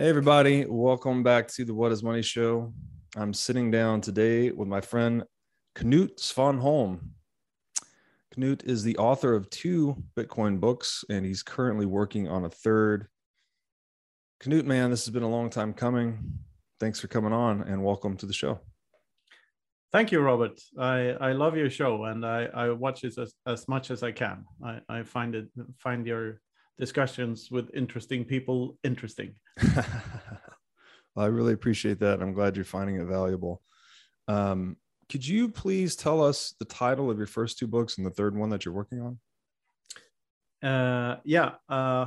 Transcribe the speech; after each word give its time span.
Hey, 0.00 0.08
everybody. 0.08 0.64
Welcome 0.66 1.22
back 1.22 1.46
to 1.48 1.64
the 1.66 1.74
What 1.74 1.92
is 1.92 2.02
Money 2.02 2.22
Show. 2.22 2.72
I'm 3.16 3.34
sitting 3.34 3.70
down 3.70 4.00
today 4.00 4.50
with 4.50 4.66
my 4.66 4.80
friend 4.80 5.24
Knut 5.76 6.16
Svanholm. 6.18 7.00
Knut 8.34 8.64
is 8.64 8.82
the 8.82 8.96
author 8.96 9.34
of 9.34 9.50
two 9.50 10.02
Bitcoin 10.16 10.58
books, 10.58 11.04
and 11.10 11.26
he's 11.26 11.42
currently 11.42 11.84
working 11.84 12.28
on 12.28 12.46
a 12.46 12.48
third. 12.48 13.08
Knut, 14.42 14.64
man, 14.64 14.88
this 14.88 15.04
has 15.04 15.12
been 15.12 15.22
a 15.22 15.28
long 15.28 15.50
time 15.50 15.74
coming. 15.74 16.32
Thanks 16.80 16.98
for 16.98 17.08
coming 17.08 17.34
on 17.34 17.60
and 17.64 17.84
welcome 17.84 18.16
to 18.16 18.24
the 18.24 18.32
show. 18.32 18.58
Thank 19.92 20.12
you, 20.12 20.20
Robert. 20.20 20.58
I, 20.78 21.10
I 21.20 21.32
love 21.32 21.58
your 21.58 21.68
show 21.68 22.04
and 22.04 22.24
I, 22.24 22.46
I 22.54 22.70
watch 22.70 23.04
it 23.04 23.18
as, 23.18 23.34
as 23.46 23.68
much 23.68 23.90
as 23.90 24.02
I 24.02 24.12
can. 24.12 24.46
I, 24.64 24.80
I 24.88 25.02
find 25.02 25.34
it 25.34 25.48
find 25.76 26.06
your 26.06 26.40
discussions 26.80 27.50
with 27.50 27.70
interesting 27.74 28.24
people 28.24 28.78
interesting. 28.82 29.34
well, 29.76 29.84
I 31.16 31.26
really 31.26 31.52
appreciate 31.52 32.00
that. 32.00 32.20
I'm 32.20 32.32
glad 32.32 32.56
you're 32.56 32.64
finding 32.64 32.96
it 32.96 33.04
valuable. 33.04 33.62
Um, 34.26 34.76
could 35.08 35.26
you 35.26 35.48
please 35.48 35.96
tell 35.96 36.22
us 36.24 36.54
the 36.58 36.64
title 36.64 37.10
of 37.10 37.18
your 37.18 37.26
first 37.26 37.58
two 37.58 37.66
books 37.66 37.98
and 37.98 38.06
the 38.06 38.10
third 38.10 38.36
one 38.36 38.50
that 38.50 38.64
you're 38.64 38.74
working 38.74 39.00
on? 40.62 40.68
Uh, 40.68 41.16
yeah, 41.24 41.52
uh, 41.68 42.06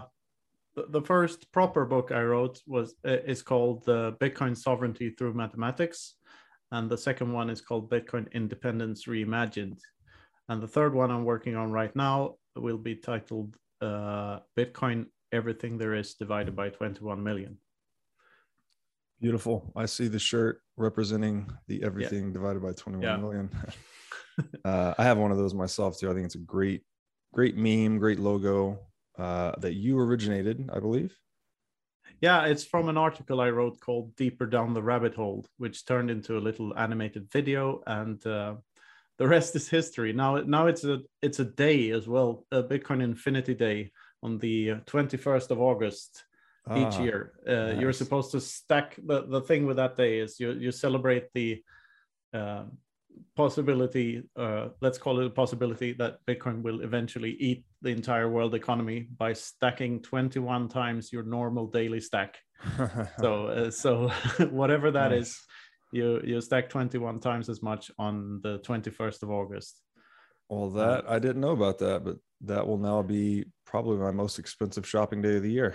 the, 0.75 0.85
the 0.89 1.01
first 1.01 1.51
proper 1.51 1.85
book 1.85 2.11
I 2.11 2.21
wrote 2.23 2.61
was 2.65 2.95
uh, 3.05 3.17
is 3.25 3.41
called 3.41 3.87
uh, 3.89 4.13
Bitcoin 4.19 4.55
Sovereignty 4.55 5.09
Through 5.11 5.33
Mathematics, 5.33 6.15
and 6.71 6.89
the 6.89 6.97
second 6.97 7.31
one 7.31 7.49
is 7.49 7.61
called 7.61 7.91
Bitcoin 7.91 8.31
Independence 8.31 9.05
Reimagined, 9.05 9.79
and 10.49 10.61
the 10.61 10.67
third 10.67 10.93
one 10.93 11.11
I'm 11.11 11.25
working 11.25 11.55
on 11.55 11.71
right 11.71 11.95
now 11.95 12.35
will 12.55 12.77
be 12.77 12.95
titled 12.95 13.57
uh, 13.83 14.39
Bitcoin 14.57 15.07
Everything 15.31 15.77
There 15.77 15.93
Is 15.93 16.13
Divided 16.13 16.55
by 16.55 16.69
21 16.69 17.23
Million. 17.23 17.57
Beautiful. 19.23 19.71
I 19.75 19.85
see 19.85 20.07
the 20.07 20.19
shirt 20.19 20.61
representing 20.75 21.49
the 21.67 21.83
everything 21.83 22.27
yeah. 22.27 22.33
divided 22.33 22.61
by 22.61 22.73
twenty-one 22.73 23.07
yeah. 23.07 23.15
million. 23.15 23.49
uh, 24.65 24.93
I 24.97 25.03
have 25.03 25.17
one 25.17 25.31
of 25.31 25.37
those 25.37 25.53
myself 25.53 25.97
too. 25.97 26.11
I 26.11 26.13
think 26.13 26.25
it's 26.25 26.35
a 26.35 26.39
great, 26.39 26.81
great 27.31 27.55
meme, 27.55 27.99
great 27.99 28.19
logo 28.19 28.79
uh, 29.17 29.53
that 29.59 29.75
you 29.75 29.97
originated, 29.97 30.69
I 30.73 30.79
believe. 30.81 31.15
Yeah, 32.19 32.45
it's 32.45 32.65
from 32.65 32.89
an 32.89 32.97
article 32.97 33.39
I 33.39 33.49
wrote 33.49 33.79
called 33.79 34.13
"Deeper 34.17 34.45
Down 34.45 34.73
the 34.73 34.83
Rabbit 34.83 35.15
Hole," 35.15 35.45
which 35.57 35.85
turned 35.85 36.11
into 36.11 36.37
a 36.37 36.43
little 36.43 36.77
animated 36.77 37.31
video, 37.31 37.81
and 37.87 38.25
uh, 38.27 38.55
the 39.17 39.27
rest 39.27 39.55
is 39.55 39.69
history. 39.69 40.13
Now, 40.13 40.37
now 40.37 40.67
it's 40.67 40.83
a 40.83 41.01
it's 41.21 41.39
a 41.39 41.45
day 41.45 41.91
as 41.91 42.07
well, 42.07 42.45
a 42.51 42.63
Bitcoin 42.63 43.03
Infinity 43.03 43.53
Day 43.53 43.91
on 44.21 44.37
the 44.39 44.75
twenty 44.85 45.17
first 45.17 45.51
of 45.51 45.61
August 45.61 46.23
each 46.71 46.95
ah, 46.95 47.03
year. 47.03 47.33
Uh, 47.47 47.53
nice. 47.53 47.79
You're 47.81 47.93
supposed 47.93 48.31
to 48.31 48.39
stack 48.39 48.97
the, 49.05 49.25
the 49.27 49.41
thing 49.41 49.65
with 49.65 49.77
that 49.77 49.95
day 49.95 50.19
is 50.19 50.39
you 50.39 50.51
you 50.53 50.71
celebrate 50.71 51.27
the 51.33 51.61
uh, 52.33 52.63
possibility, 53.35 54.23
uh, 54.35 54.69
let's 54.81 54.97
call 54.97 55.19
it 55.19 55.25
a 55.25 55.29
possibility 55.29 55.93
that 55.93 56.17
Bitcoin 56.25 56.61
will 56.61 56.81
eventually 56.81 57.31
eat 57.39 57.65
the 57.81 57.89
entire 57.89 58.29
world 58.29 58.55
economy 58.55 59.07
by 59.17 59.33
stacking 59.33 60.01
21 60.01 60.69
times 60.69 61.11
your 61.11 61.23
normal 61.23 61.67
daily 61.67 61.99
stack. 61.99 62.37
so 63.19 63.47
uh, 63.47 63.71
so 63.71 64.07
whatever 64.51 64.91
that 64.91 65.11
nice. 65.11 65.27
is, 65.27 65.41
you 65.93 66.19
you 66.23 66.41
stack 66.41 66.69
21 66.69 67.19
times 67.19 67.49
as 67.49 67.61
much 67.61 67.91
on 67.99 68.41
the 68.41 68.59
21st 68.59 69.23
of 69.23 69.31
August. 69.31 69.79
Well, 70.49 70.69
that 70.71 71.05
I 71.07 71.19
didn't 71.19 71.41
know 71.41 71.51
about 71.51 71.77
that, 71.79 72.03
but 72.03 72.17
that 72.41 72.67
will 72.67 72.77
now 72.77 73.01
be 73.01 73.45
probably 73.65 73.97
my 73.97 74.11
most 74.11 74.39
expensive 74.39 74.87
shopping 74.87 75.21
day 75.21 75.37
of 75.37 75.43
the 75.43 75.51
year. 75.51 75.73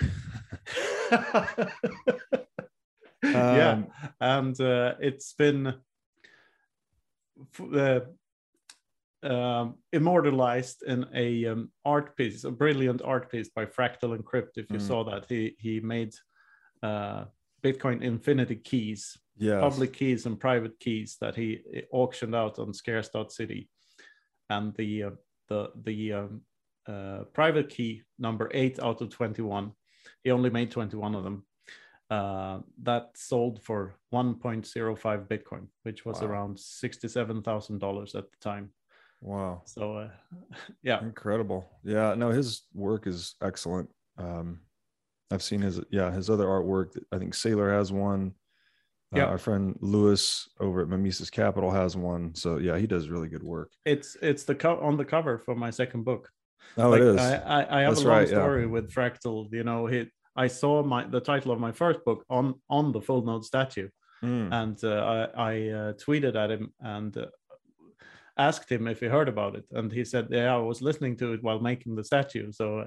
yeah, 3.22 3.70
um, 3.70 3.86
and 4.20 4.60
uh, 4.60 4.94
it's 5.00 5.32
been 5.32 5.74
uh, 7.74 8.00
um, 9.22 9.76
immortalized 9.92 10.82
in 10.82 11.06
a 11.14 11.46
um, 11.46 11.70
art 11.84 12.16
piece, 12.16 12.44
a 12.44 12.50
brilliant 12.50 13.02
art 13.02 13.30
piece 13.30 13.48
by 13.48 13.66
Fractal 13.66 14.16
Encrypt. 14.18 14.56
If 14.56 14.70
you 14.70 14.78
mm. 14.78 14.86
saw 14.86 15.04
that, 15.04 15.26
he 15.28 15.56
he 15.58 15.80
made 15.80 16.12
uh, 16.82 17.24
Bitcoin 17.62 18.02
Infinity 18.02 18.56
keys, 18.56 19.16
yes. 19.38 19.60
public 19.60 19.92
keys 19.92 20.26
and 20.26 20.38
private 20.38 20.78
keys 20.80 21.16
that 21.20 21.34
he 21.34 21.60
auctioned 21.92 22.34
out 22.34 22.58
on 22.58 22.72
Scarce.city, 22.72 23.68
and 24.50 24.74
the 24.74 25.04
uh, 25.04 25.10
the 25.48 25.70
the 25.84 26.12
um, 26.12 26.42
uh, 26.88 27.24
private 27.32 27.68
key 27.68 28.02
number 28.18 28.50
eight 28.54 28.80
out 28.80 29.00
of 29.00 29.10
21. 29.10 29.72
He 30.24 30.30
only 30.30 30.50
made 30.50 30.70
21 30.70 31.14
of 31.14 31.24
them. 31.24 31.44
Uh, 32.10 32.60
that 32.82 33.10
sold 33.14 33.62
for 33.62 33.94
1.05 34.14 35.28
Bitcoin, 35.28 35.66
which 35.82 36.06
was 36.06 36.22
wow. 36.22 36.28
around 36.28 36.56
$67,000 36.56 38.14
at 38.14 38.30
the 38.30 38.36
time. 38.40 38.70
Wow. 39.20 39.62
So, 39.66 39.98
uh, 39.98 40.08
yeah. 40.82 41.00
Incredible. 41.02 41.68
Yeah. 41.84 42.14
No, 42.14 42.30
his 42.30 42.62
work 42.72 43.06
is 43.06 43.34
excellent. 43.42 43.90
Um, 44.16 44.60
I've 45.30 45.42
seen 45.42 45.60
his, 45.60 45.80
yeah, 45.90 46.10
his 46.10 46.30
other 46.30 46.46
artwork. 46.46 46.98
I 47.12 47.18
think 47.18 47.34
Saylor 47.34 47.70
has 47.70 47.92
one. 47.92 48.32
Uh, 49.14 49.18
yeah. 49.18 49.24
our 49.24 49.38
friend 49.38 49.74
Lewis 49.80 50.48
over 50.60 50.82
at 50.82 50.88
Mimesis 50.88 51.30
Capital 51.30 51.70
has 51.70 51.96
one. 51.96 52.34
So 52.34 52.58
yeah, 52.58 52.76
he 52.76 52.86
does 52.86 53.08
really 53.08 53.28
good 53.28 53.42
work. 53.42 53.72
It's 53.86 54.16
it's 54.20 54.44
the 54.44 54.54
co- 54.54 54.80
on 54.80 54.96
the 54.98 55.04
cover 55.04 55.38
for 55.38 55.54
my 55.54 55.70
second 55.70 56.04
book. 56.04 56.30
Oh, 56.76 56.90
like, 56.90 57.00
it 57.00 57.06
is. 57.06 57.16
I, 57.16 57.36
I, 57.36 57.78
I 57.78 57.82
have 57.82 57.92
That's 57.92 58.02
a 58.02 58.08
long 58.08 58.16
right, 58.16 58.28
story 58.28 58.62
yeah. 58.62 58.68
with 58.68 58.92
Fractal. 58.92 59.50
You 59.50 59.64
know, 59.64 59.86
he, 59.86 60.06
I 60.36 60.46
saw 60.46 60.82
my 60.82 61.04
the 61.04 61.20
title 61.20 61.52
of 61.52 61.58
my 61.58 61.72
first 61.72 62.04
book 62.04 62.24
on 62.28 62.54
on 62.68 62.92
the 62.92 63.00
full 63.00 63.24
node 63.24 63.44
statue, 63.44 63.88
mm. 64.22 64.52
and 64.52 64.82
uh, 64.84 65.30
I, 65.34 65.52
I 65.52 65.52
uh, 65.68 65.92
tweeted 65.94 66.36
at 66.36 66.50
him 66.50 66.72
and 66.80 67.16
uh, 67.16 67.26
asked 68.36 68.70
him 68.70 68.86
if 68.86 69.00
he 69.00 69.06
heard 69.06 69.28
about 69.28 69.56
it, 69.56 69.64
and 69.72 69.90
he 69.90 70.04
said, 70.04 70.28
"Yeah, 70.30 70.54
I 70.54 70.58
was 70.58 70.82
listening 70.82 71.16
to 71.16 71.32
it 71.32 71.42
while 71.42 71.60
making 71.60 71.96
the 71.96 72.04
statue." 72.04 72.52
So, 72.52 72.84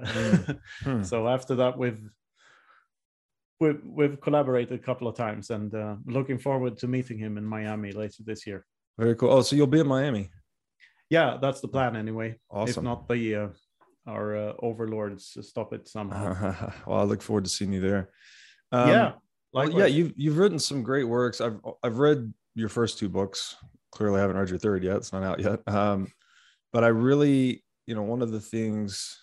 mm. 0.84 1.04
so 1.04 1.28
after 1.28 1.56
that, 1.56 1.76
we've 1.76 2.00
we've 3.62 3.80
we've 3.84 4.20
collaborated 4.20 4.78
a 4.78 4.82
couple 4.82 5.06
of 5.08 5.16
times, 5.16 5.50
and 5.50 5.74
uh, 5.74 5.96
looking 6.06 6.38
forward 6.38 6.76
to 6.78 6.88
meeting 6.88 7.18
him 7.18 7.38
in 7.38 7.44
Miami 7.44 7.92
later 7.92 8.22
this 8.24 8.46
year. 8.46 8.66
Very 8.98 9.14
cool. 9.14 9.30
Oh, 9.30 9.42
so 9.42 9.56
you'll 9.56 9.66
be 9.66 9.80
in 9.80 9.86
Miami? 9.86 10.30
Yeah, 11.08 11.38
that's 11.40 11.60
the 11.60 11.68
plan 11.68 11.96
anyway. 11.96 12.36
Awesome. 12.50 12.80
If 12.80 12.84
not 12.84 13.08
the 13.08 13.34
uh, 13.36 13.48
our 14.06 14.36
uh, 14.36 14.52
overlords 14.60 15.36
stop 15.40 15.72
it 15.72 15.88
somehow. 15.88 16.72
well, 16.86 17.00
I 17.00 17.04
look 17.04 17.22
forward 17.22 17.44
to 17.44 17.50
seeing 17.50 17.72
you 17.72 17.80
there. 17.80 18.10
Um, 18.72 18.88
yeah, 18.88 19.12
well, 19.52 19.70
yeah, 19.70 19.86
you've 19.86 20.12
you've 20.16 20.38
written 20.38 20.58
some 20.58 20.82
great 20.82 21.04
works. 21.04 21.40
I've 21.40 21.60
I've 21.82 21.98
read 21.98 22.32
your 22.54 22.68
first 22.68 22.98
two 22.98 23.08
books. 23.08 23.56
Clearly, 23.92 24.18
I 24.18 24.22
haven't 24.22 24.36
read 24.38 24.50
your 24.50 24.58
third 24.58 24.82
yet. 24.82 24.96
It's 24.96 25.12
not 25.12 25.22
out 25.22 25.40
yet. 25.40 25.60
Um, 25.68 26.08
but 26.72 26.82
I 26.82 26.88
really, 26.88 27.62
you 27.86 27.94
know, 27.94 28.02
one 28.02 28.22
of 28.22 28.32
the 28.32 28.40
things 28.40 29.18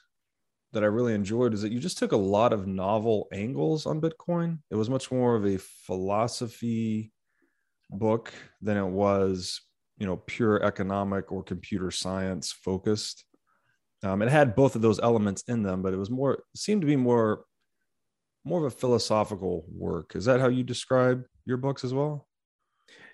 that 0.74 0.84
I 0.84 0.88
really 0.88 1.14
enjoyed 1.14 1.54
is 1.54 1.62
that 1.62 1.72
you 1.72 1.80
just 1.80 1.98
took 1.98 2.12
a 2.12 2.18
lot 2.18 2.54
of 2.54 2.68
novel 2.68 3.28
angles 3.34 3.86
on 3.86 4.02
Bitcoin. 4.02 4.60
It 4.70 4.76
was 4.76 4.90
much 4.90 5.12
more 5.12 5.36
of 5.36 5.46
a 5.46 5.58
philosophy 5.58 7.12
book 7.90 8.32
than 8.62 8.78
it 8.78 8.86
was, 8.86 9.62
you 9.98 10.06
know, 10.06 10.18
pure 10.18 10.64
economic 10.64 11.32
or 11.32 11.44
computer 11.44 11.90
science 11.92 12.52
focused. 12.52 13.26
Um, 14.04 14.22
it 14.22 14.30
had 14.30 14.56
both 14.56 14.76
of 14.76 14.82
those 14.82 15.00
elements 15.00 15.44
in 15.48 15.64
them, 15.64 15.82
but 15.82 15.94
it 15.94 15.98
was 15.98 16.10
more 16.10 16.44
seemed 16.56 16.82
to 16.82 16.88
be 16.88 16.96
more 16.96 17.44
more 18.46 18.60
of 18.60 18.66
a 18.66 18.76
philosophical 18.76 19.66
work. 19.70 20.16
Is 20.16 20.26
that 20.26 20.40
how 20.40 20.48
you 20.48 20.64
describe 20.64 21.24
your 21.46 21.58
books 21.58 21.84
as 21.84 21.94
well? 21.94 22.28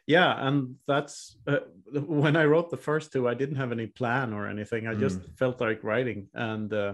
Yeah, 0.08 0.36
and 0.48 0.76
that's 0.88 1.38
uh, 1.48 1.60
when 2.06 2.36
I 2.36 2.46
wrote 2.46 2.70
the 2.70 2.78
first 2.78 3.12
two. 3.12 3.28
I 3.28 3.34
didn't 3.34 3.56
have 3.56 3.72
any 3.72 3.88
plan 3.88 4.34
or 4.34 4.48
anything. 4.48 4.88
I 4.88 4.94
just 4.94 5.20
mm. 5.20 5.38
felt 5.38 5.59
like 5.59 5.84
writing, 5.84 6.28
and 6.35 6.72
uh, 6.72 6.94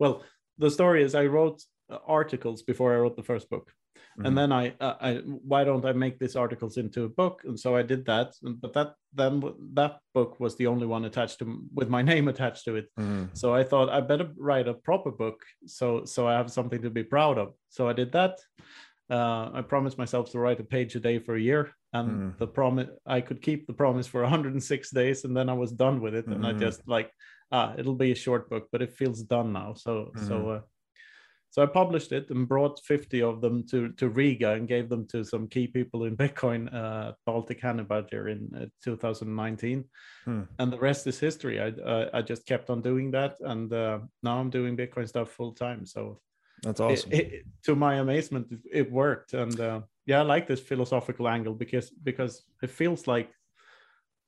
well, 0.00 0.24
the 0.58 0.70
story 0.70 1.04
is 1.04 1.14
I 1.14 1.26
wrote 1.26 1.62
articles 2.06 2.62
before 2.62 2.92
I 2.92 2.98
wrote 2.98 3.16
the 3.16 3.22
first 3.22 3.48
book, 3.48 3.72
Mm-hmm. 4.20 4.26
And 4.26 4.38
then 4.38 4.52
I, 4.52 4.74
uh, 4.80 4.94
I, 5.00 5.14
why 5.24 5.64
don't 5.64 5.84
I 5.84 5.92
make 5.92 6.18
these 6.18 6.36
articles 6.36 6.76
into 6.76 7.04
a 7.04 7.08
book? 7.08 7.42
And 7.44 7.58
so 7.58 7.76
I 7.76 7.82
did 7.82 8.04
that. 8.06 8.34
But 8.42 8.72
that 8.74 8.94
then 9.14 9.42
that 9.74 9.98
book 10.14 10.40
was 10.40 10.56
the 10.56 10.66
only 10.66 10.86
one 10.86 11.04
attached 11.04 11.38
to 11.40 11.62
with 11.74 11.88
my 11.88 12.02
name 12.12 12.28
attached 12.28 12.64
to 12.64 12.76
it. 12.76 12.88
Mm-hmm. 12.98 13.26
So 13.34 13.54
I 13.54 13.62
thought 13.62 13.88
I 13.88 14.00
better 14.00 14.30
write 14.36 14.68
a 14.68 14.74
proper 14.74 15.10
book 15.10 15.40
so 15.66 16.04
so 16.04 16.26
I 16.26 16.34
have 16.34 16.50
something 16.50 16.82
to 16.82 16.90
be 16.90 17.04
proud 17.04 17.38
of. 17.38 17.54
So 17.68 17.88
I 17.88 17.92
did 17.92 18.12
that. 18.12 18.38
Uh, 19.08 19.50
I 19.54 19.62
promised 19.62 19.98
myself 19.98 20.30
to 20.30 20.38
write 20.38 20.60
a 20.60 20.64
page 20.64 20.94
a 20.94 21.00
day 21.00 21.18
for 21.18 21.34
a 21.34 21.40
year, 21.40 21.72
and 21.92 22.08
mm-hmm. 22.08 22.38
the 22.38 22.46
promise 22.46 22.88
I 23.06 23.20
could 23.20 23.42
keep 23.42 23.66
the 23.66 23.72
promise 23.72 24.06
for 24.06 24.20
106 24.22 24.90
days, 24.90 25.24
and 25.24 25.36
then 25.36 25.48
I 25.48 25.54
was 25.54 25.72
done 25.72 26.00
with 26.00 26.14
it. 26.14 26.26
And 26.26 26.46
I 26.46 26.50
mm-hmm. 26.50 26.60
just 26.60 26.86
like, 26.86 27.10
ah, 27.52 27.74
it'll 27.78 27.94
be 27.94 28.12
a 28.12 28.16
short 28.16 28.48
book, 28.48 28.68
but 28.72 28.82
it 28.82 28.92
feels 28.92 29.22
done 29.22 29.52
now. 29.52 29.74
So 29.74 30.12
so 30.16 30.34
mm-hmm. 30.34 30.50
uh, 30.50 30.60
so 31.50 31.62
I 31.64 31.66
published 31.66 32.12
it 32.12 32.30
and 32.30 32.46
brought 32.46 32.80
50 32.84 33.22
of 33.22 33.40
them 33.40 33.66
to, 33.70 33.90
to 33.94 34.08
Riga 34.08 34.52
and 34.52 34.68
gave 34.68 34.88
them 34.88 35.04
to 35.08 35.24
some 35.24 35.48
key 35.48 35.66
people 35.66 36.04
in 36.04 36.16
Bitcoin, 36.24 36.72
uh, 36.72 37.12
Baltic 37.26 37.60
Honeybadger 37.60 38.30
in 38.30 38.56
uh, 38.56 38.66
2019. 38.84 39.84
Hmm. 40.24 40.42
And 40.60 40.72
the 40.72 40.78
rest 40.78 41.08
is 41.08 41.18
history. 41.18 41.60
I, 41.60 41.68
uh, 41.68 42.10
I 42.14 42.22
just 42.22 42.46
kept 42.46 42.70
on 42.70 42.82
doing 42.82 43.10
that. 43.10 43.36
And 43.40 43.72
uh, 43.72 43.98
now 44.22 44.38
I'm 44.38 44.50
doing 44.50 44.76
Bitcoin 44.76 45.08
stuff 45.08 45.32
full 45.32 45.52
time. 45.52 45.84
So 45.86 46.20
That's 46.62 46.78
awesome. 46.78 47.12
It, 47.12 47.32
it, 47.32 47.46
to 47.64 47.74
my 47.74 47.96
amazement, 47.96 48.46
it 48.72 48.90
worked, 48.90 49.34
and 49.34 49.58
uh, 49.58 49.80
yeah, 50.06 50.20
I 50.20 50.22
like 50.22 50.46
this 50.46 50.60
philosophical 50.60 51.28
angle 51.28 51.54
because 51.54 51.90
because 51.90 52.42
it 52.62 52.70
feels 52.70 53.06
like 53.06 53.32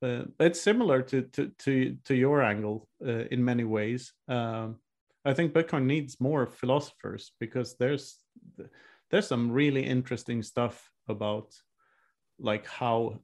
uh, 0.03 0.25
it's 0.41 0.61
similar 0.61 1.03
to 1.03 1.23
to 1.23 1.51
to 1.59 1.97
to 2.05 2.15
your 2.15 2.43
angle 2.43 2.89
uh, 3.07 3.25
in 3.31 3.45
many 3.45 3.65
ways. 3.65 4.13
Um, 4.29 4.77
I 5.25 5.33
think 5.35 5.53
Bitcoin 5.53 5.85
needs 5.85 6.21
more 6.21 6.47
philosophers 6.47 7.33
because 7.39 7.77
there's 7.77 8.19
there's 9.11 9.29
some 9.29 9.53
really 9.53 9.85
interesting 9.85 10.43
stuff 10.43 10.91
about 11.09 11.55
like 12.39 12.67
how 12.67 13.21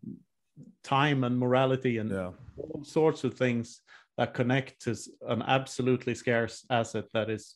time 0.85 1.25
and 1.25 1.39
morality 1.39 1.99
and 1.99 2.11
yeah. 2.11 2.31
all 2.57 2.85
sorts 2.85 3.25
of 3.25 3.35
things 3.35 3.81
that 4.17 4.35
connect 4.35 4.83
to 4.83 4.97
an 5.29 5.43
absolutely 5.43 6.15
scarce 6.15 6.65
asset 6.71 7.07
that 7.15 7.31
is 7.31 7.55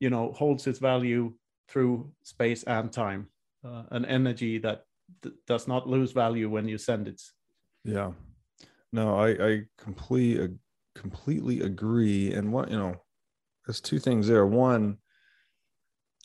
you 0.00 0.10
know 0.10 0.32
holds 0.32 0.66
its 0.66 0.78
value 0.78 1.32
through 1.68 2.12
space 2.22 2.62
and 2.64 2.92
time 2.92 3.28
uh, 3.64 3.84
an 3.90 4.04
energy 4.04 4.58
that 4.58 4.82
d- 5.22 5.30
does 5.46 5.68
not 5.68 5.88
lose 5.88 6.12
value 6.12 6.50
when 6.50 6.68
you 6.68 6.78
send 6.78 7.08
it 7.08 7.22
yeah 7.84 8.10
no 8.92 9.18
i 9.18 9.28
i 9.28 9.62
completely 9.78 10.56
completely 10.96 11.60
agree. 11.60 12.32
And 12.32 12.52
what 12.52 12.70
you 12.70 12.76
know 12.76 12.96
there's 13.66 13.80
two 13.80 13.98
things 13.98 14.26
there. 14.26 14.46
One 14.46 14.98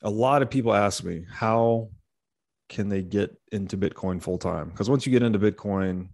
a 0.01 0.09
lot 0.09 0.41
of 0.41 0.49
people 0.49 0.73
ask 0.73 1.03
me 1.03 1.25
how 1.29 1.89
can 2.69 2.89
they 2.89 3.03
get 3.03 3.37
into 3.51 3.77
bitcoin 3.77 4.21
full 4.21 4.37
time 4.37 4.69
because 4.69 4.89
once 4.89 5.05
you 5.05 5.11
get 5.11 5.21
into 5.21 5.37
bitcoin 5.37 6.07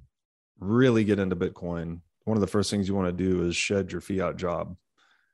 really 0.60 1.06
get 1.06 1.20
into 1.20 1.36
bitcoin 1.38 2.02
one 2.26 2.36
of 2.36 2.42
the 2.42 2.48
first 2.48 2.70
things 2.70 2.90
you 2.90 2.96
want 2.96 3.08
to 3.08 3.24
do 3.24 3.46
is 3.48 3.56
shed 3.56 3.92
your 3.92 4.02
fiat 4.02 4.36
job 4.36 4.76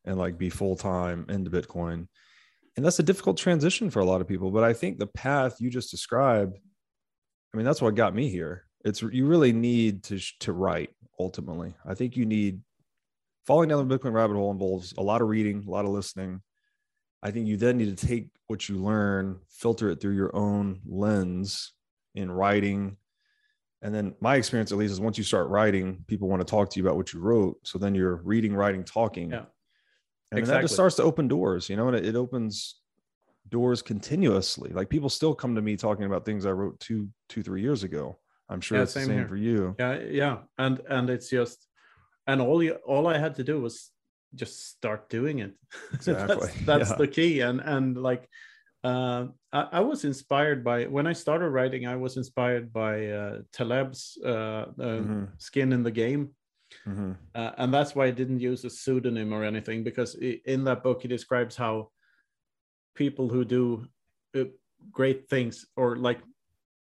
and 0.05 0.19
like 0.19 0.37
be 0.37 0.49
full 0.49 0.75
time 0.75 1.25
into 1.29 1.49
bitcoin. 1.49 2.07
And 2.75 2.85
that's 2.85 2.99
a 2.99 3.03
difficult 3.03 3.37
transition 3.37 3.89
for 3.89 4.01
a 4.01 4.05
lot 4.05 4.21
of 4.21 4.27
people 4.27 4.51
but 4.51 4.63
i 4.63 4.73
think 4.73 4.99
the 4.99 5.07
path 5.07 5.59
you 5.59 5.69
just 5.71 5.89
described 5.89 6.59
i 7.53 7.57
mean 7.57 7.65
that's 7.65 7.81
what 7.81 7.95
got 7.95 8.13
me 8.13 8.29
here 8.29 8.65
it's 8.83 9.01
you 9.01 9.25
really 9.25 9.53
need 9.53 10.03
to 10.03 10.19
to 10.39 10.53
write 10.53 10.89
ultimately. 11.19 11.73
I 11.85 11.93
think 11.93 12.17
you 12.17 12.25
need 12.25 12.61
falling 13.45 13.69
down 13.69 13.87
the 13.87 13.97
bitcoin 13.97 14.13
rabbit 14.13 14.35
hole 14.35 14.51
involves 14.51 14.93
a 14.97 15.01
lot 15.01 15.21
of 15.21 15.27
reading 15.29 15.63
a 15.67 15.71
lot 15.71 15.85
of 15.85 15.91
listening. 15.91 16.41
I 17.21 17.31
think 17.31 17.47
you 17.47 17.57
then 17.57 17.77
need 17.77 17.97
to 17.97 18.07
take 18.07 18.29
what 18.47 18.67
you 18.67 18.77
learn 18.77 19.39
filter 19.49 19.89
it 19.89 20.01
through 20.01 20.15
your 20.15 20.35
own 20.35 20.81
lens 20.85 21.73
in 22.15 22.29
writing. 22.29 22.97
And 23.81 23.95
then 23.95 24.15
my 24.19 24.35
experience 24.35 24.71
at 24.71 24.77
least 24.77 24.93
is 24.93 24.99
once 24.99 25.17
you 25.17 25.23
start 25.23 25.47
writing 25.47 26.03
people 26.07 26.27
want 26.27 26.41
to 26.41 26.49
talk 26.49 26.69
to 26.69 26.79
you 26.79 26.85
about 26.85 26.97
what 26.97 27.13
you 27.13 27.19
wrote. 27.19 27.57
So 27.63 27.77
then 27.77 27.95
you're 27.95 28.17
reading 28.17 28.53
writing 28.53 28.83
talking. 28.83 29.31
Yeah. 29.31 29.45
And 30.31 30.39
exactly. 30.39 30.57
that 30.57 30.61
just 30.63 30.73
starts 30.73 30.95
to 30.95 31.03
open 31.03 31.27
doors 31.27 31.69
you 31.69 31.75
know 31.75 31.87
and 31.87 31.95
it, 31.95 32.05
it, 32.05 32.15
opens 32.15 32.79
doors 33.49 33.81
continuously. 33.81 34.71
Like 34.71 34.89
people 34.89 35.09
still 35.09 35.35
come 35.35 35.55
to 35.55 35.61
me 35.61 35.77
talking 35.77 36.05
about 36.05 36.25
things 36.25 36.45
i 36.45 36.51
wrote 36.51 36.79
two 36.79 37.07
two 37.29 37.43
three 37.43 37.61
years 37.61 37.83
ago 37.83 38.17
i'm 38.53 38.61
sure 38.61 38.77
yeah, 38.77 38.83
it's 38.83 38.93
same 38.93 39.03
the 39.03 39.07
same 39.07 39.17
here. 39.17 39.27
for 39.27 39.35
you 39.35 39.75
yeah 39.79 39.99
yeah 39.99 40.37
and 40.57 40.81
and 40.89 41.09
it's 41.09 41.29
just 41.29 41.67
and 42.27 42.41
all 42.41 42.61
you 42.63 42.73
all 42.85 43.07
i 43.07 43.17
had 43.17 43.35
to 43.35 43.43
do 43.43 43.59
was 43.59 43.91
just 44.35 44.69
start 44.69 45.09
doing 45.09 45.39
it 45.39 45.53
exactly. 45.93 46.35
that's, 46.35 46.65
that's 46.65 46.89
yeah. 46.91 46.95
the 46.97 47.07
key 47.07 47.39
and 47.41 47.59
and 47.59 47.97
like 47.97 48.29
uh, 48.85 49.27
I, 49.53 49.67
I, 49.71 49.79
was 49.79 50.03
inspired 50.03 50.61
by 50.61 50.87
when 50.87 51.07
I 51.07 51.13
started 51.13 51.51
writing. 51.51 51.87
I 51.87 51.95
was 51.95 52.17
inspired 52.17 52.73
by 52.73 53.07
uh, 53.07 53.37
Taleb's 53.53 54.17
uh, 54.25 54.27
uh 54.27 54.73
mm-hmm. 54.77 55.23
"Skin 55.37 55.71
in 55.71 55.83
the 55.83 55.91
Game," 55.91 56.31
Mm-hmm. 56.87 57.11
Uh, 57.35 57.51
and 57.57 57.73
that's 57.73 57.95
why 57.95 58.05
I 58.05 58.11
didn't 58.11 58.39
use 58.39 58.65
a 58.65 58.69
pseudonym 58.69 59.33
or 59.33 59.43
anything 59.43 59.83
because 59.83 60.15
in 60.15 60.63
that 60.65 60.83
book 60.83 61.01
he 61.01 61.07
describes 61.07 61.55
how 61.55 61.89
people 62.95 63.29
who 63.29 63.45
do 63.45 63.87
uh, 64.37 64.45
great 64.91 65.29
things 65.29 65.65
or 65.75 65.95
like 65.95 66.19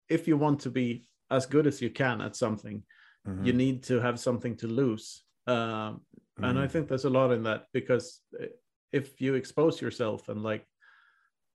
if 0.08 0.26
you 0.26 0.36
want 0.36 0.60
to 0.60 0.70
be 0.70 1.06
as 1.32 1.46
good 1.46 1.66
as 1.66 1.80
you 1.80 1.90
can 1.90 2.20
at 2.20 2.36
something, 2.36 2.82
mm-hmm. 3.26 3.44
you 3.44 3.52
need 3.52 3.82
to 3.84 4.00
have 4.00 4.20
something 4.20 4.56
to 4.56 4.66
lose. 4.66 5.22
Um, 5.46 5.56
mm-hmm. 5.56 6.44
And 6.44 6.58
I 6.58 6.62
mm-hmm. 6.62 6.72
think 6.72 6.88
there's 6.88 7.04
a 7.04 7.10
lot 7.10 7.32
in 7.32 7.42
that 7.44 7.64
because 7.72 8.20
uh, 8.40 8.46
if 8.92 9.20
you 9.20 9.34
expose 9.34 9.80
yourself 9.80 10.28
and 10.28 10.42
like, 10.42 10.66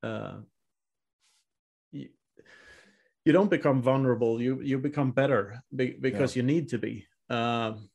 uh, 0.04 0.38
you, 1.92 2.10
you 3.26 3.34
don't 3.34 3.50
become 3.50 3.82
vulnerable. 3.82 4.42
You 4.42 4.62
you 4.62 4.78
become 4.78 5.12
better 5.12 5.62
be, 5.76 5.98
because 6.00 6.36
yeah. 6.36 6.42
you 6.42 6.48
need 6.48 6.70
to 6.70 6.78
be. 6.78 7.06
Um, 7.30 7.90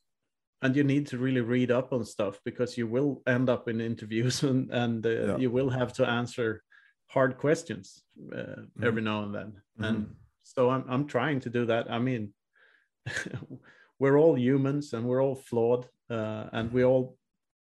and 0.61 0.75
you 0.77 0.83
need 0.83 1.07
to 1.07 1.17
really 1.17 1.41
read 1.41 1.71
up 1.71 1.91
on 1.91 2.05
stuff 2.05 2.39
because 2.45 2.77
you 2.77 2.87
will 2.87 3.21
end 3.27 3.49
up 3.49 3.67
in 3.67 3.81
interviews 3.81 4.43
and, 4.49 4.71
and 4.71 5.05
uh, 5.05 5.09
yeah. 5.09 5.37
you 5.37 5.51
will 5.51 5.69
have 5.69 5.91
to 5.93 6.07
answer 6.07 6.63
hard 7.07 7.37
questions 7.37 8.03
uh, 8.31 8.37
mm-hmm. 8.37 8.83
every 8.83 9.01
now 9.01 9.23
and 9.23 9.35
then 9.35 9.51
mm-hmm. 9.51 9.83
and 9.83 10.15
so 10.43 10.69
I'm, 10.69 10.85
I'm 10.87 11.07
trying 11.07 11.39
to 11.41 11.49
do 11.49 11.65
that 11.65 11.89
i 11.91 11.99
mean 11.99 12.33
we're 13.99 14.17
all 14.17 14.37
humans 14.37 14.93
and 14.93 15.05
we're 15.05 15.21
all 15.23 15.35
flawed 15.35 15.87
uh, 16.09 16.45
and 16.51 16.71
we 16.71 16.83
all 16.83 17.17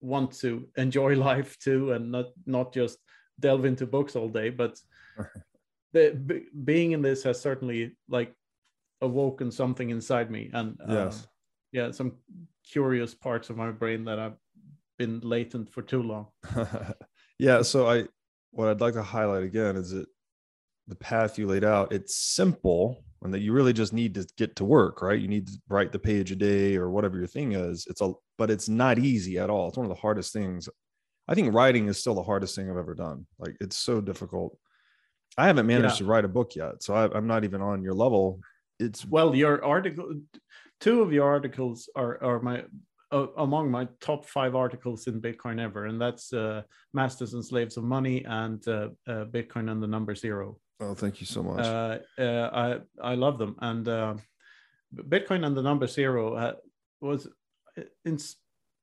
want 0.00 0.32
to 0.40 0.66
enjoy 0.76 1.14
life 1.30 1.58
too 1.58 1.92
and 1.92 2.10
not 2.10 2.26
not 2.46 2.72
just 2.72 2.98
delve 3.40 3.64
into 3.64 3.86
books 3.86 4.16
all 4.16 4.28
day 4.28 4.50
but 4.50 4.78
the, 5.92 6.10
b- 6.26 6.46
being 6.64 6.92
in 6.92 7.02
this 7.02 7.22
has 7.22 7.40
certainly 7.40 7.96
like 8.08 8.34
awoken 9.00 9.50
something 9.50 9.90
inside 9.90 10.30
me 10.30 10.50
and 10.52 10.78
uh, 10.88 10.94
yes 10.94 11.26
yeah 11.72 11.90
some 11.90 12.12
curious 12.70 13.14
parts 13.14 13.50
of 13.50 13.56
my 13.56 13.70
brain 13.70 14.04
that 14.04 14.18
i've 14.18 14.36
been 15.02 15.20
latent 15.20 15.68
for 15.68 15.82
too 15.82 16.02
long. 16.02 16.26
yeah. 17.38 17.62
So 17.62 17.88
I, 17.88 18.04
what 18.50 18.68
I'd 18.68 18.80
like 18.80 18.94
to 18.94 19.02
highlight 19.02 19.42
again 19.42 19.76
is 19.76 19.90
that 19.90 20.06
the 20.92 21.04
path 21.04 21.38
you 21.38 21.46
laid 21.46 21.64
out, 21.64 21.92
it's 21.92 22.16
simple 22.16 23.02
and 23.22 23.32
that 23.32 23.40
you 23.40 23.52
really 23.52 23.72
just 23.72 23.92
need 23.92 24.14
to 24.14 24.26
get 24.36 24.56
to 24.56 24.64
work, 24.64 25.00
right? 25.00 25.20
You 25.20 25.28
need 25.28 25.46
to 25.46 25.52
write 25.68 25.92
the 25.92 25.98
page 25.98 26.32
a 26.32 26.36
day 26.36 26.76
or 26.76 26.90
whatever 26.90 27.16
your 27.16 27.26
thing 27.26 27.52
is. 27.52 27.86
It's 27.88 28.00
a, 28.00 28.12
but 28.36 28.50
it's 28.50 28.68
not 28.68 28.98
easy 28.98 29.38
at 29.38 29.50
all. 29.50 29.68
It's 29.68 29.76
one 29.76 29.86
of 29.86 29.94
the 29.94 30.00
hardest 30.00 30.32
things. 30.32 30.68
I 31.28 31.34
think 31.34 31.54
writing 31.54 31.88
is 31.88 31.98
still 31.98 32.14
the 32.14 32.22
hardest 32.22 32.56
thing 32.56 32.68
I've 32.68 32.76
ever 32.76 32.94
done. 32.94 33.26
Like 33.38 33.56
it's 33.60 33.76
so 33.76 34.00
difficult. 34.00 34.58
I 35.38 35.46
haven't 35.46 35.66
managed 35.66 35.94
yeah. 35.94 35.98
to 35.98 36.04
write 36.04 36.24
a 36.24 36.28
book 36.28 36.56
yet, 36.56 36.82
so 36.82 36.94
I, 36.94 37.16
I'm 37.16 37.26
not 37.26 37.44
even 37.44 37.62
on 37.62 37.82
your 37.82 37.94
level. 37.94 38.40
It's 38.78 39.06
well, 39.06 39.34
your 39.34 39.64
article 39.64 40.14
two 40.80 41.00
of 41.00 41.12
your 41.12 41.26
articles 41.26 41.88
are 41.94 42.22
are 42.22 42.40
my 42.40 42.64
uh, 43.12 43.28
among 43.38 43.70
my 43.70 43.86
top 44.00 44.26
five 44.26 44.54
articles 44.54 45.06
in 45.06 45.22
Bitcoin 45.22 45.60
ever, 45.60 45.86
and 45.86 46.00
that's 46.00 46.32
uh, 46.32 46.62
Masters 46.92 47.34
and 47.34 47.44
Slaves 47.44 47.76
of 47.76 47.84
Money 47.84 48.24
and 48.24 48.66
uh, 48.66 48.88
uh 49.06 49.24
Bitcoin 49.26 49.70
and 49.70 49.82
the 49.82 49.86
Number 49.86 50.14
Zero. 50.14 50.58
Oh, 50.80 50.94
thank 50.94 51.20
you 51.20 51.26
so 51.26 51.42
much. 51.42 51.64
Uh, 51.64 51.98
uh, 52.18 52.80
I 53.02 53.10
I 53.12 53.14
love 53.14 53.38
them, 53.38 53.56
and 53.60 53.86
Bitcoin 54.94 55.46
and 55.46 55.56
the 55.56 55.62
Number 55.62 55.86
Zero 55.86 56.56
was 57.00 57.28
in, 58.04 58.18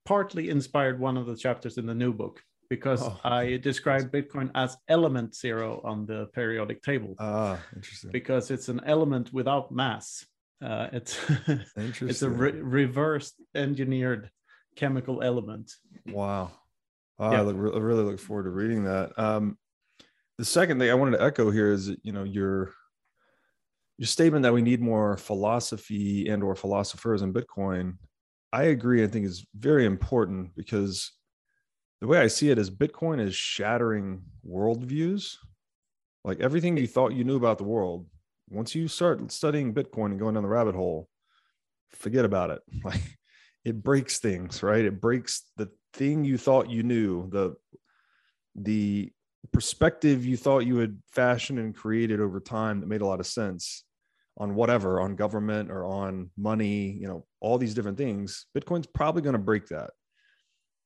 partly 0.05 0.49
inspired 0.49 0.99
one 0.99 1.17
of 1.17 1.25
the 1.25 1.35
chapters 1.35 1.77
in 1.77 1.85
the 1.85 1.93
new 1.93 2.13
book 2.13 2.41
because 2.69 3.01
oh, 3.01 3.19
I 3.23 3.57
described 3.57 4.13
Bitcoin 4.13 4.51
as 4.55 4.77
element 4.87 5.35
zero 5.35 5.81
on 5.83 6.05
the 6.05 6.27
periodic 6.33 6.83
table. 6.83 7.15
Ah, 7.19 7.59
interesting. 7.75 8.11
Because 8.11 8.51
it's 8.51 8.69
an 8.69 8.81
element 8.85 9.33
without 9.33 9.71
mass. 9.71 10.25
Uh, 10.61 10.87
it's 10.93 11.19
it's 11.77 12.21
a 12.21 12.29
re- 12.29 12.51
reverse 12.51 13.33
engineered 13.55 14.29
chemical 14.75 15.23
element. 15.23 15.71
Wow. 16.07 16.51
Oh, 17.17 17.31
yeah. 17.31 17.39
I, 17.39 17.41
look, 17.41 17.75
I 17.75 17.79
really 17.79 18.03
look 18.03 18.19
forward 18.19 18.43
to 18.43 18.51
reading 18.51 18.83
that. 18.83 19.17
Um, 19.17 19.57
the 20.39 20.45
second 20.45 20.79
thing 20.79 20.89
I 20.89 20.93
wanted 20.93 21.17
to 21.17 21.23
echo 21.23 21.51
here 21.51 21.69
is, 21.69 21.91
you 22.01 22.13
know, 22.13 22.23
your 22.23 22.73
your 23.97 24.07
statement 24.07 24.43
that 24.43 24.53
we 24.53 24.61
need 24.61 24.79
more 24.79 25.17
philosophy 25.17 26.29
and 26.29 26.41
or 26.41 26.55
philosophers 26.55 27.21
in 27.21 27.33
Bitcoin. 27.33 27.97
I 28.53 28.63
agree. 28.63 29.03
I 29.03 29.07
think 29.07 29.25
is 29.25 29.45
very 29.53 29.85
important 29.85 30.55
because 30.55 31.11
the 31.99 32.07
way 32.07 32.19
I 32.19 32.27
see 32.27 32.49
it 32.51 32.57
is 32.57 32.71
Bitcoin 32.71 33.19
is 33.19 33.35
shattering 33.35 34.21
worldviews. 34.47 35.35
Like 36.23 36.39
everything 36.39 36.77
you 36.77 36.87
thought 36.87 37.11
you 37.11 37.25
knew 37.25 37.35
about 37.35 37.57
the 37.57 37.65
world 37.65 38.07
once 38.49 38.73
you 38.73 38.87
start 38.87 39.33
studying 39.33 39.73
Bitcoin 39.73 40.11
and 40.11 40.19
going 40.19 40.35
down 40.35 40.43
the 40.43 40.49
rabbit 40.49 40.73
hole, 40.73 41.09
forget 41.89 42.23
about 42.23 42.49
it. 42.49 42.61
Like 42.85 43.19
it 43.65 43.83
breaks 43.83 44.19
things, 44.19 44.63
right? 44.63 44.85
It 44.85 45.01
breaks 45.01 45.43
the 45.57 45.69
thing 45.91 46.23
you 46.23 46.37
thought 46.37 46.69
you 46.69 46.83
knew, 46.83 47.29
the 47.29 47.55
the 48.55 49.11
perspective 49.51 50.25
you 50.25 50.37
thought 50.37 50.59
you 50.59 50.77
had 50.77 50.97
fashioned 51.11 51.59
and 51.59 51.75
created 51.75 52.19
over 52.19 52.39
time 52.39 52.79
that 52.79 52.87
made 52.87 53.01
a 53.01 53.05
lot 53.05 53.19
of 53.19 53.27
sense 53.27 53.83
on 54.37 54.55
whatever, 54.55 55.01
on 55.01 55.15
government 55.15 55.69
or 55.69 55.85
on 55.85 56.29
money, 56.37 56.91
you 56.91 57.07
know, 57.07 57.25
all 57.41 57.57
these 57.57 57.73
different 57.73 57.97
things. 57.97 58.45
Bitcoin's 58.57 58.87
probably 58.87 59.21
going 59.21 59.33
to 59.33 59.39
break 59.39 59.67
that. 59.67 59.91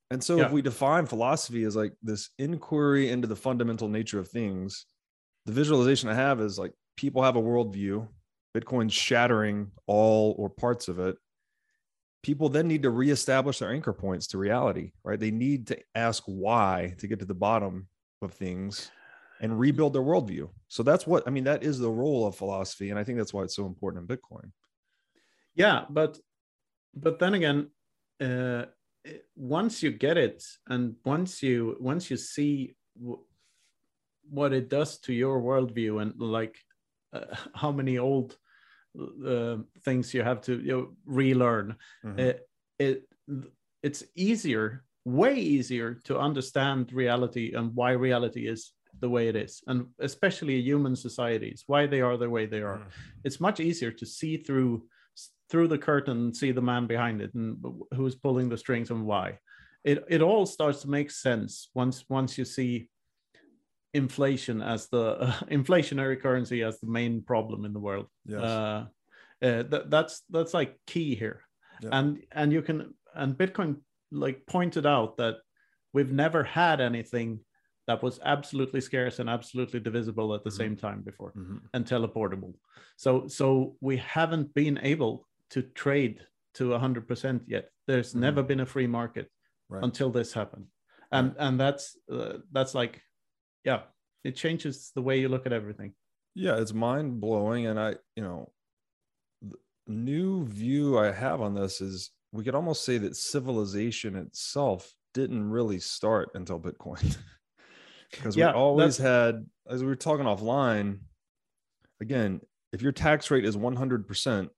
And 0.10 0.24
so 0.24 0.38
yeah. 0.38 0.46
if 0.46 0.52
we 0.52 0.62
define 0.62 1.06
philosophy 1.06 1.64
as 1.64 1.76
like 1.76 1.94
this 2.02 2.30
inquiry 2.38 3.10
into 3.10 3.28
the 3.28 3.36
fundamental 3.36 3.88
nature 3.88 4.20
of 4.20 4.28
things, 4.28 4.86
the 5.46 5.52
visualization 5.52 6.10
I 6.10 6.16
have 6.16 6.40
is 6.42 6.58
like 6.58 6.72
people 6.98 7.24
have 7.24 7.36
a 7.36 7.42
worldview, 7.42 8.08
Bitcoin's 8.56 8.94
shattering 8.94 9.72
all 9.88 10.36
or 10.38 10.50
parts 10.50 10.88
of 10.88 11.00
it. 11.00 11.18
People 12.22 12.50
then 12.50 12.68
need 12.68 12.84
to 12.84 12.90
reestablish 12.90 13.60
their 13.60 13.72
anchor 13.72 13.92
points 13.92 14.28
to 14.28 14.38
reality, 14.38 14.92
right? 15.04 15.20
They 15.20 15.32
need 15.32 15.68
to 15.68 15.80
ask 15.94 16.24
why 16.26 16.96
to 17.00 17.08
get 17.08 17.20
to 17.20 17.26
the 17.26 17.34
bottom 17.34 17.88
of 18.24 18.34
things. 18.34 18.92
and 19.42 19.60
rebuild 19.60 19.94
their 19.94 20.02
worldview. 20.02 20.48
So 20.70 20.84
that's 20.84 21.06
what 21.06 21.28
I 21.28 21.30
mean. 21.30 21.44
That 21.44 21.64
is 21.64 21.78
the 21.78 21.90
role 21.90 22.26
of 22.26 22.36
philosophy, 22.36 22.92
and 22.92 22.98
I 22.98 23.04
think 23.04 23.18
that's 23.18 23.34
why 23.34 23.44
it's 23.44 23.56
so 23.56 23.66
important 23.66 24.10
in 24.10 24.18
Bitcoin. 24.18 24.52
Yeah, 25.54 25.84
but 25.90 26.18
but 26.96 27.20
then 27.20 27.34
again, 27.34 27.70
uh, 28.22 28.66
once 29.36 29.84
you 29.84 29.92
get 29.92 30.18
it, 30.18 30.44
and 30.68 30.96
once 31.04 31.44
you 31.44 31.76
once 31.80 32.10
you 32.10 32.18
see 32.18 32.76
w- 32.98 33.24
what 34.30 34.54
it 34.54 34.70
does 34.70 35.00
to 35.00 35.14
your 35.14 35.42
worldview, 35.42 36.02
and 36.02 36.14
like 36.20 36.58
uh, 37.12 37.36
how 37.54 37.72
many 37.72 37.98
old 37.98 38.38
uh, 39.28 39.58
things 39.84 40.14
you 40.14 40.24
have 40.24 40.42
to 40.42 40.60
you 40.62 40.72
know, 40.72 40.88
relearn, 41.06 41.76
mm-hmm. 42.06 42.20
it, 42.20 42.48
it 42.80 43.04
it's 43.82 44.04
easier 44.16 44.86
way 45.06 45.36
easier 45.36 45.96
to 46.06 46.18
understand 46.18 46.92
reality 46.94 47.54
and 47.54 47.76
why 47.76 47.92
reality 47.92 48.48
is 48.48 48.74
the 49.00 49.10
way 49.10 49.28
it 49.28 49.36
is 49.36 49.62
and 49.68 49.88
especially 50.00 50.62
human 50.62 50.96
societies 50.96 51.64
why 51.68 51.86
they 51.86 52.00
are 52.00 52.16
the 52.16 52.30
way 52.30 52.46
they 52.46 52.62
are 52.62 52.78
mm. 52.78 52.86
it's 53.24 53.40
much 53.40 53.60
easier 53.60 53.92
to 53.92 54.06
see 54.06 54.38
through 54.38 54.84
through 55.50 55.68
the 55.68 55.78
curtain 55.78 56.18
and 56.18 56.36
see 56.36 56.52
the 56.52 56.62
man 56.62 56.88
behind 56.88 57.22
it 57.22 57.34
and 57.34 57.58
who's 57.96 58.16
pulling 58.16 58.50
the 58.50 58.58
strings 58.58 58.92
and 58.92 59.06
why 59.06 59.38
it 59.84 60.06
it 60.08 60.22
all 60.22 60.46
starts 60.46 60.82
to 60.82 60.90
make 60.90 61.12
sense 61.12 61.70
once 61.74 62.06
once 62.08 62.38
you 62.38 62.46
see 62.46 62.90
inflation 63.94 64.62
as 64.62 64.88
the 64.88 65.18
uh, 65.20 65.32
inflationary 65.52 66.20
currency 66.20 66.64
as 66.64 66.80
the 66.80 66.88
main 66.88 67.22
problem 67.22 67.66
in 67.66 67.74
the 67.74 67.80
world 67.80 68.08
yes. 68.26 68.42
uh, 68.42 68.86
uh, 69.42 69.64
th- 69.64 69.86
that's 69.88 70.22
that's 70.30 70.54
like 70.54 70.80
key 70.88 71.14
here 71.16 71.42
yeah. 71.82 71.90
and 71.92 72.24
and 72.32 72.54
you 72.54 72.62
can 72.62 72.94
and 73.14 73.38
bitcoin 73.38 73.78
like 74.14 74.46
pointed 74.48 74.86
out 74.86 75.18
that 75.18 75.38
we've 75.94 76.12
never 76.12 76.44
had 76.44 76.80
anything 76.80 77.40
that 77.88 78.02
was 78.02 78.20
absolutely 78.24 78.80
scarce 78.80 79.20
and 79.20 79.30
absolutely 79.30 79.80
divisible 79.80 80.34
at 80.34 80.44
the 80.44 80.50
mm-hmm. 80.50 80.58
same 80.58 80.76
time 80.76 81.02
before 81.02 81.34
mm-hmm. 81.38 81.58
and 81.74 81.86
teleportable 81.86 82.54
so 82.96 83.28
so 83.28 83.76
we 83.82 83.98
haven't 83.98 84.54
been 84.54 84.80
able 84.82 85.28
to 85.50 85.62
trade 85.62 86.22
to 86.54 86.70
100% 86.70 87.42
yet 87.48 87.70
there's 87.88 88.12
mm-hmm. 88.12 88.22
never 88.22 88.44
been 88.44 88.62
a 88.62 88.66
free 88.66 88.88
market 88.88 89.30
right. 89.70 89.84
until 89.84 90.10
this 90.10 90.34
happened 90.34 90.66
and 91.12 91.30
right. 91.30 91.48
and 91.48 91.60
that's 91.60 91.98
uh, 92.12 92.38
that's 92.52 92.76
like 92.76 93.02
yeah 93.64 93.82
it 94.24 94.36
changes 94.36 94.92
the 94.96 95.02
way 95.02 95.20
you 95.20 95.30
look 95.30 95.46
at 95.46 95.54
everything 95.54 95.94
yeah 96.36 96.58
it's 96.58 96.74
mind 96.74 97.20
blowing 97.20 97.68
and 97.68 97.80
i 97.80 97.96
you 98.16 98.24
know 98.24 98.52
the 99.42 99.58
new 99.88 100.46
view 100.46 100.98
i 100.98 101.12
have 101.12 101.42
on 101.42 101.54
this 101.54 101.82
is 101.82 102.12
we 102.34 102.44
could 102.44 102.56
almost 102.56 102.84
say 102.84 102.98
that 102.98 103.16
civilization 103.16 104.16
itself 104.16 104.94
didn't 105.14 105.50
really 105.50 105.80
start 105.80 106.32
until 106.34 106.60
bitcoin. 106.60 107.18
Because 108.12 108.36
yeah, 108.36 108.52
we 108.52 108.54
always 108.54 108.96
had 108.96 109.44
as 109.68 109.82
we 109.82 109.88
were 109.88 109.96
talking 109.96 110.28
offline 110.28 111.00
again 112.00 112.42
if 112.72 112.80
your 112.80 112.92
tax 112.92 113.32
rate 113.32 113.44
is 113.44 113.58
100% 113.58 114.50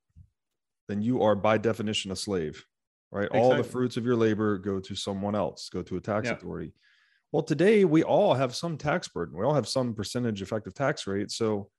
then 0.90 1.02
you 1.02 1.22
are 1.22 1.36
by 1.36 1.58
definition 1.58 2.12
a 2.12 2.18
slave 2.18 2.66
right? 3.14 3.28
Exactly. 3.28 3.40
all 3.40 3.56
the 3.56 3.64
fruits 3.64 3.96
of 3.96 4.04
your 4.04 4.18
labor 4.18 4.58
go 4.58 4.82
to 4.82 4.94
someone 4.94 5.36
else 5.36 5.70
go 5.70 5.82
to 5.84 5.96
a 5.96 6.02
tax 6.02 6.28
yeah. 6.28 6.34
authority. 6.34 6.74
Well 7.32 7.44
today 7.44 7.86
we 7.86 8.04
all 8.04 8.34
have 8.34 8.54
some 8.54 8.78
tax 8.78 9.08
burden. 9.08 9.38
We 9.38 9.46
all 9.46 9.56
have 9.56 9.70
some 9.70 9.94
percentage 9.94 10.42
effective 10.42 10.74
tax 10.74 11.08
rate. 11.08 11.32
So 11.32 11.70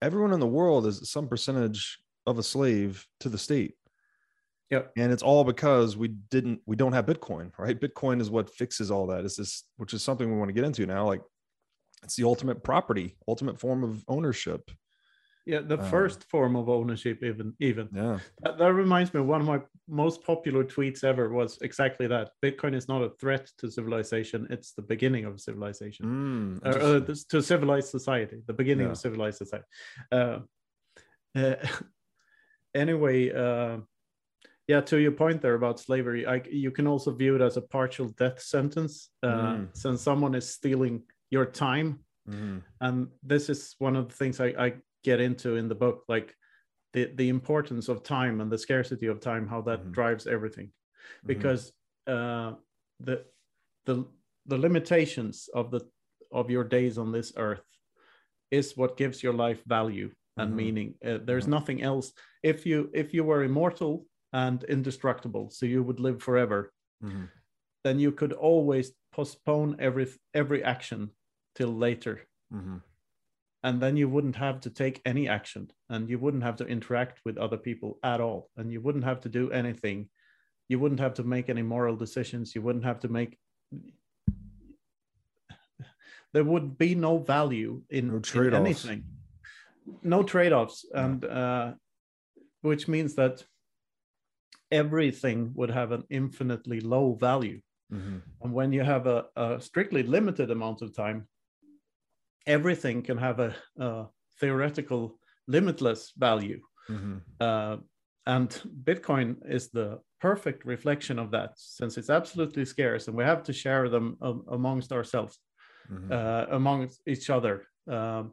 everyone 0.00 0.32
in 0.32 0.40
the 0.40 0.46
world 0.46 0.86
is 0.86 1.10
some 1.10 1.28
percentage 1.28 1.98
of 2.26 2.38
a 2.38 2.42
slave 2.42 3.06
to 3.20 3.28
the 3.28 3.36
state 3.36 3.74
Yep. 4.72 4.92
And 4.96 5.12
it's 5.12 5.22
all 5.22 5.44
because 5.44 5.98
we 5.98 6.08
didn't 6.08 6.60
we 6.66 6.76
don't 6.76 6.94
have 6.94 7.06
Bitcoin, 7.06 7.52
right? 7.58 7.78
Bitcoin 7.78 8.20
is 8.20 8.30
what 8.30 8.50
fixes 8.50 8.90
all 8.90 9.06
that. 9.08 9.24
Is 9.24 9.36
this 9.36 9.64
which 9.76 9.94
is 9.94 10.02
something 10.02 10.28
we 10.30 10.38
want 10.38 10.48
to 10.48 10.54
get 10.54 10.64
into 10.64 10.86
now. 10.86 11.06
Like 11.06 11.20
it's 12.02 12.16
the 12.16 12.24
ultimate 12.24 12.64
property, 12.64 13.16
ultimate 13.28 13.60
form 13.60 13.84
of 13.84 14.02
ownership. 14.08 14.70
Yeah, 15.44 15.58
the 15.60 15.78
uh, 15.78 15.90
first 15.90 16.24
form 16.30 16.56
of 16.56 16.68
ownership, 16.70 17.22
even 17.22 17.52
even. 17.60 17.88
Yeah. 17.92 18.18
That, 18.42 18.58
that 18.58 18.72
reminds 18.72 19.12
me, 19.12 19.20
one 19.20 19.40
of 19.40 19.46
my 19.46 19.60
most 19.88 20.22
popular 20.22 20.64
tweets 20.64 21.04
ever 21.04 21.28
was 21.30 21.58
exactly 21.62 22.06
that. 22.06 22.30
Bitcoin 22.42 22.74
is 22.74 22.88
not 22.88 23.02
a 23.02 23.10
threat 23.20 23.50
to 23.58 23.70
civilization; 23.70 24.46
it's 24.50 24.72
the 24.72 24.82
beginning 24.82 25.24
of 25.24 25.40
civilization, 25.40 26.60
mm, 26.62 26.66
uh, 26.66 27.12
uh, 27.12 27.14
to 27.28 27.42
civilized 27.42 27.88
society, 27.88 28.40
the 28.46 28.52
beginning 28.52 28.86
yeah. 28.86 28.92
of 28.92 28.98
civilized 28.98 29.38
society. 29.38 29.66
Uh, 30.12 30.38
uh 31.34 31.56
anyway, 32.74 33.32
uh, 33.32 33.78
yeah 34.68 34.80
to 34.80 34.98
your 34.98 35.12
point 35.12 35.40
there 35.42 35.54
about 35.54 35.80
slavery 35.80 36.26
I, 36.26 36.42
you 36.50 36.70
can 36.70 36.86
also 36.86 37.10
view 37.12 37.34
it 37.36 37.40
as 37.40 37.56
a 37.56 37.62
partial 37.62 38.08
death 38.08 38.40
sentence 38.40 39.10
uh, 39.22 39.28
mm. 39.28 39.68
since 39.76 40.02
someone 40.02 40.34
is 40.34 40.48
stealing 40.48 41.02
your 41.30 41.46
time 41.46 42.00
mm. 42.28 42.62
and 42.80 43.08
this 43.22 43.48
is 43.48 43.74
one 43.78 43.96
of 43.96 44.08
the 44.08 44.14
things 44.14 44.40
I, 44.40 44.46
I, 44.58 44.74
get 45.04 45.20
into 45.20 45.56
in 45.56 45.66
the 45.66 45.74
book 45.74 46.04
like 46.06 46.32
the, 46.92 47.10
the 47.16 47.28
importance 47.28 47.88
of 47.88 48.04
time 48.04 48.40
and 48.40 48.52
the 48.52 48.56
scarcity 48.56 49.08
of 49.08 49.18
time 49.18 49.48
how 49.48 49.60
that 49.62 49.84
mm. 49.84 49.90
drives 49.90 50.28
everything 50.28 50.66
mm-hmm. 50.66 51.26
because 51.26 51.72
uh, 52.06 52.52
the 53.00 53.24
the 53.86 54.04
the 54.46 54.56
limitations 54.56 55.48
of 55.54 55.72
the 55.72 55.80
of 56.30 56.50
your 56.50 56.62
days 56.62 56.98
on 56.98 57.10
this 57.10 57.32
earth 57.36 57.64
is 58.52 58.76
what 58.76 58.96
gives 58.96 59.24
your 59.24 59.32
life 59.32 59.60
value 59.66 60.08
and 60.36 60.54
meaning 60.54 60.94
uh, 61.04 61.18
there's 61.24 61.46
nothing 61.46 61.82
else 61.82 62.12
if 62.42 62.64
you 62.64 62.90
if 62.94 63.12
you 63.12 63.24
were 63.24 63.42
immortal 63.42 64.06
and 64.32 64.64
indestructible, 64.64 65.50
so 65.50 65.66
you 65.66 65.82
would 65.82 66.00
live 66.00 66.22
forever, 66.22 66.72
mm-hmm. 67.04 67.24
then 67.84 67.98
you 67.98 68.12
could 68.12 68.32
always 68.32 68.92
postpone 69.12 69.76
every 69.78 70.08
every 70.34 70.64
action 70.64 71.10
till 71.54 71.74
later. 71.74 72.22
Mm-hmm. 72.52 72.78
And 73.64 73.80
then 73.80 73.96
you 73.96 74.08
wouldn't 74.08 74.36
have 74.36 74.60
to 74.62 74.70
take 74.70 75.00
any 75.04 75.28
action 75.28 75.70
and 75.88 76.10
you 76.10 76.18
wouldn't 76.18 76.42
have 76.42 76.56
to 76.56 76.66
interact 76.66 77.20
with 77.24 77.38
other 77.38 77.56
people 77.56 77.98
at 78.02 78.20
all. 78.20 78.50
And 78.56 78.72
you 78.72 78.80
wouldn't 78.80 79.04
have 79.04 79.20
to 79.20 79.28
do 79.28 79.52
anything. 79.52 80.08
You 80.68 80.80
wouldn't 80.80 81.00
have 81.00 81.14
to 81.14 81.22
make 81.22 81.48
any 81.48 81.62
moral 81.62 81.94
decisions. 81.94 82.56
You 82.56 82.62
wouldn't 82.62 82.84
have 82.84 82.98
to 83.00 83.08
make 83.08 83.38
there 86.32 86.44
would 86.44 86.78
be 86.78 86.94
no 86.94 87.18
value 87.18 87.82
in, 87.90 88.08
no 88.08 88.42
in 88.42 88.54
anything 88.54 89.04
no 90.02 90.22
trade-offs 90.22 90.84
and 90.94 91.24
uh, 91.24 91.72
which 92.62 92.88
means 92.88 93.14
that 93.14 93.44
everything 94.72 95.52
would 95.54 95.70
have 95.70 95.92
an 95.92 96.02
infinitely 96.10 96.80
low 96.80 97.14
value. 97.14 97.60
Mm-hmm. 97.92 98.18
And 98.40 98.52
when 98.52 98.72
you 98.72 98.82
have 98.82 99.06
a, 99.06 99.26
a, 99.36 99.60
strictly 99.60 100.02
limited 100.02 100.50
amount 100.50 100.80
of 100.80 100.96
time, 100.96 101.28
everything 102.46 103.02
can 103.02 103.18
have 103.18 103.38
a, 103.38 103.54
a 103.78 104.06
theoretical 104.40 105.18
limitless 105.46 106.12
value. 106.16 106.60
Mm-hmm. 106.88 107.18
Uh, 107.38 107.76
and 108.26 108.48
Bitcoin 108.84 109.36
is 109.46 109.70
the 109.70 110.00
perfect 110.20 110.64
reflection 110.64 111.18
of 111.18 111.30
that, 111.32 111.50
since 111.56 111.98
it's 111.98 112.10
absolutely 112.10 112.64
scarce, 112.64 113.08
and 113.08 113.16
we 113.16 113.24
have 113.24 113.42
to 113.42 113.52
share 113.52 113.88
them 113.88 114.16
um, 114.22 114.44
amongst 114.48 114.92
ourselves, 114.92 115.38
mm-hmm. 115.92 116.10
uh, 116.10 116.56
amongst 116.56 117.02
each 117.06 117.28
other. 117.28 117.66
Um, 117.90 118.32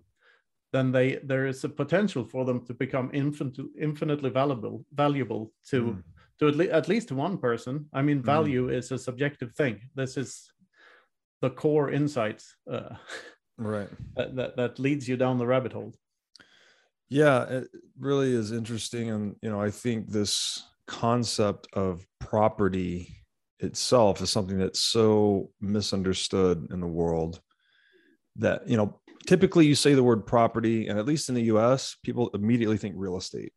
then 0.71 0.91
they 0.91 1.19
there 1.23 1.47
is 1.47 1.63
a 1.63 1.69
potential 1.69 2.23
for 2.23 2.45
them 2.45 2.63
to 2.67 2.73
become 2.75 3.09
infinite, 3.11 3.57
infinitely 3.81 4.29
valuable 4.29 4.85
valuable 4.93 5.51
to 5.71 5.81
mm 5.81 6.03
to 6.39 6.47
at, 6.47 6.55
le- 6.55 6.65
at 6.65 6.87
least 6.87 7.11
one 7.11 7.37
person. 7.37 7.87
I 7.93 8.01
mean, 8.01 8.21
mm. 8.21 8.25
value 8.25 8.67
mm. 8.67 8.73
is 8.73 8.91
a 8.91 8.97
subjective 8.97 9.53
thing. 9.53 9.81
This 9.95 10.17
is 10.17 10.51
the 11.41 11.49
core 11.49 11.91
insights, 11.91 12.55
uh, 12.71 12.95
right? 13.57 13.89
That, 14.15 14.35
that, 14.35 14.57
that 14.57 14.79
leads 14.79 15.07
you 15.07 15.17
down 15.17 15.37
the 15.37 15.47
rabbit 15.47 15.73
hole. 15.73 15.93
Yeah, 17.09 17.43
it 17.43 17.67
really 17.97 18.33
is 18.33 18.51
interesting, 18.51 19.09
and 19.09 19.35
you 19.41 19.49
know, 19.49 19.59
I 19.59 19.71
think 19.71 20.09
this 20.09 20.63
concept 20.87 21.67
of 21.73 22.05
property 22.19 23.15
itself 23.59 24.21
is 24.21 24.29
something 24.29 24.57
that's 24.57 24.79
so 24.79 25.51
misunderstood 25.61 26.67
in 26.71 26.79
the 26.79 26.87
world 26.87 27.41
that 28.37 28.67
you 28.67 28.77
know 28.77 28.99
typically 29.27 29.65
you 29.65 29.75
say 29.75 29.93
the 29.93 30.03
word 30.03 30.25
property 30.25 30.87
and 30.87 30.97
at 30.97 31.05
least 31.05 31.29
in 31.29 31.35
the 31.35 31.43
US 31.43 31.97
people 32.03 32.29
immediately 32.33 32.77
think 32.77 32.95
real 32.97 33.17
estate 33.17 33.53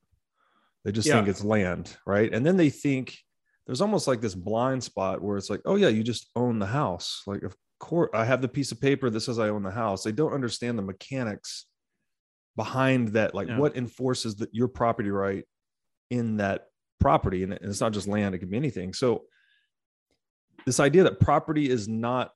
they 0.84 0.92
just 0.92 1.08
yeah. 1.08 1.14
think 1.14 1.28
it's 1.28 1.44
land, 1.44 1.96
right? 2.06 2.32
And 2.32 2.44
then 2.44 2.56
they 2.56 2.70
think 2.70 3.16
there's 3.66 3.80
almost 3.80 4.08
like 4.08 4.20
this 4.20 4.34
blind 4.34 4.82
spot 4.82 5.22
where 5.22 5.36
it's 5.36 5.50
like, 5.50 5.60
oh 5.64 5.76
yeah, 5.76 5.88
you 5.88 6.02
just 6.02 6.30
own 6.34 6.58
the 6.58 6.66
house. 6.66 7.22
Like, 7.26 7.42
of 7.42 7.54
course, 7.78 8.10
I 8.12 8.24
have 8.24 8.42
the 8.42 8.48
piece 8.48 8.72
of 8.72 8.80
paper 8.80 9.08
that 9.08 9.20
says 9.20 9.38
I 9.38 9.48
own 9.48 9.62
the 9.62 9.70
house. 9.70 10.02
They 10.02 10.12
don't 10.12 10.32
understand 10.32 10.78
the 10.78 10.82
mechanics 10.82 11.66
behind 12.56 13.08
that, 13.08 13.34
like 13.34 13.48
yeah. 13.48 13.58
what 13.58 13.76
enforces 13.76 14.36
that 14.36 14.52
your 14.52 14.68
property 14.68 15.10
right 15.10 15.44
in 16.10 16.38
that 16.38 16.66
property. 17.00 17.44
And 17.44 17.52
it's 17.52 17.80
not 17.80 17.92
just 17.92 18.08
land; 18.08 18.34
it 18.34 18.38
can 18.38 18.50
be 18.50 18.56
anything. 18.56 18.92
So 18.92 19.24
this 20.66 20.80
idea 20.80 21.04
that 21.04 21.20
property 21.20 21.70
is 21.70 21.88
not 21.88 22.32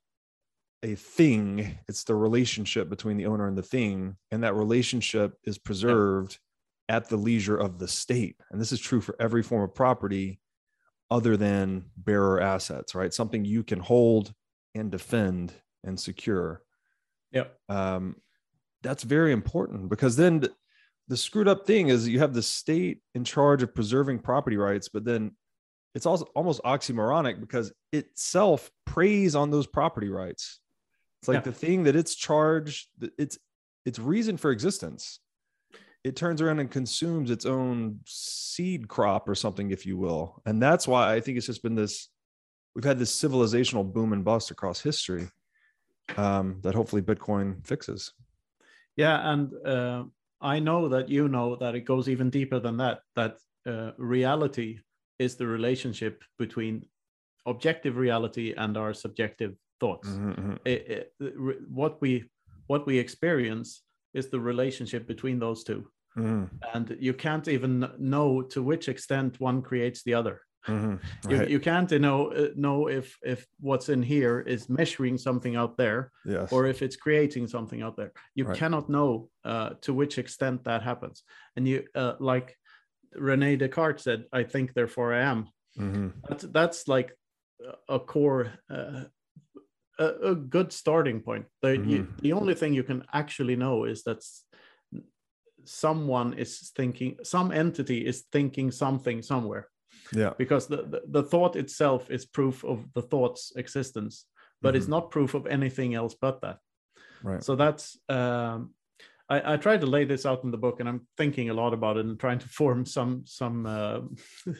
a 0.83 0.93
thing 0.93 1.75
it's 1.87 2.03
the 2.03 2.13
relationship 2.13 2.87
between 2.87 3.17
the 3.17 3.25
owner 3.25 3.47
and 3.47 3.57
the 3.57 3.63
thing 3.63 4.15
and 4.29 4.43
that 4.43 4.53
relationship 4.53 5.33
is 5.43 5.57
preserved 5.57 6.37
at 6.89 7.09
the 7.09 7.17
leisure 7.17 7.57
of 7.57 7.79
the 7.79 7.87
state. 7.87 8.37
And 8.51 8.59
this 8.61 8.71
is 8.71 8.79
true 8.79 9.01
for 9.01 9.15
every 9.19 9.43
form 9.43 9.63
of 9.63 9.75
property 9.75 10.39
other 11.09 11.37
than 11.37 11.85
bearer 11.97 12.41
assets, 12.41 12.95
right? 12.95 13.13
Something 13.13 13.45
you 13.45 13.63
can 13.63 13.79
hold 13.79 14.33
and 14.75 14.91
defend 14.91 15.53
and 15.83 15.99
secure. 15.99 16.61
Yeah. 17.31 17.45
Um, 17.69 18.17
that's 18.81 19.03
very 19.03 19.31
important 19.31 19.89
because 19.89 20.15
then 20.15 20.47
the 21.07 21.17
screwed 21.17 21.47
up 21.47 21.65
thing 21.65 21.87
is 21.87 22.07
you 22.07 22.19
have 22.19 22.33
the 22.33 22.41
state 22.41 22.99
in 23.15 23.23
charge 23.23 23.63
of 23.63 23.73
preserving 23.73 24.19
property 24.19 24.57
rights, 24.57 24.89
but 24.89 25.05
then 25.05 25.31
it's 25.95 26.05
also 26.05 26.25
almost 26.35 26.61
oxymoronic 26.63 27.39
because 27.39 27.71
itself 27.91 28.69
preys 28.85 29.35
on 29.35 29.49
those 29.49 29.65
property 29.65 30.09
rights. 30.09 30.59
It's 31.21 31.27
like 31.27 31.37
yeah. 31.37 31.41
the 31.41 31.51
thing 31.53 31.83
that 31.83 31.95
it's 31.95 32.15
charged, 32.15 32.87
it's 33.17 33.37
its 33.85 33.97
reason 33.97 34.37
for 34.37 34.51
existence. 34.51 35.19
It 36.07 36.15
turns 36.15 36.41
around 36.41 36.59
and 36.59 36.71
consumes 36.71 37.31
its 37.31 37.45
own 37.45 37.99
seed 38.05 38.87
crop 38.87 39.27
or 39.27 39.35
something, 39.35 39.71
if 39.71 39.85
you 39.85 39.97
will. 39.97 40.41
And 40.45 40.61
that's 40.61 40.87
why 40.87 41.13
I 41.13 41.19
think 41.19 41.37
it's 41.37 41.47
just 41.47 41.63
been 41.63 41.75
this 41.75 42.09
we've 42.77 42.85
had 42.85 42.99
this 42.99 43.19
civilizational 43.19 43.91
boom 43.91 44.13
and 44.13 44.23
bust 44.23 44.51
across 44.51 44.79
history 44.79 45.27
um, 46.15 46.59
that 46.61 46.75
hopefully 46.75 47.01
Bitcoin 47.01 47.65
fixes. 47.65 48.13
Yeah, 48.95 49.31
and 49.31 49.51
uh, 49.65 50.03
I 50.39 50.59
know 50.59 50.87
that 50.89 51.09
you 51.09 51.27
know 51.27 51.55
that 51.55 51.73
it 51.73 51.81
goes 51.81 52.07
even 52.07 52.29
deeper 52.29 52.59
than 52.59 52.77
that. 52.77 52.99
That 53.15 53.37
uh, 53.65 53.91
reality 53.97 54.79
is 55.17 55.35
the 55.35 55.47
relationship 55.47 56.23
between 56.37 56.85
objective 57.47 57.97
reality 57.97 58.53
and 58.55 58.77
our 58.77 58.93
subjective 58.93 59.55
thoughts. 59.79 60.09
Mm-hmm. 60.09 60.31
mm-hmm. 60.31 60.53
It, 60.65 61.13
it, 61.19 61.69
what 61.69 61.99
we 61.99 62.25
what 62.67 62.85
we 62.85 62.97
experience 62.99 63.81
is 64.13 64.29
the 64.29 64.39
relationship 64.39 65.07
between 65.07 65.39
those 65.39 65.63
two, 65.63 65.89
mm-hmm. 66.17 66.45
and 66.73 66.97
you 66.99 67.13
can't 67.13 67.47
even 67.47 67.89
know 67.97 68.41
to 68.41 68.63
which 68.63 68.89
extent 68.89 69.39
one 69.39 69.61
creates 69.61 70.03
the 70.03 70.13
other. 70.13 70.41
Mm-hmm. 70.67 71.29
Right. 71.29 71.47
You, 71.47 71.53
you 71.53 71.59
can't 71.59 71.89
you 71.91 71.99
know 71.99 72.31
uh, 72.31 72.49
know 72.55 72.87
if 72.87 73.17
if 73.23 73.47
what's 73.59 73.89
in 73.89 74.03
here 74.03 74.41
is 74.41 74.69
measuring 74.69 75.17
something 75.17 75.55
out 75.55 75.77
there 75.77 76.11
yes. 76.25 76.51
or 76.51 76.65
if 76.65 76.81
it's 76.81 76.97
creating 76.97 77.47
something 77.47 77.81
out 77.81 77.95
there 77.95 78.11
you 78.35 78.43
right. 78.43 78.57
cannot 78.57 78.89
know 78.89 79.29
uh, 79.45 79.71
to 79.81 79.93
which 79.93 80.17
extent 80.17 80.65
that 80.65 80.81
happens 80.81 81.23
and 81.55 81.67
you 81.67 81.85
uh, 81.95 82.13
like 82.19 82.57
rene 83.15 83.55
descartes 83.55 84.03
said 84.03 84.25
i 84.33 84.43
think 84.43 84.73
therefore 84.73 85.13
i 85.13 85.21
am 85.21 85.47
mm-hmm. 85.79 86.09
that's, 86.27 86.43
that's 86.43 86.87
like 86.87 87.13
a 87.87 87.99
core 87.99 88.51
uh, 88.69 89.03
a, 89.99 90.05
a, 90.31 90.35
good 90.35 90.73
starting 90.73 91.21
point 91.21 91.45
the, 91.61 91.69
mm-hmm. 91.69 91.89
you, 91.89 92.07
the 92.21 92.33
only 92.33 92.53
thing 92.53 92.73
you 92.73 92.83
can 92.83 93.03
actually 93.13 93.55
know 93.55 93.85
is 93.85 94.03
that 94.03 94.21
someone 95.67 96.33
is 96.33 96.71
thinking 96.75 97.17
some 97.23 97.51
entity 97.51 98.05
is 98.05 98.25
thinking 98.31 98.71
something 98.71 99.21
somewhere. 99.21 99.67
Yeah. 100.13 100.33
Because 100.37 100.67
the, 100.67 100.77
the, 100.77 101.01
the 101.07 101.23
thought 101.23 101.55
itself 101.55 102.09
is 102.09 102.25
proof 102.25 102.63
of 102.63 102.85
the 102.93 103.01
thought's 103.01 103.53
existence 103.55 104.25
but 104.61 104.69
mm-hmm. 104.69 104.77
it's 104.77 104.87
not 104.87 105.11
proof 105.11 105.33
of 105.33 105.47
anything 105.47 105.93
else 105.93 106.15
but 106.19 106.41
that. 106.41 106.59
Right. 107.23 107.43
So 107.43 107.55
that's 107.55 107.97
um 108.09 108.71
I, 109.29 109.53
I 109.53 109.57
tried 109.57 109.81
to 109.81 109.87
lay 109.87 110.05
this 110.05 110.25
out 110.25 110.43
in 110.43 110.51
the 110.51 110.57
book 110.57 110.79
and 110.79 110.87
i'm 110.87 111.05
thinking 111.17 111.49
a 111.49 111.53
lot 111.53 111.73
about 111.73 111.97
it 111.97 112.05
and 112.05 112.19
trying 112.19 112.39
to 112.39 112.47
form 112.59 112.85
some 112.85 113.23
some 113.25 113.65
uh, 113.65 113.99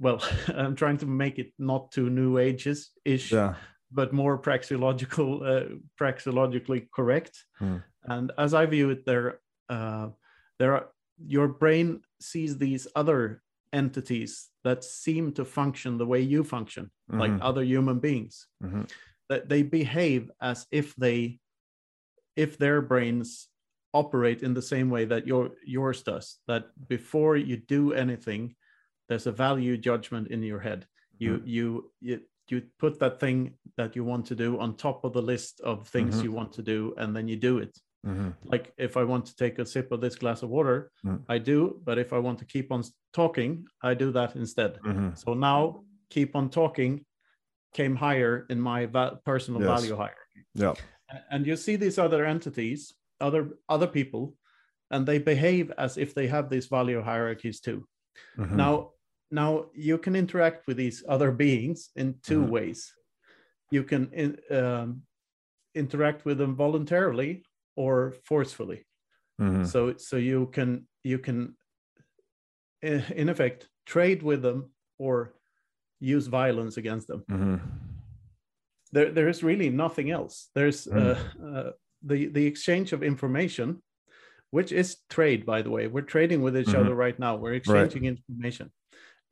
well 0.00 0.22
i'm 0.48 0.74
trying 0.74 0.98
to 0.98 1.06
make 1.06 1.38
it 1.38 1.52
not 1.58 1.92
too 1.92 2.10
new 2.10 2.38
ages 2.38 2.90
ish 3.04 3.32
yeah. 3.32 3.54
but 3.92 4.12
more 4.12 4.38
praxeological 4.38 5.28
uh, 5.46 5.76
praxeologically 6.00 6.88
correct. 6.90 7.44
Mm. 7.60 7.82
and 8.04 8.32
as 8.38 8.54
i 8.54 8.66
view 8.66 8.90
it 8.90 9.04
there 9.06 9.40
uh, 9.70 10.08
there 10.58 10.74
are 10.74 10.86
your 11.26 11.48
brain 11.48 12.00
sees 12.20 12.58
these 12.58 12.86
other 12.96 13.42
entities 13.72 14.48
that 14.64 14.84
seem 14.84 15.32
to 15.32 15.44
function 15.44 15.96
the 15.96 16.06
way 16.06 16.20
you 16.20 16.44
function, 16.44 16.90
mm-hmm. 17.10 17.20
like 17.20 17.32
other 17.40 17.62
human 17.62 17.98
beings. 17.98 18.46
Mm-hmm. 18.62 18.82
That 19.28 19.48
they 19.48 19.62
behave 19.62 20.30
as 20.40 20.66
if 20.72 20.96
they, 20.96 21.38
if 22.36 22.58
their 22.58 22.82
brains 22.82 23.48
operate 23.92 24.42
in 24.42 24.54
the 24.54 24.62
same 24.62 24.90
way 24.90 25.04
that 25.04 25.26
your 25.26 25.50
yours 25.64 26.02
does. 26.02 26.38
That 26.48 26.66
before 26.88 27.36
you 27.36 27.56
do 27.56 27.92
anything, 27.92 28.56
there's 29.08 29.26
a 29.26 29.32
value 29.32 29.76
judgment 29.76 30.28
in 30.28 30.42
your 30.42 30.60
head. 30.60 30.86
You 31.18 31.34
mm-hmm. 31.34 31.48
you 31.48 31.90
you 32.00 32.20
you 32.48 32.62
put 32.78 32.98
that 32.98 33.20
thing 33.20 33.54
that 33.76 33.94
you 33.94 34.04
want 34.04 34.26
to 34.26 34.34
do 34.34 34.58
on 34.58 34.76
top 34.76 35.04
of 35.04 35.12
the 35.12 35.22
list 35.22 35.60
of 35.60 35.86
things 35.88 36.16
mm-hmm. 36.16 36.24
you 36.24 36.32
want 36.32 36.52
to 36.54 36.62
do, 36.62 36.94
and 36.96 37.14
then 37.14 37.28
you 37.28 37.36
do 37.36 37.58
it. 37.58 37.78
Mm-hmm. 38.06 38.30
Like 38.44 38.72
if 38.78 38.96
I 38.96 39.04
want 39.04 39.26
to 39.26 39.36
take 39.36 39.58
a 39.58 39.66
sip 39.66 39.92
of 39.92 40.00
this 40.00 40.16
glass 40.16 40.42
of 40.42 40.48
water, 40.48 40.90
mm. 41.04 41.20
I 41.28 41.38
do. 41.38 41.80
But 41.84 41.98
if 41.98 42.12
I 42.12 42.18
want 42.18 42.38
to 42.38 42.44
keep 42.44 42.72
on 42.72 42.82
talking, 43.12 43.66
I 43.82 43.94
do 43.94 44.10
that 44.12 44.36
instead. 44.36 44.78
Mm-hmm. 44.84 45.10
So 45.14 45.34
now 45.34 45.84
keep 46.08 46.34
on 46.34 46.50
talking 46.50 47.04
came 47.72 47.94
higher 47.94 48.46
in 48.50 48.60
my 48.60 48.86
va- 48.86 49.20
personal 49.24 49.60
yes. 49.60 49.68
value 49.68 49.96
hierarchy. 49.96 50.42
Yeah. 50.54 50.74
And 51.30 51.46
you 51.46 51.56
see 51.56 51.76
these 51.76 51.98
other 51.98 52.24
entities, 52.24 52.94
other 53.20 53.50
other 53.68 53.86
people, 53.86 54.34
and 54.90 55.06
they 55.06 55.18
behave 55.18 55.72
as 55.78 55.98
if 55.98 56.14
they 56.14 56.26
have 56.26 56.48
these 56.48 56.66
value 56.66 57.02
hierarchies 57.02 57.60
too. 57.60 57.86
Mm-hmm. 58.38 58.56
Now, 58.56 58.90
now 59.30 59.66
you 59.74 59.98
can 59.98 60.16
interact 60.16 60.66
with 60.66 60.76
these 60.76 61.04
other 61.08 61.30
beings 61.30 61.90
in 61.96 62.16
2 62.22 62.40
mm-hmm. 62.40 62.50
ways. 62.50 62.92
You 63.70 63.84
can 63.84 64.10
in, 64.12 64.38
um, 64.50 65.02
interact 65.74 66.24
with 66.24 66.38
them 66.38 66.56
voluntarily 66.56 67.44
or 67.76 68.14
forcefully. 68.24 68.86
Mm-hmm. 69.40 69.64
So 69.64 69.94
so 69.96 70.16
you 70.16 70.46
can 70.52 70.86
you 71.02 71.18
can 71.18 71.56
in 72.82 73.28
effect 73.28 73.68
trade 73.86 74.22
with 74.22 74.42
them 74.42 74.70
or 74.98 75.34
use 76.00 76.26
violence 76.26 76.76
against 76.76 77.08
them. 77.08 77.24
Mm-hmm. 77.30 77.56
There 78.92 79.10
there 79.10 79.28
is 79.28 79.42
really 79.42 79.70
nothing 79.70 80.10
else. 80.10 80.50
There's 80.54 80.86
mm. 80.86 80.96
uh, 80.96 81.46
uh, 81.46 81.70
the 82.02 82.26
the 82.26 82.46
exchange 82.46 82.92
of 82.92 83.02
information, 83.02 83.82
which 84.50 84.72
is 84.72 84.96
trade 85.08 85.46
by 85.46 85.62
the 85.62 85.70
way. 85.70 85.86
We're 85.86 86.02
trading 86.02 86.42
with 86.42 86.56
each 86.56 86.66
mm-hmm. 86.66 86.80
other 86.80 86.94
right 86.94 87.18
now. 87.18 87.36
We're 87.36 87.54
exchanging 87.54 88.02
right. 88.04 88.18
information. 88.18 88.72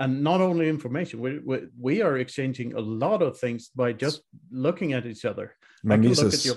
And 0.01 0.22
not 0.22 0.40
only 0.40 0.68
information, 0.68 1.18
we, 1.20 1.40
we, 1.40 1.66
we 1.77 2.03
are 2.03 2.18
exchanging 2.18 2.74
a 2.74 2.81
lot 2.81 3.20
of 3.20 3.37
things 3.37 3.70
by 3.74 3.92
just 3.92 4.22
looking 4.51 4.92
at 4.92 5.07
each 5.07 5.24
other. 5.24 5.57
Mimesis. 5.83 6.46
Your, 6.46 6.55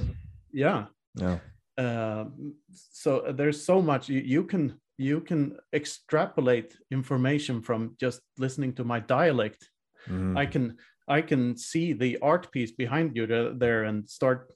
yeah. 0.53 0.85
Yeah. 1.15 1.39
Um, 1.77 2.55
so 2.71 3.31
there's 3.33 3.63
so 3.63 3.81
much 3.81 4.09
you, 4.09 4.19
you 4.19 4.43
can 4.43 4.79
you 4.97 5.21
can 5.21 5.57
extrapolate 5.73 6.77
information 6.91 7.61
from 7.61 7.95
just 7.99 8.21
listening 8.37 8.73
to 8.73 8.83
my 8.83 8.99
dialect. 8.99 9.67
Mm. 10.07 10.37
I 10.37 10.45
can 10.45 10.77
I 11.07 11.21
can 11.21 11.57
see 11.57 11.93
the 11.93 12.17
art 12.21 12.51
piece 12.51 12.71
behind 12.71 13.15
you 13.15 13.53
there 13.57 13.83
and 13.85 14.09
start 14.09 14.53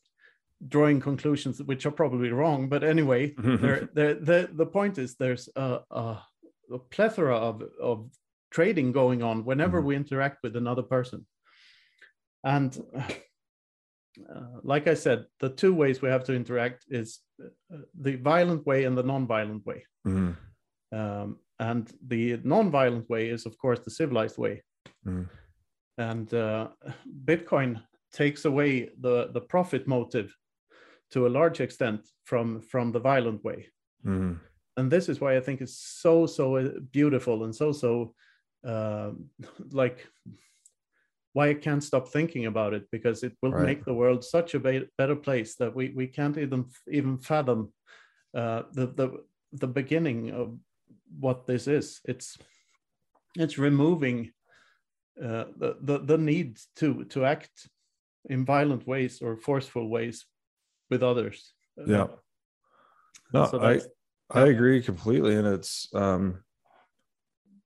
drawing 0.68 1.00
conclusions 1.00 1.62
which 1.62 1.86
are 1.86 1.92
probably 1.92 2.30
wrong. 2.30 2.70
But 2.70 2.84
anyway, 2.84 3.34
there, 3.38 3.90
there, 3.94 4.14
the 4.16 4.50
the 4.54 4.66
point 4.66 4.98
is 4.98 5.16
there's 5.16 5.50
a, 5.56 5.80
a, 5.92 6.18
a 6.72 6.80
plethora 6.92 7.36
of 7.36 7.64
of 7.82 8.10
trading 8.52 8.92
going 8.92 9.24
on 9.24 9.46
whenever 9.46 9.82
mm. 9.82 9.86
we 9.86 9.96
interact 9.96 10.38
with 10.44 10.56
another 10.56 10.84
person, 10.84 11.26
and 12.44 12.78
uh, 14.34 14.60
like 14.64 14.88
I 14.88 14.94
said, 14.94 15.26
the 15.40 15.50
two 15.50 15.74
ways 15.74 16.02
we 16.02 16.10
have 16.10 16.24
to 16.26 16.34
interact 16.34 16.86
is 16.90 17.20
uh, 17.44 17.78
the 18.00 18.16
violent 18.16 18.66
way 18.66 18.86
and 18.86 18.98
the 18.98 19.04
non-violent 19.04 19.66
way. 19.66 19.84
Mm-hmm. 20.08 20.98
Um, 20.98 21.40
and 21.60 21.92
the 22.08 22.40
non-violent 22.44 23.10
way 23.10 23.30
is, 23.30 23.46
of 23.46 23.58
course, 23.58 23.80
the 23.80 23.92
civilized 23.92 24.38
way. 24.38 24.64
Mm-hmm. 25.08 25.24
And 25.98 26.34
uh, 26.34 26.70
Bitcoin 27.26 27.82
takes 28.12 28.46
away 28.46 28.90
the 29.00 29.30
the 29.34 29.42
profit 29.42 29.88
motive 29.88 30.36
to 31.12 31.28
a 31.28 31.30
large 31.30 31.62
extent 31.62 32.02
from 32.24 32.62
from 32.62 32.92
the 32.92 33.00
violent 33.00 33.44
way. 33.44 33.68
Mm-hmm. 34.06 34.34
And 34.78 34.92
this 34.92 35.08
is 35.08 35.22
why 35.22 35.38
I 35.38 35.40
think 35.40 35.62
it's 35.62 35.78
so 35.78 36.26
so 36.26 36.58
uh, 36.58 36.70
beautiful 36.92 37.46
and 37.46 37.56
so 37.56 37.72
so 37.72 38.14
uh, 38.68 39.12
like 39.72 40.08
why 41.36 41.50
I 41.50 41.54
can't 41.54 41.84
stop 41.84 42.08
thinking 42.08 42.46
about 42.46 42.74
it 42.74 42.90
because 42.94 43.22
it 43.22 43.34
will 43.42 43.52
right. 43.52 43.66
make 43.66 43.84
the 43.84 43.94
world 43.94 44.24
such 44.24 44.54
a 44.54 44.60
be- 44.60 44.88
better 44.98 45.18
place 45.18 45.56
that 45.58 45.76
we, 45.76 45.90
we 45.90 46.08
can't 46.08 46.38
even 46.38 46.66
even 46.90 47.18
fathom 47.18 47.74
uh, 48.34 48.64
the 48.72 48.88
the 48.88 49.08
the 49.52 49.68
beginning 49.68 50.32
of 50.32 50.58
what 51.20 51.46
this 51.46 51.68
is. 51.68 52.00
It's 52.06 52.38
it's 53.36 53.58
removing 53.58 54.32
uh, 55.22 55.46
the, 55.58 55.76
the 55.82 55.98
the 56.00 56.18
need 56.18 56.58
to 56.78 57.04
to 57.06 57.26
act 57.26 57.68
in 58.30 58.46
violent 58.46 58.88
ways 58.88 59.22
or 59.22 59.36
forceful 59.36 59.90
ways 59.90 60.26
with 60.90 61.04
others. 61.04 61.54
Yeah. 61.86 62.08
No, 63.34 63.46
so 63.48 63.62
I 63.62 63.82
I 64.32 64.48
agree 64.48 64.82
completely, 64.82 65.36
and 65.36 65.48
it's 65.48 65.90
um 65.94 66.46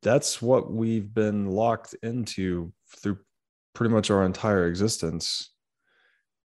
that's 0.02 0.42
what 0.42 0.72
we've 0.72 1.14
been 1.14 1.46
locked 1.46 1.94
into 2.02 2.74
through 2.98 3.20
pretty 3.80 3.94
much 3.94 4.12
our 4.12 4.26
entire 4.26 4.68
existence 4.68 5.54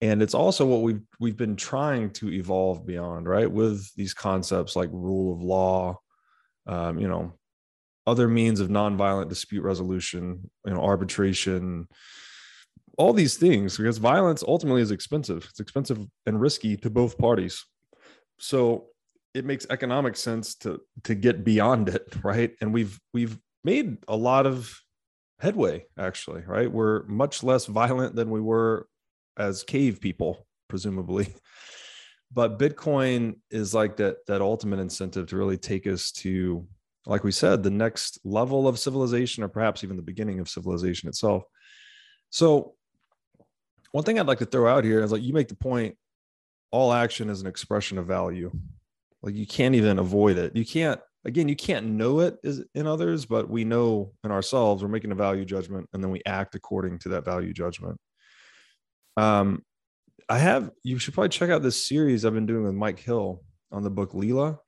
and 0.02 0.24
it's 0.24 0.34
also 0.34 0.66
what 0.66 0.82
we've 0.82 1.04
we've 1.20 1.38
been 1.38 1.56
trying 1.56 2.10
to 2.10 2.32
evolve 2.34 2.88
beyond 2.88 3.28
right 3.28 3.52
with 3.52 3.88
these 3.94 4.16
concepts 4.16 4.76
like 4.76 4.90
rule 4.92 5.32
of 5.32 5.44
law 5.44 5.96
um, 6.66 6.98
you 6.98 7.08
know 7.08 7.32
other 8.08 8.28
means 8.28 8.60
of 8.60 8.70
nonviolent 8.70 9.30
dispute 9.30 9.62
resolution 9.62 10.50
you 10.66 10.74
know 10.74 10.82
arbitration 10.82 11.88
all 12.98 13.14
these 13.14 13.38
things 13.38 13.78
because 13.78 13.98
violence 13.98 14.44
ultimately 14.46 14.82
is 14.82 14.92
expensive. 14.92 15.48
It's 15.50 15.62
expensive 15.62 16.06
and 16.26 16.40
risky 16.40 16.76
to 16.78 16.90
both 16.90 17.18
parties. 17.18 17.66
So 18.40 18.88
it 19.34 19.46
makes 19.46 19.66
economic 19.70 20.18
sense 20.18 20.56
to 20.56 20.82
to 21.06 21.16
get 21.16 21.46
beyond 21.46 21.88
it, 21.88 22.14
right? 22.24 22.52
And 22.60 22.74
we've 22.74 23.00
we've 23.14 23.40
made 23.64 23.98
a 24.10 24.18
lot 24.18 24.46
of 24.46 24.78
headway 25.40 25.86
actually, 25.98 26.44
right? 26.46 26.72
We're 26.72 27.04
much 27.04 27.44
less 27.44 27.66
violent 27.66 28.16
than 28.16 28.30
we 28.30 28.42
were 28.42 28.88
as 29.38 29.64
cave 29.64 30.00
people, 30.02 30.46
presumably. 30.68 31.34
But 32.32 32.60
Bitcoin 32.60 33.38
is 33.50 33.74
like 33.74 33.98
that 33.98 34.18
that 34.28 34.40
ultimate 34.40 34.78
incentive 34.78 35.26
to 35.30 35.36
really 35.36 35.58
take 35.58 35.88
us 35.88 36.12
to 36.12 36.68
like 37.06 37.24
we 37.24 37.32
said, 37.32 37.64
the 37.64 37.70
next 37.70 38.20
level 38.24 38.68
of 38.68 38.80
civilization, 38.80 39.44
or 39.44 39.48
perhaps 39.48 39.84
even 39.84 39.96
the 39.96 40.04
beginning 40.04 40.40
of 40.40 40.50
civilization 40.50 41.10
itself. 41.10 41.44
So, 42.30 42.76
one 43.92 44.04
thing 44.04 44.20
I'd 44.20 44.28
like 44.28 44.40
to 44.40 44.46
throw 44.46 44.72
out 44.72 44.84
here 44.84 45.02
is 45.02 45.12
like 45.12 45.24
you 45.24 45.34
make 45.34 45.48
the 45.48 45.56
point 45.56 45.98
all 46.72 46.94
action 46.94 47.30
is 47.30 47.42
an 47.42 47.48
expression 47.48 47.98
of 47.98 48.06
value. 48.06 48.52
Like 49.24 49.36
you 49.36 49.48
can't 49.48 49.74
even 49.74 49.98
avoid 49.98 50.38
it. 50.38 50.56
You 50.56 50.66
can't, 50.66 51.02
again, 51.26 51.50
you 51.50 51.56
can't 51.56 51.86
know 51.86 52.22
it 52.22 52.38
is 52.44 52.64
in 52.74 52.88
others, 52.88 53.26
but 53.26 53.50
we 53.50 53.64
know 53.64 54.14
in 54.24 54.32
ourselves 54.32 54.82
we're 54.82 54.90
making 54.90 55.12
a 55.12 55.16
value 55.16 55.46
judgment 55.46 55.88
and 55.94 56.04
then 56.04 56.12
we 56.12 56.22
act 56.26 56.56
according 56.56 57.00
to 57.00 57.10
that 57.10 57.26
value 57.26 57.54
judgment. 57.54 57.98
Um, 59.18 59.64
I 60.30 60.38
have, 60.38 60.72
you 60.84 61.00
should 61.00 61.14
probably 61.14 61.30
check 61.30 61.50
out 61.50 61.62
this 61.62 61.88
series 61.88 62.24
I've 62.24 62.34
been 62.34 62.46
doing 62.46 62.64
with 62.64 62.76
Mike 62.76 63.00
Hill 63.00 63.44
on 63.72 63.84
the 63.84 63.90
book 63.90 64.14
Lila. 64.14 64.60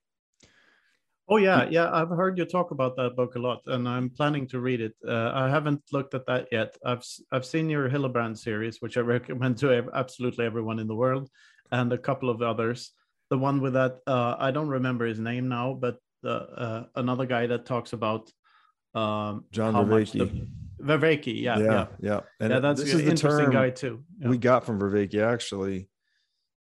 Oh 1.29 1.37
yeah, 1.37 1.69
yeah. 1.69 1.89
I've 1.93 2.09
heard 2.09 2.37
you 2.37 2.43
talk 2.43 2.71
about 2.71 2.97
that 2.97 3.15
book 3.15 3.35
a 3.35 3.39
lot, 3.39 3.61
and 3.67 3.87
I'm 3.87 4.09
planning 4.09 4.47
to 4.47 4.59
read 4.59 4.81
it. 4.81 4.93
Uh, 5.07 5.31
I 5.33 5.49
haven't 5.49 5.81
looked 5.93 6.13
at 6.13 6.25
that 6.25 6.49
yet. 6.51 6.75
I've 6.83 7.05
I've 7.31 7.45
seen 7.45 7.69
your 7.69 7.89
Hillebrand 7.89 8.37
series, 8.37 8.81
which 8.81 8.97
I 8.97 8.99
recommend 9.15 9.57
to 9.59 9.87
absolutely 9.93 10.45
everyone 10.45 10.77
in 10.77 10.87
the 10.87 10.95
world, 10.95 11.29
and 11.71 11.93
a 11.93 11.97
couple 11.97 12.29
of 12.29 12.41
others. 12.41 12.91
The 13.29 13.37
one 13.37 13.61
with 13.61 13.73
that 13.73 13.99
uh, 14.05 14.35
I 14.39 14.51
don't 14.51 14.67
remember 14.67 15.05
his 15.05 15.19
name 15.19 15.47
now, 15.47 15.73
but 15.73 15.99
uh, 16.29 16.83
another 16.95 17.25
guy 17.25 17.47
that 17.47 17.65
talks 17.65 17.93
about 17.93 18.31
um, 18.93 19.45
John 19.51 19.73
Vervaeke. 19.73 20.47
Vervaeke, 20.81 21.41
yeah, 21.41 21.59
yeah, 21.59 21.85
yeah. 21.99 22.19
And 22.39 22.51
yeah, 22.51 22.59
that's 22.59 22.81
this 22.81 22.93
is 22.93 23.05
the 23.05 23.15
term 23.15 23.51
guy 23.51 23.69
too. 23.69 24.03
Yeah. 24.19 24.29
We 24.29 24.37
got 24.37 24.65
from 24.65 24.79
Vervaeke 24.79 25.21
actually 25.21 25.87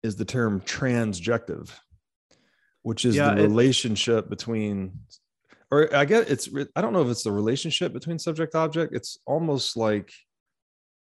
is 0.02 0.16
the 0.16 0.24
term 0.24 0.60
transjective 0.60 1.70
which 2.86 3.04
is 3.04 3.16
yeah, 3.16 3.34
the 3.34 3.42
relationship 3.42 4.30
between 4.30 4.92
or 5.72 5.92
i 5.92 6.04
guess 6.04 6.30
it's 6.30 6.48
i 6.76 6.80
don't 6.80 6.92
know 6.92 7.02
if 7.02 7.08
it's 7.08 7.24
the 7.24 7.32
relationship 7.32 7.92
between 7.92 8.16
subject 8.16 8.54
object 8.54 8.94
it's 8.94 9.18
almost 9.26 9.76
like 9.76 10.12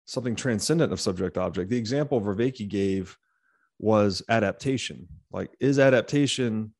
something 0.05 0.35
transcendent 0.35 0.91
of 0.91 0.99
subject 0.99 1.37
object 1.37 1.69
the 1.69 1.77
example 1.77 2.19
Vervaeke 2.19 2.67
gave 2.67 3.15
was 3.77 4.23
adaptation 4.29 5.07
like 5.31 5.51
is 5.59 5.77
adaptation 5.77 6.73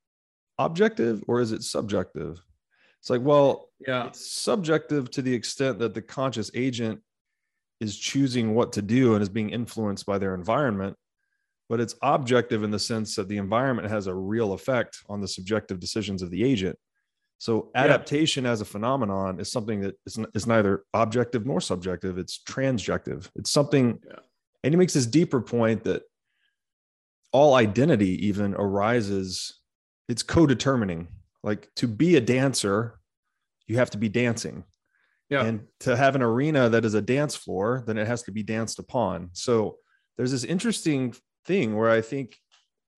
objective 0.60 1.24
or 1.28 1.42
is 1.42 1.52
it 1.52 1.64
subjective 1.64 2.42
it's 3.00 3.10
like 3.10 3.22
well 3.22 3.70
yeah 3.86 4.08
it's 4.08 4.32
subjective 4.32 5.10
to 5.12 5.22
the 5.22 5.34
extent 5.34 5.80
that 5.80 5.94
the 5.94 6.02
conscious 6.02 6.50
agent 6.54 7.00
is 7.82 7.98
choosing 7.98 8.56
what 8.56 8.72
to 8.72 8.82
do 8.82 9.14
and 9.14 9.22
is 9.22 9.30
being 9.30 9.50
influenced 9.50 10.06
by 10.06 10.18
their 10.18 10.34
environment 10.34 10.96
but 11.70 11.80
it's 11.80 11.96
objective 12.02 12.64
in 12.64 12.72
the 12.72 12.80
sense 12.80 13.16
that 13.16 13.28
the 13.28 13.38
environment 13.38 13.90
has 13.90 14.08
a 14.08 14.14
real 14.14 14.54
effect 14.54 15.04
on 15.10 15.20
the 15.20 15.28
subjective 15.28 15.80
decisions 15.80 16.22
of 16.22 16.30
the 16.30 16.44
agent. 16.44 16.78
So 17.38 17.72
adaptation 17.76 18.46
yeah. 18.46 18.52
as 18.52 18.62
a 18.62 18.66
phenomenon 18.66 19.40
is 19.40 19.52
something 19.52 19.82
that 19.82 19.96
is, 20.06 20.18
is 20.34 20.48
neither 20.48 20.84
objective 20.94 21.46
nor 21.46 21.60
subjective. 21.60 22.18
It's 22.18 22.40
transjective. 22.48 23.30
It's 23.36 23.52
something, 23.52 24.00
yeah. 24.08 24.20
and 24.64 24.74
he 24.74 24.78
makes 24.78 24.94
this 24.94 25.06
deeper 25.06 25.42
point 25.42 25.84
that 25.84 26.04
all 27.34 27.56
identity 27.56 28.28
even 28.28 28.54
arises. 28.54 29.60
It's 30.08 30.24
co-determining. 30.24 31.08
Like 31.44 31.70
to 31.76 31.88
be 31.88 32.16
a 32.16 32.22
dancer, 32.22 33.00
you 33.68 33.78
have 33.78 33.92
to 33.92 33.98
be 33.98 34.10
dancing. 34.10 34.64
Yeah. 35.30 35.44
And 35.44 35.68
to 35.82 35.96
have 35.96 36.16
an 36.16 36.22
arena 36.22 36.70
that 36.70 36.86
is 36.86 36.94
a 36.94 37.02
dance 37.02 37.36
floor, 37.36 37.84
then 37.88 37.98
it 37.98 38.08
has 38.08 38.24
to 38.24 38.32
be 38.32 38.44
danced 38.44 38.80
upon. 38.80 39.30
So 39.34 39.78
there's 40.18 40.32
this 40.32 40.44
interesting 40.44 41.16
thing 41.46 41.76
where 41.76 41.90
I 41.90 42.02
think 42.02 42.38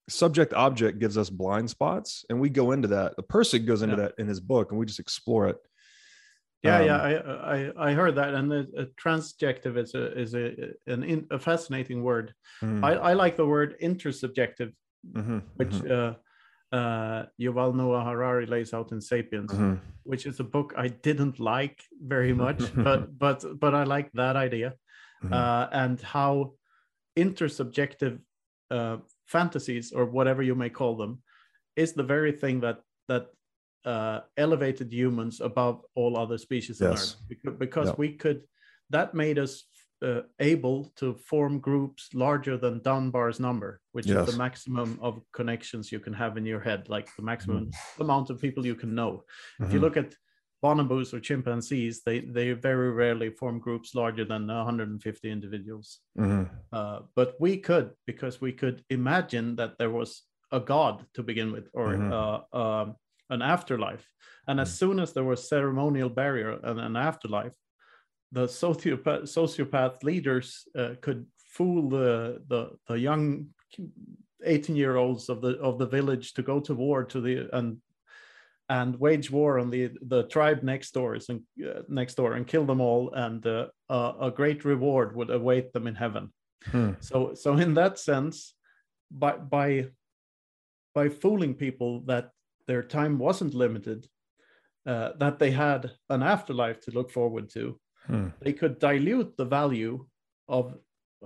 subject 0.09 0.53
object 0.53 0.99
gives 0.99 1.17
us 1.17 1.29
blind 1.29 1.69
spots 1.69 2.25
and 2.29 2.39
we 2.39 2.49
go 2.49 2.71
into 2.71 2.89
that. 2.89 3.15
The 3.15 3.23
person 3.23 3.65
goes 3.65 3.81
into 3.81 3.95
yeah. 3.95 4.03
that 4.03 4.13
in 4.17 4.27
his 4.27 4.39
book 4.39 4.71
and 4.71 4.79
we 4.79 4.85
just 4.85 4.99
explore 4.99 5.47
it. 5.47 5.57
Yeah, 6.63 6.79
um, 6.79 6.85
yeah, 6.85 6.97
I, 6.97 7.55
I 7.55 7.89
I 7.89 7.93
heard 7.93 8.15
that, 8.15 8.33
and 8.33 8.51
the, 8.51 8.67
uh, 8.77 8.85
transjective 9.01 9.77
is 9.77 9.93
a 9.93 10.19
is 10.19 10.33
a 10.33 10.73
an 10.87 11.03
in, 11.03 11.27
a 11.29 11.37
fascinating 11.37 12.03
word. 12.03 12.33
Mm. 12.63 12.83
I, 12.83 12.93
I 12.93 13.13
like 13.13 13.37
the 13.37 13.45
word 13.45 13.75
intersubjective, 13.79 14.73
mm-hmm, 15.13 15.39
which 15.55 15.69
mm-hmm. 15.69 15.91
Uh, 15.91 16.13
uh, 16.71 17.23
Yuval 17.39 17.75
Noah 17.75 18.03
Harari 18.03 18.45
lays 18.45 18.73
out 18.73 18.91
in 18.91 18.99
*Sapiens*, 18.99 19.51
mm-hmm. 19.51 19.75
which 20.03 20.25
is 20.25 20.39
a 20.39 20.43
book 20.43 20.73
I 20.77 20.89
didn't 20.89 21.39
like 21.39 21.81
very 22.01 22.33
much, 22.33 22.61
but 22.75 23.17
but 23.17 23.59
but 23.59 23.73
I 23.73 23.83
like 23.83 24.11
that 24.13 24.35
idea, 24.35 24.73
mm-hmm. 25.23 25.33
uh, 25.33 25.67
and 25.71 26.01
how 26.01 26.53
intersubjective 27.17 28.19
uh, 28.69 28.97
fantasies 29.27 29.91
or 29.91 30.05
whatever 30.05 30.41
you 30.41 30.55
may 30.55 30.69
call 30.69 30.95
them 30.95 31.21
is 31.75 31.93
the 31.93 32.03
very 32.03 32.31
thing 32.31 32.59
that 32.61 32.79
that 33.07 33.27
uh, 33.85 34.21
elevated 34.35 34.91
humans 34.91 35.39
above 35.39 35.81
all 35.95 36.17
other 36.17 36.37
species 36.37 36.79
yes. 36.81 36.89
on 36.89 36.93
earth 36.97 37.15
because, 37.29 37.57
because 37.57 37.97
we 37.97 38.11
could 38.11 38.41
that 38.89 39.13
made 39.13 39.39
us 39.39 39.63
uh, 40.01 40.21
able 40.39 40.91
to 40.95 41.15
form 41.15 41.59
groups 41.59 42.09
larger 42.13 42.57
than 42.57 42.81
Dunbar's 42.81 43.39
number, 43.39 43.81
which 43.91 44.05
yes. 44.05 44.27
is 44.27 44.33
the 44.33 44.37
maximum 44.37 44.99
of 45.01 45.21
connections 45.33 45.91
you 45.91 45.99
can 45.99 46.13
have 46.13 46.37
in 46.37 46.45
your 46.45 46.59
head, 46.59 46.89
like 46.89 47.15
the 47.15 47.23
maximum 47.23 47.67
mm-hmm. 47.67 48.01
amount 48.01 48.29
of 48.29 48.39
people 48.39 48.65
you 48.65 48.75
can 48.75 48.93
know. 48.93 49.11
Mm-hmm. 49.11 49.63
If 49.63 49.73
you 49.73 49.79
mm-hmm. 49.79 49.85
look 49.85 49.97
at 49.97 50.15
bonobos 50.63 51.13
or 51.13 51.19
chimpanzees, 51.19 52.03
they 52.03 52.19
they 52.19 52.51
very 52.51 52.91
rarely 52.91 53.29
form 53.29 53.59
groups 53.59 53.95
larger 53.95 54.25
than 54.25 54.47
150 54.47 55.31
individuals. 55.31 55.99
Mm-hmm. 56.17 56.43
Uh, 56.71 56.99
but 57.15 57.35
we 57.39 57.57
could 57.57 57.91
because 58.05 58.41
we 58.41 58.51
could 58.51 58.83
imagine 58.89 59.55
that 59.55 59.77
there 59.77 59.91
was 59.91 60.23
a 60.51 60.59
god 60.59 61.05
to 61.13 61.23
begin 61.23 61.51
with, 61.51 61.69
or 61.73 61.87
mm-hmm. 61.89 62.13
uh, 62.13 62.39
uh, 62.53 62.93
an 63.29 63.41
afterlife. 63.41 64.07
And 64.47 64.59
as 64.59 64.69
mm-hmm. 64.69 64.77
soon 64.77 64.99
as 64.99 65.13
there 65.13 65.23
was 65.23 65.49
ceremonial 65.49 66.09
barrier 66.09 66.59
and 66.63 66.79
an 66.79 66.95
afterlife, 66.95 67.55
the 68.31 68.45
sociopath, 68.45 69.23
sociopath 69.23 70.03
leaders 70.03 70.67
uh, 70.77 70.95
could 71.01 71.25
fool 71.37 71.89
the, 71.89 72.41
the 72.47 72.71
the 72.87 72.99
young 72.99 73.47
18 74.43 74.75
year 74.75 74.97
olds 74.97 75.29
of 75.29 75.41
the 75.41 75.57
of 75.59 75.79
the 75.79 75.85
village 75.85 76.33
to 76.33 76.43
go 76.43 76.59
to 76.59 76.73
war 76.75 77.03
to 77.03 77.21
the 77.21 77.49
and 77.57 77.77
and 78.69 78.99
wage 78.99 79.31
war 79.31 79.59
on 79.59 79.69
the 79.69 79.89
the 80.01 80.23
tribe 80.23 80.61
next 80.61 80.91
door 80.93 81.17
and 81.29 81.41
uh, 81.65 81.81
next 81.87 82.15
door 82.15 82.33
and 82.33 82.47
kill 82.47 82.65
them 82.65 82.81
all 82.81 83.13
and 83.13 83.45
uh, 83.47 83.67
uh, 83.89 84.13
a 84.21 84.31
great 84.31 84.65
reward 84.65 85.15
would 85.15 85.29
await 85.29 85.71
them 85.73 85.87
in 85.87 85.95
heaven 85.95 86.31
hmm. 86.65 86.91
so 86.99 87.33
so 87.33 87.53
in 87.57 87.73
that 87.73 87.97
sense 87.97 88.53
by 89.09 89.33
by 89.33 89.87
by 90.93 91.07
fooling 91.09 91.53
people 91.53 92.01
that 92.01 92.31
their 92.67 92.83
time 92.83 93.17
wasn't 93.17 93.53
limited 93.53 94.05
uh, 94.85 95.11
that 95.17 95.39
they 95.39 95.51
had 95.51 95.91
an 96.09 96.21
afterlife 96.21 96.79
to 96.81 96.91
look 96.91 97.09
forward 97.09 97.49
to 97.49 97.79
hmm. 98.07 98.27
they 98.41 98.53
could 98.53 98.79
dilute 98.79 99.35
the 99.37 99.45
value 99.45 100.05
of 100.47 100.75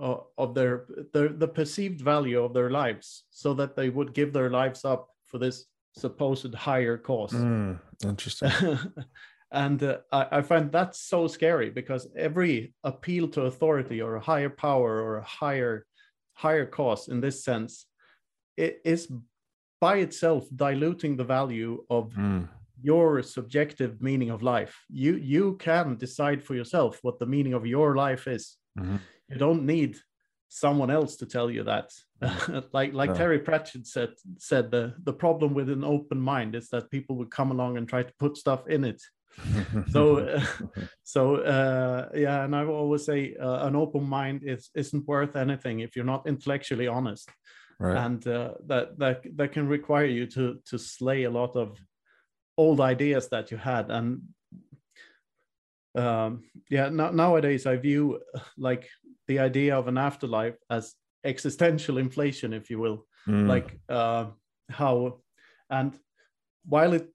uh, 0.00 0.16
of 0.38 0.54
their, 0.54 0.86
their 1.12 1.28
the 1.28 1.48
perceived 1.48 2.00
value 2.00 2.42
of 2.42 2.54
their 2.54 2.70
lives 2.70 3.24
so 3.30 3.52
that 3.54 3.76
they 3.76 3.90
would 3.90 4.14
give 4.14 4.32
their 4.32 4.50
lives 4.50 4.84
up 4.84 5.08
for 5.26 5.38
this 5.38 5.66
supposed 5.94 6.54
higher 6.54 6.96
cost. 6.96 7.34
Mm, 7.34 7.78
interesting. 8.04 8.50
and 9.52 9.82
uh, 9.82 9.98
I, 10.10 10.38
I, 10.38 10.42
find 10.42 10.72
that 10.72 10.96
so 10.96 11.26
scary 11.26 11.68
because 11.68 12.08
every 12.16 12.72
appeal 12.84 13.28
to 13.28 13.42
authority 13.42 14.00
or 14.00 14.16
a 14.16 14.20
higher 14.20 14.48
power 14.48 15.02
or 15.02 15.18
a 15.18 15.24
higher 15.24 15.86
higher 16.32 16.64
cost 16.64 17.10
in 17.10 17.20
this 17.20 17.44
sense 17.44 17.86
it 18.56 18.80
is 18.84 19.12
by 19.80 19.96
itself 19.96 20.46
diluting 20.56 21.16
the 21.16 21.24
value 21.24 21.84
of 21.90 22.12
mm. 22.14 22.48
Your 22.82 23.22
subjective 23.22 24.02
meaning 24.02 24.30
of 24.30 24.42
life 24.42 24.84
you 24.88 25.16
you 25.16 25.56
can 25.58 25.96
decide 25.96 26.42
for 26.42 26.54
yourself 26.54 26.98
what 27.02 27.18
the 27.18 27.26
meaning 27.26 27.54
of 27.54 27.66
your 27.66 27.96
life 27.96 28.26
is 28.26 28.56
mm-hmm. 28.78 28.96
you 29.28 29.36
don't 29.36 29.64
need 29.64 29.96
someone 30.52 30.90
else 30.90 31.16
to 31.16 31.26
tell 31.26 31.50
you 31.50 31.64
that. 31.64 31.90
Mm. 32.22 32.64
like 32.72 32.92
like 32.92 33.14
Terry 33.14 33.38
Pratchett 33.38 33.86
said 33.86 34.10
said 34.38 34.70
the 34.70 34.94
the 35.02 35.12
problem 35.12 35.54
with 35.54 35.70
an 35.70 35.82
open 35.82 36.20
mind 36.20 36.54
is 36.54 36.68
that 36.68 36.90
people 36.90 37.16
would 37.16 37.30
come 37.30 37.50
along 37.50 37.78
and 37.78 37.88
try 37.88 38.02
to 38.02 38.14
put 38.18 38.36
stuff 38.36 38.68
in 38.68 38.84
it. 38.84 39.02
so 39.90 40.18
uh, 40.18 40.44
so 41.02 41.36
uh, 41.36 42.08
yeah, 42.14 42.44
and 42.44 42.54
I 42.54 42.64
always 42.64 43.04
say 43.04 43.34
uh, 43.40 43.66
an 43.66 43.74
open 43.74 44.04
mind 44.04 44.42
is 44.44 44.70
isn't 44.74 45.08
worth 45.08 45.36
anything 45.36 45.80
if 45.80 45.96
you're 45.96 46.12
not 46.14 46.26
intellectually 46.26 46.86
honest. 46.86 47.30
Right. 47.80 47.96
And 47.96 48.24
uh, 48.28 48.52
that 48.66 48.98
that 48.98 49.22
that 49.36 49.52
can 49.52 49.66
require 49.66 50.06
you 50.06 50.26
to 50.26 50.58
to 50.66 50.78
slay 50.78 51.24
a 51.24 51.30
lot 51.30 51.56
of 51.56 51.78
old 52.56 52.80
ideas 52.80 53.28
that 53.28 53.50
you 53.50 53.56
had 53.56 53.90
and 53.90 54.22
um, 55.94 56.42
yeah 56.70 56.88
no, 56.88 57.10
nowadays 57.10 57.66
i 57.66 57.76
view 57.76 58.20
like 58.56 58.88
the 59.28 59.38
idea 59.38 59.76
of 59.76 59.88
an 59.88 59.98
afterlife 59.98 60.56
as 60.70 60.94
existential 61.24 61.98
inflation, 61.98 62.52
if 62.52 62.70
you 62.70 62.78
will, 62.78 63.06
mm. 63.26 63.46
like 63.46 63.78
uh, 63.88 64.26
how, 64.70 65.20
and 65.70 65.98
while 66.66 66.92
it 66.92 67.08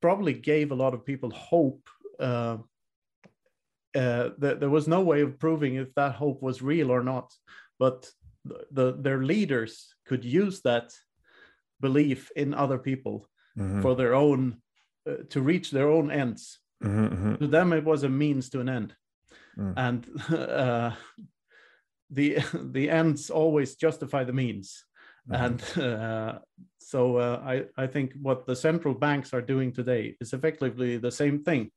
probably 0.00 0.34
gave 0.34 0.70
a 0.70 0.74
lot 0.74 0.94
of 0.94 1.04
people 1.04 1.30
hope, 1.30 1.88
uh, 2.18 2.58
uh, 3.94 4.30
th- 4.40 4.58
there 4.60 4.70
was 4.70 4.86
no 4.88 5.00
way 5.00 5.20
of 5.22 5.38
proving 5.38 5.74
if 5.76 5.94
that 5.94 6.14
hope 6.14 6.42
was 6.42 6.62
real 6.62 6.90
or 6.90 7.02
not. 7.02 7.32
But 7.78 8.08
the, 8.44 8.66
the 8.70 8.92
their 8.92 9.22
leaders 9.22 9.94
could 10.06 10.24
use 10.24 10.60
that 10.62 10.92
belief 11.80 12.30
in 12.36 12.54
other 12.54 12.78
people 12.78 13.28
mm-hmm. 13.58 13.82
for 13.82 13.94
their 13.94 14.14
own 14.14 14.56
uh, 15.08 15.24
to 15.30 15.40
reach 15.40 15.70
their 15.70 15.88
own 15.88 16.10
ends. 16.10 16.58
Mm-hmm, 16.82 17.06
mm-hmm. 17.06 17.34
To 17.36 17.46
them, 17.46 17.72
it 17.72 17.84
was 17.84 18.04
a 18.04 18.08
means 18.08 18.48
to 18.50 18.60
an 18.60 18.68
end, 18.68 18.94
mm. 19.58 19.74
and 19.76 20.06
uh, 20.30 20.92
the 22.10 22.38
the 22.54 22.90
ends 22.90 23.30
always 23.30 23.76
justify 23.76 24.24
the 24.24 24.32
means. 24.32 24.84
Mm-hmm. 25.30 25.44
And 25.44 25.84
uh, 25.84 26.38
so 26.78 27.16
uh, 27.16 27.42
I 27.44 27.82
I 27.82 27.86
think 27.86 28.14
what 28.20 28.46
the 28.46 28.56
central 28.56 28.94
banks 28.94 29.34
are 29.34 29.42
doing 29.42 29.72
today 29.72 30.16
is 30.20 30.32
effectively 30.32 30.96
the 30.96 31.12
same 31.12 31.42
thing, 31.44 31.70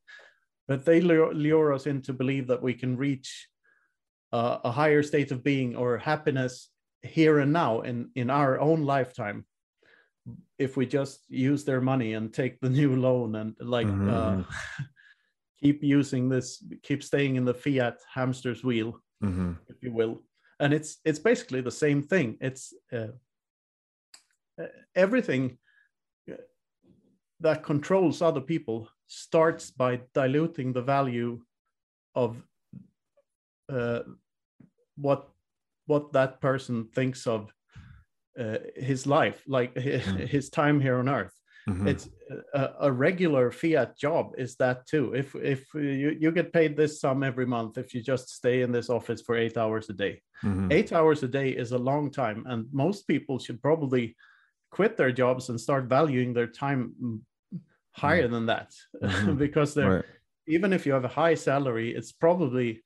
but 0.67 0.85
they 0.85 1.01
lure, 1.01 1.33
lure 1.33 1.73
us 1.73 1.85
into 1.85 2.13
believe 2.13 2.47
that 2.47 2.61
we 2.61 2.73
can 2.73 2.97
reach 2.97 3.49
uh, 4.31 4.59
a 4.63 4.71
higher 4.71 5.03
state 5.03 5.31
of 5.31 5.43
being 5.43 5.75
or 5.75 5.97
happiness 5.97 6.69
here 7.01 7.39
and 7.39 7.51
now 7.53 7.81
in 7.81 8.09
in 8.15 8.29
our 8.29 8.59
own 8.59 8.83
lifetime 8.83 9.45
if 10.57 10.77
we 10.77 10.85
just 10.85 11.25
use 11.29 11.63
their 11.63 11.81
money 11.81 12.13
and 12.13 12.33
take 12.33 12.59
the 12.59 12.69
new 12.69 12.95
loan 12.95 13.35
and 13.35 13.55
like 13.59 13.87
mm-hmm. 13.87 14.09
uh, 14.09 14.31
mm-hmm. 14.31 14.83
keep 15.61 15.83
using 15.83 16.29
this 16.29 16.63
keep 16.81 17.03
staying 17.03 17.35
in 17.35 17.45
the 17.45 17.53
fiat 17.53 17.97
hamster's 18.13 18.63
wheel 18.63 18.99
mm-hmm. 19.23 19.53
if 19.67 19.81
you 19.81 19.91
will 19.91 20.21
and 20.59 20.73
it's 20.73 20.97
it's 21.05 21.19
basically 21.19 21.61
the 21.61 21.71
same 21.71 22.01
thing 22.01 22.37
it's 22.39 22.73
uh, 22.93 23.07
everything 24.95 25.57
that 27.43 27.63
controls 27.63 28.21
other 28.21 28.41
people 28.41 28.87
starts 29.07 29.69
by 29.69 29.99
diluting 30.13 30.71
the 30.71 30.81
value 30.81 31.39
of 32.15 32.41
uh, 33.69 33.99
what 34.95 35.29
what 35.85 36.13
that 36.13 36.39
person 36.39 36.85
thinks 36.95 37.27
of 37.27 37.53
uh, 38.39 38.57
his 38.75 39.05
life, 39.05 39.43
like 39.47 39.75
his, 39.77 40.03
mm. 40.03 40.27
his, 40.27 40.49
time 40.49 40.79
here 40.79 40.97
on 40.97 41.09
Earth. 41.09 41.33
Mm-hmm. 41.69 41.87
It's 41.87 42.09
a, 42.53 42.69
a, 42.81 42.91
regular 42.91 43.51
fiat 43.51 43.97
job 43.97 44.33
is 44.37 44.55
that 44.57 44.85
too. 44.85 45.13
If 45.13 45.33
if 45.35 45.65
you, 45.73 46.17
you 46.19 46.31
get 46.31 46.51
paid 46.51 46.75
this 46.75 46.99
sum 46.99 47.23
every 47.23 47.45
month 47.45 47.77
if 47.77 47.93
you 47.93 48.01
just 48.01 48.29
stay 48.29 48.63
in 48.63 48.71
this 48.71 48.89
office 48.89 49.21
for 49.21 49.37
eight 49.37 49.55
hours 49.55 49.89
a 49.89 49.93
day, 49.93 50.21
mm-hmm. 50.43 50.71
eight 50.71 50.91
hours 50.91 51.23
a 51.23 51.27
day 51.27 51.49
is 51.49 51.71
a 51.71 51.77
long 51.77 52.11
time, 52.11 52.43
and 52.47 52.65
most 52.73 53.07
people 53.07 53.39
should 53.39 53.61
probably 53.61 54.15
quit 54.71 54.97
their 54.97 55.11
jobs 55.11 55.49
and 55.49 55.61
start 55.61 55.85
valuing 55.85 56.33
their 56.33 56.47
time 56.47 57.21
higher 57.91 58.23
mm-hmm. 58.23 58.33
than 58.33 58.45
that, 58.47 58.73
mm-hmm. 59.01 59.35
because 59.45 59.73
they're 59.73 59.97
right. 59.97 60.05
even 60.47 60.73
if 60.73 60.85
you 60.85 60.91
have 60.91 61.05
a 61.05 61.19
high 61.21 61.35
salary, 61.35 61.95
it's 61.95 62.11
probably 62.11 62.81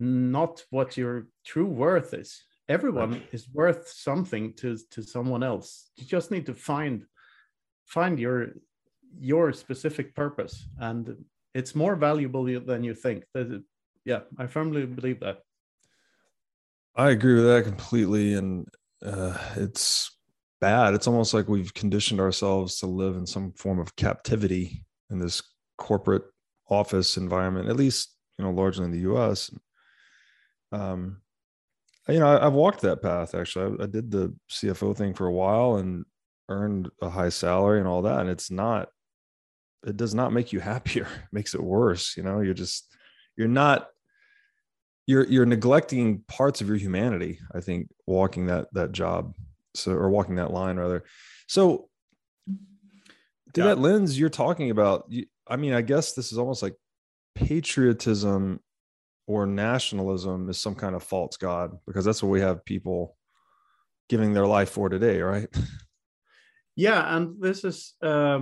not 0.00 0.62
what 0.70 0.96
your 0.96 1.28
true 1.46 1.66
worth 1.66 2.12
is 2.12 2.44
everyone 2.68 3.22
is 3.32 3.48
worth 3.52 3.88
something 3.88 4.52
to 4.54 4.78
to 4.90 5.02
someone 5.02 5.42
else. 5.42 5.90
You 5.96 6.06
just 6.06 6.30
need 6.30 6.46
to 6.46 6.54
find 6.54 7.04
find 7.86 8.18
your 8.18 8.48
your 9.18 9.52
specific 9.52 10.14
purpose 10.14 10.68
and 10.78 11.16
it's 11.54 11.74
more 11.74 11.96
valuable 11.96 12.44
than 12.44 12.84
you 12.84 12.94
think. 12.94 13.24
That 13.34 13.62
yeah 14.04 14.20
i 14.38 14.46
firmly 14.46 14.86
believe 14.86 15.20
that. 15.20 15.38
I 16.96 17.10
agree 17.10 17.34
with 17.34 17.44
that 17.44 17.64
completely 17.64 18.34
and 18.34 18.66
uh, 19.04 19.38
it's 19.56 20.10
bad. 20.60 20.94
It's 20.94 21.06
almost 21.06 21.32
like 21.32 21.48
we've 21.48 21.72
conditioned 21.72 22.20
ourselves 22.20 22.80
to 22.80 22.86
live 22.86 23.16
in 23.16 23.26
some 23.26 23.52
form 23.52 23.78
of 23.78 23.94
captivity 23.94 24.84
in 25.10 25.20
this 25.20 25.40
corporate 25.78 26.24
office 26.70 27.16
environment 27.16 27.68
at 27.68 27.76
least 27.76 28.14
you 28.36 28.44
know 28.44 28.50
largely 28.50 28.84
in 28.84 28.90
the 28.90 28.98
us 28.98 29.50
um 30.72 31.20
you 32.08 32.20
know, 32.20 32.26
I, 32.26 32.44
have 32.44 32.54
walked 32.54 32.80
that 32.82 33.02
path 33.02 33.34
actually. 33.34 33.76
I, 33.78 33.84
I, 33.84 33.86
did 33.86 34.10
the 34.10 34.34
CFO 34.50 34.96
thing 34.96 35.14
for 35.14 35.26
a 35.26 35.32
while 35.32 35.76
and 35.76 36.04
earned 36.48 36.90
a 37.02 37.10
high 37.10 37.28
salary 37.28 37.78
and 37.78 37.88
all 37.88 38.02
that. 38.02 38.20
And 38.20 38.30
it's 38.30 38.50
not, 38.50 38.88
it 39.86 39.96
does 39.96 40.14
not 40.14 40.32
make 40.32 40.52
you 40.52 40.60
happier. 40.72 41.04
It 41.04 41.32
makes 41.32 41.54
it 41.54 41.62
worse. 41.62 42.16
You 42.16 42.22
know, 42.22 42.40
you're 42.40 42.54
just, 42.54 42.94
you're 43.36 43.48
not, 43.48 43.88
you're, 45.06 45.26
you're 45.26 45.46
neglecting 45.46 46.22
parts 46.28 46.60
of 46.60 46.68
your 46.68 46.76
humanity. 46.76 47.40
I 47.54 47.60
think 47.60 47.88
walking 48.06 48.46
that, 48.46 48.72
that 48.74 48.92
job. 48.92 49.34
So, 49.74 49.92
or 49.92 50.10
walking 50.10 50.36
that 50.36 50.52
line 50.52 50.76
rather. 50.76 51.04
So 51.46 51.88
to 53.54 53.60
yeah. 53.60 53.66
that 53.66 53.78
lens 53.78 54.18
you're 54.18 54.28
talking 54.28 54.70
about, 54.70 55.04
you, 55.08 55.26
I 55.46 55.56
mean, 55.56 55.72
I 55.72 55.82
guess 55.82 56.12
this 56.12 56.32
is 56.32 56.38
almost 56.38 56.62
like 56.62 56.74
patriotism 57.34 58.60
or 59.28 59.46
nationalism 59.46 60.48
is 60.48 60.58
some 60.58 60.74
kind 60.74 60.96
of 60.96 61.02
false 61.02 61.36
god 61.36 61.78
because 61.86 62.04
that's 62.04 62.22
what 62.22 62.30
we 62.30 62.40
have 62.40 62.64
people 62.64 63.14
giving 64.08 64.32
their 64.32 64.46
life 64.46 64.70
for 64.70 64.88
today 64.88 65.20
right 65.20 65.48
yeah 66.76 67.14
and 67.14 67.40
this 67.40 67.62
is 67.62 67.94
uh, 68.02 68.40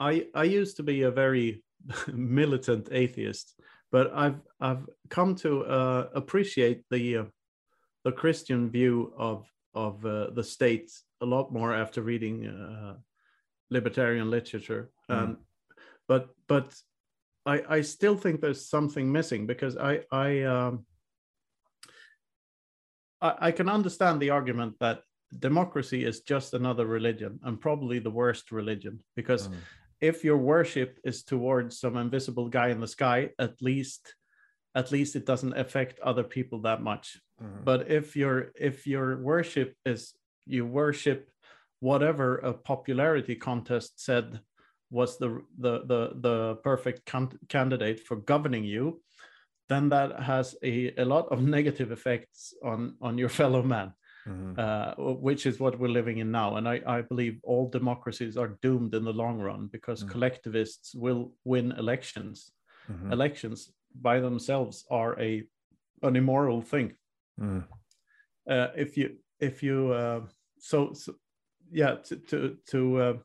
i 0.00 0.26
i 0.34 0.42
used 0.42 0.76
to 0.76 0.82
be 0.82 1.02
a 1.02 1.10
very 1.10 1.62
militant 2.12 2.88
atheist 2.90 3.54
but 3.92 4.12
i've 4.14 4.40
i've 4.60 4.84
come 5.08 5.34
to 5.34 5.64
uh, 5.64 6.08
appreciate 6.14 6.82
the 6.90 7.18
uh, 7.18 7.24
the 8.04 8.12
christian 8.12 8.68
view 8.68 9.14
of 9.16 9.46
of 9.74 10.04
uh, 10.04 10.30
the 10.30 10.44
state 10.44 10.90
a 11.20 11.26
lot 11.26 11.52
more 11.52 11.72
after 11.72 12.02
reading 12.02 12.46
uh, 12.46 12.94
libertarian 13.70 14.30
literature 14.30 14.90
mm. 15.08 15.16
um, 15.16 15.36
but 16.08 16.28
but 16.48 16.74
I, 17.46 17.62
I 17.68 17.80
still 17.82 18.16
think 18.16 18.40
there's 18.40 18.68
something 18.68 19.10
missing 19.10 19.46
because 19.46 19.76
I 19.76 20.00
I, 20.10 20.42
um, 20.42 20.86
I, 23.20 23.34
I 23.48 23.50
can 23.52 23.68
understand 23.68 24.20
the 24.20 24.30
argument 24.30 24.74
that 24.80 25.00
democracy 25.38 26.04
is 26.04 26.20
just 26.20 26.54
another 26.54 26.86
religion 26.86 27.40
and 27.42 27.60
probably 27.60 27.98
the 27.98 28.10
worst 28.10 28.52
religion 28.52 29.00
because 29.16 29.48
mm. 29.48 29.54
if 30.00 30.24
your 30.24 30.38
worship 30.38 30.98
is 31.04 31.24
towards 31.24 31.80
some 31.80 31.96
invisible 31.96 32.48
guy 32.48 32.68
in 32.68 32.80
the 32.80 32.88
sky, 32.88 33.30
at 33.38 33.60
least 33.60 34.14
at 34.76 34.90
least 34.90 35.14
it 35.14 35.24
doesn't 35.24 35.56
affect 35.56 36.00
other 36.00 36.24
people 36.24 36.62
that 36.62 36.82
much. 36.82 37.20
Mm. 37.42 37.64
But 37.64 37.90
if 37.90 38.16
your 38.16 38.52
if 38.58 38.86
your 38.86 39.20
worship 39.20 39.74
is 39.84 40.14
you 40.46 40.66
worship 40.66 41.30
whatever 41.80 42.36
a 42.38 42.54
popularity 42.54 43.34
contest 43.34 44.02
said 44.02 44.40
was 44.94 45.18
the 45.18 45.30
the 45.58 45.74
the, 45.90 46.00
the 46.26 46.36
perfect 46.62 47.04
can- 47.04 47.38
candidate 47.48 48.00
for 48.06 48.16
governing 48.16 48.64
you, 48.64 49.02
then 49.68 49.88
that 49.90 50.10
has 50.20 50.56
a, 50.62 50.94
a 50.96 51.04
lot 51.04 51.26
of 51.32 51.42
negative 51.58 51.90
effects 51.92 52.54
on 52.62 52.96
on 53.00 53.18
your 53.18 53.32
fellow 53.40 53.62
man. 53.62 53.92
Mm-hmm. 54.26 54.58
Uh, 54.58 55.12
which 55.28 55.44
is 55.44 55.60
what 55.60 55.78
we're 55.78 55.98
living 56.00 56.16
in 56.16 56.30
now. 56.30 56.56
And 56.56 56.66
I, 56.66 56.80
I 56.86 57.02
believe 57.02 57.40
all 57.42 57.68
democracies 57.68 58.38
are 58.38 58.56
doomed 58.62 58.94
in 58.94 59.04
the 59.04 59.12
long 59.12 59.38
run 59.38 59.68
because 59.70 60.00
mm-hmm. 60.00 60.12
collectivists 60.12 60.94
will 60.94 61.34
win 61.44 61.72
elections. 61.72 62.50
Mm-hmm. 62.90 63.12
Elections 63.12 63.70
by 64.00 64.20
themselves 64.20 64.86
are 64.90 65.20
a 65.20 65.44
an 66.02 66.16
immoral 66.16 66.62
thing. 66.62 66.94
Mm. 67.40 67.64
Uh, 68.48 68.68
if 68.76 68.96
you 68.96 69.16
if 69.40 69.62
you 69.62 69.92
uh, 69.92 70.20
so, 70.58 70.92
so 70.92 71.14
yeah 71.70 71.96
to 72.04 72.16
to, 72.16 72.56
to 72.70 73.00
uh, 73.00 73.16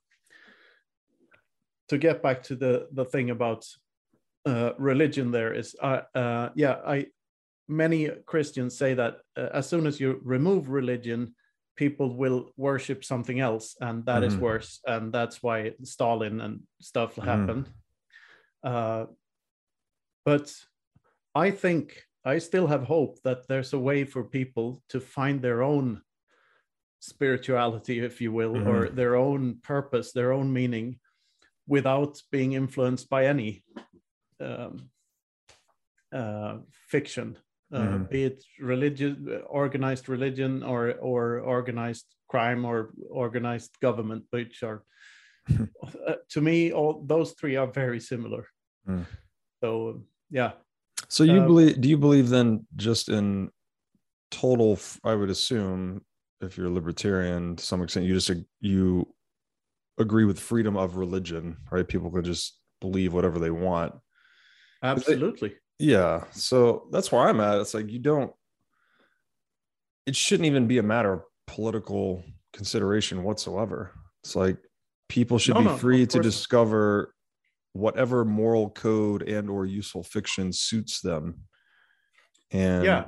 to 1.89 1.97
get 1.97 2.21
back 2.23 2.43
to 2.43 2.55
the 2.55 2.87
the 2.91 3.05
thing 3.05 3.29
about 3.29 3.65
uh, 4.45 4.71
religion, 4.77 5.31
there 5.31 5.53
is, 5.53 5.75
uh, 5.81 6.01
uh, 6.15 6.49
yeah, 6.55 6.77
I 6.85 7.07
many 7.67 8.09
Christians 8.25 8.77
say 8.77 8.93
that 8.93 9.17
uh, 9.37 9.49
as 9.53 9.67
soon 9.67 9.85
as 9.85 9.99
you 9.99 10.19
remove 10.23 10.69
religion, 10.69 11.35
people 11.75 12.15
will 12.15 12.51
worship 12.57 13.03
something 13.03 13.39
else, 13.39 13.75
and 13.81 14.05
that 14.05 14.21
mm-hmm. 14.21 14.35
is 14.35 14.37
worse, 14.37 14.79
and 14.85 15.11
that's 15.13 15.43
why 15.43 15.73
Stalin 15.83 16.41
and 16.41 16.61
stuff 16.81 17.15
mm-hmm. 17.15 17.29
happened. 17.29 17.69
Uh, 18.63 19.05
but 20.25 20.53
I 21.35 21.51
think 21.51 22.03
I 22.25 22.39
still 22.39 22.67
have 22.67 22.83
hope 22.83 23.21
that 23.23 23.47
there's 23.47 23.73
a 23.73 23.79
way 23.79 24.03
for 24.03 24.23
people 24.23 24.81
to 24.89 24.99
find 24.99 25.41
their 25.41 25.61
own 25.63 26.01
spirituality, 26.99 27.99
if 27.99 28.19
you 28.21 28.31
will, 28.31 28.53
mm-hmm. 28.53 28.67
or 28.67 28.89
their 28.89 29.15
own 29.15 29.59
purpose, 29.63 30.11
their 30.11 30.31
own 30.31 30.51
meaning 30.51 30.99
without 31.69 32.21
being 32.31 32.53
influenced 32.53 33.09
by 33.09 33.27
any 33.27 33.63
um, 34.41 34.89
uh, 36.11 36.57
fiction, 36.89 37.37
uh, 37.73 37.79
mm. 37.79 38.09
be 38.09 38.23
it 38.23 38.43
religion, 38.59 39.41
organized 39.47 40.09
religion, 40.09 40.63
or 40.63 40.93
or 40.93 41.39
organized 41.39 42.05
crime, 42.27 42.65
or 42.65 42.91
organized 43.09 43.71
government, 43.81 44.25
which 44.31 44.63
are 44.63 44.83
uh, 46.07 46.15
to 46.29 46.41
me 46.41 46.73
all 46.73 47.03
those 47.05 47.31
three 47.33 47.55
are 47.55 47.71
very 47.71 47.99
similar. 47.99 48.47
Mm. 48.87 49.05
So 49.63 50.03
yeah. 50.29 50.51
So 51.07 51.23
you 51.23 51.39
um, 51.39 51.47
believe? 51.47 51.79
Do 51.79 51.87
you 51.87 51.97
believe 51.97 52.29
then 52.29 52.65
just 52.75 53.09
in 53.09 53.51
total 54.31 54.77
i 55.03 55.13
would 55.13 55.29
assume 55.29 56.01
if 56.41 56.57
you're 56.57 56.67
a 56.67 56.71
libertarian 56.71 57.55
to 57.55 57.65
some 57.65 57.81
extent 57.81 58.05
you 58.05 58.13
just 58.13 58.31
you 58.61 59.07
agree 59.99 60.25
with 60.25 60.39
freedom 60.39 60.77
of 60.77 60.95
religion 60.95 61.57
right? 61.71 61.87
People 61.87 62.09
can 62.11 62.23
just 62.23 62.57
believe 62.81 63.13
whatever 63.13 63.39
they 63.39 63.51
want. 63.51 63.93
Absolutely. 64.81 65.55
yeah 65.77 66.23
so 66.31 66.87
that's 66.91 67.11
where 67.11 67.27
i'm 67.27 67.41
at. 67.41 67.59
It's 67.59 67.73
like 67.73 67.89
you 67.89 67.99
don't 67.99 68.31
it 70.05 70.15
shouldn't 70.15 70.47
even 70.47 70.65
be 70.67 70.79
a 70.79 70.83
matter 70.83 71.13
of 71.13 71.21
political 71.45 72.23
consideration 72.53 73.23
whatsoever. 73.23 73.91
It's 74.23 74.35
like 74.35 74.57
people 75.07 75.37
should 75.37 75.55
no, 75.55 75.61
be 75.61 75.67
no, 75.67 75.77
free 75.77 76.05
to 76.07 76.19
discover 76.19 77.13
whatever 77.73 78.25
moral 78.25 78.69
code 78.71 79.21
and 79.23 79.49
or 79.49 79.65
useful 79.65 80.03
fiction 80.03 80.51
suits 80.51 81.01
them. 81.01 81.41
And 82.51 82.83
yeah. 82.83 83.05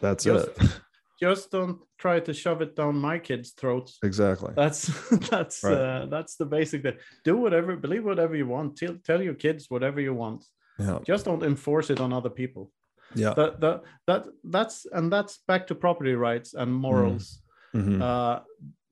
that's 0.00 0.24
just, 0.24 0.48
it 0.48 0.56
just 1.20 1.50
don't 1.50 1.78
try 1.98 2.20
to 2.20 2.34
shove 2.34 2.62
it 2.62 2.76
down 2.76 2.96
my 2.96 3.18
kids 3.18 3.50
throats. 3.50 3.98
Exactly. 4.02 4.52
That's 4.56 4.86
that's 5.30 5.62
right. 5.62 5.74
uh, 5.74 6.06
that's 6.06 6.36
the 6.36 6.46
basic 6.46 6.82
that 6.82 6.98
do 7.24 7.36
whatever 7.36 7.76
believe 7.76 8.04
whatever 8.04 8.34
you 8.34 8.46
want. 8.46 8.76
Tell, 8.76 8.96
tell 9.04 9.22
your 9.22 9.34
kids 9.34 9.70
whatever 9.70 10.00
you 10.00 10.14
want. 10.14 10.44
Yeah. 10.78 10.98
Just 11.06 11.24
don't 11.24 11.42
enforce 11.42 11.90
it 11.90 12.00
on 12.00 12.12
other 12.12 12.30
people. 12.30 12.70
Yeah. 13.14 13.34
That 13.34 13.60
that, 13.60 13.82
that 14.06 14.26
that's 14.44 14.86
and 14.92 15.12
that's 15.12 15.38
back 15.46 15.66
to 15.68 15.74
property 15.74 16.14
rights 16.14 16.54
and 16.54 16.72
morals. 16.74 17.40
Mm-hmm. 17.74 18.00
uh, 18.02 18.38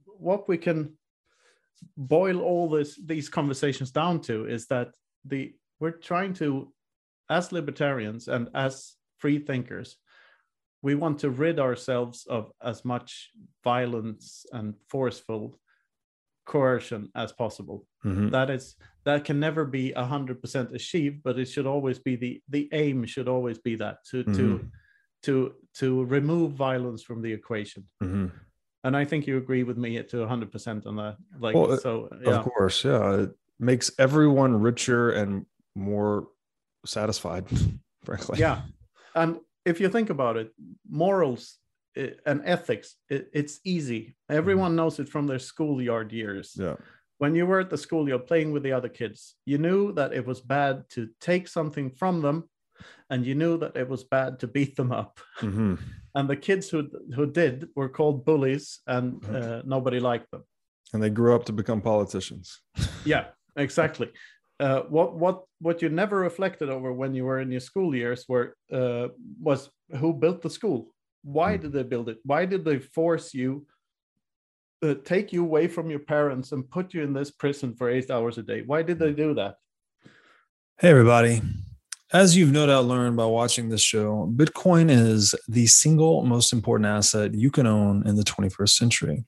what 0.05 0.49
we 0.49 0.59
can 0.59 0.95
boil 1.97 2.41
all 2.41 2.69
this 2.69 2.99
these 3.05 3.29
conversations 3.29 3.91
down 3.91 4.21
to 4.23 4.47
is 4.47 4.67
that 4.69 4.93
the 5.25 5.55
we're 5.81 5.91
trying 5.91 6.35
to 6.35 6.73
as 7.31 7.53
libertarians 7.53 8.29
and 8.29 8.49
as 8.55 8.95
free 9.19 9.39
thinkers 9.39 9.97
we 10.83 10.95
want 10.97 11.21
to 11.21 11.31
rid 11.31 11.59
ourselves 11.61 12.27
of 12.29 12.53
as 12.63 12.85
much 12.85 13.31
violence 13.65 14.45
and 14.53 14.75
forceful 14.89 15.59
coercion 16.45 17.09
as 17.15 17.31
possible 17.33 17.87
mm-hmm. 18.05 18.29
that 18.31 18.51
is 18.51 18.75
that 19.05 19.25
can 19.25 19.39
never 19.39 19.65
be 19.65 19.93
100% 19.97 20.75
achieved 20.75 21.23
but 21.23 21.39
it 21.39 21.47
should 21.47 21.67
always 21.67 22.01
be 22.01 22.17
the 22.17 22.43
the 22.49 22.69
aim 22.73 23.05
should 23.05 23.29
always 23.29 23.59
be 23.59 23.77
that 23.77 23.99
to 24.11 24.25
mm-hmm. 24.25 24.35
to 24.35 24.69
to 25.23 25.55
to 25.75 26.05
remove 26.07 26.53
violence 26.53 27.03
from 27.03 27.23
the 27.23 27.33
equation 27.33 27.85
mm-hmm. 28.03 28.27
and 28.83 28.97
i 28.97 29.05
think 29.05 29.27
you 29.29 29.37
agree 29.37 29.63
with 29.63 29.79
me 29.79 30.03
to 30.03 30.17
100% 30.17 30.87
on 30.87 30.97
that 30.97 31.17
like 31.39 31.55
well, 31.55 31.79
so 31.79 32.09
yeah. 32.25 32.33
of 32.33 32.45
course 32.45 32.85
yeah 32.85 33.21
it 33.21 33.31
makes 33.61 33.93
everyone 34.01 34.61
richer 34.61 35.11
and 35.11 35.47
more 35.77 36.27
satisfied 36.85 37.47
frankly 38.05 38.41
yeah 38.41 38.63
and 39.15 39.39
if 39.65 39.81
you 39.81 39.89
think 39.89 40.11
about 40.11 40.37
it, 40.37 40.53
morals 40.89 41.59
eh, 41.97 42.11
and 42.27 42.43
ethics, 42.45 42.97
it's 43.09 43.61
easy. 43.65 44.17
Everyone 44.29 44.71
mm-hmm. 44.71 44.77
knows 44.77 44.99
it 44.99 45.09
from 45.09 45.27
their 45.27 45.39
schoolyard 45.39 46.13
years. 46.13 46.53
Yeah. 46.55 46.77
When 47.19 47.35
you 47.35 47.47
were 47.47 47.61
at 47.61 47.71
the 47.71 47.79
schoolyard 47.79 48.27
playing 48.27 48.51
with 48.53 48.65
the 48.65 48.73
other 48.73 48.89
kids, 48.89 49.37
you 49.47 49.59
knew 49.59 49.93
that 49.93 50.13
it 50.13 50.27
was 50.27 50.41
bad 50.41 50.85
to 50.91 51.09
take 51.21 51.47
something 51.47 51.91
from 51.91 52.21
them, 52.21 52.49
and 53.11 53.25
you 53.25 53.37
knew 53.37 53.59
that 53.59 53.77
it 53.77 53.89
was 53.89 54.03
bad 54.03 54.41
to 54.41 54.49
beat 54.49 54.77
them 54.77 54.93
up. 54.93 55.21
Mm-hmm. 55.41 55.75
And 56.15 56.29
the 56.29 56.37
kids 56.37 56.69
who 56.69 56.91
who 57.17 57.25
did 57.25 57.69
were 57.75 57.89
called 57.89 58.27
bullies, 58.27 58.81
and 58.87 59.25
uh, 59.35 59.63
nobody 59.65 59.99
liked 59.99 60.31
them. 60.31 60.45
And 60.93 61.03
they 61.03 61.09
grew 61.09 61.35
up 61.35 61.47
to 61.47 61.55
become 61.55 61.81
politicians. 61.81 62.61
yeah, 63.07 63.29
exactly 63.57 64.13
uh, 64.61 64.83
what 64.83 65.15
what 65.15 65.45
what 65.61 65.83
you 65.83 65.89
never 65.89 66.19
reflected 66.19 66.69
over 66.69 66.93
when 66.93 67.15
you 67.15 67.25
were 67.25 67.41
in 67.41 67.51
your 67.51 67.61
school 67.61 67.95
years 67.95 68.25
were 68.29 68.57
uh, 68.73 69.09
was 69.41 69.71
who 69.99 70.13
built 70.13 70.43
the 70.43 70.51
school. 70.51 70.95
Why 71.23 71.57
hmm. 71.57 71.63
did 71.63 71.73
they 71.73 71.83
build 71.83 72.09
it? 72.09 72.19
Why 72.25 72.45
did 72.45 72.65
they 72.65 72.79
force 72.79 73.35
you 73.35 73.67
uh, 74.83 74.95
take 75.05 75.33
you 75.33 75.43
away 75.43 75.69
from 75.69 75.91
your 75.91 76.01
parents 76.01 76.53
and 76.53 76.69
put 76.69 76.93
you 76.95 77.03
in 77.03 77.13
this 77.13 77.31
prison 77.31 77.75
for 77.75 77.89
eight 77.89 78.11
hours 78.11 78.39
a 78.39 78.43
day? 78.43 78.63
Why 78.63 78.83
did 78.83 78.99
they 78.99 79.13
do 79.13 79.35
that? 79.35 79.57
Hey 80.79 80.91
everybody. 80.91 81.41
As 82.13 82.37
you've 82.37 82.53
no 82.53 82.67
doubt 82.67 82.85
learned 82.85 83.17
by 83.17 83.25
watching 83.25 83.69
this 83.69 83.81
show 83.81 84.31
bitcoin 84.37 84.91
is 84.91 85.35
the 85.49 85.67
single 85.67 86.25
most 86.25 86.53
important 86.53 86.87
asset 86.87 87.35
you 87.35 87.51
can 87.51 87.67
own 87.67 88.07
in 88.07 88.17
the 88.17 88.23
21st 88.25 88.69
century. 88.69 89.25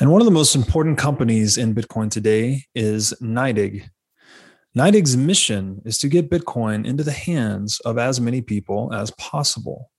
And 0.00 0.10
one 0.10 0.20
of 0.20 0.24
the 0.24 0.32
most 0.32 0.56
important 0.56 0.98
companies 0.98 1.58
in 1.58 1.74
bitcoin 1.74 2.10
today 2.10 2.64
is 2.74 3.14
NYDIG 3.22 3.84
NYDIG's 4.78 5.16
mission 5.16 5.82
is 5.84 5.98
to 5.98 6.08
get 6.08 6.30
Bitcoin 6.30 6.86
into 6.86 7.02
the 7.02 7.10
hands 7.10 7.80
of 7.80 7.98
as 7.98 8.20
many 8.20 8.40
people 8.40 8.94
as 8.94 9.10
possible. 9.12 9.90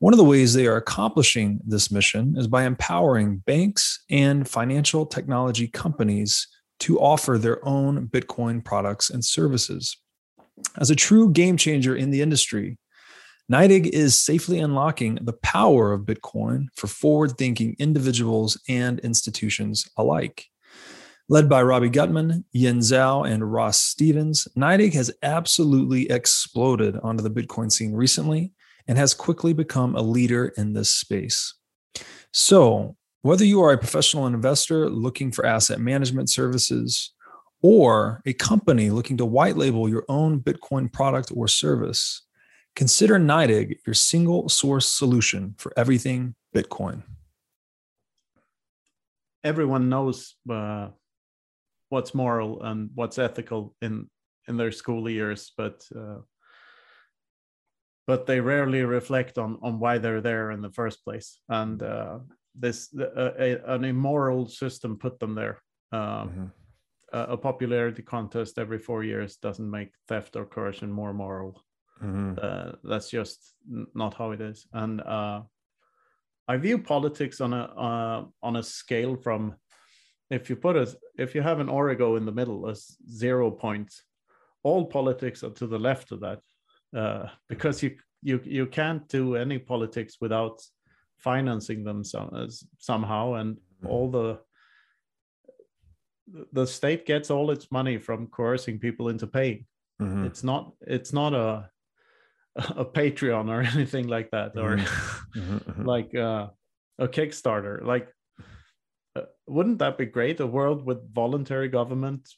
One 0.00 0.12
of 0.12 0.18
the 0.18 0.24
ways 0.24 0.52
they 0.52 0.66
are 0.66 0.78
accomplishing 0.78 1.60
this 1.64 1.92
mission 1.92 2.34
is 2.36 2.48
by 2.48 2.64
empowering 2.64 3.36
banks 3.36 4.02
and 4.10 4.48
financial 4.48 5.06
technology 5.06 5.68
companies 5.68 6.48
to 6.80 6.98
offer 6.98 7.38
their 7.38 7.64
own 7.64 8.08
Bitcoin 8.08 8.64
products 8.64 9.10
and 9.10 9.24
services. 9.24 9.96
As 10.76 10.90
a 10.90 10.96
true 10.96 11.30
game 11.30 11.56
changer 11.56 11.94
in 11.94 12.10
the 12.10 12.20
industry, 12.20 12.78
NYDIG 13.48 13.90
is 13.90 14.20
safely 14.20 14.58
unlocking 14.58 15.18
the 15.22 15.34
power 15.34 15.92
of 15.92 16.02
Bitcoin 16.02 16.66
for 16.74 16.88
forward 16.88 17.38
thinking 17.38 17.76
individuals 17.78 18.60
and 18.68 18.98
institutions 19.00 19.88
alike. 19.96 20.46
Led 21.30 21.48
by 21.48 21.62
Robbie 21.62 21.90
Gutmann, 21.90 22.42
Yin 22.50 22.80
Zhao, 22.80 23.24
and 23.24 23.52
Ross 23.52 23.78
Stevens, 23.78 24.48
NYDIG 24.58 24.94
has 24.94 25.12
absolutely 25.22 26.10
exploded 26.10 26.96
onto 27.04 27.22
the 27.22 27.30
Bitcoin 27.30 27.70
scene 27.70 27.92
recently 27.92 28.52
and 28.88 28.98
has 28.98 29.14
quickly 29.14 29.52
become 29.52 29.94
a 29.94 30.02
leader 30.02 30.52
in 30.56 30.72
this 30.72 30.92
space. 30.92 31.54
So, 32.32 32.96
whether 33.22 33.44
you 33.44 33.62
are 33.62 33.70
a 33.72 33.78
professional 33.78 34.26
investor 34.26 34.90
looking 34.90 35.30
for 35.30 35.46
asset 35.46 35.78
management 35.78 36.30
services 36.30 37.12
or 37.62 38.22
a 38.26 38.32
company 38.32 38.90
looking 38.90 39.16
to 39.18 39.24
white 39.24 39.56
label 39.56 39.88
your 39.88 40.04
own 40.08 40.40
Bitcoin 40.40 40.92
product 40.92 41.30
or 41.32 41.46
service, 41.46 42.22
consider 42.74 43.20
NYDIG 43.20 43.76
your 43.86 43.94
single 43.94 44.48
source 44.48 44.88
solution 44.88 45.54
for 45.58 45.72
everything 45.76 46.34
Bitcoin. 46.52 47.04
Everyone 49.44 49.88
knows 49.88 50.34
uh, 50.50 50.88
what's 51.90 52.14
moral 52.14 52.62
and 52.62 52.90
what's 52.94 53.18
ethical 53.18 53.74
in 53.82 54.08
in 54.48 54.56
their 54.56 54.72
school 54.72 55.08
years 55.08 55.52
but 55.56 55.84
uh, 55.94 56.18
but 58.06 58.26
they 58.26 58.40
rarely 58.40 58.82
reflect 58.82 59.38
on 59.38 59.58
on 59.62 59.78
why 59.78 59.98
they're 59.98 60.22
there 60.22 60.50
in 60.50 60.62
the 60.62 60.72
first 60.72 61.04
place 61.04 61.40
and 61.48 61.82
uh, 61.82 62.18
this 62.54 62.88
uh, 62.98 63.32
a, 63.38 63.74
an 63.74 63.84
immoral 63.84 64.46
system 64.46 64.96
put 64.96 65.18
them 65.20 65.34
there 65.34 65.62
um, 65.92 66.00
mm-hmm. 66.00 66.46
a, 67.12 67.20
a, 67.34 67.36
popularity 67.36 68.02
contest 68.02 68.58
every 68.58 68.78
four 68.78 69.04
years 69.04 69.36
doesn't 69.36 69.70
make 69.70 69.90
theft 70.08 70.36
or 70.36 70.44
coercion 70.44 70.90
more 70.90 71.12
moral 71.12 71.62
mm-hmm. 72.02 72.34
Uh, 72.42 72.72
that's 72.84 73.10
just 73.10 73.54
not 73.94 74.14
how 74.14 74.30
it 74.30 74.40
is 74.40 74.66
and 74.72 75.00
uh, 75.02 75.40
i 76.48 76.56
view 76.56 76.78
politics 76.78 77.40
on 77.40 77.52
a 77.52 77.64
uh, 77.86 78.24
on 78.42 78.56
a 78.56 78.62
scale 78.62 79.16
from 79.16 79.54
if 80.30 80.48
you 80.48 80.56
put 80.56 80.76
it 80.76 80.94
if 81.18 81.34
you 81.34 81.42
have 81.42 81.60
an 81.60 81.68
origo 81.68 82.16
in 82.16 82.24
the 82.24 82.32
middle 82.32 82.68
as 82.68 82.96
zero 83.10 83.50
points 83.50 84.04
all 84.62 84.84
politics 84.86 85.42
are 85.42 85.50
to 85.50 85.66
the 85.66 85.78
left 85.78 86.12
of 86.12 86.20
that 86.20 86.40
uh, 86.96 87.26
because 87.48 87.82
you 87.82 87.96
you 88.22 88.40
you 88.44 88.66
can't 88.66 89.08
do 89.08 89.36
any 89.36 89.58
politics 89.58 90.16
without 90.20 90.60
financing 91.18 91.84
them 91.84 92.02
some, 92.02 92.30
as, 92.34 92.64
somehow 92.78 93.34
and 93.34 93.56
mm-hmm. 93.56 93.86
all 93.86 94.10
the 94.10 94.38
the 96.52 96.66
state 96.66 97.06
gets 97.06 97.30
all 97.30 97.50
its 97.50 97.72
money 97.72 97.98
from 97.98 98.26
coercing 98.28 98.78
people 98.78 99.08
into 99.08 99.26
paying 99.26 99.66
mm-hmm. 100.00 100.24
it's 100.24 100.44
not 100.44 100.72
it's 100.86 101.12
not 101.12 101.34
a 101.34 101.68
a 102.76 102.84
patreon 102.84 103.48
or 103.48 103.60
anything 103.74 104.06
like 104.08 104.30
that 104.30 104.56
or 104.56 104.76
mm-hmm. 104.76 105.40
mm-hmm. 105.40 105.70
mm-hmm. 105.70 105.86
like 105.86 106.14
uh, 106.14 106.48
a 106.98 107.08
kickstarter 107.08 107.82
like 107.84 108.08
uh, 109.16 109.22
wouldn't 109.46 109.78
that 109.78 109.98
be 109.98 110.06
great? 110.06 110.40
A 110.40 110.46
world 110.46 110.84
with 110.84 111.12
voluntary 111.12 111.68
government 111.68 112.28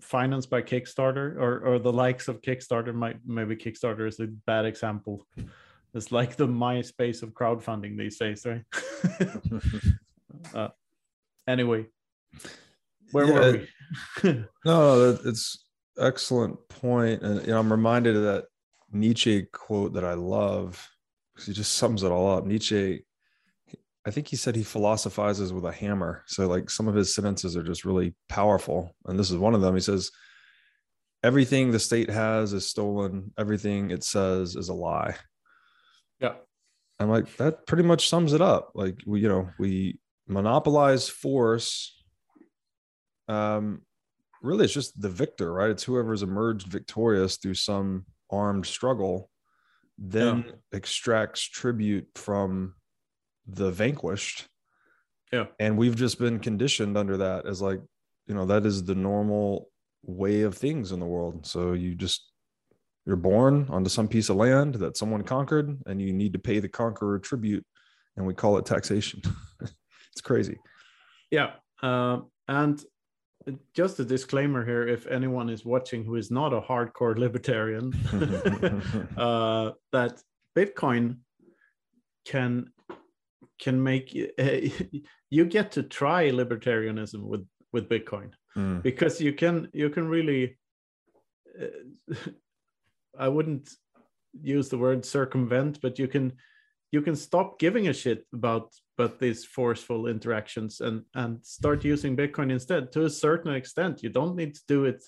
financed 0.00 0.50
by 0.50 0.62
Kickstarter 0.62 1.36
or 1.36 1.60
or 1.60 1.78
the 1.78 1.92
likes 1.92 2.28
of 2.28 2.40
Kickstarter. 2.40 2.94
Might 2.94 3.18
maybe 3.26 3.56
Kickstarter 3.56 4.08
is 4.08 4.18
a 4.20 4.26
bad 4.26 4.64
example. 4.64 5.26
It's 5.94 6.10
like 6.10 6.36
the 6.36 6.48
MySpace 6.48 7.22
of 7.22 7.30
crowdfunding 7.30 7.98
these 7.98 8.16
days, 8.18 8.46
right? 8.46 8.64
uh, 10.54 10.68
anyway, 11.46 11.86
where 13.12 13.26
yeah, 13.26 13.32
were 13.32 13.66
we? 14.22 14.44
no, 14.64 15.18
it's 15.24 15.66
excellent 15.98 16.56
point, 16.68 17.22
and 17.22 17.42
you 17.42 17.48
know, 17.48 17.60
I'm 17.60 17.70
reminded 17.70 18.16
of 18.16 18.22
that 18.22 18.44
Nietzsche 18.90 19.42
quote 19.52 19.92
that 19.94 20.04
I 20.04 20.14
love 20.14 20.88
because 21.32 21.46
he 21.46 21.52
just 21.52 21.74
sums 21.74 22.02
it 22.02 22.10
all 22.10 22.30
up. 22.30 22.46
Nietzsche 22.46 23.04
I 24.04 24.10
think 24.10 24.28
he 24.28 24.36
said 24.36 24.56
he 24.56 24.64
philosophizes 24.64 25.52
with 25.52 25.64
a 25.64 25.72
hammer. 25.72 26.24
So 26.26 26.48
like 26.48 26.70
some 26.70 26.88
of 26.88 26.94
his 26.94 27.14
sentences 27.14 27.56
are 27.56 27.62
just 27.62 27.84
really 27.84 28.14
powerful. 28.28 28.94
And 29.06 29.18
this 29.18 29.30
is 29.30 29.36
one 29.36 29.54
of 29.54 29.60
them. 29.60 29.74
He 29.74 29.80
says, 29.80 30.10
everything 31.22 31.70
the 31.70 31.78
state 31.78 32.10
has 32.10 32.52
is 32.52 32.66
stolen. 32.66 33.32
Everything 33.38 33.90
it 33.90 34.02
says 34.02 34.56
is 34.56 34.68
a 34.68 34.74
lie. 34.74 35.14
Yeah. 36.20 36.34
I'm 36.98 37.10
like, 37.10 37.36
that 37.36 37.66
pretty 37.66 37.84
much 37.84 38.08
sums 38.08 38.32
it 38.32 38.40
up. 38.40 38.72
Like 38.74 38.98
we, 39.06 39.20
you 39.20 39.28
know, 39.28 39.50
we 39.58 39.98
monopolize 40.26 41.08
force. 41.08 41.96
Um, 43.28 43.82
really, 44.42 44.64
it's 44.64 44.74
just 44.74 45.00
the 45.00 45.08
victor, 45.08 45.52
right? 45.52 45.70
It's 45.70 45.84
whoever's 45.84 46.22
emerged 46.22 46.66
victorious 46.66 47.36
through 47.36 47.54
some 47.54 48.06
armed 48.30 48.66
struggle, 48.66 49.30
then 49.96 50.44
yeah. 50.46 50.52
extracts 50.72 51.42
tribute 51.42 52.08
from 52.16 52.74
the 53.46 53.70
vanquished. 53.70 54.46
Yeah. 55.32 55.46
And 55.58 55.78
we've 55.78 55.96
just 55.96 56.18
been 56.18 56.38
conditioned 56.38 56.96
under 56.96 57.16
that 57.18 57.46
as 57.46 57.62
like, 57.62 57.80
you 58.26 58.34
know, 58.34 58.46
that 58.46 58.66
is 58.66 58.84
the 58.84 58.94
normal 58.94 59.68
way 60.04 60.42
of 60.42 60.56
things 60.56 60.92
in 60.92 61.00
the 61.00 61.06
world. 61.06 61.46
So 61.46 61.72
you 61.72 61.94
just 61.94 62.32
you're 63.06 63.16
born 63.16 63.66
onto 63.68 63.90
some 63.90 64.08
piece 64.08 64.28
of 64.28 64.36
land 64.36 64.76
that 64.76 64.96
someone 64.96 65.22
conquered 65.22 65.78
and 65.86 66.00
you 66.00 66.12
need 66.12 66.32
to 66.32 66.38
pay 66.38 66.60
the 66.60 66.68
conqueror 66.68 67.18
tribute 67.18 67.64
and 68.16 68.26
we 68.26 68.34
call 68.34 68.58
it 68.58 68.66
taxation 68.66 69.20
it's 69.60 70.20
crazy 70.22 70.58
yeah 71.30 71.52
uh, 71.82 72.18
and 72.48 72.84
just 73.74 73.98
a 73.98 74.04
disclaimer 74.04 74.64
here 74.64 74.86
if 74.86 75.06
anyone 75.06 75.48
is 75.48 75.64
watching 75.64 76.04
who 76.04 76.14
is 76.14 76.30
not 76.30 76.52
a 76.52 76.60
hardcore 76.60 77.18
libertarian 77.18 77.92
uh, 79.16 79.72
that 79.90 80.22
bitcoin 80.56 81.16
can 82.24 82.71
can 83.62 83.82
make 83.82 84.06
uh, 84.38 84.68
you 85.30 85.44
get 85.44 85.72
to 85.72 85.82
try 85.82 86.30
libertarianism 86.30 87.20
with 87.32 87.46
with 87.72 87.88
bitcoin 87.88 88.30
mm. 88.56 88.82
because 88.82 89.20
you 89.20 89.32
can 89.32 89.68
you 89.72 89.88
can 89.88 90.06
really 90.08 90.58
uh, 91.60 92.14
I 93.18 93.28
wouldn't 93.28 93.70
use 94.40 94.68
the 94.68 94.78
word 94.78 95.04
circumvent, 95.04 95.80
but 95.80 95.98
you 95.98 96.08
can 96.08 96.32
you 96.90 97.00
can 97.00 97.16
stop 97.16 97.58
giving 97.58 97.88
a 97.88 97.92
shit 97.92 98.26
about 98.34 98.74
but 98.98 99.18
these 99.18 99.44
forceful 99.44 100.06
interactions 100.06 100.80
and 100.80 101.04
and 101.14 101.44
start 101.44 101.84
using 101.84 102.16
Bitcoin 102.16 102.50
instead 102.50 102.92
to 102.92 103.04
a 103.04 103.10
certain 103.10 103.54
extent. 103.54 104.02
You 104.02 104.10
don't 104.10 104.36
need 104.36 104.54
to 104.54 104.60
do 104.68 104.84
it 104.84 105.04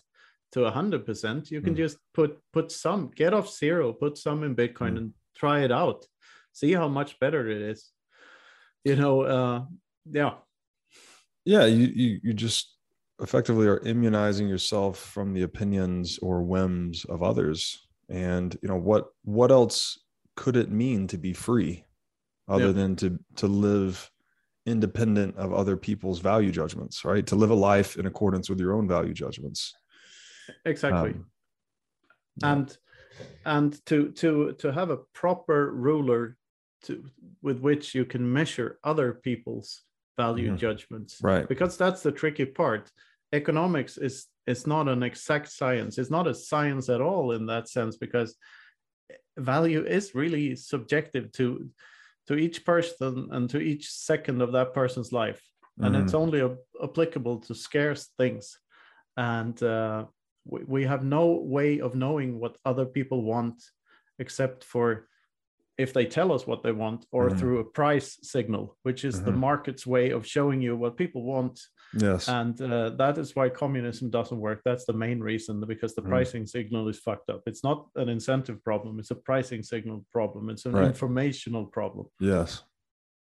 to 0.53 0.65
a 0.65 0.71
hundred 0.71 1.07
percent. 1.07 1.51
You 1.51 1.61
can 1.61 1.75
mm. 1.75 1.79
just 1.79 1.99
put 2.13 2.39
put 2.53 2.71
some 2.71 3.11
get 3.15 3.35
off 3.35 3.51
zero, 3.51 3.93
put 3.93 4.19
some 4.19 4.45
in 4.45 4.57
Bitcoin 4.57 4.95
mm. 4.95 4.99
and 4.99 5.13
try 5.37 5.65
it 5.65 5.73
out. 5.73 6.07
See 6.53 6.73
how 6.73 6.89
much 6.89 7.19
better 7.19 7.49
it 7.49 7.63
is. 7.63 7.91
You 8.85 8.97
know, 8.97 9.23
uh 9.23 9.65
yeah. 10.11 10.35
Yeah, 11.45 11.67
you 11.67 11.87
you, 11.87 12.21
you 12.23 12.35
just 12.35 12.77
effectively 13.21 13.67
are 13.67 13.81
immunizing 13.81 14.49
yourself 14.49 14.99
from 14.99 15.33
the 15.33 15.43
opinions 15.43 16.19
or 16.21 16.43
whims 16.43 17.05
of 17.07 17.23
others. 17.23 17.87
And 18.09 18.57
you 18.63 18.69
know 18.69 18.77
what 18.77 19.07
what 19.25 19.51
else 19.51 19.99
could 20.37 20.57
it 20.57 20.71
mean 20.71 21.07
to 21.09 21.19
be 21.19 21.33
free 21.33 21.85
other 22.49 22.67
yeah. 22.67 22.73
than 22.73 22.97
to 22.97 23.19
to 23.37 23.47
live 23.47 24.11
independent 24.67 25.37
of 25.37 25.53
other 25.53 25.77
people's 25.77 26.21
value 26.21 26.51
judgments 26.51 27.05
right? 27.05 27.27
To 27.27 27.37
live 27.37 27.51
a 27.51 27.55
life 27.55 27.97
in 27.97 28.07
accordance 28.07 28.49
with 28.49 28.61
your 28.61 28.75
own 28.75 28.89
value 28.89 29.15
judgments. 29.15 29.75
Exactly. 30.65 31.11
Um, 31.11 31.27
and 32.43 32.79
and 33.47 33.87
to 33.87 34.11
to 34.13 34.53
to 34.59 34.73
have 34.73 34.91
a 34.91 34.99
proper 35.13 35.73
ruler 35.73 36.37
to 36.85 37.05
with 37.43 37.61
which 37.61 37.95
you 37.95 38.05
can 38.05 38.33
measure 38.33 38.79
other 38.85 39.13
people's 39.13 39.83
value 40.17 40.49
mm-hmm. 40.49 40.57
judgments. 40.57 41.19
Right. 41.23 41.49
Because 41.49 41.77
that's 41.77 42.03
the 42.03 42.13
tricky 42.13 42.45
part. 42.45 42.91
Economics 43.33 43.97
is 43.99 44.27
it's 44.47 44.67
not 44.67 44.89
an 44.89 45.03
exact 45.03 45.51
science. 45.51 45.99
It's 45.99 46.11
not 46.11 46.27
a 46.27 46.35
science 46.35 46.89
at 46.89 47.01
all 47.01 47.33
in 47.33 47.47
that 47.47 47.69
sense 47.69 47.97
because 47.97 48.37
value 49.37 49.85
is 49.85 50.15
really 50.15 50.55
subjective 50.57 51.33
to 51.33 51.69
to 52.27 52.37
each 52.37 52.65
person 52.65 53.29
and 53.33 53.51
to 53.51 53.59
each 53.59 53.91
second 53.91 54.41
of 54.41 54.53
that 54.53 54.73
person's 54.73 55.13
life. 55.13 55.43
And 55.79 55.95
mm. 55.95 56.03
it's 56.03 56.15
only 56.15 56.41
a, 56.41 56.57
applicable 56.83 57.41
to 57.41 57.55
scarce 57.55 58.11
things. 58.17 58.59
And 59.17 59.61
uh, 59.63 60.07
we, 60.47 60.65
we 60.65 60.85
have 60.85 61.05
no 61.05 61.33
way 61.33 61.81
of 61.81 61.95
knowing 61.95 62.39
what 62.39 62.57
other 62.65 62.87
people 62.87 63.23
want 63.23 63.63
except 64.19 64.65
for 64.65 65.09
if 65.77 65.93
they 65.93 66.07
tell 66.07 66.33
us 66.33 66.47
what 66.47 66.63
they 66.63 66.73
want 66.73 67.05
or 67.11 67.29
mm-hmm. 67.29 67.39
through 67.39 67.59
a 67.59 67.65
price 67.65 68.19
signal 68.23 68.77
which 68.83 69.05
is 69.05 69.17
mm-hmm. 69.17 69.27
the 69.27 69.33
market's 69.33 69.87
way 69.87 70.11
of 70.11 70.27
showing 70.27 70.61
you 70.61 70.77
what 70.77 70.97
people 70.97 71.23
want 71.23 71.61
yes 71.99 72.29
and 72.29 72.61
uh, 72.61 72.91
that 72.91 73.19
is 73.19 73.35
why 73.35 73.49
communism 73.49 74.11
doesn't 74.11 74.39
work 74.39 74.61
that's 74.65 74.85
the 74.85 74.93
main 74.93 75.21
reason 75.21 75.61
because 75.67 75.95
the 75.95 76.03
mm. 76.03 76.09
pricing 76.09 76.47
signal 76.47 76.89
is 76.89 76.99
fucked 76.99 77.29
up 77.31 77.43
it's 77.47 77.65
not 77.65 77.87
an 77.97 78.09
incentive 78.09 78.63
problem 78.63 78.99
it's 78.99 79.11
a 79.11 79.17
pricing 79.17 79.63
signal 79.63 80.05
problem 80.13 80.51
it's 80.51 80.67
an 80.67 80.73
right. 80.73 80.87
informational 80.87 81.67
problem 81.67 82.07
yes 82.21 82.63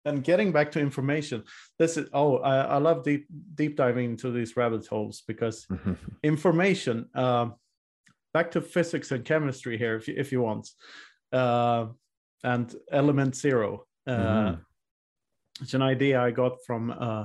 and 0.05 0.25
getting 0.25 0.51
back 0.51 0.71
to 0.73 0.81
information 0.81 1.43
this 1.79 1.97
is 1.97 2.09
oh 2.13 2.39
i, 2.39 2.57
I 2.57 2.77
love 2.79 3.05
deep 3.05 3.27
deep 3.55 3.77
diving 3.77 4.11
into 4.11 4.31
these 4.31 4.57
rabbit 4.57 4.87
holes 4.87 5.23
because 5.27 5.67
information 6.23 7.09
uh, 7.15 7.51
back 8.35 8.51
to 8.53 8.61
physics 8.61 9.11
and 9.13 9.25
chemistry 9.25 9.79
here 9.79 9.97
if 9.97 10.09
you, 10.09 10.15
if 10.17 10.33
you 10.33 10.41
want 10.41 10.69
uh, 11.33 11.87
and 12.45 12.75
element 12.91 13.37
zero. 13.37 13.85
Uh, 14.07 14.13
mm-hmm. 14.13 14.61
It's 15.61 15.75
an 15.75 15.83
idea 15.83 16.21
I 16.21 16.31
got 16.31 16.59
from 16.67 16.91
uh, 16.91 17.25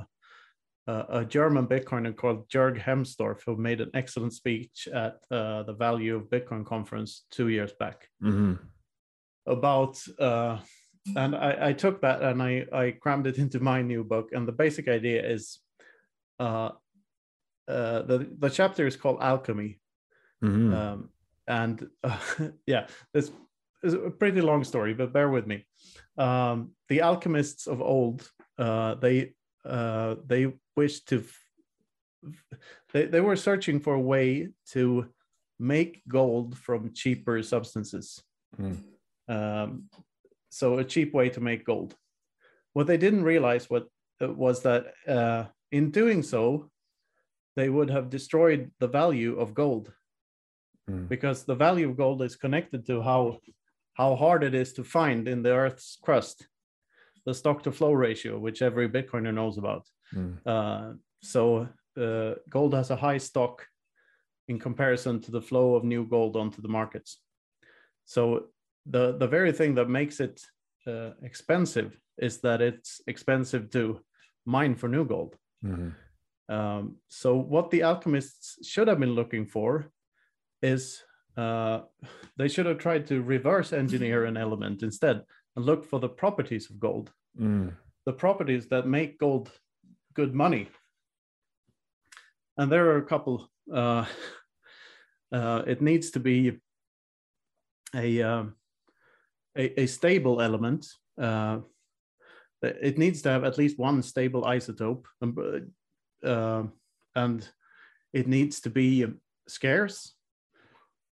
a 0.86 1.24
German 1.24 1.66
Bitcoiner 1.66 2.16
called 2.16 2.48
Jörg 2.48 2.80
Hemsdorf, 2.80 3.42
who 3.44 3.56
made 3.56 3.80
an 3.80 3.90
excellent 3.94 4.32
speech 4.32 4.88
at 4.92 5.16
uh, 5.30 5.62
the 5.64 5.74
Value 5.74 6.16
of 6.16 6.30
Bitcoin 6.30 6.64
conference 6.64 7.24
two 7.30 7.48
years 7.48 7.72
back 7.78 8.08
mm-hmm. 8.22 8.54
about. 9.46 10.00
Uh, 10.18 10.58
and 11.16 11.34
I, 11.34 11.68
I, 11.68 11.72
took 11.72 12.00
that 12.02 12.22
and 12.22 12.42
I, 12.42 12.66
I 12.72 12.90
crammed 12.90 13.26
it 13.26 13.38
into 13.38 13.60
my 13.60 13.82
new 13.82 14.04
book. 14.04 14.30
And 14.32 14.46
the 14.46 14.52
basic 14.52 14.88
idea 14.88 15.26
is 15.26 15.58
uh, 16.38 16.70
uh, 17.66 18.02
the, 18.02 18.28
the 18.38 18.50
chapter 18.50 18.86
is 18.86 18.96
called 18.96 19.18
Alchemy. 19.20 19.80
Mm-hmm. 20.42 20.74
Um, 20.74 21.10
and 21.46 21.88
uh, 22.04 22.18
yeah, 22.66 22.86
this 23.12 23.30
is 23.82 23.94
a 23.94 24.10
pretty 24.10 24.40
long 24.40 24.64
story, 24.64 24.94
but 24.94 25.12
bear 25.12 25.30
with 25.30 25.46
me. 25.46 25.66
Um, 26.16 26.72
the 26.88 27.02
alchemists 27.02 27.66
of 27.66 27.80
old, 27.80 28.28
uh, 28.58 28.94
they 28.96 29.34
uh, 29.64 30.16
they 30.26 30.52
wished 30.76 31.08
to. 31.08 31.24
They, 32.92 33.04
they 33.04 33.20
were 33.20 33.36
searching 33.36 33.80
for 33.80 33.94
a 33.94 34.00
way 34.00 34.48
to 34.70 35.06
make 35.58 36.02
gold 36.08 36.56
from 36.56 36.92
cheaper 36.94 37.42
substances. 37.42 38.22
Mm. 38.60 38.78
Um, 39.28 39.84
so 40.48 40.78
a 40.78 40.84
cheap 40.84 41.12
way 41.12 41.28
to 41.30 41.40
make 41.40 41.64
gold. 41.64 41.94
What 42.72 42.86
they 42.86 42.96
didn't 42.96 43.24
realize 43.24 43.68
what 43.68 43.86
uh, 44.22 44.32
was 44.32 44.62
that 44.62 44.94
uh, 45.06 45.44
in 45.70 45.90
doing 45.90 46.22
so, 46.22 46.70
they 47.56 47.68
would 47.68 47.90
have 47.90 48.10
destroyed 48.10 48.70
the 48.78 48.88
value 48.88 49.38
of 49.38 49.54
gold 49.54 49.92
mm. 50.88 51.08
because 51.08 51.44
the 51.44 51.54
value 51.54 51.90
of 51.90 51.96
gold 51.96 52.22
is 52.22 52.36
connected 52.36 52.86
to 52.86 53.02
how 53.02 53.38
how 53.98 54.14
hard 54.14 54.44
it 54.44 54.54
is 54.54 54.72
to 54.72 54.84
find 54.84 55.26
in 55.26 55.42
the 55.42 55.52
Earth's 55.52 55.98
crust, 56.00 56.46
the 57.26 57.34
stock 57.34 57.62
to 57.64 57.72
flow 57.72 57.92
ratio, 57.92 58.38
which 58.38 58.62
every 58.62 58.88
Bitcoiner 58.88 59.34
knows 59.34 59.58
about. 59.58 59.84
Mm. 60.14 60.38
Uh, 60.46 60.92
so 61.20 61.68
uh, 62.00 62.34
gold 62.48 62.74
has 62.74 62.90
a 62.90 62.96
high 62.96 63.18
stock 63.18 63.66
in 64.46 64.58
comparison 64.58 65.20
to 65.20 65.30
the 65.32 65.42
flow 65.42 65.74
of 65.74 65.84
new 65.84 66.06
gold 66.06 66.36
onto 66.36 66.62
the 66.62 66.68
markets. 66.68 67.20
So 68.04 68.46
the 68.86 69.18
the 69.18 69.26
very 69.26 69.52
thing 69.52 69.74
that 69.74 69.90
makes 69.90 70.20
it 70.20 70.40
uh, 70.86 71.10
expensive 71.22 71.98
is 72.16 72.40
that 72.40 72.62
it's 72.62 73.02
expensive 73.06 73.68
to 73.70 74.00
mine 74.46 74.76
for 74.76 74.88
new 74.88 75.04
gold. 75.04 75.36
Mm-hmm. 75.64 75.90
Um, 76.54 76.96
so 77.08 77.36
what 77.36 77.70
the 77.70 77.82
alchemists 77.82 78.66
should 78.66 78.88
have 78.88 79.00
been 79.00 79.14
looking 79.14 79.46
for 79.46 79.90
is 80.62 81.02
uh, 81.38 81.82
they 82.36 82.48
should 82.48 82.66
have 82.66 82.78
tried 82.78 83.06
to 83.06 83.22
reverse 83.22 83.72
engineer 83.72 84.24
an 84.24 84.36
element 84.36 84.82
instead 84.82 85.22
and 85.54 85.64
look 85.64 85.84
for 85.84 86.00
the 86.00 86.08
properties 86.08 86.68
of 86.68 86.80
gold, 86.80 87.12
mm. 87.40 87.72
the 88.06 88.12
properties 88.12 88.66
that 88.66 88.88
make 88.88 89.20
gold 89.20 89.48
good 90.14 90.34
money. 90.34 90.68
And 92.56 92.72
there 92.72 92.90
are 92.90 92.98
a 92.98 93.06
couple. 93.06 93.48
Uh, 93.72 94.04
uh, 95.32 95.62
it 95.64 95.80
needs 95.80 96.10
to 96.10 96.20
be 96.20 96.58
a 97.94 98.22
um, 98.22 98.54
a, 99.56 99.82
a, 99.82 99.86
stable 99.86 100.42
element. 100.42 100.86
Uh, 101.20 101.58
it 102.62 102.98
needs 102.98 103.22
to 103.22 103.28
have 103.28 103.44
at 103.44 103.58
least 103.58 103.78
one 103.78 104.02
stable 104.02 104.42
isotope, 104.42 105.04
um, 105.22 105.70
uh, 106.24 106.64
and 107.14 107.48
it 108.12 108.26
needs 108.26 108.60
to 108.62 108.70
be 108.70 109.06
scarce 109.46 110.17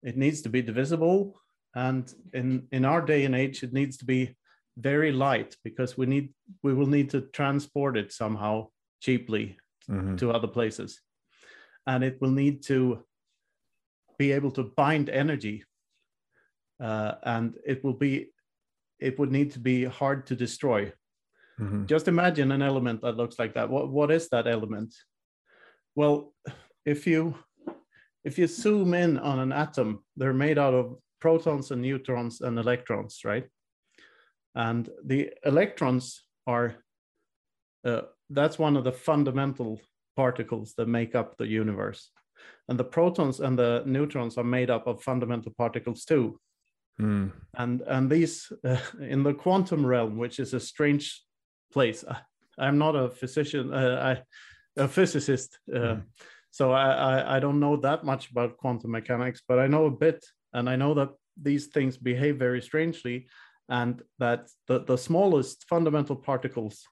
it 0.06 0.16
needs 0.16 0.42
to 0.44 0.50
be 0.50 0.62
divisible 0.62 1.36
and 1.76 2.14
in 2.34 2.68
in 2.72 2.86
our 2.86 3.02
day 3.02 3.26
and 3.26 3.36
age 3.36 3.64
it 3.64 3.74
needs 3.74 3.98
to 3.98 4.06
be 4.06 4.36
very 4.78 5.12
light 5.12 5.56
because 5.64 5.98
we 5.98 6.06
need 6.06 6.34
we 6.64 6.74
will 6.74 6.92
need 6.98 7.10
to 7.10 7.22
transport 7.40 7.98
it 7.98 8.12
somehow 8.12 8.68
cheaply 9.02 9.58
mm-hmm. 9.90 10.16
to 10.16 10.32
other 10.32 10.48
places 10.48 11.02
and 11.88 12.04
it 12.04 12.18
will 12.22 12.32
need 12.32 12.64
to 12.64 13.04
be 14.18 14.32
able 14.32 14.52
to 14.52 14.72
bind 14.78 15.10
energy 15.10 15.64
uh, 16.80 17.14
and 17.24 17.58
it 17.66 17.84
will 17.84 17.94
be 17.94 18.30
it 19.00 19.20
would 19.20 19.32
need 19.32 19.52
to 19.52 19.60
be 19.60 19.84
hard 19.84 20.26
to 20.28 20.36
destroy. 20.36 20.92
Mm-hmm. 21.60 21.86
Just 21.86 22.08
imagine 22.08 22.52
an 22.52 22.62
element 22.62 23.02
that 23.02 23.18
looks 23.18 23.40
like 23.40 23.54
that. 23.54 23.70
What 23.70 23.90
what 23.90 24.12
is 24.12 24.30
that 24.30 24.48
element? 24.48 24.94
Well, 25.96 26.34
if 26.86 27.08
you 27.08 27.36
if 28.26 28.38
you 28.40 28.48
zoom 28.48 28.94
in 28.94 29.18
on 29.20 29.40
an 29.40 29.52
atom, 29.52 30.04
they're 30.18 30.34
made 30.34 30.58
out 30.58 30.74
of 30.74 30.98
protons 31.22 31.72
and 31.72 31.82
neutrons 31.82 32.42
and 32.42 32.58
electrons, 32.60 33.22
right? 33.24 33.48
And 34.56 34.90
the 35.06 35.32
electrons 35.46 36.24
are 36.48 36.76
uh, 37.86 38.02
that's 38.30 38.58
one 38.58 38.76
of 38.76 38.84
the 38.84 38.92
fundamental 38.92 39.80
particles 40.16 40.74
that 40.78 40.88
make 40.88 41.14
up 41.14 41.38
the 41.38 41.48
universe. 41.48 42.10
And 42.68 42.80
the 42.80 42.84
protons 42.84 43.40
and 43.40 43.58
the 43.58 43.84
neutrons 43.86 44.38
are 44.38 44.44
made 44.44 44.72
up 44.72 44.88
of 44.88 45.04
fundamental 45.04 45.54
particles 45.56 46.04
too. 46.04 46.40
Mm. 47.00 47.32
And 47.58 47.82
and 47.82 48.10
these 48.10 48.52
uh, 48.64 48.78
in 49.00 49.24
the 49.24 49.34
quantum 49.34 49.86
realm, 49.86 50.18
which 50.18 50.40
is 50.40 50.54
a 50.54 50.60
strange 50.60 51.22
place. 51.72 52.04
I'm 52.58 52.78
not 52.78 52.96
a 52.96 53.10
physician, 53.10 53.74
uh, 53.74 54.16
I, 54.16 54.82
a 54.82 54.88
physicist, 54.88 55.60
uh, 55.74 55.78
mm. 55.78 56.04
So 56.56 56.72
I, 56.72 56.92
I, 56.92 57.36
I 57.36 57.40
don't 57.42 57.60
know 57.60 57.76
that 57.76 58.06
much 58.06 58.32
about 58.32 58.56
quantum 58.56 58.92
mechanics, 58.92 59.42
but 59.46 59.60
I 59.60 59.68
know 59.68 59.88
a 59.88 59.92
bit, 59.92 60.24
and 60.54 60.70
I 60.70 60.78
know 60.78 60.94
that 60.94 61.10
these 61.36 61.66
things 61.66 61.98
behave 61.98 62.38
very 62.38 62.62
strangely, 62.62 63.28
and 63.68 64.02
that 64.20 64.48
the, 64.70 64.80
the 64.80 64.98
smallest 64.98 65.66
fundamental 65.68 66.16
particles, 66.16 66.88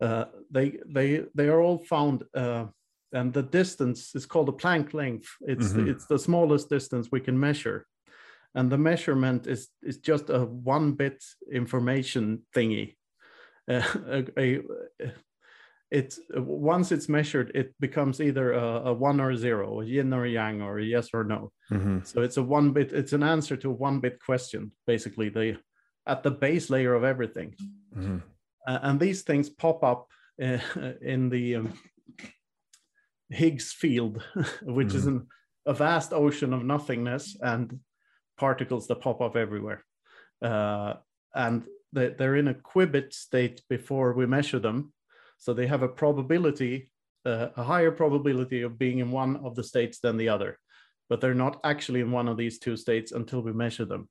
uh, 0.00 0.24
they 0.50 0.78
they 0.88 1.22
they 1.36 1.46
are 1.46 1.60
all 1.60 1.84
found. 1.84 2.24
Uh, 2.34 2.64
and 3.12 3.32
the 3.32 3.44
distance 3.44 4.12
is 4.16 4.26
called 4.26 4.48
the 4.48 4.52
Planck 4.52 4.92
length. 4.92 5.28
It's 5.42 5.68
mm-hmm. 5.68 5.88
it's 5.88 6.06
the 6.06 6.18
smallest 6.18 6.68
distance 6.68 7.08
we 7.12 7.20
can 7.20 7.38
measure, 7.38 7.86
and 8.56 8.72
the 8.72 8.78
measurement 8.78 9.46
is 9.46 9.68
is 9.84 9.98
just 9.98 10.30
a 10.30 10.40
one 10.40 10.94
bit 10.94 11.22
information 11.52 12.42
thingy. 12.52 12.96
Uh, 13.70 13.86
a, 14.10 14.24
a, 14.36 14.62
it's 15.90 16.18
once 16.34 16.90
it's 16.90 17.08
measured, 17.08 17.52
it 17.54 17.72
becomes 17.78 18.20
either 18.20 18.52
a, 18.52 18.86
a, 18.86 18.92
one 18.92 19.20
or 19.20 19.30
a 19.30 19.36
zero, 19.36 19.80
a 19.80 19.84
yin 19.84 20.12
or 20.12 20.24
a 20.24 20.30
yang, 20.30 20.60
or 20.60 20.78
a 20.78 20.84
yes 20.84 21.10
or 21.14 21.22
no. 21.22 21.52
Mm-hmm. 21.70 21.98
So 22.04 22.22
it's 22.22 22.38
a 22.38 22.42
one 22.42 22.72
bit. 22.72 22.92
It's 22.92 23.12
an 23.12 23.22
answer 23.22 23.56
to 23.56 23.70
a 23.70 23.74
one 23.74 24.00
bit 24.00 24.20
question, 24.20 24.72
basically. 24.86 25.28
The 25.28 25.58
at 26.06 26.22
the 26.22 26.30
base 26.30 26.70
layer 26.70 26.94
of 26.94 27.04
everything, 27.04 27.54
mm-hmm. 27.96 28.18
uh, 28.66 28.78
and 28.82 28.98
these 28.98 29.22
things 29.22 29.48
pop 29.48 29.84
up 29.84 30.08
uh, 30.42 30.58
in 31.00 31.28
the 31.28 31.56
um, 31.56 31.72
Higgs 33.30 33.72
field, 33.72 34.22
which 34.62 34.88
mm-hmm. 34.88 34.96
is 34.96 35.06
an, 35.06 35.26
a 35.66 35.74
vast 35.74 36.12
ocean 36.12 36.52
of 36.52 36.64
nothingness 36.64 37.36
and 37.40 37.78
particles 38.38 38.86
that 38.88 39.00
pop 39.00 39.20
up 39.20 39.36
everywhere. 39.36 39.84
Uh, 40.42 40.94
and 41.34 41.64
they, 41.92 42.08
they're 42.08 42.36
in 42.36 42.48
a 42.48 42.54
qubit 42.54 43.12
state 43.12 43.62
before 43.68 44.12
we 44.12 44.26
measure 44.26 44.58
them. 44.58 44.92
So 45.38 45.54
they 45.54 45.66
have 45.66 45.82
a 45.82 45.88
probability, 45.88 46.90
uh, 47.24 47.48
a 47.56 47.62
higher 47.62 47.90
probability 47.90 48.62
of 48.62 48.78
being 48.78 48.98
in 48.98 49.10
one 49.10 49.36
of 49.36 49.54
the 49.54 49.64
states 49.64 50.00
than 50.00 50.16
the 50.16 50.28
other. 50.28 50.58
But 51.08 51.20
they're 51.20 51.34
not 51.34 51.60
actually 51.64 52.00
in 52.00 52.10
one 52.10 52.28
of 52.28 52.36
these 52.36 52.58
two 52.58 52.76
states 52.76 53.12
until 53.12 53.40
we 53.40 53.52
measure 53.52 53.84
them. 53.84 54.08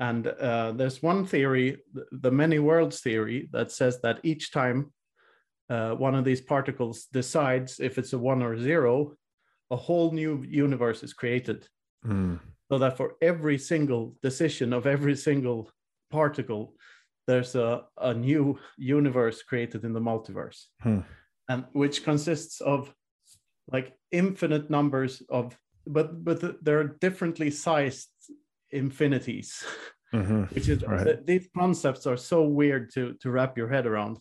And 0.00 0.28
uh, 0.28 0.72
there's 0.72 1.02
one 1.02 1.26
theory, 1.26 1.78
the 2.12 2.30
many 2.30 2.60
worlds 2.60 3.00
theory, 3.00 3.48
that 3.52 3.72
says 3.72 4.00
that 4.02 4.20
each 4.22 4.52
time 4.52 4.92
uh, 5.68 5.92
one 5.92 6.14
of 6.14 6.24
these 6.24 6.40
particles 6.40 7.06
decides 7.12 7.80
if 7.80 7.98
it's 7.98 8.12
a 8.12 8.18
one 8.18 8.42
or 8.42 8.54
a 8.54 8.60
zero, 8.60 9.16
a 9.70 9.76
whole 9.76 10.12
new 10.12 10.44
universe 10.48 11.02
is 11.02 11.12
created. 11.12 11.66
Mm. 12.06 12.38
So 12.70 12.78
that 12.78 12.96
for 12.96 13.16
every 13.20 13.58
single 13.58 14.14
decision 14.22 14.72
of 14.72 14.86
every 14.86 15.16
single 15.16 15.70
particle, 16.10 16.74
there's 17.28 17.54
a, 17.54 17.84
a 17.98 18.14
new 18.14 18.58
universe 18.78 19.42
created 19.42 19.84
in 19.84 19.92
the 19.92 20.00
multiverse, 20.00 20.64
hmm. 20.82 21.00
and 21.50 21.64
which 21.72 22.02
consists 22.02 22.62
of 22.62 22.92
like 23.70 23.92
infinite 24.10 24.70
numbers 24.70 25.22
of, 25.28 25.56
but 25.86 26.24
but 26.24 26.64
there 26.64 26.80
are 26.80 26.96
differently 27.00 27.50
sized 27.50 28.08
infinities, 28.70 29.62
mm-hmm. 30.12 30.42
which 30.54 30.68
is 30.70 30.82
right. 30.82 31.24
these 31.26 31.46
concepts 31.56 32.06
are 32.06 32.16
so 32.16 32.42
weird 32.42 32.90
to 32.94 33.14
to 33.20 33.30
wrap 33.30 33.58
your 33.58 33.68
head 33.68 33.86
around, 33.86 34.18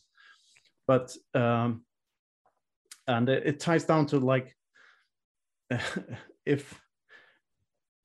but 0.85 1.15
um, 1.33 1.85
and 3.07 3.29
it, 3.29 3.43
it 3.45 3.59
ties 3.61 3.85
down 3.85 4.05
to 4.07 4.19
like 4.19 4.53
if 6.45 6.81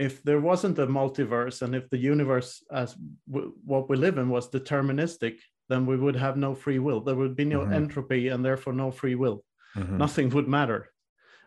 if 0.03 0.23
there 0.25 0.41
wasn't 0.41 0.79
a 0.81 0.87
multiverse 0.87 1.63
and 1.63 1.75
if 1.75 1.89
the 1.91 2.03
universe 2.15 2.65
as 2.73 2.97
w- 3.31 3.53
what 3.65 3.89
we 3.89 3.97
live 3.97 4.19
in 4.19 4.29
was 4.29 4.51
deterministic 4.51 5.37
then 5.69 5.87
we 5.87 5.97
would 5.97 6.17
have 6.17 6.37
no 6.37 6.55
free 6.55 6.81
will 6.87 7.01
there 7.01 7.15
would 7.15 7.37
be 7.37 7.45
no 7.45 7.61
mm-hmm. 7.61 7.81
entropy 7.81 8.23
and 8.29 8.45
therefore 8.45 8.73
no 8.73 8.91
free 8.91 9.15
will 9.15 9.39
mm-hmm. 9.77 9.99
nothing 10.05 10.29
would 10.31 10.49
matter 10.49 10.81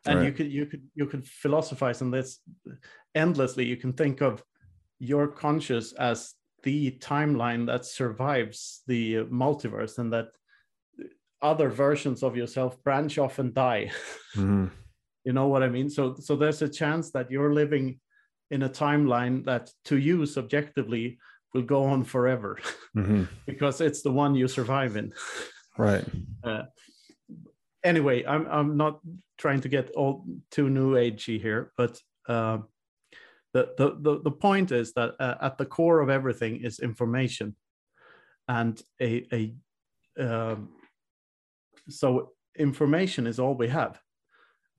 and 0.06 0.20
right. 0.20 0.26
you 0.26 0.32
could 0.32 0.52
you 0.58 0.66
could 0.66 0.84
you 1.00 1.06
could 1.06 1.26
philosophize 1.44 2.02
on 2.02 2.12
this 2.12 2.40
endlessly 3.14 3.66
you 3.66 3.78
can 3.84 3.94
think 3.94 4.22
of 4.22 4.44
your 5.00 5.28
conscious 5.28 5.92
as 6.12 6.34
the 6.64 6.92
timeline 7.12 7.66
that 7.68 7.84
survives 7.86 8.84
the 8.88 9.02
multiverse 9.44 9.98
and 9.98 10.14
that 10.14 10.30
other 11.42 11.70
versions 11.70 12.24
of 12.24 12.38
yourself 12.38 12.82
branch 12.84 13.18
off 13.18 13.38
and 13.40 13.54
die 13.54 13.92
mm-hmm. 14.36 14.68
you 15.26 15.34
know 15.34 15.48
what 15.48 15.64
i 15.68 15.70
mean 15.78 15.90
so 15.90 16.16
so 16.28 16.36
there's 16.38 16.62
a 16.62 16.76
chance 16.82 17.12
that 17.12 17.30
you're 17.30 17.54
living 17.54 18.00
in 18.56 18.64
a 18.64 18.70
timeline 18.70 19.44
that 19.46 19.70
to 19.84 19.98
you 19.98 20.26
subjectively 20.26 21.20
will 21.54 21.62
go 21.62 21.84
on 21.84 22.04
forever. 22.04 22.58
Mm-hmm. 22.96 23.24
because 23.46 23.82
it's 23.82 24.02
the 24.02 24.12
one 24.12 24.34
you 24.36 24.48
survive 24.48 24.96
in. 24.98 25.14
Right. 25.78 26.06
Uh, 26.44 26.66
anyway 27.84 28.24
i'm 28.26 28.46
i'm 28.48 28.78
not 28.78 29.00
trying 29.38 29.62
to 29.62 29.70
get 29.70 29.90
all 29.92 30.26
too 30.52 30.70
new 30.70 30.94
agey 30.94 31.42
here 31.42 31.72
but 31.78 32.00
uh, 32.28 32.58
the, 33.54 33.74
the, 33.78 33.98
the 34.00 34.22
the 34.24 34.32
point 34.32 34.72
is 34.72 34.94
that 34.94 35.12
uh, 35.20 35.36
at 35.42 35.58
the 35.58 35.66
core 35.66 36.02
of 36.02 36.10
everything 36.10 36.54
is 36.64 36.80
information 36.80 37.56
and 38.48 38.82
a 39.02 39.12
a 39.38 39.42
um, 40.24 40.70
so 41.90 42.32
information 42.58 43.28
is 43.28 43.40
all 43.40 43.56
we 43.56 43.70
have. 43.70 44.00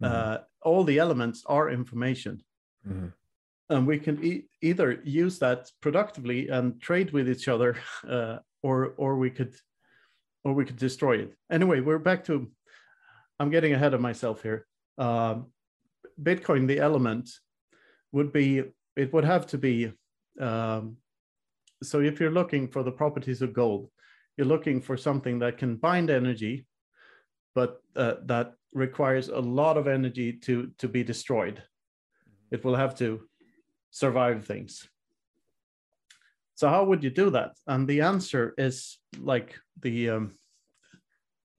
Mm-hmm. 0.03 0.15
uh, 0.15 0.39
all 0.63 0.85
the 0.85 0.99
elements 0.99 1.43
are 1.47 1.71
information. 1.71 2.43
Mm-hmm 2.87 3.09
and 3.71 3.87
we 3.87 3.99
can 3.99 4.23
e- 4.25 4.45
either 4.63 5.01
use 5.05 5.39
that 5.39 5.71
productively 5.81 6.49
and 6.49 6.81
trade 6.81 7.11
with 7.13 7.29
each 7.29 7.49
other 7.49 7.77
uh, 8.09 8.39
or 8.63 8.95
or 8.97 9.17
we 9.17 9.31
could 9.31 9.55
or 10.45 10.53
we 10.53 10.65
could 10.65 10.77
destroy 10.77 11.19
it. 11.19 11.35
Anyway 11.51 11.81
we're 11.81 11.99
back 11.99 12.25
to 12.25 12.51
i'm 13.39 13.51
getting 13.51 13.75
ahead 13.75 13.95
of 13.95 14.01
myself 14.01 14.43
here. 14.43 14.67
Uh, 14.99 15.37
bitcoin 16.23 16.67
the 16.67 16.79
element 16.79 17.29
would 18.13 18.33
be 18.33 18.63
it 18.97 19.13
would 19.13 19.25
have 19.25 19.47
to 19.47 19.59
be 19.59 19.93
um, 20.41 20.97
so 21.83 22.01
if 22.01 22.19
you're 22.19 22.31
looking 22.31 22.67
for 22.67 22.83
the 22.83 22.93
properties 22.93 23.43
of 23.43 23.53
gold 23.53 23.91
you're 24.37 24.47
looking 24.47 24.81
for 24.81 24.97
something 24.97 25.39
that 25.39 25.59
can 25.59 25.77
bind 25.77 26.09
energy 26.09 26.67
but 27.55 27.83
uh, 27.97 28.15
that 28.25 28.55
requires 28.77 29.29
a 29.29 29.39
lot 29.39 29.77
of 29.79 29.89
energy 29.89 30.33
to 30.33 30.71
to 30.79 30.87
be 30.87 31.03
destroyed. 31.03 31.63
It 32.51 32.65
will 32.65 32.77
have 32.77 32.95
to 32.97 33.27
survive 33.91 34.45
things. 34.45 34.89
So 36.55 36.69
how 36.69 36.85
would 36.85 37.05
you 37.05 37.11
do 37.11 37.31
that? 37.31 37.53
And 37.67 37.87
the 37.87 38.01
answer 38.01 38.55
is 38.57 38.99
like 39.19 39.59
the 39.81 40.11
um, 40.11 40.39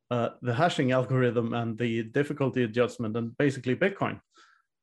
uh, 0.10 0.30
the 0.42 0.54
hashing 0.54 0.92
algorithm 0.92 1.54
and 1.54 1.78
the 1.78 2.04
difficulty 2.04 2.64
adjustment 2.64 3.16
and 3.18 3.38
basically 3.38 3.76
Bitcoin, 3.76 4.20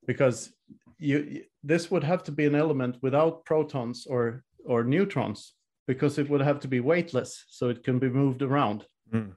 because 0.06 0.52
you 0.98 1.44
this 1.62 1.90
would 1.90 2.04
have 2.04 2.22
to 2.24 2.32
be 2.32 2.46
an 2.46 2.54
element 2.54 2.96
without 3.02 3.44
protons 3.44 4.06
or 4.06 4.44
or 4.64 4.84
neutrons 4.84 5.54
because 5.86 6.18
it 6.18 6.30
would 6.30 6.40
have 6.40 6.60
to 6.60 6.68
be 6.68 6.80
weightless 6.80 7.44
so 7.48 7.68
it 7.68 7.82
can 7.82 7.98
be 7.98 8.08
moved 8.08 8.42
around. 8.42 8.86
Mm. 9.12 9.32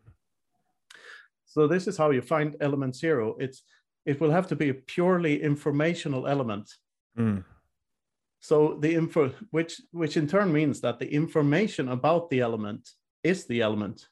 So 1.45 1.67
this 1.67 1.87
is 1.87 1.97
how 1.97 2.11
you 2.11 2.21
find 2.21 2.55
element 2.61 2.95
zero. 2.95 3.35
It's 3.39 3.63
it 4.05 4.21
will 4.21 4.31
have 4.31 4.47
to 4.47 4.55
be 4.55 4.69
a 4.69 4.73
purely 4.73 5.41
informational 5.41 6.27
element. 6.27 6.71
Mm. 7.17 7.43
So 8.39 8.77
the 8.79 8.93
info, 8.93 9.33
which 9.51 9.81
which 9.91 10.17
in 10.17 10.27
turn 10.27 10.53
means 10.53 10.81
that 10.81 10.99
the 10.99 11.11
information 11.11 11.89
about 11.89 12.29
the 12.29 12.41
element 12.41 12.89
is 13.23 13.45
the 13.45 13.61
element. 13.61 14.07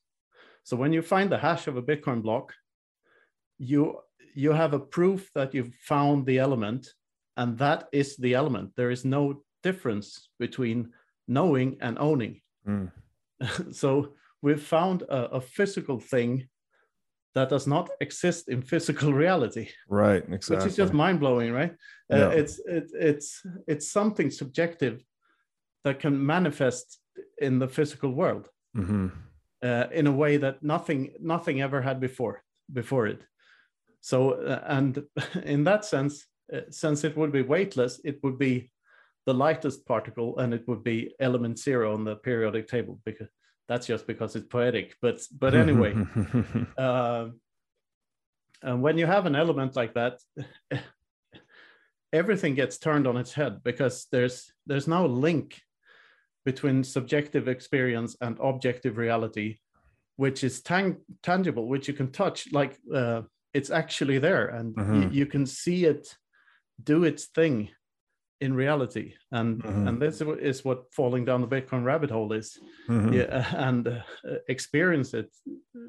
So 0.63 0.76
when 0.76 0.93
you 0.93 1.01
find 1.01 1.32
the 1.32 1.38
hash 1.38 1.67
of 1.67 1.78
a 1.78 1.84
Bitcoin 1.84 2.21
block, 2.21 2.53
you 3.57 3.99
you 4.34 4.51
have 4.51 4.73
a 4.73 4.80
proof 4.80 5.30
that 5.36 5.53
you've 5.53 5.73
found 5.76 6.26
the 6.26 6.39
element, 6.39 6.93
and 7.38 7.57
that 7.59 7.88
is 7.91 8.17
the 8.17 8.34
element. 8.34 8.71
There 8.76 8.91
is 8.91 9.05
no 9.05 9.43
difference 9.63 10.30
between 10.39 10.91
knowing 11.28 11.78
and 11.82 11.97
owning. 11.99 12.41
Mm. 12.67 12.91
so 13.71 14.13
we've 14.41 14.61
found 14.61 15.03
a, 15.03 15.36
a 15.36 15.41
physical 15.41 15.99
thing 15.99 16.47
that 17.36 17.49
does 17.49 17.67
not 17.67 17.89
exist 18.01 18.49
in 18.49 18.61
physical 18.61 19.13
reality 19.25 19.69
right 19.89 20.23
exactly 20.29 20.55
which 20.57 20.65
is 20.65 20.75
just 20.75 20.93
mind-blowing 20.93 21.51
right 21.51 21.73
uh, 22.11 22.17
yeah. 22.17 22.25
uh, 22.25 22.29
it's 22.29 22.59
it, 22.59 22.86
it's 22.93 23.43
it's 23.67 23.91
something 23.91 24.31
subjective 24.31 25.03
that 25.83 25.99
can 25.99 26.25
manifest 26.25 26.99
in 27.38 27.59
the 27.59 27.67
physical 27.67 28.11
world 28.11 28.49
Mm-hmm. 28.75 29.07
uh, 29.63 29.86
in 29.93 30.05
a 30.05 30.11
way 30.11 30.36
that 30.36 30.61
nothing 30.61 31.13
nothing 31.21 31.61
ever 31.61 31.81
had 31.81 32.01
before 32.01 32.43
before 32.73 33.07
it. 33.07 33.21
So 34.01 34.31
uh, 34.31 34.63
and 34.65 35.03
in 35.43 35.63
that 35.63 35.86
sense, 35.86 36.25
uh, 36.53 36.61
since 36.69 37.05
it 37.05 37.15
would 37.15 37.31
be 37.31 37.41
weightless, 37.41 38.01
it 38.03 38.19
would 38.21 38.38
be 38.38 38.69
the 39.25 39.33
lightest 39.33 39.86
particle, 39.86 40.38
and 40.39 40.53
it 40.53 40.67
would 40.67 40.83
be 40.83 41.15
element 41.21 41.57
zero 41.57 41.93
on 41.93 42.03
the 42.03 42.17
periodic 42.17 42.67
table 42.67 42.99
because 43.05 43.29
that's 43.68 43.88
just 43.88 44.07
because 44.07 44.36
it's 44.36 44.47
poetic. 44.47 44.95
But 45.01 45.22
but 45.38 45.53
anyway, 45.55 45.95
uh, 46.78 47.28
and 48.61 48.82
when 48.82 48.97
you 48.97 49.05
have 49.05 49.26
an 49.26 49.36
element 49.36 49.76
like 49.76 49.93
that, 49.95 50.20
everything 52.13 52.55
gets 52.55 52.78
turned 52.78 53.07
on 53.07 53.18
its 53.18 53.34
head 53.34 53.63
because 53.63 54.07
there's 54.11 54.51
there's 54.66 54.88
no 54.88 55.05
link 55.05 55.61
between 56.45 56.84
subjective 56.84 57.47
experience 57.47 58.16
and 58.22 58.38
objective 58.39 58.97
reality, 58.97 59.57
which 60.16 60.43
is 60.43 60.61
tang- 60.61 61.01
tangible, 61.24 61.68
which 61.68 61.88
you 61.88 61.93
can 61.93 62.11
touch, 62.11 62.51
like 62.51 62.78
uh, 62.93 63.24
it's 63.53 63.72
actually 63.72 64.20
there, 64.20 64.47
and 64.49 64.76
Mhm. 64.76 65.01
y- 65.01 65.09
you 65.11 65.26
can 65.26 65.45
see 65.45 65.86
it 65.86 66.16
do 66.84 67.03
its 67.03 67.26
thing 67.26 67.70
in 68.41 68.53
reality. 68.53 69.13
And 69.31 69.63
Mhm. 69.63 69.88
and 69.88 70.01
this 70.01 70.21
is 70.21 70.65
what 70.65 70.93
falling 70.93 71.25
down 71.25 71.41
the 71.41 71.47
Bitcoin 71.47 71.83
rabbit 71.86 72.11
hole 72.11 72.33
is 72.33 72.59
Mhm. 72.89 73.13
yeah, 73.13 73.45
and 73.69 73.88
uh, 73.88 74.01
experience 74.47 75.13
it, 75.13 75.29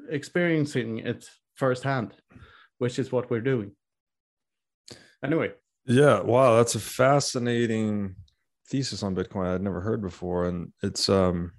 experiencing 0.09 0.99
it 0.99 1.29
firsthand, 1.55 2.15
which 2.77 2.99
is 2.99 3.11
what 3.11 3.29
we're 3.29 3.41
doing. 3.41 3.71
Anyway, 5.23 5.53
Yeah, 5.89 6.19
wow, 6.21 6.57
that's 6.57 6.75
a 6.75 6.79
fascinating 6.81 8.15
thesis 8.69 9.03
on 9.03 9.15
Bitcoin 9.15 9.45
I'd 9.47 9.61
never 9.61 9.79
heard 9.81 10.01
before, 10.01 10.45
and 10.45 10.73
it's 10.83 11.07
um, 11.09 11.53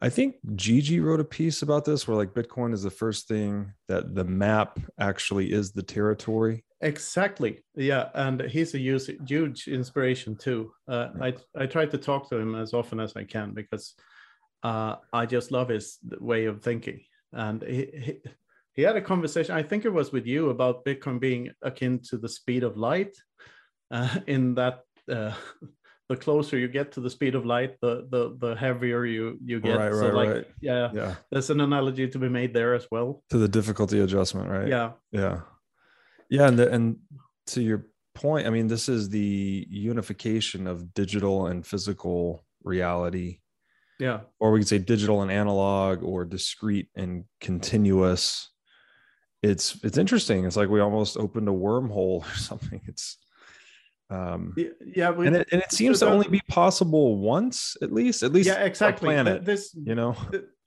I 0.00 0.08
think 0.10 0.36
Gigi 0.56 0.98
wrote 0.98 1.20
a 1.20 1.24
piece 1.24 1.62
about 1.62 1.84
this 1.84 2.08
where 2.08 2.16
like 2.16 2.34
Bitcoin 2.34 2.74
is 2.74 2.82
the 2.82 2.90
first 2.90 3.28
thing 3.28 3.72
that 3.86 4.16
the 4.16 4.24
map 4.24 4.80
actually 4.98 5.52
is 5.52 5.70
the 5.72 5.82
territory. 5.84 6.64
Exactly, 6.82 7.60
yeah, 7.74 8.08
and 8.14 8.40
he's 8.42 8.74
a 8.74 8.78
huge, 8.78 9.10
huge 9.26 9.68
inspiration 9.68 10.36
too. 10.36 10.72
Uh, 10.88 11.08
I 11.20 11.34
I 11.56 11.66
try 11.66 11.86
to 11.86 11.98
talk 11.98 12.28
to 12.28 12.36
him 12.36 12.54
as 12.54 12.74
often 12.74 13.00
as 13.00 13.16
I 13.16 13.24
can 13.24 13.54
because 13.54 13.94
uh, 14.62 14.96
I 15.12 15.26
just 15.26 15.50
love 15.50 15.68
his 15.68 15.98
way 16.20 16.46
of 16.46 16.62
thinking, 16.62 17.00
and 17.32 17.62
he, 17.62 17.88
he 17.94 18.20
he 18.74 18.82
had 18.82 18.96
a 18.96 19.00
conversation. 19.00 19.54
I 19.54 19.62
think 19.62 19.84
it 19.84 19.92
was 19.92 20.12
with 20.12 20.26
you 20.26 20.50
about 20.50 20.84
Bitcoin 20.84 21.20
being 21.20 21.50
akin 21.62 22.00
to 22.10 22.18
the 22.18 22.28
speed 22.28 22.62
of 22.64 22.76
light, 22.76 23.16
uh, 23.90 24.18
in 24.26 24.54
that. 24.56 24.80
Uh, 25.10 25.34
the 26.08 26.16
closer 26.16 26.58
you 26.58 26.68
get 26.68 26.92
to 26.92 27.00
the 27.00 27.08
speed 27.08 27.34
of 27.34 27.46
light, 27.46 27.80
the 27.80 28.06
the 28.10 28.36
the 28.38 28.54
heavier 28.54 29.06
you 29.06 29.38
you 29.42 29.60
get. 29.60 29.78
Right, 29.78 29.92
so 29.92 30.06
right, 30.08 30.14
like 30.14 30.28
right. 30.28 30.46
yeah, 30.60 30.90
Yeah, 30.92 31.14
there's 31.30 31.48
an 31.48 31.60
analogy 31.60 32.06
to 32.08 32.18
be 32.18 32.28
made 32.28 32.52
there 32.52 32.74
as 32.74 32.86
well. 32.90 33.22
to 33.30 33.38
the 33.38 33.48
difficulty 33.48 34.00
adjustment, 34.00 34.50
right? 34.50 34.68
Yeah, 34.68 34.90
yeah 35.10 35.40
yeah 36.32 36.48
and 36.48 36.58
the, 36.58 36.70
and 36.70 36.96
to 37.46 37.62
your 37.62 37.86
point 38.14 38.46
i 38.46 38.50
mean 38.50 38.66
this 38.66 38.88
is 38.88 39.08
the 39.08 39.66
unification 39.70 40.66
of 40.66 40.92
digital 40.94 41.46
and 41.46 41.66
physical 41.66 42.44
reality. 42.64 43.38
Yeah, 43.98 44.20
or 44.40 44.52
we 44.52 44.60
could 44.60 44.68
say 44.68 44.78
digital 44.78 45.22
and 45.22 45.30
analog 45.30 46.02
or 46.02 46.24
discrete 46.24 46.88
and 46.96 47.24
continuous. 47.40 48.50
It's 49.42 49.78
it's 49.84 49.98
interesting. 49.98 50.44
It's 50.44 50.56
like 50.56 50.68
we 50.68 50.80
almost 50.80 51.16
opened 51.16 51.48
a 51.48 51.52
wormhole 51.52 52.24
or 52.32 52.38
something. 52.38 52.80
It's 52.86 53.18
um 54.10 54.54
yeah. 54.84 55.10
We, 55.10 55.26
and 55.26 55.36
it, 55.36 55.48
and 55.52 55.62
it 55.62 55.72
seems 55.72 56.00
to 56.00 56.08
only 56.08 56.28
be 56.28 56.42
possible 56.48 57.18
once 57.18 57.76
at 57.80 57.92
least 57.92 58.22
at 58.22 58.32
least 58.32 58.48
yeah, 58.48 58.64
exactly. 58.64 59.06
Planet 59.06 59.44
This 59.44 59.74
you 59.74 59.94
know? 59.94 60.16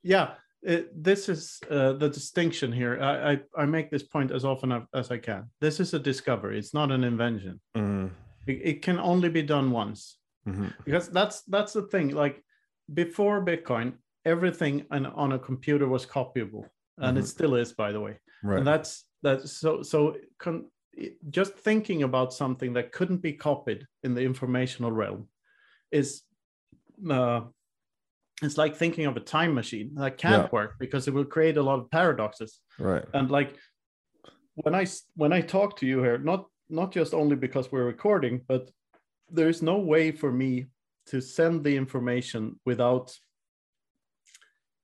yeah 0.04 0.36
it, 0.66 1.04
this 1.04 1.30
is 1.30 1.60
uh, 1.70 1.94
the 1.94 2.10
distinction 2.10 2.72
here. 2.72 3.00
I, 3.02 3.32
I 3.34 3.40
i 3.64 3.66
make 3.66 3.90
this 3.92 4.04
point 4.04 4.32
as 4.32 4.44
often 4.44 4.72
as- 4.94 5.12
i 5.12 5.18
can. 5.18 5.44
This 5.62 5.80
is 5.80 5.94
a 5.94 6.00
discovery. 6.00 6.58
It's 6.58 6.74
not 6.74 6.92
an 6.92 7.04
invention. 7.04 7.60
Mhm, 7.78 8.10
it, 8.48 8.60
it 8.72 8.82
can 8.82 9.00
only 9.00 9.30
be 9.30 9.44
done 9.44 9.72
once. 9.72 10.18
Mhm. 10.48 10.72
because 10.86 11.10
that's 11.10 11.42
that's 11.54 11.74
the 11.74 11.88
thing. 11.94 12.10
Like 12.24 12.44
before 12.94 13.44
bitcoin 13.46 13.94
everything 14.26 14.86
on, 14.92 15.06
on 15.06 15.32
a 15.34 15.40
computer 15.40 15.88
was 15.88 16.06
copyable. 16.06 16.66
And 16.98 17.18
it 17.18 17.24
Mhm. 17.24 17.28
still 17.36 17.56
is 17.56 17.74
by 17.74 17.92
the 17.92 18.00
way. 18.00 18.20
Right. 18.44 18.58
And 18.60 18.68
that's 18.68 19.06
that's 19.24 19.52
so 19.62 19.82
so 19.84 20.16
con, 20.44 20.66
just 21.30 21.54
thinking 21.68 22.04
about 22.04 22.34
something 22.34 22.74
that 22.74 22.92
couldn't 22.92 23.22
be 23.22 23.34
copied 23.34 23.88
in 24.04 24.14
the 24.16 24.22
informational 24.22 24.92
realm 24.92 25.28
is 25.92 26.24
uh, 27.10 27.42
it's 28.42 28.58
like 28.58 28.76
thinking 28.76 29.06
of 29.06 29.16
a 29.16 29.22
time 29.22 29.54
machine 29.54 29.92
that 29.96 30.18
can't 30.18 30.44
Yeah. 30.44 30.50
work 30.52 30.76
because 30.80 31.08
it 31.08 31.14
will 31.14 31.26
create 31.26 31.58
a 31.58 31.64
lot 31.64 31.80
of 31.80 31.90
paradoxes. 31.90 32.60
Right. 32.80 33.06
And 33.14 33.30
like 33.32 33.56
when 34.56 34.74
i 34.74 34.86
when 35.16 35.34
i 35.34 35.42
talk 35.42 35.78
to 35.78 35.86
you 35.86 36.02
here 36.02 36.18
not 36.18 36.46
not 36.70 36.90
just 36.94 37.14
only 37.14 37.36
because 37.36 37.70
we're 37.74 37.84
recording 37.84 38.42
but 38.48 38.72
there's 39.30 39.62
no 39.62 39.78
way 39.80 40.12
for 40.12 40.32
me 40.32 40.68
to 41.08 41.20
send 41.20 41.64
the 41.64 41.76
information 41.76 42.58
without 42.66 43.14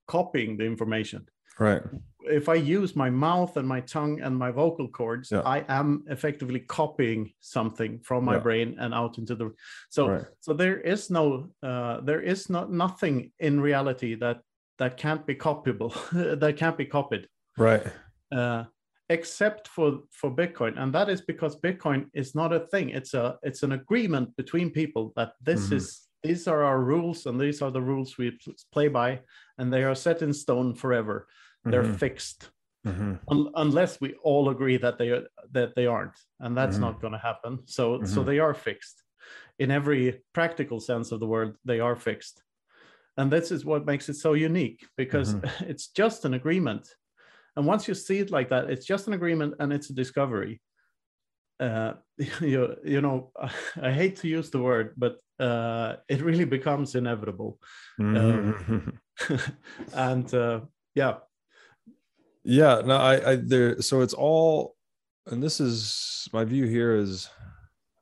copying 0.08 0.58
the 0.58 0.66
information. 0.66 1.26
Right 1.60 1.82
if 2.26 2.50
I 2.50 2.56
use 2.56 2.96
my 2.96 3.10
mouth 3.10 3.58
and 3.58 3.68
my 3.68 3.82
tongue 3.82 4.22
and 4.22 4.36
my 4.38 4.52
vocal 4.52 4.88
cords, 4.88 5.32
Yeah. 5.32 5.42
I 5.46 5.66
am 5.68 6.04
effectively 6.08 6.60
copying 6.60 7.34
something 7.40 8.00
from 8.00 8.26
my 8.26 8.36
Yeah. 8.36 8.40
brain 8.44 8.76
and 8.80 8.94
out 8.94 9.18
into 9.18 9.36
the. 9.36 9.52
So 9.90 10.08
Right. 10.10 10.26
so 10.40 10.54
there 10.54 10.80
is 10.80 11.10
no 11.10 11.50
uh, 11.64 12.02
there 12.02 12.22
is 12.22 12.50
not 12.50 12.72
nothing 12.72 13.32
in 13.40 13.60
reality 13.62 14.16
that 14.16 14.42
that 14.78 14.98
can't 14.98 15.26
be 15.26 15.36
copyable 15.36 15.92
that 16.40 16.58
can't 16.58 16.78
be 16.78 16.86
copied 16.86 17.28
right 17.58 17.86
uh, 18.32 18.64
except 19.10 19.68
for 19.68 20.00
for 20.12 20.32
Bitcoin, 20.36 20.78
and 20.82 20.94
that 20.94 21.10
is 21.10 21.22
because 21.22 21.60
Bitcoin 21.60 22.10
is 22.14 22.34
not 22.36 22.54
a 22.54 22.60
thing. 22.72 22.90
It's 22.90 23.14
a 23.14 23.38
it's 23.44 23.64
an 23.64 23.72
agreement 23.74 24.36
between 24.38 24.70
people 24.72 25.12
that 25.16 25.34
this 25.46 25.70
Mhm. 25.70 25.76
is 25.78 26.08
these 26.24 26.48
are 26.52 26.64
our 26.64 26.80
rules 26.84 27.26
and 27.26 27.40
these 27.42 27.62
are 27.64 27.72
the 27.72 27.82
rules 27.82 28.18
we 28.18 28.38
play 28.72 28.88
by, 28.88 29.22
and 29.58 29.74
they 29.74 29.84
are 29.84 29.96
set 29.96 30.22
in 30.22 30.34
stone 30.34 30.76
forever. 30.76 31.28
They're 31.66 31.84
Mhm, 31.84 32.00
fixed 32.00 32.52
mhm. 32.86 33.20
un- 33.30 33.52
unless 33.56 34.02
we 34.02 34.16
all 34.24 34.50
agree 34.50 34.78
that 34.78 34.98
they 34.98 35.10
are, 35.12 35.28
that 35.52 35.76
they 35.76 35.86
aren't, 35.88 36.18
and 36.40 36.56
that's 36.58 36.78
Mhm. 36.78 36.82
not 36.82 37.02
going 37.02 37.14
to 37.14 37.20
happen. 37.20 37.60
So 37.68 38.04
so 38.04 38.22
Mhm. 38.22 38.26
they 38.26 38.40
are 38.40 38.54
fixed 38.54 39.04
in 39.60 39.72
every 39.72 40.22
practical 40.34 40.80
sense 40.80 41.12
of 41.14 41.20
the 41.20 41.28
word. 41.28 41.56
They 41.66 41.80
are 41.80 41.96
fixed, 41.96 42.44
and 43.18 43.32
this 43.32 43.52
is 43.52 43.64
what 43.66 43.86
makes 43.86 44.10
it 44.10 44.16
so 44.16 44.34
unique 44.34 44.88
because 44.98 45.36
it's 45.72 45.88
just 45.88 46.26
an 46.26 46.34
agreement. 46.34 46.96
And 47.56 47.68
once 47.68 47.88
you 47.88 47.96
see 47.96 48.20
it 48.20 48.32
like 48.32 48.50
that, 48.50 48.70
it's 48.70 48.86
just 48.86 49.08
an 49.08 49.14
agreement 49.14 49.56
and 49.60 49.74
it's 49.74 49.90
a 49.90 49.94
discovery. 49.94 50.62
Uh, 51.60 51.94
you 52.42 52.76
you 52.84 53.02
know, 53.02 53.32
I 53.82 53.92
hate 53.92 54.16
to 54.22 54.28
use 54.28 54.50
the 54.50 54.62
word, 54.62 54.94
but 54.98 55.20
uh, 55.40 55.98
it 56.08 56.22
really 56.22 56.46
becomes 56.46 56.96
inevitable. 56.96 57.60
Mhm. 58.00 58.54
and 59.94 60.34
uh, 60.34 60.62
yeah, 60.96 61.18
yeah 62.44 62.82
no 62.86 62.96
i 62.96 63.32
i 63.32 63.36
there 63.36 63.82
so 63.82 64.02
it's 64.02 64.14
all 64.14 64.76
and 65.28 65.42
this 65.42 65.60
is 65.60 66.28
my 66.34 66.44
view 66.44 66.66
here 66.66 66.96
is 66.96 67.30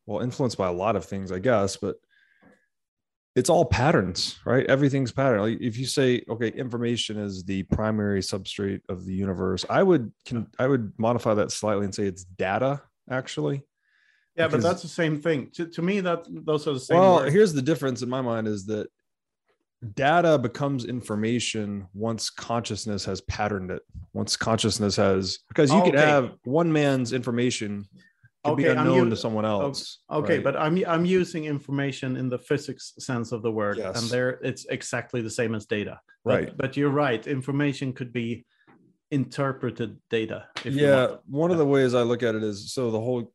well 0.06 0.22
influenced 0.22 0.58
by 0.58 0.68
a 0.68 0.72
lot 0.72 0.96
of 0.96 1.06
things 1.06 1.32
i 1.32 1.40
guess 1.40 1.78
but 1.78 1.96
it's 3.36 3.50
all 3.50 3.66
patterns 3.66 4.40
right 4.46 4.66
everything's 4.68 5.12
pattern 5.12 5.42
like 5.42 5.58
if 5.62 5.78
you 5.78 5.86
say 5.86 6.24
okay 6.30 6.50
information 6.50 7.18
is 7.18 7.44
the 7.44 7.64
primary 7.64 8.22
substrate 8.22 8.82
of 8.90 9.06
the 9.06 9.14
universe 9.14 9.66
i 9.70 9.84
would 9.84 10.12
can 10.26 10.48
i 10.58 10.68
would 10.68 10.92
modify 10.98 11.34
that 11.34 11.52
slightly 11.52 11.86
and 11.86 11.94
say 11.94 12.06
it's 12.06 12.24
data 12.24 12.82
actually 13.10 13.64
yeah, 14.40 14.48
but 14.48 14.62
that's 14.62 14.82
the 14.82 14.88
same 14.88 15.22
thing. 15.22 15.50
To, 15.56 15.66
to 15.68 15.82
me, 15.82 16.00
that 16.00 16.26
those 16.30 16.66
are 16.66 16.74
the 16.74 16.80
same. 16.80 16.98
well 16.98 17.16
words. 17.18 17.34
here's 17.34 17.52
the 17.52 17.62
difference 17.62 18.02
in 18.02 18.10
my 18.10 18.22
mind 18.22 18.48
is 18.48 18.66
that 18.68 18.88
data 19.94 20.38
becomes 20.38 20.86
information 20.86 21.88
once 21.94 22.30
consciousness 22.30 23.06
has 23.06 23.22
patterned 23.22 23.72
it 23.72 23.82
once 24.14 24.36
consciousness 24.36 24.96
has 24.98 25.40
because 25.48 25.72
you 25.72 25.78
oh, 25.78 25.84
could 25.84 25.96
Okay. 25.96 26.06
have 26.06 26.32
one 26.44 26.72
man's 26.72 27.14
information 27.14 27.86
can 28.44 28.56
be 28.56 28.66
Okay, 28.68 28.72
I'm 28.78 28.80
unknown 28.88 29.06
u- 29.06 29.10
to 29.12 29.16
someone 29.16 29.46
else 29.46 30.00
Okay, 30.12 30.36
right? 30.36 30.44
but 30.44 30.58
I'm 30.58 30.84
I'm 30.86 31.06
using 31.06 31.46
information 31.46 32.18
in 32.18 32.28
the 32.30 32.38
physics 32.38 32.94
sense 33.00 33.32
of 33.32 33.42
the 33.42 33.52
word, 33.52 33.78
Yes. 33.78 34.02
and 34.02 34.12
there 34.12 34.32
it's 34.44 34.66
exactly 34.70 35.22
the 35.22 35.30
same 35.30 35.56
as 35.56 35.66
data. 35.66 36.00
But, 36.26 36.34
Right. 36.34 36.58
But 36.58 36.76
you're 36.78 36.90
right. 36.90 37.26
Information 37.26 37.94
could 37.94 38.12
be 38.12 38.46
interpreted 39.12 39.98
data. 40.10 40.48
Yeah 40.66 41.16
one 41.26 41.52
of 41.52 41.58
the 41.58 41.66
ways 41.66 41.94
i 41.96 42.02
look 42.02 42.22
at 42.22 42.36
it 42.36 42.44
is 42.44 42.74
so 42.74 42.92
the 42.92 43.00
whole 43.00 43.32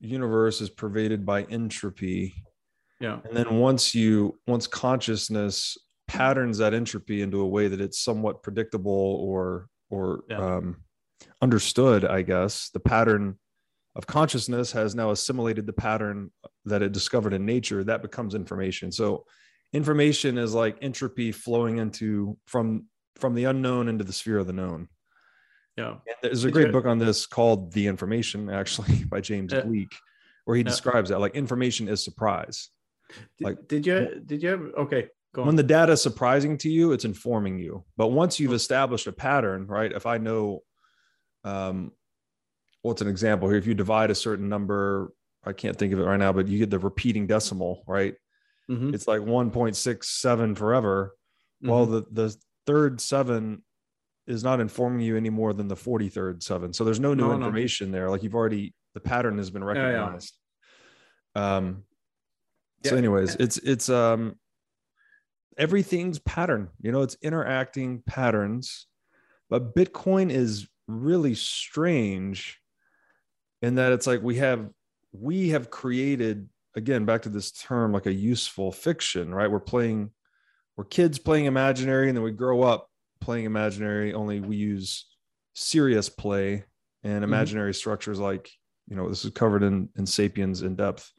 universe 0.00 0.60
is 0.60 0.70
pervaded 0.70 1.26
by 1.26 1.42
entropy 1.44 2.34
Yeah. 3.00 3.18
and 3.24 3.36
then 3.36 3.58
once 3.58 3.94
you 3.94 4.38
once 4.46 4.66
consciousness 4.66 5.76
patterns 6.08 6.58
that 6.58 6.74
entropy 6.74 7.22
into 7.22 7.40
a 7.40 7.46
way 7.46 7.68
that 7.68 7.80
it's 7.80 8.00
somewhat 8.00 8.42
predictable 8.42 8.92
or 9.22 9.68
or 9.90 10.24
Yeah. 10.28 10.56
um, 10.56 10.76
understood 11.42 12.04
i 12.04 12.22
guess 12.22 12.70
the 12.70 12.80
pattern 12.80 13.38
of 13.96 14.06
consciousness 14.06 14.72
has 14.72 14.94
now 14.94 15.10
assimilated 15.10 15.66
the 15.66 15.72
pattern 15.72 16.30
that 16.64 16.82
it 16.82 16.92
discovered 16.92 17.32
in 17.34 17.44
nature 17.46 17.82
that 17.84 18.02
becomes 18.02 18.34
information 18.34 18.90
so 18.92 19.24
information 19.72 20.38
is 20.38 20.54
like 20.54 20.78
entropy 20.82 21.30
flowing 21.32 21.78
into 21.78 22.36
from 22.46 22.86
from 23.16 23.34
the 23.34 23.44
unknown 23.44 23.88
into 23.88 24.04
the 24.04 24.12
sphere 24.12 24.38
of 24.38 24.46
the 24.46 24.52
known. 24.52 24.88
Yeah. 25.76 25.90
And 25.90 26.16
there's 26.22 26.44
a 26.44 26.50
great 26.52 26.70
book 26.70 26.86
on 26.86 26.98
this 26.98 27.26
called 27.26 27.72
The 27.72 27.88
Information, 27.88 28.48
actually, 28.60 29.04
by 29.04 29.20
James 29.20 29.52
Yeah. 29.52 29.62
Gleick, 29.62 29.90
where 30.44 30.56
he 30.56 30.60
Yeah. 30.62 30.68
describes 30.68 31.10
that 31.10 31.18
like 31.18 31.34
information 31.34 31.88
is 31.88 32.02
surprise. 32.02 32.70
Did, 33.38 33.44
Like- 33.44 33.68
did 33.68 33.86
you 33.86 34.22
did 34.24 34.42
you 34.42 34.50
ever 34.50 34.66
okay 34.84 35.08
When 35.42 35.48
on 35.50 35.56
the 35.56 35.62
data 35.62 35.92
is 35.92 36.02
surprising 36.02 36.58
to 36.58 36.70
you, 36.70 36.92
it's 36.92 37.04
informing 37.04 37.58
you. 37.58 37.84
But 37.96 38.08
once 38.08 38.38
you've 38.40 38.52
established 38.52 39.06
a 39.06 39.12
pattern, 39.12 39.66
right? 39.66 39.92
If 39.92 40.06
I 40.06 40.18
know, 40.18 40.62
um, 41.44 41.92
what's 42.82 43.02
an 43.02 43.08
example 43.08 43.48
here? 43.48 43.58
If 43.58 43.66
you 43.66 43.74
divide 43.74 44.10
a 44.10 44.14
certain 44.14 44.48
number, 44.48 45.12
I 45.44 45.52
can't 45.52 45.76
think 45.76 45.92
of 45.92 46.00
it 46.00 46.04
right 46.04 46.16
now, 46.18 46.32
but 46.32 46.48
you 46.48 46.58
get 46.58 46.70
the 46.70 46.78
repeating 46.78 47.26
decimal, 47.26 47.84
right? 47.86 48.14
Mhm, 48.70 48.92
It's 48.94 49.08
like 49.08 49.20
1.67 49.22 50.54
forever. 50.56 51.14
Well, 51.62 51.86
mhm. 51.86 51.90
the 51.90 52.22
the 52.28 52.36
third 52.66 53.00
seven 53.00 53.64
is 54.26 54.44
not 54.44 54.60
informing 54.60 55.00
you 55.00 55.16
any 55.16 55.30
more 55.30 55.54
than 55.54 55.68
the 55.68 55.74
43rd 55.76 56.42
seven. 56.42 56.72
So 56.72 56.84
there's 56.84 57.00
no 57.00 57.14
new 57.14 57.22
No, 57.22 57.28
no. 57.28 57.34
information 57.46 57.90
there. 57.90 58.10
Like 58.10 58.22
you've 58.22 58.34
already 58.34 58.74
the 58.94 59.00
pattern 59.00 59.38
has 59.38 59.50
been 59.50 59.62
Yeah, 59.62 59.74
yeah. 59.74 59.82
recognized. 59.82 60.38
Um 61.34 61.84
so 62.84 62.94
anyways, 62.96 63.36
it's 63.36 63.56
it's 63.58 63.88
um 63.88 64.38
everything's 65.58 66.18
pattern, 66.20 66.68
you 66.80 66.92
know, 66.92 67.02
it's 67.02 67.16
interacting 67.20 68.02
patterns. 68.06 68.86
But 69.50 69.74
Bitcoin 69.74 70.30
is 70.30 70.68
really 70.86 71.34
strange 71.34 72.58
in 73.60 73.74
that 73.74 73.92
it's 73.92 74.06
like 74.06 74.22
we 74.22 74.36
have 74.36 74.68
we 75.12 75.50
have 75.50 75.70
created 75.70 76.48
again 76.76 77.04
back 77.04 77.22
to 77.22 77.28
this 77.28 77.50
term 77.50 77.92
like 77.92 78.06
a 78.06 78.12
useful 78.12 78.72
fiction, 78.72 79.34
right? 79.34 79.50
We're 79.50 79.60
playing 79.60 80.10
we're 80.76 80.84
kids 80.84 81.18
playing 81.18 81.46
imaginary 81.46 82.08
and 82.08 82.16
then 82.16 82.24
we 82.24 82.30
grow 82.30 82.62
up 82.62 82.88
playing 83.20 83.44
imaginary 83.44 84.14
only 84.14 84.40
we 84.40 84.56
use 84.56 85.06
serious 85.54 86.08
play 86.08 86.64
and 87.02 87.14
mm-hmm. 87.14 87.24
imaginary 87.24 87.74
structures 87.74 88.20
like 88.20 88.48
you 88.88 88.94
know 88.94 89.08
this 89.08 89.24
is 89.24 89.32
covered 89.32 89.64
in 89.64 89.88
in 89.96 90.06
sapiens 90.06 90.62
in 90.62 90.76
depth 90.76 91.10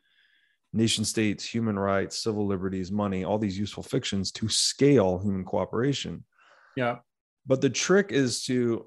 nation 0.73 1.03
states 1.03 1.43
human 1.45 1.77
rights 1.77 2.23
civil 2.23 2.45
liberties 2.45 2.91
money 2.91 3.23
all 3.23 3.39
these 3.39 3.57
useful 3.57 3.83
fictions 3.83 4.31
to 4.31 4.47
scale 4.47 5.19
human 5.19 5.43
cooperation. 5.43 6.23
Yeah. 6.75 6.97
But 7.47 7.61
the 7.61 7.69
trick 7.69 8.11
is 8.11 8.43
to 8.45 8.85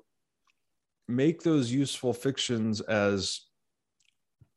make 1.08 1.42
those 1.42 1.70
useful 1.72 2.12
fictions 2.12 2.80
as 2.80 3.40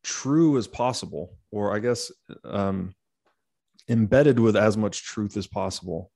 true 0.04 0.56
as 0.56 0.68
possible 0.68 1.36
or 1.52 1.76
i 1.76 1.80
guess 1.80 2.12
um, 2.44 2.94
embedded 3.90 4.40
with 4.40 4.56
as 4.56 4.78
much 4.78 5.04
truth 5.04 5.38
as 5.38 5.48
possible. 5.48 6.12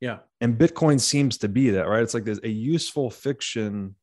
Yeah. 0.00 0.18
And 0.40 0.58
bitcoin 0.58 1.00
seems 1.00 1.38
to 1.38 1.48
be 1.48 1.70
that 1.70 1.86
right? 1.86 2.02
It's 2.02 2.14
like 2.14 2.24
there's 2.24 2.42
a 2.42 2.48
useful 2.48 3.10
fiction 3.10 3.94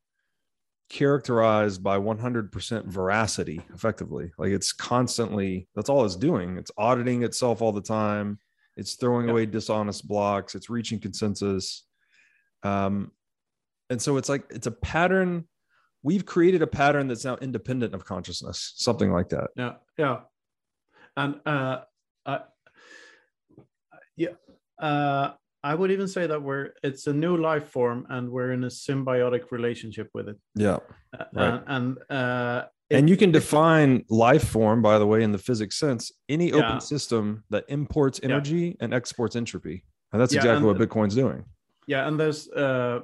characterized 0.89 1.83
by 1.83 1.97
100% 1.97 2.85
veracity 2.85 3.61
effectively. 3.73 4.31
Like 4.37 4.51
it's 4.51 4.73
constantly 4.73 5.67
that's 5.75 5.89
all 5.89 6.03
it's 6.03 6.15
doing. 6.15 6.57
It's 6.57 6.71
auditing 6.77 7.23
itself 7.23 7.61
all 7.61 7.71
the 7.71 7.81
time. 7.81 8.39
It's 8.75 8.95
throwing 8.95 9.27
Yeah. 9.27 9.33
away 9.33 9.45
dishonest 9.45 10.07
blocks. 10.07 10.55
It's 10.55 10.69
reaching 10.69 10.99
consensus. 10.99 11.85
Um 12.63 13.11
and 13.91 14.01
so 14.01 14.17
it's 14.17 14.29
like 14.29 14.45
it's 14.49 14.67
a 14.67 14.71
pattern. 14.71 15.47
We've 16.01 16.25
created 16.25 16.61
a 16.61 16.67
pattern 16.67 17.07
that's 17.07 17.25
now 17.25 17.37
independent 17.37 17.93
of 17.93 18.03
consciousness 18.05 18.73
something 18.75 19.11
like 19.11 19.29
that. 19.29 19.51
Yeah 19.55 19.73
yeah. 19.97 20.21
And 21.15 21.39
uh 21.45 21.81
I, 22.25 22.41
yeah 24.17 24.29
uh 24.79 25.33
i 25.63 25.73
would 25.75 25.91
even 25.91 26.07
say 26.07 26.27
that 26.27 26.41
we're 26.41 26.69
it's 26.83 27.07
a 27.07 27.13
new 27.13 27.35
life 27.37 27.67
form 27.69 28.05
and 28.09 28.29
we're 28.29 28.51
in 28.51 28.63
a 28.63 28.67
symbiotic 28.67 29.51
relationship 29.51 30.09
with 30.13 30.27
it 30.29 30.37
yeah 30.55 30.77
Uh, 31.13 31.25
Right. 31.33 31.63
and 31.75 31.97
uh 32.09 32.61
and 32.91 33.03
it- 33.05 33.11
you 33.11 33.17
can 33.17 33.31
define 33.31 33.91
life 34.09 34.45
form 34.55 34.81
by 34.81 34.95
the 35.01 35.07
way 35.11 35.19
in 35.23 35.31
the 35.31 35.43
physics 35.49 35.75
sense 35.85 36.03
any 36.35 36.47
Yeah. 36.49 36.57
open 36.59 36.79
system 36.93 37.43
that 37.53 37.63
imports 37.67 38.17
energy 38.23 38.65
and 38.81 38.93
exports 38.93 39.35
entropy 39.35 39.77
and 40.11 40.17
that's 40.21 40.33
Yeah, 40.33 40.41
exactly 40.41 40.57
and- 40.57 40.67
what 40.67 40.77
bitcoin's 40.83 41.15
doing 41.23 41.41
yeah 41.93 42.07
and 42.07 42.15
there's 42.21 42.41
uh 42.65 42.97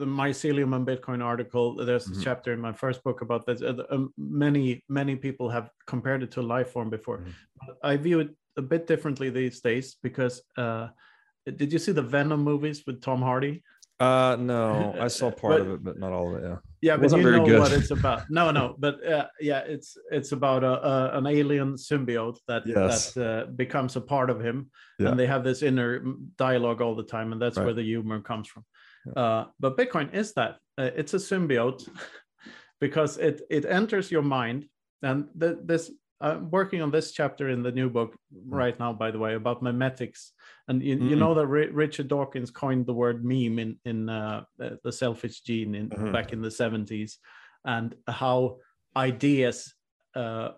the 0.00 0.08
mycelium 0.22 0.70
and 0.76 0.84
bitcoin 0.90 1.20
article 1.32 1.66
there's 1.88 2.06
Mhm. 2.08 2.16
a 2.20 2.24
chapter 2.26 2.50
in 2.56 2.60
my 2.68 2.72
first 2.82 2.98
book 3.06 3.18
about 3.26 3.42
this 3.46 3.62
uh, 3.62 3.84
um, 3.94 4.04
many 4.44 4.66
many 5.00 5.14
people 5.26 5.46
have 5.56 5.66
compared 5.92 6.20
it 6.26 6.30
to 6.36 6.40
life 6.54 6.70
form 6.74 6.88
before 6.90 7.18
Mhm. 7.18 7.32
but 7.60 7.74
i 7.90 7.96
view 8.06 8.18
it 8.24 8.30
a 8.62 8.64
bit 8.72 8.82
differently 8.92 9.28
these 9.30 9.58
days 9.70 9.86
because 10.06 10.34
uh 10.62 10.86
did 11.46 11.72
you 11.72 11.78
see 11.78 11.92
the 11.92 12.02
venom 12.02 12.42
movies 12.42 12.84
with 12.86 13.00
tom 13.02 13.20
hardy 13.22 13.62
uh 14.00 14.36
no 14.38 14.94
i 15.00 15.08
saw 15.08 15.30
part 15.42 15.52
But- 15.52 15.60
of 15.62 15.70
it 15.74 15.84
but 15.84 15.98
not 15.98 16.12
all 16.12 16.34
of 16.34 16.42
it 16.42 16.46
yeah 16.48 16.56
yeah 16.80 16.96
but 16.96 17.10
you 17.12 17.22
know 17.30 17.44
good. 17.44 17.60
what 17.60 17.72
it's 17.72 17.90
about 17.98 18.22
no 18.30 18.50
no 18.50 18.74
but 18.78 19.04
uh, 19.06 19.26
yeah 19.40 19.60
it's 19.60 19.96
it's 20.10 20.32
about 20.32 20.64
a, 20.64 20.74
a 20.92 21.18
an 21.18 21.26
alien 21.26 21.74
symbiote 21.74 22.38
that 22.48 22.62
Yes. 22.66 23.12
that 23.14 23.26
uh, 23.26 23.46
becomes 23.62 23.96
a 23.96 24.00
part 24.00 24.30
of 24.30 24.40
him 24.40 24.70
Yeah. 24.98 25.08
and 25.10 25.18
they 25.20 25.26
have 25.26 25.44
this 25.44 25.62
inner 25.62 26.02
dialogue 26.36 26.80
all 26.80 26.94
the 26.96 27.04
time 27.16 27.32
and 27.32 27.40
that's 27.42 27.58
where 27.58 27.74
the 27.74 27.82
humor 27.92 28.20
comes 28.20 28.48
from 28.48 28.64
uh, 29.16 29.44
but 29.60 29.76
bitcoin 29.76 30.12
is 30.14 30.32
that 30.34 30.52
uh, 30.78 30.90
it's 31.00 31.14
a 31.14 31.18
symbiote 31.18 31.88
because 32.80 33.18
it 33.18 33.42
it 33.50 33.64
enters 33.64 34.10
your 34.10 34.22
mind 34.22 34.66
and 35.02 35.26
th- 35.40 35.58
this 35.64 35.90
i'm 36.22 36.50
working 36.50 36.80
on 36.80 36.90
this 36.90 37.12
chapter 37.12 37.48
in 37.50 37.62
the 37.62 37.72
new 37.72 37.90
book 37.90 38.16
right 38.46 38.78
now 38.78 38.92
by 38.92 39.10
the 39.10 39.18
way 39.18 39.34
about 39.34 39.62
memetics. 39.62 40.30
And 40.68 40.82
you, 40.82 40.94
you 41.10 41.16
Mm. 41.16 41.18
know 41.18 41.34
that 41.34 41.46
Ri- 41.48 41.70
richard 41.84 42.08
dawkins 42.08 42.50
coined 42.50 42.86
the 42.86 42.94
word 42.94 43.24
meme 43.24 43.58
in 43.58 43.70
in 43.84 44.08
uh, 44.08 44.44
the 44.84 44.92
selfish 44.92 45.40
gene 45.42 45.74
in 45.74 45.90
Mhm. 45.90 46.12
back 46.12 46.32
in 46.32 46.40
the 46.40 46.50
70s 46.50 47.18
and 47.64 47.94
how 48.06 48.58
ideas 48.96 49.74
uh, 50.14 50.50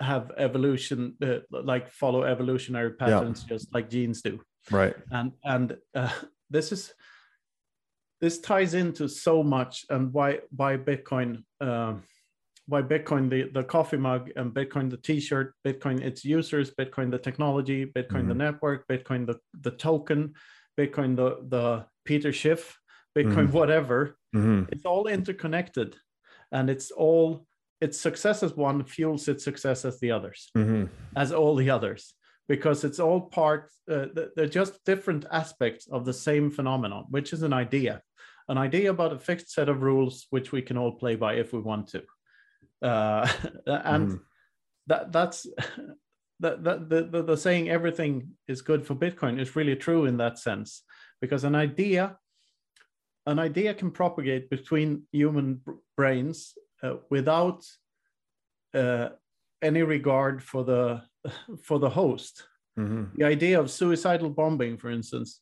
have 0.00 0.32
evolution 0.36 1.16
uh, 1.22 1.38
like 1.50 1.90
follow 1.90 2.22
evolutionary 2.24 2.92
patterns 3.02 3.44
just 3.44 3.72
like 3.74 3.88
genes 3.90 4.20
do. 4.22 4.40
Right. 4.70 4.94
And 5.10 5.32
and 5.44 5.76
uh, 5.94 6.12
this 6.50 6.72
is 6.72 6.92
this 8.20 8.38
ties 8.40 8.74
into 8.74 9.08
so 9.08 9.42
much 9.42 9.84
and 9.90 10.12
why 10.12 10.40
why 10.56 10.76
bitcoin 10.76 11.44
um 11.60 12.02
why 12.66 12.80
bitcoin 12.82 13.28
the 13.28 13.50
the 13.52 13.64
coffee 13.64 13.96
mug 13.96 14.30
and 14.36 14.52
bitcoin 14.54 14.88
the 14.90 14.96
t-shirt 14.96 15.54
bitcoin 15.66 16.00
its 16.00 16.24
users 16.24 16.70
bitcoin 16.74 17.10
the 17.10 17.18
technology 17.18 17.84
bitcoin 17.86 18.28
the 18.28 18.34
network 18.34 18.86
bitcoin 18.88 19.26
the 19.26 19.36
the 19.60 19.70
token 19.72 20.32
bitcoin 20.78 21.16
the 21.16 21.38
the 21.48 21.84
peter 22.04 22.32
schiff 22.32 22.78
bitcoin 23.18 23.48
Mhm. 23.48 23.52
whatever 23.52 24.16
Mhm. 24.34 24.68
it's 24.72 24.84
all 24.84 25.06
interconnected 25.08 25.96
and 26.52 26.70
it's 26.70 26.90
all 26.90 27.46
its 27.80 27.98
success 27.98 28.42
as 28.44 28.54
one 28.56 28.84
fuels 28.84 29.26
its 29.28 29.42
success 29.44 29.84
as 29.84 29.98
the 29.98 30.12
others 30.12 30.50
Mhm. 30.56 30.88
as 31.16 31.32
all 31.32 31.56
the 31.56 31.70
others 31.70 32.14
because 32.48 32.84
it's 32.84 33.00
all 33.00 33.20
part 33.22 33.70
uh, 33.90 34.06
they're 34.36 34.46
just 34.60 34.84
different 34.84 35.24
aspects 35.32 35.88
of 35.88 36.04
the 36.04 36.12
same 36.12 36.48
phenomenon 36.50 37.04
which 37.10 37.32
is 37.32 37.42
an 37.42 37.52
idea 37.52 38.00
an 38.48 38.56
idea 38.58 38.90
about 38.90 39.12
a 39.12 39.18
fixed 39.18 39.50
set 39.50 39.68
of 39.68 39.82
rules 39.82 40.26
which 40.30 40.52
we 40.52 40.62
can 40.62 40.76
all 40.78 40.92
play 40.92 41.16
by 41.16 41.34
if 41.34 41.52
we 41.52 41.58
want 41.60 41.88
to 41.88 42.02
uh, 42.82 43.26
and 43.66 44.08
Mhm. 44.08 44.20
that 44.86 45.12
that's 45.12 45.46
that, 46.40 46.64
that 46.64 46.88
the, 46.88 47.04
the, 47.04 47.22
the 47.22 47.36
saying 47.36 47.70
everything 47.70 48.30
is 48.48 48.62
good 48.62 48.84
for 48.86 48.94
bitcoin 48.96 49.40
is 49.40 49.54
really 49.54 49.76
true 49.76 50.06
in 50.06 50.16
that 50.16 50.38
sense 50.38 50.82
because 51.20 51.44
an 51.44 51.54
idea 51.54 52.16
an 53.26 53.38
idea 53.38 53.72
can 53.74 53.90
propagate 53.92 54.50
between 54.50 55.04
human 55.12 55.60
brains 55.96 56.54
uh, 56.82 56.96
without 57.10 57.64
uh, 58.74 59.10
any 59.62 59.82
regard 59.82 60.42
for 60.42 60.64
the 60.64 61.02
for 61.62 61.78
the 61.78 61.90
host 61.90 62.48
Mhm. 62.78 63.14
the 63.14 63.24
idea 63.24 63.60
of 63.60 63.70
suicidal 63.70 64.30
bombing 64.30 64.78
for 64.78 64.90
instance 64.90 65.40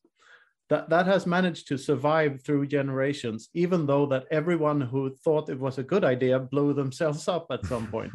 that 0.70 0.88
that 0.88 1.06
has 1.06 1.26
managed 1.26 1.66
to 1.68 1.76
survive 1.76 2.40
through 2.42 2.66
generations 2.66 3.48
even 3.54 3.86
though 3.86 4.06
that 4.06 4.24
everyone 4.30 4.80
who 4.80 5.14
thought 5.24 5.50
it 5.50 5.58
was 5.58 5.78
a 5.78 5.82
good 5.92 6.04
idea 6.04 6.38
blew 6.38 6.72
themselves 6.72 7.28
up 7.28 7.46
at 7.50 7.66
some 7.66 7.86
point 7.88 8.12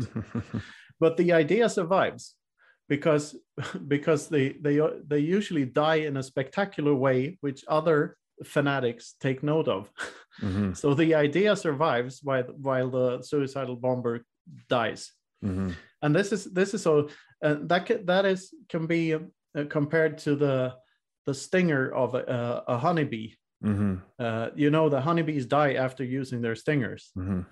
but 1.00 1.18
the 1.18 1.32
idea 1.34 1.70
survives 1.70 2.36
because 2.90 3.36
because 3.88 4.28
they 4.30 4.50
they 4.62 4.80
they 5.08 5.20
usually 5.20 5.66
die 5.66 6.02
in 6.10 6.18
a 6.18 6.24
spectacular 6.24 6.96
way 6.96 7.38
which 7.42 7.64
other 7.68 8.18
fanatics 8.44 9.16
take 9.20 9.44
note 9.44 9.68
of 9.68 9.92
Mhm. 10.42 10.76
so 10.82 10.94
the 10.94 11.16
idea 11.16 11.56
survives 11.56 12.20
while 12.24 12.44
while 12.68 12.90
the 12.90 13.22
suicidal 13.22 13.76
bomber 13.78 14.26
dies 14.70 15.12
Mhm. 15.44 15.74
and 16.02 16.16
this 16.16 16.32
is 16.32 16.44
this 16.60 16.74
is 16.74 16.82
so 16.82 16.94
uh, 17.46 17.56
that 17.72 18.06
that 18.12 18.26
is 18.26 18.42
can 18.70 18.88
be 18.88 19.14
uh, 19.14 19.66
compared 19.70 20.18
to 20.26 20.36
the 20.36 20.74
the 21.26 21.34
stinger 21.34 21.90
of 21.94 22.16
a, 22.16 22.24
a, 22.68 22.74
a 22.76 22.78
honeybee 22.78 23.32
Mhm. 23.64 24.02
uh, 24.20 24.50
you 24.56 24.70
know 24.70 24.90
the 24.90 25.02
honeybees 25.02 25.46
die 25.46 25.74
after 25.74 26.04
using 26.04 26.42
their 26.42 26.56
stingers 26.56 27.12
Mhm. 27.18 27.46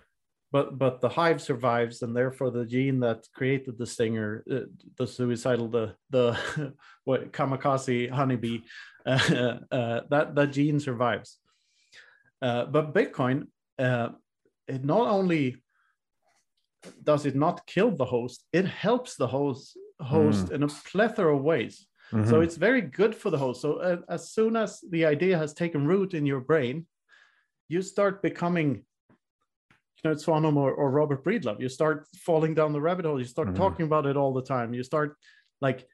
but 0.51 0.77
but 0.77 1.01
the 1.01 1.09
hive 1.09 1.41
survives, 1.41 2.01
and 2.03 2.15
therefore 2.15 2.51
the 2.51 2.65
gene 2.65 2.99
that 2.99 3.19
created 3.37 3.77
the 3.77 3.87
stinger, 3.87 4.43
uh, 4.55 4.67
the 4.99 5.07
suicidal, 5.07 5.67
the 5.77 5.85
the 6.15 6.25
what 7.07 7.31
kamikaze 7.37 8.09
honeybee, 8.11 8.59
uh, 9.05 9.57
uh, 9.79 10.01
that 10.11 10.35
that 10.35 10.51
gene 10.57 10.79
survives. 10.79 11.39
Uh, 12.47 12.65
but 12.65 12.93
Bitcoin, 12.93 13.47
uh, 13.79 14.09
it 14.67 14.83
not 14.83 15.07
only 15.17 15.43
does 17.03 17.25
it 17.25 17.35
not 17.35 17.65
kill 17.65 17.91
the 17.91 18.05
host, 18.05 18.45
it 18.51 18.65
helps 18.65 19.15
the 19.15 19.27
host 19.27 19.77
host 19.99 20.47
mm. 20.47 20.51
in 20.55 20.63
a 20.63 20.67
plethora 20.91 21.35
of 21.35 21.43
ways. 21.43 21.87
Mm-hmm. 22.13 22.29
So 22.29 22.41
it's 22.41 22.57
very 22.57 22.81
good 22.81 23.15
for 23.15 23.31
the 23.31 23.37
host. 23.37 23.61
So 23.61 23.77
uh, 23.77 23.97
as 24.07 24.29
soon 24.31 24.55
as 24.55 24.79
the 24.91 25.05
idea 25.05 25.37
has 25.37 25.53
taken 25.53 25.87
root 25.87 26.13
in 26.13 26.25
your 26.25 26.41
brain, 26.41 26.85
you 27.69 27.81
start 27.81 28.21
becoming 28.21 28.83
Knut 30.03 30.23
Svanholm 30.23 30.57
or, 30.57 30.71
or 30.73 30.91
Robert 30.91 31.23
Breedlove. 31.23 31.59
You 31.59 31.69
start 31.69 32.07
falling 32.17 32.53
down 32.53 32.71
the 32.71 32.81
rabbit 32.81 33.05
hole. 33.05 33.19
You 33.19 33.25
start 33.25 33.47
mm-hmm. 33.47 33.57
talking 33.57 33.85
about 33.85 34.05
it 34.05 34.15
all 34.15 34.33
the 34.33 34.43
time. 34.43 34.73
You 34.73 34.83
start 34.83 35.17
like 35.59 35.87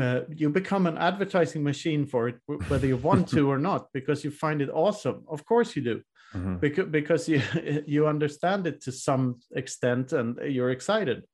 uh, 0.00 0.20
you 0.34 0.48
become 0.48 0.86
an 0.86 0.96
advertising 0.96 1.62
machine 1.62 2.06
for 2.06 2.28
it, 2.28 2.36
whether 2.68 2.86
you 2.86 2.96
want 2.96 3.28
to 3.28 3.50
or 3.50 3.58
not, 3.58 3.88
because 3.92 4.24
you 4.24 4.30
find 4.30 4.62
it 4.62 4.70
awesome. 4.72 5.24
Of 5.28 5.44
course 5.44 5.76
you 5.76 5.82
do, 5.82 6.02
mm-hmm. 6.34 6.56
because 6.56 6.88
because 6.88 7.28
you 7.28 7.42
you 7.86 8.06
understand 8.06 8.66
it 8.66 8.80
to 8.82 8.92
some 8.92 9.40
extent 9.54 10.12
and 10.12 10.38
you're 10.46 10.70
excited. 10.70 11.24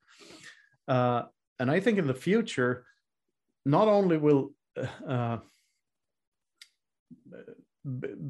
Uh, 0.88 1.22
and 1.58 1.70
I 1.70 1.80
think 1.80 1.98
in 1.98 2.06
the 2.06 2.14
future, 2.14 2.84
not 3.66 3.88
only 3.88 4.16
will 4.16 4.52
uh, 5.06 5.38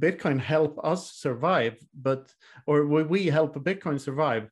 Bitcoin 0.07 0.41
help 0.41 0.81
us 0.83 1.13
survive, 1.13 1.77
but 1.95 2.33
or 2.67 2.87
we 2.87 3.27
help 3.27 3.55
Bitcoin 3.57 4.01
survive, 4.01 4.49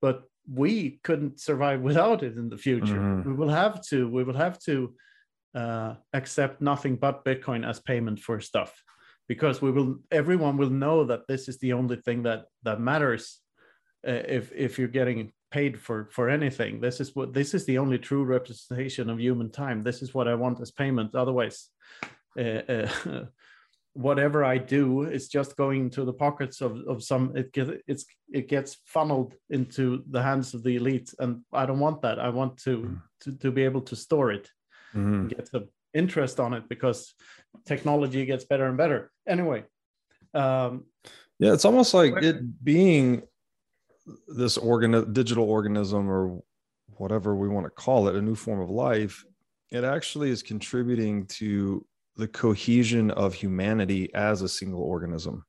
but 0.00 0.22
we 0.62 1.00
couldn't 1.04 1.40
survive 1.40 1.80
without 1.80 2.22
it 2.22 2.36
in 2.36 2.48
the 2.48 2.56
future. 2.56 3.00
Mm-hmm. 3.00 3.28
We 3.28 3.34
will 3.34 3.54
have 3.62 3.82
to. 3.90 4.08
We 4.08 4.24
will 4.24 4.36
have 4.46 4.58
to 4.60 4.94
uh, 5.54 5.94
accept 6.12 6.60
nothing 6.60 6.96
but 6.96 7.24
Bitcoin 7.24 7.68
as 7.68 7.80
payment 7.80 8.20
for 8.20 8.40
stuff, 8.40 8.72
because 9.26 9.60
we 9.60 9.70
will. 9.70 9.96
Everyone 10.10 10.56
will 10.56 10.70
know 10.70 11.04
that 11.04 11.26
this 11.26 11.48
is 11.48 11.58
the 11.58 11.72
only 11.72 11.96
thing 11.96 12.22
that 12.22 12.46
that 12.62 12.80
matters. 12.80 13.40
Uh, 14.06 14.22
if 14.28 14.52
if 14.52 14.78
you're 14.78 14.88
getting 14.88 15.32
paid 15.50 15.80
for 15.80 16.08
for 16.12 16.28
anything, 16.28 16.80
this 16.80 17.00
is 17.00 17.14
what 17.16 17.32
this 17.32 17.54
is 17.54 17.64
the 17.66 17.78
only 17.78 17.98
true 17.98 18.24
representation 18.24 19.10
of 19.10 19.20
human 19.20 19.50
time. 19.50 19.82
This 19.82 20.02
is 20.02 20.14
what 20.14 20.28
I 20.28 20.34
want 20.34 20.60
as 20.60 20.70
payment. 20.70 21.14
Otherwise. 21.14 21.68
Uh, 22.38 22.62
uh 22.68 23.24
whatever 23.98 24.44
I 24.44 24.58
do 24.58 25.02
is 25.02 25.26
just 25.26 25.56
going 25.56 25.90
to 25.90 26.04
the 26.04 26.12
pockets 26.12 26.60
of, 26.60 26.78
of 26.86 27.02
some 27.02 27.36
it 27.36 27.52
gets 27.52 27.70
it's 27.88 28.06
it 28.32 28.48
gets 28.48 28.76
funneled 28.84 29.34
into 29.50 30.04
the 30.10 30.22
hands 30.22 30.54
of 30.54 30.62
the 30.62 30.76
elite 30.76 31.12
and 31.18 31.42
I 31.52 31.66
don't 31.66 31.80
want 31.80 32.02
that 32.02 32.20
I 32.20 32.28
want 32.28 32.58
to 32.58 32.78
mm. 32.78 33.02
to, 33.22 33.32
to 33.32 33.50
be 33.50 33.64
able 33.64 33.80
to 33.82 33.96
store 33.96 34.30
it 34.30 34.48
mm-hmm. 34.94 35.26
get 35.26 35.48
some 35.48 35.68
interest 35.94 36.38
on 36.38 36.54
it 36.54 36.68
because 36.68 37.12
technology 37.66 38.24
gets 38.24 38.44
better 38.44 38.66
and 38.66 38.76
better 38.76 39.10
anyway 39.26 39.64
um, 40.32 40.84
yeah 41.40 41.52
it's 41.52 41.64
almost 41.64 41.92
like 41.92 42.22
it 42.22 42.64
being 42.64 43.22
this 44.28 44.56
organ 44.56 45.12
digital 45.12 45.44
organism 45.44 46.10
or 46.10 46.40
whatever 46.96 47.34
we 47.34 47.48
want 47.48 47.66
to 47.66 47.70
call 47.70 48.08
it 48.08 48.16
a 48.16 48.22
new 48.22 48.34
form 48.34 48.60
of 48.60 48.70
life 48.70 49.24
it 49.70 49.84
actually 49.84 50.30
is 50.30 50.42
contributing 50.42 51.26
to 51.26 51.84
the 52.16 52.28
cohesion 52.28 53.10
of 53.12 53.34
humanity 53.34 54.12
as 54.14 54.42
a 54.42 54.48
single 54.48 54.82
organism 54.82 55.44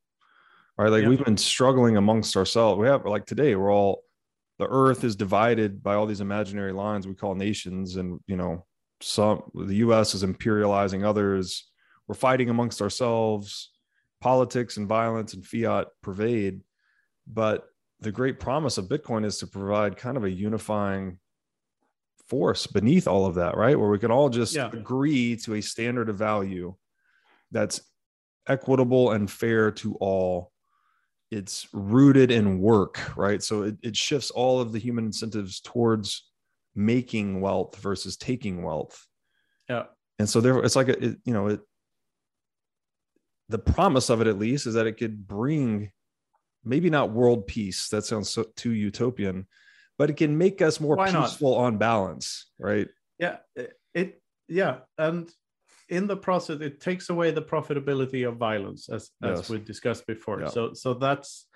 right? 0.80 0.91
Like 0.91 1.03
yeah. 1.03 1.10
we've 1.10 1.26
been 1.26 1.38
struggling 1.38 1.97
amongst 1.97 2.38
ourselves. 2.38 2.80
We 2.80 2.88
have 2.88 3.05
like 3.05 3.26
today 3.26 3.55
we're 3.55 3.72
all 3.72 4.03
the 4.57 4.68
earth 4.68 5.03
is 5.03 5.16
divided 5.16 5.84
by 5.84 5.95
all 5.95 6.05
these 6.05 6.22
imaginary 6.22 6.72
lines 6.72 7.07
we 7.07 7.14
call 7.14 7.36
nations 7.36 7.97
and 7.97 8.20
you 8.28 8.36
know 8.36 8.66
some 9.01 9.43
the 9.53 9.76
us 9.76 10.16
is 10.16 10.24
imperializing 10.24 11.05
others. 11.05 11.70
We're 12.07 12.16
fighting 12.16 12.49
amongst 12.49 12.82
ourselves. 12.82 13.72
Politics 14.22 14.76
and 14.76 14.88
violence 14.88 15.34
and 15.34 15.45
fiat 15.45 15.88
pervade. 16.01 16.62
But 17.28 17.66
the 18.02 18.12
great 18.12 18.39
promise 18.39 18.78
of 18.78 18.88
bitcoin 18.88 19.26
is 19.26 19.38
to 19.39 19.47
provide 19.47 19.97
kind 19.97 20.18
of 20.18 20.24
a 20.24 20.30
unifying 20.30 21.20
force 22.28 22.68
beneath 22.68 23.08
all 23.08 23.26
of 23.26 23.36
that, 23.36 23.58
right? 23.58 23.78
Where 23.78 23.89
we 23.89 24.00
can 24.00 24.12
all 24.12 24.30
just 24.30 24.56
yeah. 24.56 24.70
agree 24.72 25.36
to 25.38 25.56
a 25.56 25.62
standard 25.62 26.10
of 26.10 26.18
value 26.18 26.76
that's 27.52 27.82
equitable 28.47 29.12
and 29.12 29.30
fair 29.30 29.72
to 29.72 29.95
all. 29.95 30.52
It's 31.32 31.68
rooted 31.74 32.32
in 32.32 32.60
work, 32.60 33.16
right? 33.18 33.41
So 33.43 33.64
it, 33.64 33.78
it 33.84 33.95
shifts 33.95 34.32
all 34.32 34.62
of 34.62 34.72
the 34.72 34.80
human 34.80 35.06
incentives 35.06 35.60
towards 35.60 36.30
making 36.76 37.41
wealth 37.41 37.76
versus 37.78 38.18
taking 38.18 38.64
wealth. 38.64 39.06
Yeah. 39.68 39.86
And 40.18 40.30
so 40.30 40.41
there, 40.41 40.58
it's 40.60 40.76
like, 40.76 40.89
a, 40.89 41.04
it, 41.04 41.18
you 41.26 41.34
know, 41.34 41.47
it, 41.47 41.60
the 43.50 43.60
promise 43.60 44.10
of 44.10 44.22
it 44.22 44.28
at 44.28 44.39
least 44.39 44.68
is 44.68 44.76
that 44.76 44.88
it 44.88 44.97
could 44.97 45.28
bring 45.28 45.91
maybe 46.64 46.89
not 46.89 47.12
world 47.12 47.47
peace. 47.47 47.89
That 47.89 48.05
sounds 48.05 48.30
so, 48.30 48.45
too 48.55 48.72
utopian, 48.72 49.47
but 49.97 50.10
it 50.10 50.18
can 50.18 50.38
make 50.38 50.62
us 50.62 50.80
more 50.80 50.95
Why 50.95 51.12
peaceful 51.12 51.55
not? 51.55 51.64
on 51.66 51.78
balance, 51.78 52.51
right? 52.60 52.88
Yeah, 53.18 53.38
it 53.93 54.22
yeah, 54.47 54.80
and 54.97 55.30
in 55.89 56.07
the 56.07 56.18
process, 56.18 56.62
it 56.62 56.80
takes 56.80 57.10
away 57.10 57.32
the 57.32 57.41
profitability 57.41 58.28
of 58.28 58.38
violence, 58.38 58.89
as 58.89 59.10
yes. 59.22 59.39
as 59.39 59.49
we 59.49 59.60
discussed 59.60 60.05
before. 60.07 60.41
Yeah. 60.41 60.49
So 60.49 60.74
so 60.74 60.93
that's 60.93 61.47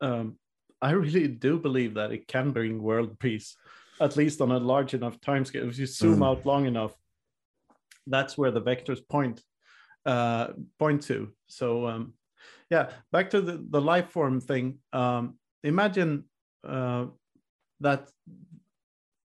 um, 0.00 0.38
I 0.80 0.90
really 0.90 1.28
do 1.28 1.58
believe 1.58 1.94
that 1.94 2.12
it 2.12 2.28
can 2.28 2.52
bring 2.52 2.82
world 2.82 3.18
peace, 3.18 3.56
at 4.00 4.16
least 4.16 4.40
on 4.40 4.52
a 4.52 4.58
large 4.58 4.94
enough 4.94 5.20
time 5.20 5.44
scale. 5.44 5.68
If 5.68 5.78
you 5.78 5.86
zoom 5.86 6.20
mm. 6.20 6.26
out 6.26 6.46
long 6.46 6.66
enough, 6.66 6.94
that's 8.06 8.36
where 8.36 8.50
the 8.50 8.62
vectors 8.62 9.00
point 9.08 9.42
uh, 10.04 10.48
point 10.78 11.02
to. 11.04 11.32
So 11.48 11.86
um, 11.86 12.14
yeah, 12.70 12.90
back 13.12 13.30
to 13.30 13.40
the, 13.40 13.64
the 13.70 13.80
life 13.80 14.10
form 14.10 14.40
thing. 14.40 14.78
Um, 14.92 15.38
imagine 15.62 16.24
uh, 16.66 17.06
that 17.80 18.10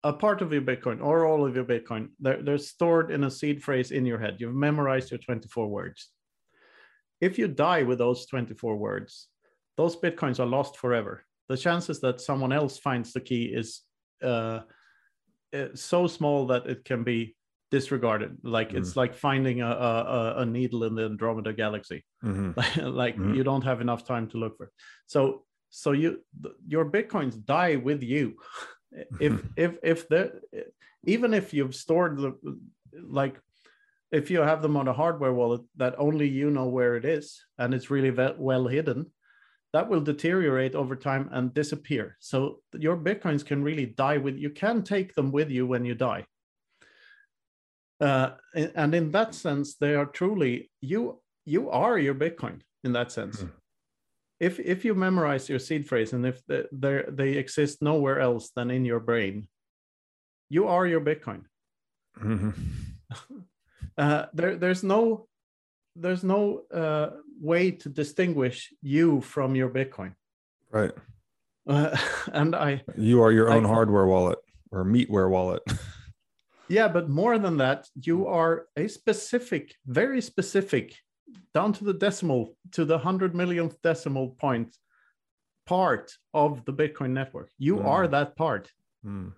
a 0.03 0.13
part 0.13 0.43
of 0.43 0.53
your 0.53 0.63
Bitcoin 0.63 1.03
or 1.03 1.27
all 1.27 1.47
of 1.47 1.55
your 1.55 1.65
Bitcoin, 1.65 2.09
they're, 2.19 2.43
they're 2.43 2.59
stored 2.59 3.11
in 3.11 3.25
a 3.25 3.31
seed 3.31 3.63
phrase 3.63 3.91
in 3.91 4.07
your 4.07 4.19
head. 4.19 4.37
You've 4.39 4.55
memorized 4.55 5.11
your 5.11 5.19
24 5.19 5.69
words. 5.69 6.09
If 7.21 7.39
you 7.39 7.49
die 7.49 7.83
with 7.83 7.99
those 7.99 8.27
24 8.27 8.77
words, 8.77 9.29
those 9.77 9.97
Bitcoins 9.97 10.41
are 10.41 10.47
lost 10.47 10.79
forever. 10.79 11.25
The 11.49 11.57
chances 11.57 12.01
that 12.01 12.21
someone 12.21 12.53
else 12.53 12.79
finds 12.79 13.13
the 13.13 13.21
key 13.21 13.45
is 13.45 13.83
uh, 14.23 14.61
uh 15.55 15.67
so 15.75 16.07
small 16.07 16.47
that 16.47 16.67
it 16.67 16.85
can 16.85 17.03
be 17.03 17.35
disregarded. 17.71 18.39
Like 18.43 18.71
mm. 18.71 18.79
it's 18.79 18.97
like 18.97 19.15
finding 19.15 19.63
a, 19.63 19.69
a, 19.69 20.35
a, 20.39 20.47
needle 20.47 20.85
in 20.85 20.95
the 20.95 21.05
Andromeda 21.05 21.53
galaxy. 21.53 22.05
Mm-hmm. 22.25 22.81
like 22.87 23.17
mm-hmm. 23.17 23.35
you 23.35 23.45
don't 23.45 23.65
have 23.65 23.81
enough 23.81 24.05
time 24.05 24.29
to 24.29 24.39
look 24.39 24.57
for. 24.57 24.65
It. 24.65 24.73
So 25.07 25.45
so 25.71 25.93
you 25.93 26.21
your 26.67 26.85
bitcoins 26.85 27.43
die 27.45 27.77
with 27.77 28.03
you 28.03 28.37
if 29.21 29.43
if 29.57 29.79
if 29.83 30.09
the 30.09 30.41
even 31.05 31.33
if 31.33 31.55
you've 31.55 31.75
stored 31.75 32.19
the 32.19 32.59
like 33.09 33.41
if 34.13 34.31
you 34.31 34.41
have 34.41 34.61
them 34.61 34.77
on 34.77 34.89
a 34.89 34.93
hardware 34.93 35.33
wallet 35.33 35.63
that 35.77 35.95
only 35.97 36.29
you 36.29 36.51
know 36.51 36.67
where 36.67 36.97
it 36.97 37.05
is 37.05 37.45
and 37.59 37.73
it's 37.73 37.91
really 37.91 38.11
well 38.37 38.67
hidden 38.67 39.07
that 39.73 39.89
will 39.89 40.01
deteriorate 40.01 40.75
over 40.75 40.97
time 40.97 41.29
and 41.31 41.55
disappear 41.55 42.17
so 42.19 42.61
your 42.75 42.97
bitcoins 42.97 43.47
can 43.47 43.63
really 43.63 43.87
die 43.87 44.19
with 44.19 44.37
you 44.37 44.51
can 44.51 44.83
take 44.83 45.15
them 45.15 45.31
with 45.31 45.49
you 45.49 45.65
when 45.67 45.85
you 45.85 45.95
die 45.95 46.27
uh, 48.01 48.31
and 48.55 48.95
in 48.95 49.11
that 49.11 49.35
sense 49.35 49.77
they 49.77 49.95
are 49.95 50.07
truly 50.07 50.71
you 50.81 51.21
you 51.45 51.71
are 51.71 51.99
your 51.99 52.15
bitcoin 52.15 52.61
in 52.85 52.93
that 52.93 53.13
sense 53.13 53.43
mm 53.43 53.51
if 54.41 54.59
if 54.59 54.85
you 54.85 54.95
memorize 54.95 55.49
your 55.49 55.59
seed 55.59 55.87
phrase 55.87 56.15
and 56.15 56.27
if 56.27 56.41
they 56.47 57.05
they 57.09 57.33
exist 57.33 57.83
nowhere 57.83 58.19
else 58.19 58.51
than 58.57 58.71
in 58.71 58.87
your 58.87 58.99
brain, 58.99 59.47
you 60.49 60.67
are 60.67 60.87
your 60.87 61.01
Bitcoin. 61.01 61.45
Mm-hmm. 62.19 62.51
uh, 63.99 64.27
there 64.33 64.57
there's 64.57 64.83
no 64.83 65.29
there's 65.95 66.25
no 66.25 66.63
uh, 66.73 67.11
way 67.39 67.71
to 67.71 67.91
distinguish 67.91 68.73
you 68.81 69.21
from 69.21 69.55
your 69.55 69.69
Bitcoin. 69.69 70.15
Right. 70.71 70.93
Uh, 71.69 71.95
and 72.33 72.57
I 72.57 72.83
you 72.97 73.23
are 73.23 73.33
your 73.33 73.51
own 73.51 73.67
I, 73.67 73.69
hardware 73.69 74.07
wallet 74.07 74.39
or 74.73 74.85
meatware 74.85 75.29
wallet. 75.29 75.63
yeah, 76.71 76.89
but 76.89 77.09
more 77.09 77.37
than 77.39 77.57
that, 77.59 77.89
you 78.01 78.27
are 78.27 78.67
a 78.77 78.89
specific, 78.89 79.75
very 79.87 80.21
specific 80.21 80.95
down 81.53 81.73
to 81.75 81.85
the 81.85 81.95
decimal, 81.95 82.57
to 82.73 82.85
the 82.85 82.99
hundred 82.99 83.35
millionth 83.35 83.77
decimal 83.83 84.31
point 84.41 84.77
part 85.67 86.13
of 86.33 86.65
the 86.67 86.73
Bitcoin 86.73 87.11
network. 87.11 87.51
You 87.59 87.77
mm. 87.77 87.85
are 87.85 88.09
that 88.09 88.37
part. 88.37 88.71
Mm. 89.05 89.33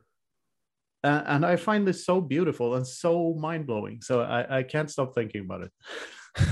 Uh, 1.04 1.22
and 1.26 1.44
I 1.44 1.56
find 1.56 1.86
this 1.86 2.06
so 2.06 2.20
beautiful 2.20 2.74
and 2.76 2.86
so 2.86 3.34
mind 3.34 3.66
blowing. 3.66 4.02
So 4.02 4.20
I, 4.20 4.58
I 4.58 4.62
can't 4.62 4.90
stop 4.90 5.14
thinking 5.14 5.40
about 5.40 5.62
it. 5.62 5.72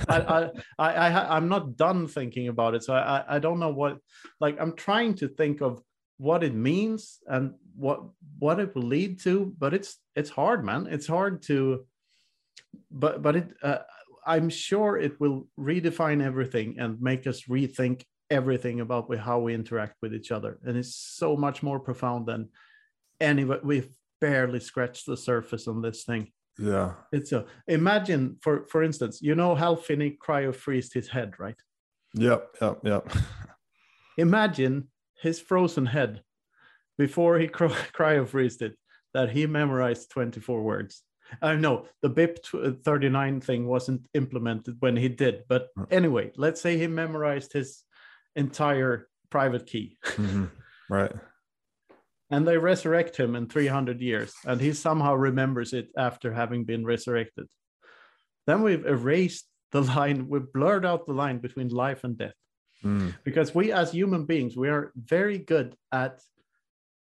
I, 0.08 0.50
I, 0.78 0.88
I, 0.92 1.36
I'm 1.36 1.48
not 1.48 1.76
done 1.76 2.08
thinking 2.08 2.48
about 2.48 2.74
it. 2.74 2.82
So 2.82 2.94
I, 2.94 3.36
I 3.36 3.38
don't 3.38 3.60
know 3.60 3.70
what, 3.72 3.98
like, 4.40 4.56
I'm 4.60 4.74
trying 4.74 5.14
to 5.16 5.28
think 5.28 5.62
of 5.62 5.82
what 6.20 6.44
it 6.44 6.54
means 6.54 7.18
and 7.26 7.54
what 7.74 8.02
what 8.38 8.60
it 8.60 8.74
will 8.74 8.82
lead 8.82 9.18
to. 9.20 9.54
But 9.58 9.72
it's 9.72 9.96
it's 10.14 10.28
hard, 10.28 10.64
man. 10.64 10.86
It's 10.86 11.06
hard 11.06 11.42
to, 11.44 11.86
but 12.90 13.22
but 13.22 13.36
it. 13.36 13.48
Uh, 13.62 13.78
I'm 14.26 14.50
sure 14.50 14.98
it 14.98 15.18
will 15.18 15.48
redefine 15.58 16.22
everything 16.22 16.78
and 16.78 17.00
make 17.00 17.26
us 17.26 17.44
rethink 17.44 18.04
everything 18.28 18.80
about 18.80 19.12
how 19.16 19.38
we 19.40 19.54
interact 19.54 19.96
with 20.02 20.14
each 20.14 20.30
other. 20.30 20.58
And 20.62 20.76
it's 20.76 20.94
so 20.94 21.36
much 21.36 21.62
more 21.62 21.80
profound 21.80 22.26
than 22.26 22.50
any. 23.18 23.44
We've 23.44 23.90
barely 24.20 24.60
scratched 24.60 25.06
the 25.06 25.16
surface 25.16 25.66
on 25.66 25.80
this 25.80 26.04
thing. 26.04 26.32
Yeah. 26.58 26.92
It's 27.12 27.32
a 27.32 27.46
imagine 27.66 28.36
for 28.42 28.66
for 28.66 28.82
instance, 28.82 29.20
you 29.22 29.34
know 29.34 29.54
Hal 29.54 29.76
Finney 29.76 30.18
cryo 30.22 30.54
freezed 30.54 30.92
his 30.92 31.08
head, 31.08 31.40
right? 31.40 31.56
Yep, 32.12 32.56
yep, 32.60 32.78
yep. 32.84 33.10
imagine 34.18 34.89
his 35.20 35.40
frozen 35.40 35.86
head 35.86 36.22
before 36.98 37.38
he 37.38 37.48
cryo 37.48 38.26
freezed 38.26 38.62
it 38.62 38.76
that 39.14 39.30
he 39.30 39.46
memorized 39.46 40.10
24 40.10 40.62
words. 40.62 41.02
I 41.40 41.52
uh, 41.52 41.56
know 41.56 41.86
the 42.02 42.10
BIP 42.10 42.82
39 42.84 43.40
thing 43.40 43.66
wasn't 43.66 44.06
implemented 44.14 44.76
when 44.80 44.96
he 44.96 45.08
did, 45.08 45.44
but 45.48 45.68
anyway, 45.90 46.32
let's 46.36 46.60
say 46.60 46.76
he 46.76 46.88
memorized 46.88 47.52
his 47.52 47.84
entire 48.34 49.08
private 49.30 49.66
key. 49.66 49.96
Mm-hmm. 50.16 50.46
Right 50.92 51.12
and 52.30 52.46
they 52.46 52.56
resurrect 52.56 53.16
him 53.16 53.34
in 53.34 53.46
300 53.46 54.00
years 54.00 54.32
and 54.44 54.60
he 54.60 54.72
somehow 54.72 55.14
remembers 55.14 55.72
it 55.72 55.88
after 55.96 56.32
having 56.32 56.64
been 56.64 56.84
resurrected 56.84 57.46
then 58.46 58.62
we've 58.62 58.86
erased 58.86 59.46
the 59.72 59.82
line 59.94 60.28
we've 60.28 60.52
blurred 60.52 60.86
out 60.86 61.06
the 61.06 61.12
line 61.12 61.38
between 61.38 61.68
life 61.68 62.04
and 62.04 62.16
death 62.16 62.34
mm. 62.84 63.14
because 63.24 63.54
we 63.54 63.72
as 63.72 63.92
human 63.92 64.24
beings 64.24 64.56
we 64.56 64.68
are 64.68 64.92
very 64.96 65.38
good 65.38 65.76
at 65.92 66.20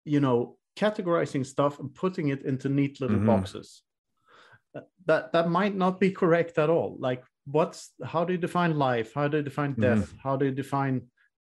you 0.05 0.19
know 0.19 0.57
categorizing 0.77 1.45
stuff 1.45 1.79
and 1.79 1.93
putting 1.93 2.29
it 2.29 2.43
into 2.43 2.69
neat 2.69 3.01
little 3.01 3.17
mm-hmm. 3.17 3.27
boxes 3.27 3.81
that 5.05 5.31
that 5.33 5.49
might 5.49 5.75
not 5.75 5.99
be 5.99 6.11
correct 6.11 6.57
at 6.57 6.69
all 6.69 6.95
like 6.99 7.23
what's 7.45 7.91
how 8.03 8.23
do 8.23 8.33
you 8.33 8.39
define 8.39 8.77
life 8.77 9.11
how 9.13 9.27
do 9.27 9.37
you 9.37 9.43
define 9.43 9.71
mm-hmm. 9.71 9.81
death 9.81 10.07
mm-hmm. 10.07 10.17
how 10.23 10.35
do 10.37 10.45
you 10.45 10.51
define 10.51 11.01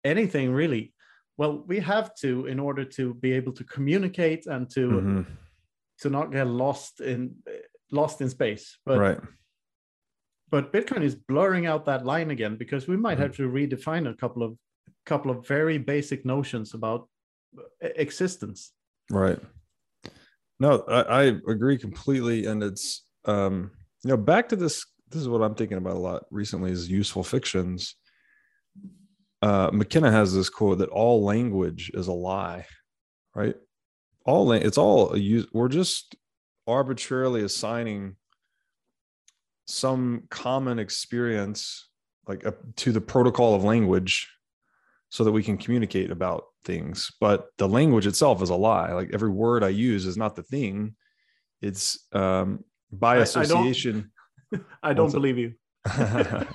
anything 0.05 0.53
really 0.53 0.95
well 1.37 1.65
we 1.67 1.79
have 1.79 2.15
to 2.15 2.47
in 2.47 2.59
order 2.59 2.85
to 2.85 3.15
be 3.15 3.33
able 3.33 3.53
to 3.53 3.65
communicate 3.65 4.47
and 4.47 4.71
to 4.71 4.89
mm-hmm. 4.89 5.23
to 6.01 6.09
not 6.09 6.31
get 6.31 6.47
lost 6.47 7.01
in 7.01 7.35
lost 7.91 8.21
in 8.21 8.31
space 8.31 8.79
but 8.87 8.99
right 8.99 9.21
but 10.51 10.73
bitcoin 10.73 11.03
is 11.03 11.15
blurring 11.15 11.67
out 11.67 11.85
that 11.85 12.05
line 12.05 12.31
again 12.31 12.57
because 12.57 12.89
we 12.89 12.97
might 12.97 13.19
have 13.19 13.35
to 13.37 13.51
redefine 13.51 14.09
a 14.11 14.15
couple 14.15 14.43
of 14.43 14.57
couple 15.07 15.31
of 15.31 15.47
very 15.47 15.79
basic 15.79 16.25
notions 16.25 16.75
about 16.75 17.09
existence 17.81 18.73
right 19.11 19.39
no 20.61 20.85
I, 20.89 21.03
I 21.03 21.23
agree 21.49 21.79
completely 21.79 22.47
and 22.47 22.63
it's 22.63 23.05
um 23.25 23.71
you 24.05 24.11
know 24.11 24.17
back 24.17 24.49
to 24.51 24.57
this 24.57 24.85
this 25.09 25.23
is 25.23 25.29
what 25.29 25.43
i'm 25.43 25.55
thinking 25.55 25.79
about 25.79 25.97
a 25.97 26.01
lot 26.01 26.25
recently 26.31 26.71
is 26.71 26.91
useful 26.91 27.25
fictions 27.25 27.95
uh, 29.43 29.71
McKenna 29.73 30.11
has 30.11 30.35
this 30.35 30.51
quote 30.51 30.79
that 30.79 30.89
all 30.89 31.25
language 31.25 31.91
is 31.95 32.09
a 32.09 32.13
lie, 32.13 32.67
right? 33.35 33.55
All 34.25 34.53
it's 34.53 34.79
all 34.79 35.15
a 35.15 35.19
use. 35.19 35.47
We're 35.53 35.69
just 35.69 36.17
arbitrarily 36.67 37.43
assigning 37.43 38.17
some 39.69 40.23
common 40.31 40.79
experience 40.79 41.89
like 42.27 42.45
a, 42.45 42.55
to 42.77 42.91
the 42.91 43.01
protocol 43.01 43.55
of 43.55 43.65
language 43.65 44.29
so 45.11 45.25
that 45.25 45.33
we 45.33 45.43
can 45.43 45.59
communicate 45.59 46.11
about 46.11 46.45
things. 46.65 47.13
But 47.21 47.49
the 47.59 47.69
language 47.69 48.07
itself 48.07 48.43
is 48.43 48.51
a 48.51 48.55
lie. 48.55 48.93
Like 48.93 49.11
every 49.13 49.31
word 49.31 49.63
i 49.63 49.69
use 49.69 50.07
is 50.07 50.17
not 50.17 50.37
the 50.37 50.43
thing. 50.43 50.97
It's 51.61 52.07
um 52.13 52.65
by 52.91 53.17
association 53.17 54.11
i 54.53 54.57
don't, 54.57 54.67
I 54.83 54.95
don't 54.95 55.13
believe 55.13 55.39
you. 55.39 55.55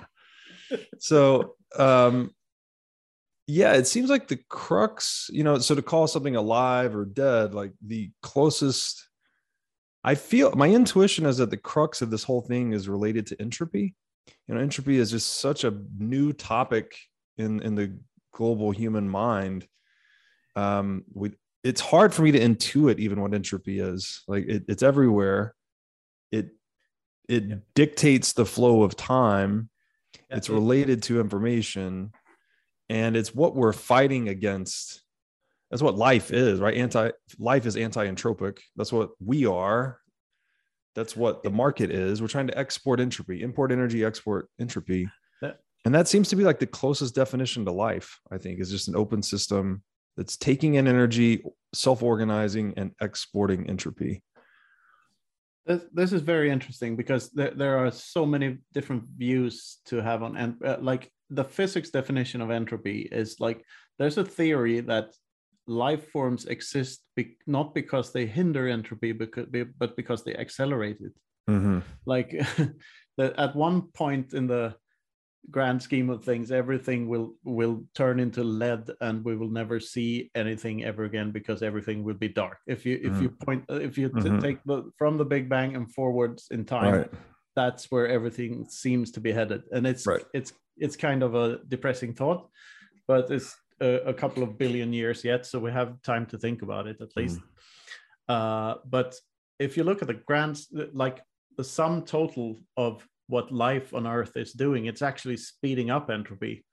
So 1.00 1.56
um 1.78 2.32
yeah 3.46 3.74
it 3.74 3.86
seems 3.86 4.10
like 4.10 4.28
the 4.28 4.40
crux 4.50 5.30
you 5.32 5.44
know 5.44 5.60
so 5.60 5.76
to 5.76 5.82
call 5.82 6.08
something 6.08 6.36
alive 6.36 6.96
or 6.96 7.06
dead 7.06 7.54
like 7.54 7.74
the 7.86 8.10
closest 8.22 9.08
i 10.04 10.16
feel 10.16 10.52
my 10.56 10.70
intuition 10.70 11.26
is 11.26 11.38
that 11.38 11.50
the 11.50 11.58
crux 11.58 12.02
of 12.02 12.10
this 12.10 12.24
whole 12.24 12.42
thing 12.42 12.74
is 12.74 12.90
related 12.90 13.28
to 13.28 13.42
entropy. 13.42 13.96
You 14.48 14.56
know 14.56 14.62
entropy 14.62 14.98
is 14.98 15.12
just 15.12 15.40
such 15.40 15.64
a 15.64 15.78
new 15.98 16.34
topic 16.34 16.98
in 17.38 17.62
in 17.62 17.76
the 17.76 17.98
global 18.34 18.72
human 18.72 19.08
mind. 19.10 19.68
Um 20.56 21.04
we 21.14 21.32
it's 21.64 21.82
hard 21.82 22.14
for 22.14 22.24
me 22.24 22.32
to 22.32 22.40
intuit 22.40 23.00
even 23.00 23.22
what 23.22 23.34
entropy 23.34 23.80
is. 23.80 24.24
Like 24.28 24.46
it, 24.48 24.66
it's 24.68 24.84
everywhere. 24.84 25.56
It 26.32 26.50
it 27.30 27.44
yeah. 27.46 27.56
dictates 27.74 28.34
the 28.34 28.46
flow 28.46 28.84
of 28.84 28.96
time. 28.96 29.70
It's 30.30 30.50
related 30.50 31.04
to 31.04 31.22
information. 31.22 32.12
And 32.90 33.16
it's 33.16 33.34
what 33.34 33.56
we're 33.56 33.74
fighting 33.74 34.30
against 34.30 35.03
that's 35.74 35.82
what 35.82 35.98
life 35.98 36.32
is 36.32 36.60
right? 36.60 36.78
Anti 36.78 37.10
life 37.40 37.66
is 37.66 37.76
anti-entropic. 37.76 38.60
That's 38.76 38.94
what 38.94 39.10
we 39.20 39.48
are. 39.48 39.98
That's 40.94 41.18
what 41.18 41.42
the 41.42 41.50
market 41.50 41.90
is. 41.90 42.22
We're 42.22 42.28
trying 42.28 42.46
to 42.46 42.56
export 42.56 43.00
entropy 43.00 43.42
import 43.42 43.72
energy 43.72 44.06
export 44.06 44.50
entropy. 44.60 45.10
And 45.86 45.96
that 45.96 46.08
seems 46.08 46.30
to 46.30 46.36
be 46.36 46.44
like 46.44 46.60
the 46.60 46.68
closest 46.68 47.14
definition 47.14 47.66
to 47.66 47.72
life 47.72 48.20
i 48.32 48.38
think 48.38 48.62
is 48.62 48.70
just 48.70 48.88
an 48.88 48.96
open 48.96 49.22
system 49.22 49.84
that's 50.16 50.38
taking 50.38 50.76
in 50.76 50.88
energy 50.88 51.44
self-organizing 51.74 52.76
and 52.78 52.92
exporting 53.02 53.68
entropy. 53.68 54.22
This, 55.66 55.82
this 55.92 56.14
is 56.14 56.22
very 56.22 56.52
interesting 56.52 56.96
because 56.96 57.32
there, 57.32 57.52
there 57.56 57.78
are 57.80 57.90
so 57.90 58.26
many 58.26 58.60
different 58.74 59.06
views 59.18 59.80
to 59.86 60.04
have 60.04 60.22
on 60.22 60.38
and 60.38 60.64
uh, 60.64 60.78
like 60.80 61.12
the 61.32 61.44
physics 61.44 61.90
definition 61.90 62.42
of 62.42 62.52
entropy 62.52 63.10
is 63.12 63.40
like 63.40 63.66
there's 63.98 64.20
a 64.20 64.26
theory 64.26 64.82
that 64.82 65.16
life 65.68 66.10
forms 66.12 66.46
exist 66.46 67.04
be- 67.16 67.38
not 67.48 67.74
because 67.74 68.12
they 68.12 68.26
hinder 68.26 68.68
entropy 68.68 69.12
because, 69.12 69.48
but 69.78 69.96
because 69.96 70.24
they 70.24 70.36
accelerate 70.36 71.00
it 71.00 71.14
mm-hmm. 71.50 71.80
like 72.06 72.32
that 73.18 73.38
at 73.38 73.56
one 73.56 73.82
point 73.94 74.34
in 74.34 74.48
the 74.48 74.76
grand 75.52 75.82
scheme 75.82 76.10
of 76.10 76.24
things 76.24 76.52
everything 76.52 77.08
will 77.10 77.34
will 77.44 77.84
turn 77.96 78.20
into 78.20 78.44
lead 78.44 78.90
and 79.02 79.24
we 79.26 79.36
will 79.36 79.50
never 79.50 79.78
see 79.78 80.32
anything 80.36 80.86
ever 80.86 81.04
again 81.04 81.32
because 81.32 81.62
everything 81.62 82.02
will 82.02 82.14
be 82.14 82.30
dark 82.30 82.60
if 82.66 82.86
you 82.86 82.98
mm-hmm. 82.98 83.16
if 83.16 83.22
you 83.22 83.30
point 83.30 83.66
if 83.70 83.98
you 83.98 84.10
mm-hmm. 84.10 84.40
take 84.40 84.64
the 84.66 84.90
from 84.98 85.18
the 85.18 85.26
big 85.26 85.50
bang 85.50 85.76
and 85.76 85.94
forwards 85.94 86.48
in 86.52 86.64
time 86.64 86.94
right. 86.94 87.12
that's 87.58 87.92
where 87.92 88.08
everything 88.08 88.66
seems 88.70 89.12
to 89.12 89.20
be 89.20 89.34
headed 89.34 89.64
and 89.74 89.86
it's 89.86 90.08
right. 90.08 90.24
it's 90.34 90.54
it's 90.78 90.96
kind 90.96 91.24
of 91.24 91.36
a 91.36 91.60
depressing 91.68 92.14
thought, 92.14 92.50
but 93.08 93.32
it's 93.32 93.56
a, 93.82 94.10
a, 94.10 94.14
couple 94.14 94.44
of 94.44 94.58
billion 94.58 94.94
years 94.94 95.24
yet, 95.24 95.46
so 95.46 95.60
we 95.60 95.72
have 95.72 96.02
time 96.02 96.26
to 96.28 96.38
think 96.38 96.62
about 96.62 96.88
it 96.88 97.02
at 97.02 97.16
least. 97.16 97.40
Mm. 97.40 97.44
Uh, 98.30 98.76
but 98.86 99.16
if 99.60 99.78
you 99.78 99.84
look 99.84 100.02
at 100.02 100.08
the 100.08 100.14
grand, 100.14 100.60
like 100.94 101.22
the 101.58 101.64
sum 101.64 102.04
total 102.04 102.60
of 102.78 103.08
what 103.28 103.52
life 103.52 103.94
on 103.94 104.08
Earth 104.08 104.36
is 104.38 104.54
doing, 104.54 104.86
it's 104.86 105.02
actually 105.02 105.38
speeding 105.38 105.90
up 105.90 106.10
entropy 106.10 106.66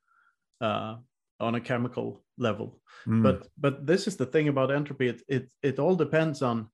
uh, 0.61 0.97
on 1.39 1.55
a 1.55 1.61
chemical 1.61 2.23
level. 2.39 2.81
Mm. 3.07 3.23
But 3.23 3.49
but 3.59 3.87
this 3.87 4.07
is 4.07 4.17
the 4.17 4.27
thing 4.27 4.49
about 4.49 4.71
entropy. 4.71 5.09
It 5.09 5.23
it 5.29 5.51
it 5.63 5.79
all 5.79 5.97
depends 5.97 6.43
on 6.43 6.69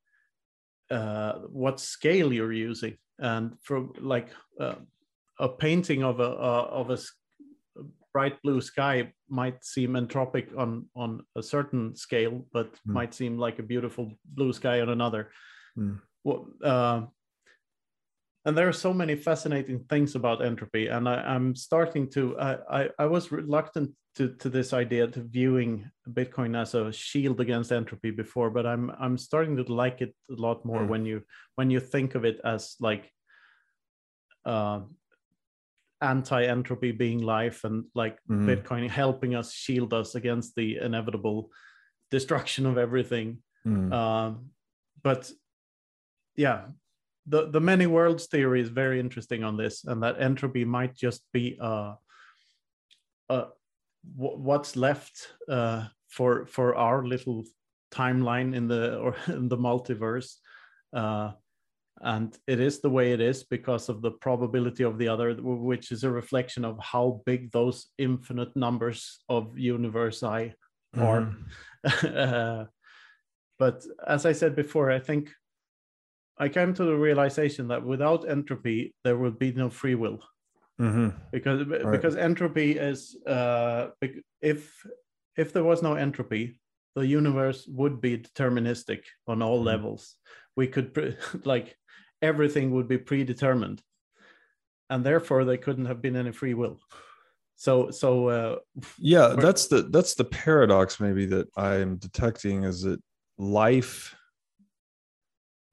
uh, 0.91 1.35
what 1.49 1.81
scale 1.81 2.33
you're 2.33 2.53
using, 2.53 2.97
and 3.19 3.53
from 3.63 3.93
like 4.01 4.29
uh, 4.61 4.77
a 5.39 5.49
painting 5.49 6.03
of 6.03 6.21
a 6.21 6.31
uh, 6.31 6.69
of 6.71 6.91
a 6.91 6.99
bright 8.17 8.41
blue 8.43 8.63
sky 8.63 9.13
might 9.29 9.63
seem 9.63 9.93
entropic 9.93 10.47
on 10.57 10.71
on 10.95 11.21
a 11.41 11.43
certain 11.43 11.95
scale, 11.95 12.47
but 12.57 12.73
mm. 12.73 12.95
might 12.99 13.13
seem 13.13 13.37
like 13.47 13.59
a 13.59 13.69
beautiful 13.73 14.05
blue 14.25 14.53
sky 14.55 14.81
on 14.81 14.89
another. 14.89 15.23
Mm. 15.77 16.01
Well, 16.25 16.41
uh, 16.65 17.01
and 18.47 18.57
there 18.57 18.69
are 18.69 18.85
so 18.87 18.95
many 18.95 19.17
fascinating 19.17 19.81
things 19.91 20.15
about 20.15 20.45
entropy, 20.51 20.87
and 20.87 21.07
I, 21.07 21.37
am 21.37 21.55
starting 21.55 22.09
to. 22.15 22.21
I, 22.39 22.53
I, 22.79 22.83
I 23.05 23.07
was 23.07 23.33
reluctant 23.33 23.91
to 24.17 24.25
to 24.43 24.49
this 24.49 24.73
idea 24.73 25.09
to 25.09 25.21
viewing 25.39 25.73
Bitcoin 26.19 26.57
as 26.63 26.75
a 26.75 26.91
shield 26.93 27.39
against 27.41 27.71
entropy 27.71 28.13
before, 28.13 28.51
but 28.51 28.65
I'm 28.65 28.85
I'm 28.99 29.19
starting 29.19 29.57
to 29.59 29.65
like 29.83 30.01
it 30.01 30.15
a 30.31 30.41
lot 30.47 30.65
more 30.65 30.85
mm. 30.85 30.89
when 30.89 31.05
you 31.05 31.19
when 31.57 31.69
you 31.71 31.81
think 31.81 32.15
of 32.15 32.25
it 32.25 32.41
as 32.45 32.77
like 32.81 33.13
uh, 34.47 34.81
anti-entropy 36.13 36.93
being 36.93 37.21
life 37.21 37.65
and 37.65 37.85
like 37.95 38.17
mm-hmm. 38.29 38.49
bitcoin 38.49 38.89
helping 38.89 39.35
us 39.35 39.53
shield 39.53 39.93
us 39.93 40.15
against 40.15 40.55
the 40.55 40.69
inevitable 40.89 41.51
destruction 42.11 42.67
of 42.67 42.79
everything 42.79 43.39
mm. 43.67 43.93
um, 43.93 44.51
but 45.03 45.31
yeah 46.37 46.67
the 47.27 47.51
the 47.51 47.61
many 47.61 47.87
worlds 47.87 48.27
theory 48.27 48.61
is 48.61 48.69
very 48.69 49.01
interesting 49.01 49.43
on 49.43 49.57
this, 49.57 49.85
and 49.85 50.03
that 50.03 50.21
entropy 50.21 50.65
might 50.65 50.95
just 50.95 51.23
be 51.33 51.59
uh, 51.61 51.95
uh, 53.29 53.47
what's 54.15 54.77
left 54.77 55.33
uh, 55.49 55.87
for 56.09 56.47
for 56.47 56.77
our 56.77 57.05
little 57.05 57.45
timeline 57.93 58.55
in 58.55 58.69
the 58.69 58.99
or 58.99 59.17
in 59.27 59.49
the 59.49 59.59
multiverse. 59.59 60.37
And 62.03 62.37
it 62.47 62.61
is 62.61 62.81
the 62.81 62.91
way 62.91 63.13
it 63.13 63.21
is 63.21 63.45
because 63.45 63.89
of 63.89 64.03
the 64.03 64.11
probability 64.11 64.85
of 64.85 64.99
the 64.99 65.09
other 65.09 65.35
which 65.35 65.93
is 65.93 66.05
a 66.05 66.11
reflection 66.11 66.65
of 66.65 66.79
how 66.79 67.23
big 67.25 67.51
those 67.53 67.89
infinite 67.99 68.55
numbers 68.55 69.19
of 69.29 69.59
universe 69.59 70.23
i 70.23 70.53
are 70.99 71.35
uh, 72.05 72.65
but 73.59 73.85
as 74.07 74.27
i 74.27 74.33
said 74.33 74.55
before 74.55 74.91
i 74.91 74.99
think 74.99 75.31
i 76.39 76.49
came 76.49 76.75
to 76.75 76.85
the 76.85 76.95
realization 76.95 77.69
that 77.69 77.83
without 77.83 78.29
entropy 78.29 78.95
there 79.05 79.17
would 79.17 79.39
be 79.39 79.53
no 79.53 79.71
free 79.71 79.95
will 79.95 80.21
mm-hmm. 80.81 81.09
because 81.33 81.67
right. 81.67 81.93
because 81.93 82.17
entropy 82.17 82.73
is 82.73 83.17
uh, 83.27 83.89
if 84.41 84.85
if 85.37 85.53
there 85.53 85.65
was 85.65 85.83
no 85.83 85.95
entropy 85.95 86.61
the 86.95 87.07
universe 87.07 87.67
would 87.69 88.01
be 88.01 88.19
deterministic 88.19 89.03
on 89.27 89.43
all 89.43 89.59
mm-hmm. 89.59 89.67
levels 89.67 90.17
we 90.57 90.67
could 90.67 91.17
like 91.45 91.77
everything 92.23 92.73
would 92.73 92.89
be 92.89 92.99
predetermined. 92.99 93.83
And 94.89 95.05
therefore 95.05 95.45
they 95.45 95.57
couldn't 95.57 95.87
have 95.87 96.01
been 96.01 96.17
any 96.17 96.33
free 96.33 96.55
will. 96.55 96.79
So 97.57 97.91
so 97.91 98.29
uh, 98.29 98.57
yeah 98.99 99.35
that's 99.39 99.67
the 99.67 99.83
that's 99.83 100.15
the 100.15 100.25
paradox 100.25 101.01
maybe 101.01 101.25
that 101.25 101.49
i 101.57 101.77
am 101.77 101.97
detecting 101.97 102.65
is 102.65 102.83
that 102.83 103.01
life 103.39 104.15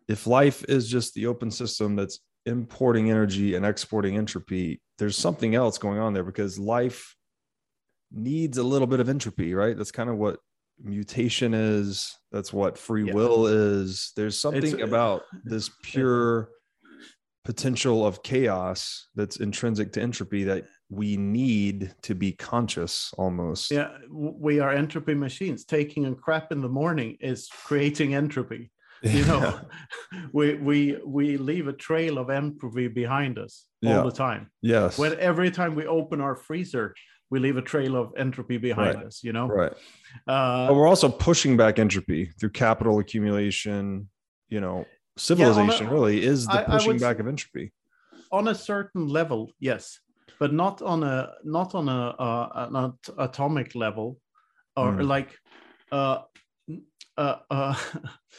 if 0.08 0.26
life 0.26 0.64
is 0.70 0.88
just 0.88 1.14
the 1.14 1.28
open 1.28 1.52
system 1.52 1.98
that's 1.98 2.20
importing 2.46 3.12
energy 3.12 3.56
and 3.56 3.66
exporting 3.66 4.16
entropy 4.16 4.82
there's 4.98 5.18
something 5.18 5.56
else 5.56 5.78
going 5.78 6.00
on 6.00 6.14
there 6.14 6.24
because 6.24 6.58
life 6.58 7.16
needs 8.14 8.58
a 8.58 8.64
little 8.64 8.88
bit 8.88 9.00
of 9.00 9.10
entropy 9.10 9.54
right? 9.54 9.78
That's 9.78 9.92
kind 9.92 10.10
of 10.10 10.18
what 10.18 10.40
mutation 10.82 11.54
is 11.54 12.18
that's 12.32 12.54
what 12.54 12.78
free 12.78 13.06
yeah. 13.06 13.14
will 13.14 13.48
is. 13.48 14.12
There's 14.16 14.40
something 14.40 14.64
it's, 14.64 14.82
about 14.82 15.24
this 15.44 15.70
pure 15.84 16.50
potential 17.44 18.06
of 18.06 18.24
chaos 18.24 19.10
that's 19.16 19.38
intrinsic 19.38 19.92
to 19.92 20.02
entropy 20.02 20.46
that 20.46 20.66
we 20.90 21.18
need 21.18 21.94
to 22.02 22.16
be 22.16 22.32
conscious 22.32 23.14
almost. 23.18 23.72
Yeah 23.72 23.90
we 24.10 24.60
are 24.60 24.72
entropy 24.72 25.14
machines. 25.14 25.66
Taking 25.66 26.06
a 26.06 26.16
crap 26.16 26.52
in 26.52 26.62
the 26.62 26.70
morning 26.70 27.18
is 27.20 27.50
creating 27.50 28.16
entropy 28.16 28.72
you 29.04 29.26
know? 29.26 29.60
We 30.32 30.56
we 30.56 30.98
we 31.04 31.38
leave 31.38 31.68
a 31.68 31.74
trail 31.74 32.20
of 32.20 32.30
entropy 32.30 32.88
behind 32.88 33.40
us 33.40 33.66
all 33.84 33.92
yeah. 33.92 34.02
the 34.04 34.12
time. 34.12 34.52
Yes. 34.62 34.98
When 34.98 35.20
every 35.20 35.50
time 35.50 35.74
we 35.74 35.88
open 35.88 36.22
our 36.22 36.36
freezer 36.36 36.94
we 37.34 37.40
leave 37.40 37.58
a 37.58 37.64
trail 37.64 37.96
of 37.96 38.14
entropy 38.16 38.58
behind 38.58 38.96
right. 38.98 39.08
us 39.08 39.24
you 39.24 39.34
know 39.34 39.48
right 39.48 39.74
uh, 40.28 40.68
but 40.68 40.76
we're 40.76 40.88
also 40.88 41.10
pushing 41.10 41.58
back 41.58 41.80
entropy 41.80 42.26
through 42.40 42.52
capital 42.52 43.00
accumulation 43.00 44.08
you 44.50 44.62
know 44.62 44.86
civilization 45.18 45.88
yeah, 45.88 45.92
a, 45.92 45.94
really 45.94 46.24
is 46.24 46.46
the 46.46 46.60
I, 46.60 46.64
pushing 46.76 46.98
I 47.04 47.08
back 47.08 47.18
of 47.20 47.28
entropy 47.28 47.74
on 48.32 48.48
a 48.50 48.56
certain 48.56 49.08
level 49.08 49.52
yes 49.60 50.00
but 50.40 50.54
not 50.54 50.84
on 50.84 51.02
a 51.02 51.32
not 51.44 51.74
on 51.74 51.90
a 51.90 52.02
uh, 52.28 52.70
an 52.72 52.94
atomic 53.18 53.74
level 53.74 54.20
or 54.78 54.92
mm. 54.92 55.08
like 55.08 55.32
uh, 55.92 56.20
uh, 57.18 57.38
uh 57.50 57.76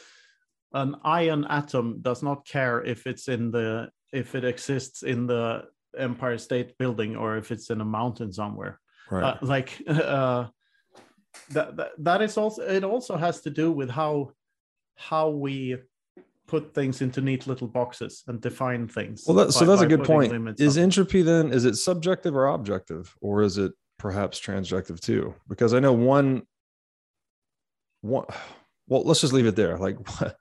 an 0.73 0.95
iron 1.03 1.45
atom 1.49 1.99
does 2.01 2.23
not 2.23 2.47
care 2.47 2.81
if 2.83 3.07
it's 3.07 3.27
in 3.27 3.51
the 3.51 3.89
if 4.13 4.35
it 4.35 4.45
exists 4.45 5.03
in 5.03 5.27
the 5.27 5.65
empire 5.97 6.37
state 6.37 6.77
building 6.77 7.15
or 7.17 7.35
if 7.35 7.51
it's 7.51 7.69
in 7.69 7.81
a 7.81 7.91
mountain 7.99 8.31
somewhere 8.31 8.79
right. 9.11 9.23
Uh, 9.23 9.37
like 9.41 9.81
uh, 9.87 10.47
that, 11.51 11.75
that 11.75 11.91
that 11.97 12.21
is 12.21 12.37
also 12.37 12.61
it 12.61 12.83
also 12.83 13.17
has 13.17 13.41
to 13.41 13.49
do 13.49 13.71
with 13.71 13.89
how 13.89 14.31
how 14.95 15.29
we 15.29 15.77
put 16.47 16.73
things 16.73 17.01
into 17.01 17.21
neat 17.21 17.47
little 17.47 17.67
boxes 17.67 18.23
and 18.27 18.39
define 18.39 18.87
things. 18.87 19.23
Well, 19.27 19.35
that, 19.37 19.45
by, 19.45 19.51
so 19.51 19.65
that's 19.65 19.81
a 19.81 19.87
good 19.87 20.03
point. 20.03 20.59
Is 20.59 20.77
entropy 20.77 21.21
then 21.21 21.51
is 21.51 21.65
it 21.65 21.75
subjective 21.75 22.35
or 22.35 22.47
objective, 22.47 23.15
or 23.21 23.41
is 23.41 23.57
it 23.57 23.73
perhaps 23.97 24.39
transjective 24.39 24.99
too? 24.99 25.33
Because 25.47 25.73
I 25.73 25.79
know 25.79 25.93
one 25.93 26.43
one. 28.01 28.25
Well, 28.87 29.03
let's 29.03 29.21
just 29.21 29.33
leave 29.33 29.47
it 29.47 29.55
there. 29.55 29.77
Like, 29.77 29.97
what, 30.19 30.37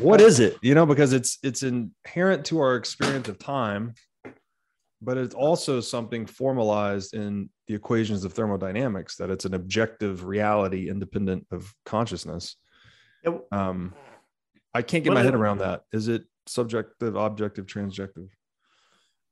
what 0.00 0.20
is 0.20 0.40
it? 0.40 0.56
You 0.62 0.74
know, 0.74 0.86
because 0.86 1.12
it's 1.12 1.38
it's 1.42 1.62
inherent 1.62 2.46
to 2.46 2.60
our 2.60 2.76
experience 2.76 3.28
of 3.28 3.38
time, 3.38 3.94
but 5.02 5.18
it's 5.18 5.34
also 5.34 5.80
something 5.80 6.26
formalized 6.26 7.14
in 7.14 7.50
the 7.68 7.74
equations 7.74 8.24
of 8.24 8.32
thermodynamics 8.32 9.16
that 9.16 9.30
it's 9.30 9.44
an 9.44 9.54
objective 9.54 10.24
reality 10.24 10.88
independent 10.88 11.46
of 11.50 11.72
consciousness. 11.84 12.56
Um, 13.52 13.94
I 14.74 14.82
can't 14.82 15.04
get 15.04 15.10
well, 15.10 15.18
my 15.18 15.24
head 15.24 15.34
around 15.34 15.58
that. 15.58 15.82
Is 15.92 16.08
it 16.08 16.24
subjective, 16.46 17.14
objective, 17.14 17.66
transjective? 17.66 18.28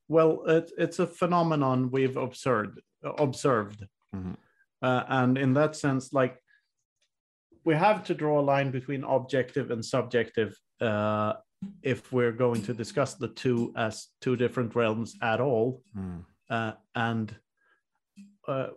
Well, 0.08 0.44
it, 0.46 0.70
it's 0.76 0.98
a 0.98 1.06
phenomenon 1.06 1.90
we've 1.90 2.16
observed. 2.16 2.80
Observed, 3.02 3.86
mm-hmm. 4.14 4.32
uh, 4.82 5.02
and 5.08 5.38
in 5.38 5.54
that 5.54 5.76
sense, 5.76 6.12
like 6.12 6.42
we 7.64 7.74
have 7.74 8.04
to 8.04 8.14
draw 8.14 8.40
a 8.40 8.42
line 8.42 8.70
between 8.70 9.04
objective 9.04 9.70
and 9.70 9.84
subjective 9.84 10.58
uh, 10.80 11.34
if 11.82 12.12
we're 12.12 12.32
going 12.32 12.62
to 12.62 12.74
discuss 12.74 13.14
the 13.14 13.28
two 13.28 13.72
as 13.76 14.08
two 14.20 14.36
different 14.36 14.74
realms 14.74 15.16
at 15.22 15.40
all. 15.40 15.82
Mm. 15.96 16.24
Uh, 16.50 16.72
and 16.94 17.34
uh, 18.48 18.68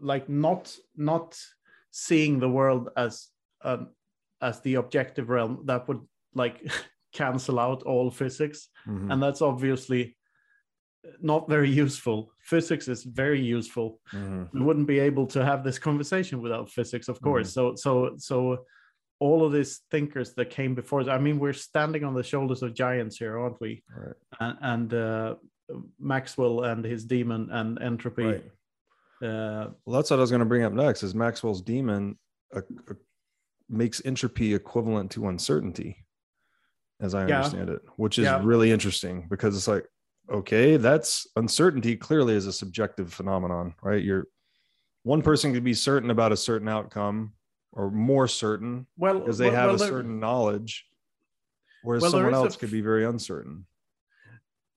like 0.00 0.28
not 0.28 0.74
not 0.96 1.38
seeing 1.90 2.38
the 2.38 2.48
world 2.48 2.88
as 2.96 3.28
um, 3.62 3.88
as 4.40 4.60
the 4.60 4.74
objective 4.74 5.30
realm 5.30 5.62
that 5.66 5.86
would 5.88 6.00
like 6.34 6.60
cancel 7.12 7.60
out 7.60 7.82
all 7.84 8.10
physics 8.10 8.68
mm-hmm. 8.86 9.10
and 9.10 9.22
that's 9.22 9.40
obviously 9.40 10.16
not 11.20 11.48
very 11.48 11.70
useful 11.70 12.32
physics 12.40 12.88
is 12.88 13.04
very 13.04 13.40
useful 13.40 14.00
mm-hmm. 14.12 14.44
we 14.52 14.64
wouldn't 14.64 14.86
be 14.86 14.98
able 14.98 15.26
to 15.26 15.44
have 15.44 15.62
this 15.62 15.78
conversation 15.78 16.40
without 16.40 16.70
physics 16.70 17.08
of 17.08 17.20
course 17.20 17.52
mm-hmm. 17.52 17.76
so 17.76 18.08
so 18.08 18.14
so 18.16 18.64
all 19.20 19.44
of 19.44 19.52
these 19.52 19.82
thinkers 19.90 20.34
that 20.34 20.50
came 20.50 20.74
before 20.74 21.00
us 21.00 21.08
i 21.08 21.18
mean 21.18 21.38
we're 21.38 21.52
standing 21.52 22.04
on 22.04 22.14
the 22.14 22.22
shoulders 22.22 22.62
of 22.62 22.74
giants 22.74 23.16
here 23.16 23.38
aren't 23.38 23.60
we 23.60 23.82
right. 23.96 24.16
and, 24.40 24.58
and 24.62 24.94
uh, 24.94 25.34
maxwell 26.00 26.64
and 26.64 26.84
his 26.84 27.04
demon 27.04 27.48
and 27.52 27.80
entropy 27.80 28.24
right. 28.24 28.44
Uh, 29.24 29.68
well 29.84 29.96
that's 29.96 30.10
what 30.10 30.18
i 30.18 30.20
was 30.20 30.30
going 30.30 30.40
to 30.40 30.46
bring 30.46 30.62
up 30.62 30.72
next 30.72 31.02
is 31.02 31.14
maxwell's 31.14 31.62
demon 31.62 32.16
a, 32.52 32.58
a 32.58 32.94
makes 33.68 34.02
entropy 34.04 34.54
equivalent 34.54 35.10
to 35.12 35.28
uncertainty, 35.28 36.04
as 37.00 37.14
I 37.14 37.26
yeah. 37.26 37.38
understand 37.38 37.70
it, 37.70 37.82
which 37.96 38.18
is 38.18 38.24
yeah. 38.24 38.40
really 38.42 38.70
interesting 38.70 39.26
because 39.28 39.56
it's 39.56 39.68
like, 39.68 39.86
okay, 40.30 40.76
that's 40.76 41.26
uncertainty 41.36 41.96
clearly 41.96 42.34
is 42.34 42.46
a 42.46 42.52
subjective 42.52 43.12
phenomenon, 43.12 43.74
right? 43.82 44.02
You're 44.02 44.28
one 45.02 45.22
person 45.22 45.52
could 45.52 45.64
be 45.64 45.74
certain 45.74 46.10
about 46.10 46.32
a 46.32 46.36
certain 46.36 46.68
outcome 46.68 47.34
or 47.72 47.90
more 47.90 48.26
certain 48.28 48.86
well 48.96 49.18
because 49.18 49.36
they 49.36 49.50
well, 49.50 49.56
have 49.56 49.66
well, 49.66 49.82
a 49.82 49.86
certain 49.86 50.18
knowledge 50.18 50.86
whereas 51.82 52.02
well, 52.02 52.12
someone 52.12 52.32
else 52.32 52.56
could 52.56 52.70
be 52.70 52.80
very 52.80 53.04
uncertain 53.04 53.66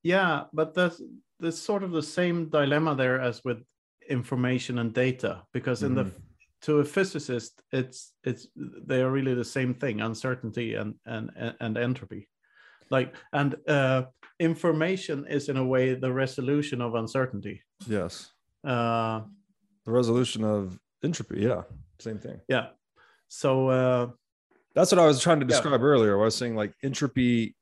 yeah 0.03 0.43
but 0.51 0.73
that's 0.73 0.99
there's 1.39 1.61
sort 1.61 1.83
of 1.83 1.91
the 1.91 2.01
same 2.01 2.49
dilemma 2.49 2.95
there 2.95 3.21
as 3.21 3.41
with 3.45 3.63
information 4.09 4.79
and 4.79 4.93
data 4.93 5.43
because 5.53 5.83
in 5.83 5.95
mm-hmm. 5.95 6.09
the 6.09 6.21
to 6.61 6.79
a 6.79 6.85
physicist, 6.85 7.61
it's 7.71 8.13
it's 8.23 8.47
they 8.55 9.01
are 9.01 9.11
really 9.11 9.33
the 9.33 9.45
same 9.45 9.73
thing: 9.73 10.01
uncertainty 10.01 10.75
and 10.75 10.95
and 11.05 11.29
and 11.59 11.77
entropy. 11.77 12.27
Like 12.89 13.15
and 13.33 13.55
uh, 13.67 14.05
information 14.39 15.25
is 15.27 15.49
in 15.49 15.57
a 15.57 15.65
way 15.65 15.93
the 15.93 16.11
resolution 16.11 16.81
of 16.81 16.95
uncertainty. 16.95 17.61
Yes. 17.87 18.31
Uh, 18.63 19.21
the 19.85 19.91
resolution 19.91 20.43
of 20.43 20.79
entropy. 21.03 21.41
Yeah, 21.41 21.63
same 21.99 22.19
thing. 22.19 22.41
Yeah. 22.47 22.67
So 23.27 23.69
uh, 23.69 24.07
that's 24.73 24.91
what 24.91 24.99
I 24.99 25.05
was 25.05 25.21
trying 25.21 25.39
to 25.41 25.45
describe 25.45 25.81
yeah. 25.81 25.85
earlier. 25.85 26.19
I 26.19 26.23
was 26.23 26.35
saying 26.35 26.55
like 26.55 26.73
entropy. 26.83 27.55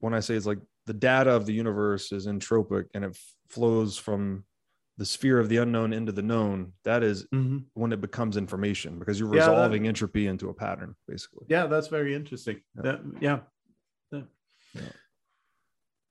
When 0.00 0.14
I 0.14 0.20
say 0.20 0.34
it's 0.34 0.46
like 0.46 0.58
the 0.86 0.94
data 0.94 1.30
of 1.30 1.46
the 1.46 1.52
universe 1.52 2.12
is 2.12 2.26
entropic 2.26 2.84
and 2.94 3.04
it 3.04 3.18
flows 3.48 3.96
from 3.96 4.44
the 4.98 5.04
sphere 5.04 5.38
of 5.38 5.48
the 5.48 5.58
unknown 5.58 5.92
into 5.92 6.12
the 6.12 6.22
known 6.22 6.72
that 6.84 7.02
is 7.02 7.24
mm-hmm. 7.34 7.58
when 7.74 7.92
it 7.92 8.00
becomes 8.00 8.36
information 8.36 8.98
because 8.98 9.20
you're 9.20 9.28
resolving 9.28 9.84
yeah, 9.84 9.88
that, 9.88 9.88
entropy 9.88 10.26
into 10.26 10.48
a 10.48 10.54
pattern 10.54 10.94
basically 11.06 11.46
yeah 11.48 11.66
that's 11.66 11.88
very 11.88 12.14
interesting 12.14 12.60
yeah, 12.76 12.82
that, 12.82 13.00
yeah. 13.20 13.38
yeah. 14.12 14.82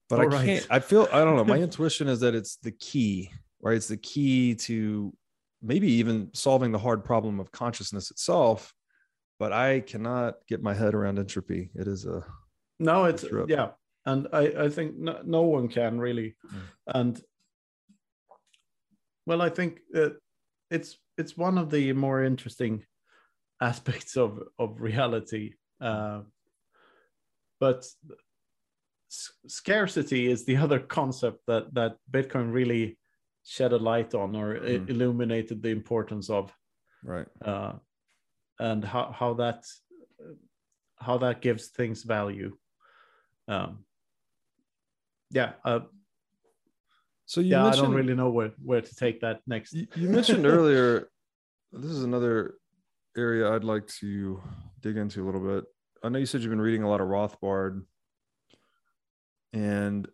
but 0.10 0.20
All 0.20 0.26
i 0.26 0.28
right. 0.28 0.46
can't 0.46 0.68
i 0.70 0.80
feel 0.80 1.08
i 1.12 1.24
don't 1.24 1.36
know 1.36 1.46
my 1.46 1.58
intuition 1.62 2.08
is 2.08 2.20
that 2.20 2.36
it's 2.36 2.58
the 2.58 2.72
key 2.72 3.32
right 3.62 3.76
it's 3.76 3.88
the 3.88 3.98
key 3.98 4.56
to 4.56 5.14
maybe 5.62 5.92
even 5.94 6.30
solving 6.34 6.72
the 6.72 6.80
hard 6.80 7.04
problem 7.04 7.40
of 7.40 7.52
consciousness 7.52 8.12
itself 8.12 8.74
but 9.40 9.52
i 9.52 9.80
cannot 9.80 10.36
get 10.48 10.62
my 10.62 10.74
head 10.74 10.94
around 10.94 11.18
entropy 11.18 11.72
it 11.76 11.88
is 11.88 12.06
a 12.06 12.24
no 12.80 13.06
it's 13.06 13.26
yeah 13.48 13.70
and 14.06 14.28
I, 14.32 14.54
I 14.66 14.70
think 14.70 14.98
no, 14.98 15.20
no 15.26 15.42
one 15.42 15.68
can 15.68 16.00
really. 16.00 16.36
Mm. 16.54 16.62
And 16.88 17.22
well, 19.26 19.42
I 19.42 19.50
think 19.50 19.80
uh, 19.96 20.10
it's 20.70 20.98
it's 21.18 21.38
one 21.38 21.58
of 21.58 21.70
the 21.70 21.94
more 21.94 22.24
interesting 22.24 22.84
aspects 23.62 24.18
of 24.18 24.42
of 24.60 24.82
reality. 24.82 25.54
Uh, 25.82 26.22
but 27.60 27.86
scarcity 29.10 30.28
is 30.28 30.46
the 30.46 30.58
other 30.64 30.80
concept 30.80 31.40
that 31.48 31.74
that 31.74 31.98
Bitcoin 32.12 32.54
really 32.54 32.98
shed 33.44 33.74
a 33.74 33.78
light 33.78 34.14
on 34.16 34.36
or 34.36 34.56
mm. 34.56 34.90
illuminated 34.90 35.62
the 35.62 35.70
importance 35.70 36.30
of. 36.30 36.54
Right. 37.04 37.28
Uh, 37.44 37.74
and 38.60 38.84
how 38.84 39.12
how 39.12 39.34
that 39.36 39.64
how 40.98 41.18
that 41.18 41.42
gives 41.42 41.68
things 41.68 42.04
value. 42.04 42.58
Um, 43.48 43.86
yeah. 45.32 45.54
Uh, 45.64 45.82
so 47.26 47.42
you 47.42 47.52
yeah, 47.52 47.66
I 47.66 47.72
don't 47.72 47.94
really 47.94 48.16
know 48.16 48.30
where 48.30 48.52
where 48.64 48.82
to 48.82 48.96
take 48.96 49.22
that 49.22 49.42
next. 49.48 49.74
You, 49.74 49.88
you 49.96 50.10
mentioned 50.18 50.46
earlier. 50.46 51.10
This 51.78 51.92
is 51.92 52.04
another 52.04 52.54
area 53.18 53.52
I'd 53.52 53.66
like 53.66 53.86
to 54.00 54.42
dig 54.80 54.96
into 54.96 55.22
a 55.22 55.26
little 55.26 55.42
bit. 55.42 55.66
I 56.02 56.08
know 56.08 56.20
you 56.20 56.26
said 56.26 56.40
you've 56.40 56.52
been 56.52 56.62
reading 56.62 56.84
a 56.84 56.90
lot 56.90 57.02
of 57.02 57.10
Rothbard, 57.10 57.84
and 59.52 60.08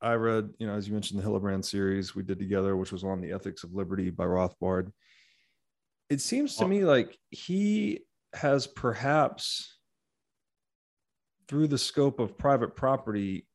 I 0.00 0.14
read, 0.14 0.50
you 0.58 0.66
know, 0.66 0.74
as 0.74 0.86
you 0.88 0.94
mentioned, 0.94 1.20
the 1.20 1.24
Hillebrand 1.24 1.64
series 1.64 2.14
we 2.14 2.22
did 2.22 2.38
together, 2.38 2.76
which 2.76 2.92
was 2.92 3.04
on 3.04 3.20
the 3.20 3.32
ethics 3.32 3.64
of 3.64 3.74
liberty 3.74 4.10
by 4.10 4.24
Rothbard. 4.24 4.92
It 6.08 6.20
seems 6.20 6.56
to 6.56 6.66
me 6.66 6.84
like 6.84 7.18
he 7.30 8.00
has 8.34 8.66
perhaps, 8.66 9.76
through 11.48 11.68
the 11.68 11.78
scope 11.78 12.20
of 12.20 12.38
private 12.38 12.76
property, 12.76 13.46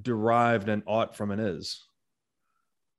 derived 0.00 0.68
an 0.68 0.82
ought 0.86 1.16
from 1.16 1.30
an 1.30 1.40
is, 1.40 1.86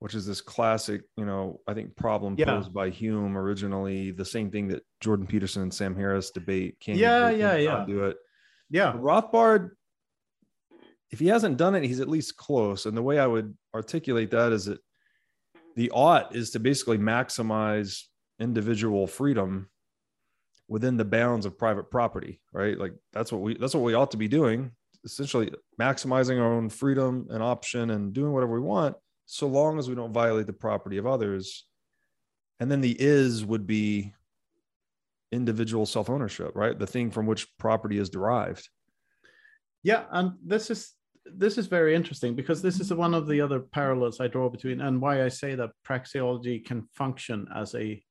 which 0.02 0.16
is 0.16 0.26
this 0.26 0.42
classic, 0.42 1.04
you 1.16 1.26
know, 1.26 1.62
I 1.68 1.76
think 1.76 1.96
problem 1.96 2.34
yeah. 2.36 2.46
posed 2.46 2.74
by 2.74 2.90
Hume 2.90 3.38
originally, 3.38 4.10
the 4.10 4.26
same 4.26 4.50
thing 4.50 4.70
that 4.70 4.82
Jordan 5.00 5.28
Peterson 5.28 5.62
and 5.62 5.72
Sam 5.72 5.96
Harris 5.96 6.32
debate. 6.32 6.80
Can 6.82 6.98
yeah, 6.98 7.30
you, 7.30 7.38
yeah, 7.38 7.56
yeah. 7.56 7.86
do 7.86 8.06
it? 8.06 8.18
Yeah. 8.72 8.94
Rothbard, 8.94 9.70
if 11.12 11.20
he 11.20 11.28
hasn't 11.28 11.58
done 11.58 11.76
it, 11.76 11.84
he's 11.84 12.00
at 12.00 12.08
least 12.08 12.36
close. 12.36 12.88
And 12.88 12.98
the 12.98 13.04
way 13.04 13.20
I 13.20 13.28
would 13.28 13.56
articulate 13.76 14.32
that 14.32 14.52
is 14.52 14.66
that 14.66 14.80
the 15.76 15.92
ought 15.92 16.36
is 16.36 16.50
to 16.52 16.60
basically 16.60 16.98
maximize 16.98 18.06
individual 18.40 19.06
freedom 19.06 19.70
within 20.68 20.98
the 20.98 21.06
bounds 21.06 21.46
of 21.46 21.60
private 21.60 21.92
property, 21.92 22.42
right? 22.52 22.76
Like 22.76 22.94
that's 23.14 23.32
what 23.32 23.42
we 23.42 23.56
that's 23.56 23.76
what 23.76 23.84
we 23.84 23.94
ought 23.94 24.10
to 24.12 24.18
be 24.18 24.28
doing, 24.28 24.72
essentially 25.06 25.52
maximizing 25.80 26.42
our 26.42 26.54
own 26.54 26.70
freedom 26.70 27.28
and 27.30 27.44
option 27.44 27.92
and 27.92 28.14
doing 28.14 28.32
whatever 28.32 28.54
we 28.54 28.62
want, 28.62 28.96
so 29.32 29.48
long 29.48 29.80
as 29.80 29.88
we 29.88 29.96
don't 29.96 30.12
violate 30.12 30.46
the 30.46 30.52
property 30.54 30.98
of 30.98 31.08
others. 31.08 31.66
And 32.60 32.70
then 32.70 32.82
the 32.82 32.96
is 33.00 33.46
would 33.46 33.66
be 33.66 34.14
individual 35.32 35.86
self-ownership, 35.86 36.52
right? 36.54 36.78
The 36.78 36.86
thing 36.86 37.12
from 37.12 37.28
which 37.28 37.48
property 37.58 37.98
is 37.98 38.10
derived. 38.10 38.68
Yeah, 39.84 40.04
and 40.12 40.34
this 40.46 40.70
is 40.70 40.92
this 41.24 41.58
is 41.58 41.68
very 41.68 41.96
interesting 41.96 42.36
because 42.36 42.62
this 42.62 42.82
is 42.82 42.94
one 42.94 43.14
of 43.14 43.26
the 43.28 43.40
other 43.40 43.62
parallels 43.62 44.20
I 44.20 44.28
draw 44.28 44.50
between 44.50 44.82
and 44.82 45.00
why 45.00 45.24
I 45.24 45.30
say 45.30 45.56
that 45.56 45.70
praxeology 45.88 46.66
can 46.66 46.90
function 46.94 47.48
as 47.56 47.74
a 47.76 48.04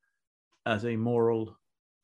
as 0.64 0.86
a 0.86 0.97
moral 0.97 1.59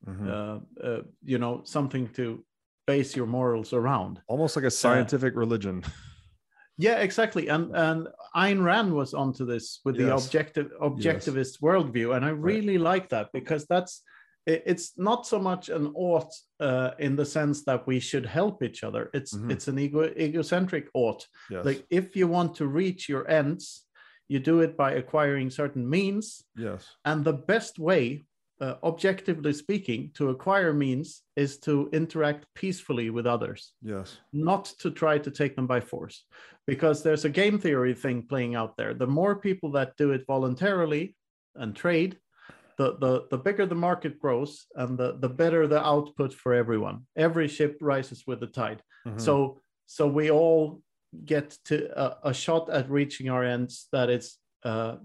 mm-hmm. 0.07 0.29
uh, 0.29 0.87
uh, 0.87 1.01
you 1.23 1.39
know 1.39 1.61
something 1.63 2.07
to 2.09 2.43
base 2.85 3.15
your 3.15 3.25
morals 3.25 3.73
around 3.73 4.21
almost 4.27 4.55
like 4.57 4.65
a 4.65 4.71
scientific 4.71 5.33
uh, 5.33 5.39
religion 5.39 5.83
yeah 6.77 6.99
exactly 6.99 7.47
and 7.47 7.75
and 7.75 8.07
Ayn 8.35 8.63
Rand 8.63 8.93
was 8.93 9.13
onto 9.13 9.45
this 9.45 9.79
with 9.83 9.95
yes. 9.95 10.05
the 10.05 10.15
objective 10.15 10.71
objectivist 10.81 11.35
yes. 11.35 11.57
worldview 11.57 12.15
and 12.15 12.25
I 12.25 12.29
really 12.29 12.77
right. 12.77 12.91
like 12.91 13.09
that 13.09 13.29
because 13.33 13.65
that's 13.65 14.03
it's 14.45 14.93
not 14.97 15.27
so 15.27 15.37
much 15.37 15.67
an 15.67 15.91
ought 15.93 16.31
uh, 16.61 16.91
in 16.99 17.17
the 17.17 17.25
sense 17.25 17.65
that 17.65 17.85
we 17.85 17.99
should 17.99 18.25
help 18.25 18.63
each 18.63 18.83
other 18.83 19.09
it's 19.13 19.33
mm-hmm. 19.33 19.51
it's 19.51 19.67
an 19.67 19.77
ego 19.77 20.03
egocentric 20.17 20.87
ought 20.93 21.25
yes. 21.49 21.65
like 21.65 21.85
if 21.89 22.15
you 22.15 22.27
want 22.27 22.55
to 22.55 22.67
reach 22.67 23.09
your 23.09 23.29
ends 23.29 23.85
you 24.29 24.39
do 24.39 24.61
it 24.61 24.77
by 24.77 24.93
acquiring 24.93 25.49
certain 25.49 25.89
means 25.89 26.43
yes 26.55 26.85
and 27.05 27.25
the 27.25 27.33
best 27.33 27.79
way 27.79 28.25
uh, 28.59 28.75
objectively 28.83 29.53
speaking, 29.53 30.11
to 30.15 30.29
acquire 30.29 30.73
means 30.73 31.23
is 31.35 31.57
to 31.59 31.89
interact 31.93 32.45
peacefully 32.55 33.09
with 33.09 33.27
others. 33.27 33.73
Yes. 33.81 34.17
Not 34.33 34.65
to 34.79 34.91
try 34.91 35.17
to 35.19 35.31
take 35.31 35.55
them 35.55 35.67
by 35.67 35.79
force, 35.79 36.25
because 36.65 37.03
there's 37.03 37.25
a 37.25 37.29
game 37.29 37.59
theory 37.59 37.93
thing 37.93 38.23
playing 38.23 38.55
out 38.55 38.75
there. 38.77 38.93
The 38.93 39.07
more 39.07 39.35
people 39.35 39.71
that 39.71 39.95
do 39.97 40.11
it 40.11 40.25
voluntarily 40.25 41.15
and 41.55 41.75
trade, 41.75 42.17
the, 42.77 42.97
the, 42.99 43.25
the 43.31 43.37
bigger 43.37 43.65
the 43.65 43.75
market 43.75 44.19
grows 44.19 44.67
and 44.75 44.97
the, 44.97 45.17
the 45.19 45.29
better 45.29 45.67
the 45.67 45.83
output 45.83 46.33
for 46.33 46.53
everyone. 46.53 47.07
Every 47.15 47.47
ship 47.47 47.77
rises 47.81 48.23
with 48.27 48.39
the 48.39 48.47
tide. 48.47 48.81
Mm-hmm. 49.07 49.19
So 49.19 49.61
so 49.87 50.05
we 50.05 50.29
all 50.29 50.81
get 51.25 51.57
to 51.65 51.99
a, 51.99 52.29
a, 52.29 52.33
shot 52.33 52.69
at 52.69 52.89
reaching 52.89 53.29
our 53.29 53.43
ends 53.43 53.87
that 53.93 54.09
is 54.09 54.37
uh, 54.63 54.97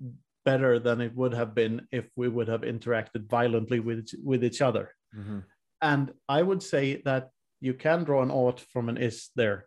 better 0.44 0.78
than 0.78 1.00
it 1.00 1.14
would 1.14 1.34
have 1.34 1.54
been 1.54 1.86
if 1.92 2.08
we 2.16 2.28
would 2.28 2.48
have 2.48 2.62
interacted 2.62 3.28
violently 3.28 3.80
with 3.80 4.08
with 4.22 4.44
each 4.44 4.60
other. 4.60 4.94
Mm-hmm. 5.16 5.40
And 5.80 6.12
I 6.28 6.42
would 6.42 6.62
say 6.62 7.02
that 7.04 7.30
you 7.60 7.74
can 7.74 8.04
draw 8.04 8.22
an 8.22 8.30
ought 8.30 8.60
from 8.60 8.88
an 8.88 8.96
is 8.96 9.30
there, 9.36 9.66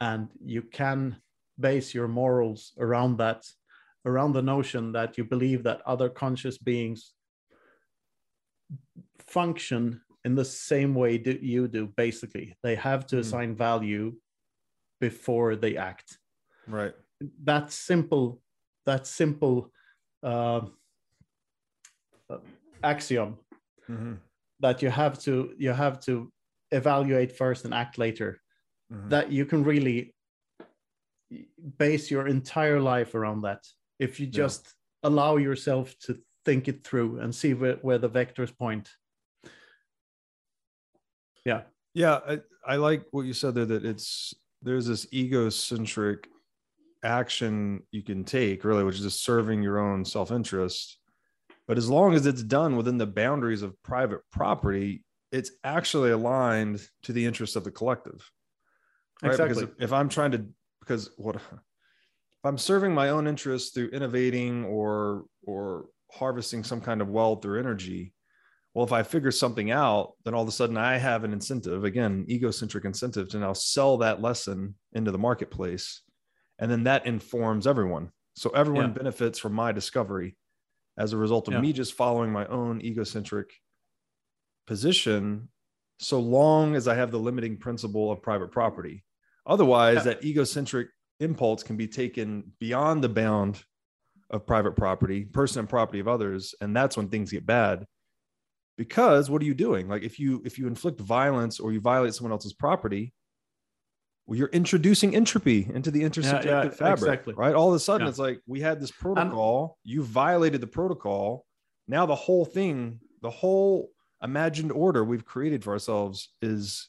and 0.00 0.28
you 0.44 0.62
can 0.62 1.16
base 1.58 1.94
your 1.94 2.08
morals 2.08 2.72
around 2.78 3.18
that, 3.18 3.44
around 4.04 4.32
the 4.32 4.42
notion 4.42 4.92
that 4.92 5.16
you 5.16 5.24
believe 5.24 5.62
that 5.62 5.82
other 5.86 6.08
conscious 6.08 6.58
beings 6.58 7.12
function 9.18 10.00
in 10.24 10.34
the 10.34 10.44
same 10.44 10.94
way 10.94 11.18
that 11.18 11.42
you 11.42 11.68
do. 11.68 11.86
Basically, 11.96 12.56
they 12.62 12.74
have 12.74 13.06
to 13.06 13.16
mm-hmm. 13.16 13.20
assign 13.20 13.56
value 13.56 14.14
before 15.00 15.56
they 15.56 15.76
act. 15.76 16.18
Right. 16.66 16.94
That 17.44 17.70
simple. 17.70 18.40
That 18.86 19.06
simple 19.06 19.72
uh, 20.26 20.60
axiom 22.82 23.38
mm-hmm. 23.88 24.14
that 24.60 24.82
you 24.82 24.90
have 24.90 25.18
to 25.18 25.54
you 25.56 25.70
have 25.70 26.00
to 26.00 26.30
evaluate 26.72 27.32
first 27.32 27.64
and 27.64 27.72
act 27.72 27.96
later 27.96 28.40
mm-hmm. 28.92 29.08
that 29.08 29.30
you 29.30 29.44
can 29.46 29.62
really 29.64 30.12
base 31.78 32.10
your 32.10 32.26
entire 32.26 32.80
life 32.80 33.14
around 33.14 33.42
that 33.42 33.62
if 33.98 34.20
you 34.20 34.26
just 34.26 34.62
yeah. 34.64 35.08
allow 35.08 35.36
yourself 35.36 35.94
to 35.98 36.18
think 36.44 36.68
it 36.68 36.84
through 36.84 37.18
and 37.20 37.34
see 37.34 37.54
where, 37.54 37.76
where 37.82 37.98
the 37.98 38.08
vectors 38.08 38.56
point 38.56 38.88
yeah 41.44 41.62
yeah 41.94 42.18
I, 42.28 42.40
I 42.66 42.76
like 42.76 43.04
what 43.10 43.26
you 43.26 43.32
said 43.32 43.54
there 43.54 43.66
that 43.66 43.84
it's 43.84 44.34
there's 44.62 44.86
this 44.86 45.06
egocentric 45.12 46.28
action 47.02 47.82
you 47.90 48.02
can 48.02 48.24
take, 48.24 48.64
really, 48.64 48.84
which 48.84 48.96
is 48.96 49.02
just 49.02 49.24
serving 49.24 49.62
your 49.62 49.78
own 49.78 50.04
self 50.04 50.30
interest. 50.30 50.98
But 51.66 51.78
as 51.78 51.88
long 51.88 52.14
as 52.14 52.26
it's 52.26 52.42
done 52.42 52.76
within 52.76 52.98
the 52.98 53.06
boundaries 53.06 53.62
of 53.62 53.80
private 53.82 54.20
property, 54.30 55.04
it's 55.32 55.50
actually 55.64 56.10
aligned 56.10 56.80
to 57.02 57.12
the 57.12 57.26
interests 57.26 57.56
of 57.56 57.64
the 57.64 57.70
collective. 57.70 58.30
Right? 59.22 59.32
Exactly. 59.32 59.54
Because 59.54 59.74
if, 59.76 59.82
if 59.82 59.92
I'm 59.92 60.08
trying 60.08 60.32
to, 60.32 60.46
because 60.80 61.10
what 61.16 61.36
if 61.36 61.42
I'm 62.44 62.58
serving 62.58 62.94
my 62.94 63.08
own 63.08 63.26
interests 63.26 63.70
through 63.70 63.88
innovating 63.88 64.64
or 64.64 65.24
or 65.42 65.86
harvesting 66.12 66.62
some 66.62 66.80
kind 66.80 67.00
of 67.00 67.08
wealth 67.08 67.44
or 67.44 67.56
energy, 67.56 68.12
well, 68.74 68.84
if 68.84 68.92
I 68.92 69.02
figure 69.02 69.32
something 69.32 69.70
out, 69.70 70.12
then 70.24 70.34
all 70.34 70.42
of 70.42 70.48
a 70.48 70.52
sudden 70.52 70.76
I 70.76 70.98
have 70.98 71.24
an 71.24 71.32
incentive, 71.32 71.84
again, 71.84 72.26
egocentric 72.28 72.84
incentive 72.84 73.28
to 73.30 73.38
now 73.38 73.54
sell 73.54 73.96
that 73.98 74.20
lesson 74.20 74.74
into 74.92 75.10
the 75.10 75.18
marketplace 75.18 76.02
and 76.58 76.70
then 76.70 76.84
that 76.84 77.06
informs 77.06 77.66
everyone 77.66 78.10
so 78.34 78.50
everyone 78.50 78.88
yeah. 78.88 78.92
benefits 78.92 79.38
from 79.38 79.52
my 79.52 79.72
discovery 79.72 80.36
as 80.98 81.12
a 81.12 81.16
result 81.16 81.48
of 81.48 81.54
yeah. 81.54 81.60
me 81.60 81.72
just 81.72 81.94
following 81.94 82.30
my 82.30 82.46
own 82.46 82.80
egocentric 82.82 83.50
position 84.66 85.48
so 85.98 86.18
long 86.20 86.74
as 86.74 86.88
i 86.88 86.94
have 86.94 87.10
the 87.10 87.18
limiting 87.18 87.56
principle 87.56 88.10
of 88.10 88.22
private 88.22 88.50
property 88.50 89.04
otherwise 89.46 89.96
yeah. 89.96 90.02
that 90.02 90.24
egocentric 90.24 90.88
impulse 91.20 91.62
can 91.62 91.76
be 91.76 91.86
taken 91.86 92.52
beyond 92.60 93.02
the 93.02 93.08
bound 93.08 93.62
of 94.30 94.46
private 94.46 94.76
property 94.76 95.24
person 95.24 95.60
and 95.60 95.68
property 95.68 96.00
of 96.00 96.08
others 96.08 96.54
and 96.60 96.76
that's 96.76 96.96
when 96.96 97.08
things 97.08 97.30
get 97.30 97.46
bad 97.46 97.86
because 98.76 99.30
what 99.30 99.40
are 99.40 99.46
you 99.46 99.54
doing 99.54 99.88
like 99.88 100.02
if 100.02 100.18
you 100.18 100.42
if 100.44 100.58
you 100.58 100.66
inflict 100.66 101.00
violence 101.00 101.60
or 101.60 101.72
you 101.72 101.80
violate 101.80 102.12
someone 102.12 102.32
else's 102.32 102.52
property 102.52 103.12
well, 104.26 104.36
you're 104.38 104.48
introducing 104.48 105.14
entropy 105.14 105.68
into 105.72 105.90
the 105.90 106.02
intersubjective 106.02 106.44
yeah, 106.44 106.64
yeah, 106.64 106.70
fabric, 106.70 107.10
exactly. 107.10 107.34
right? 107.34 107.54
All 107.54 107.68
of 107.68 107.74
a 107.74 107.80
sudden, 107.80 108.06
yeah. 108.06 108.10
it's 108.10 108.18
like 108.18 108.40
we 108.46 108.60
had 108.60 108.80
this 108.80 108.90
protocol. 108.90 109.78
you 109.84 110.02
violated 110.02 110.60
the 110.60 110.66
protocol. 110.66 111.44
Now 111.86 112.06
the 112.06 112.14
whole 112.16 112.44
thing, 112.44 112.98
the 113.22 113.30
whole 113.30 113.90
imagined 114.22 114.72
order 114.72 115.04
we've 115.04 115.24
created 115.24 115.62
for 115.62 115.72
ourselves 115.72 116.30
is 116.40 116.88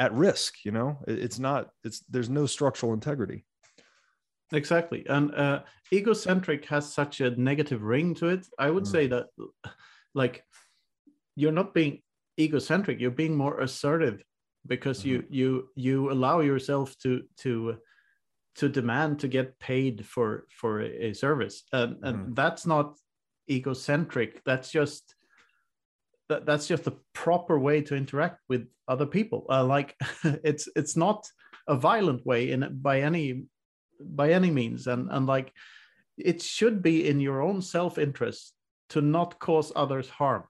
at 0.00 0.12
risk 0.12 0.64
you 0.64 0.72
know 0.72 0.98
it, 1.06 1.18
it's 1.18 1.38
not 1.38 1.70
it's 1.84 2.00
there's 2.08 2.28
no 2.28 2.46
structural 2.46 2.92
integrity 2.92 3.44
exactly 4.52 5.06
and 5.08 5.32
uh, 5.34 5.60
egocentric 5.92 6.64
has 6.64 6.92
such 6.92 7.20
a 7.20 7.30
negative 7.40 7.82
ring 7.82 8.14
to 8.14 8.28
it 8.28 8.46
i 8.58 8.70
would 8.70 8.84
Mm. 8.84 8.90
say 8.90 9.06
that 9.06 9.26
like 10.14 10.42
you're 11.36 11.52
not 11.52 11.74
being 11.74 12.02
egocentric 12.40 12.98
you're 13.00 13.10
being 13.10 13.36
more 13.36 13.60
assertive 13.60 14.22
because 14.68 15.04
you 15.04 15.24
you 15.30 15.68
you 15.74 16.12
allow 16.12 16.40
yourself 16.40 16.96
to 16.98 17.22
to 17.38 17.78
to 18.56 18.68
demand 18.68 19.20
to 19.20 19.28
get 19.28 19.58
paid 19.58 20.04
for 20.06 20.46
for 20.50 20.80
a, 20.82 21.14
service. 21.14 21.64
And 21.72 21.96
and 22.02 22.18
Mhm. 22.18 22.34
that's 22.36 22.66
not 22.66 22.98
egocentric. 23.50 24.42
That's 24.44 24.70
just 24.70 25.14
that, 26.28 26.44
that's 26.44 26.66
just 26.68 26.84
the 26.84 26.98
proper 27.14 27.58
way 27.58 27.80
to 27.82 27.96
interact 27.96 28.40
with 28.48 28.68
other 28.86 29.06
people. 29.06 29.46
Uh, 29.48 29.64
like 29.64 29.96
it's 30.44 30.68
it's 30.76 30.96
not 30.96 31.26
a 31.66 31.76
violent 31.76 32.24
way 32.26 32.50
in 32.50 32.78
by 32.82 33.00
any 33.00 33.44
by 34.00 34.32
any 34.32 34.50
means. 34.50 34.86
And 34.86 35.10
and 35.10 35.26
like 35.26 35.52
it 36.16 36.42
should 36.42 36.82
be 36.82 37.08
in 37.08 37.20
your 37.20 37.40
own 37.40 37.62
self-interest 37.62 38.52
to 38.88 39.00
not 39.00 39.38
cause 39.38 39.72
others 39.76 40.08
harm 40.08 40.44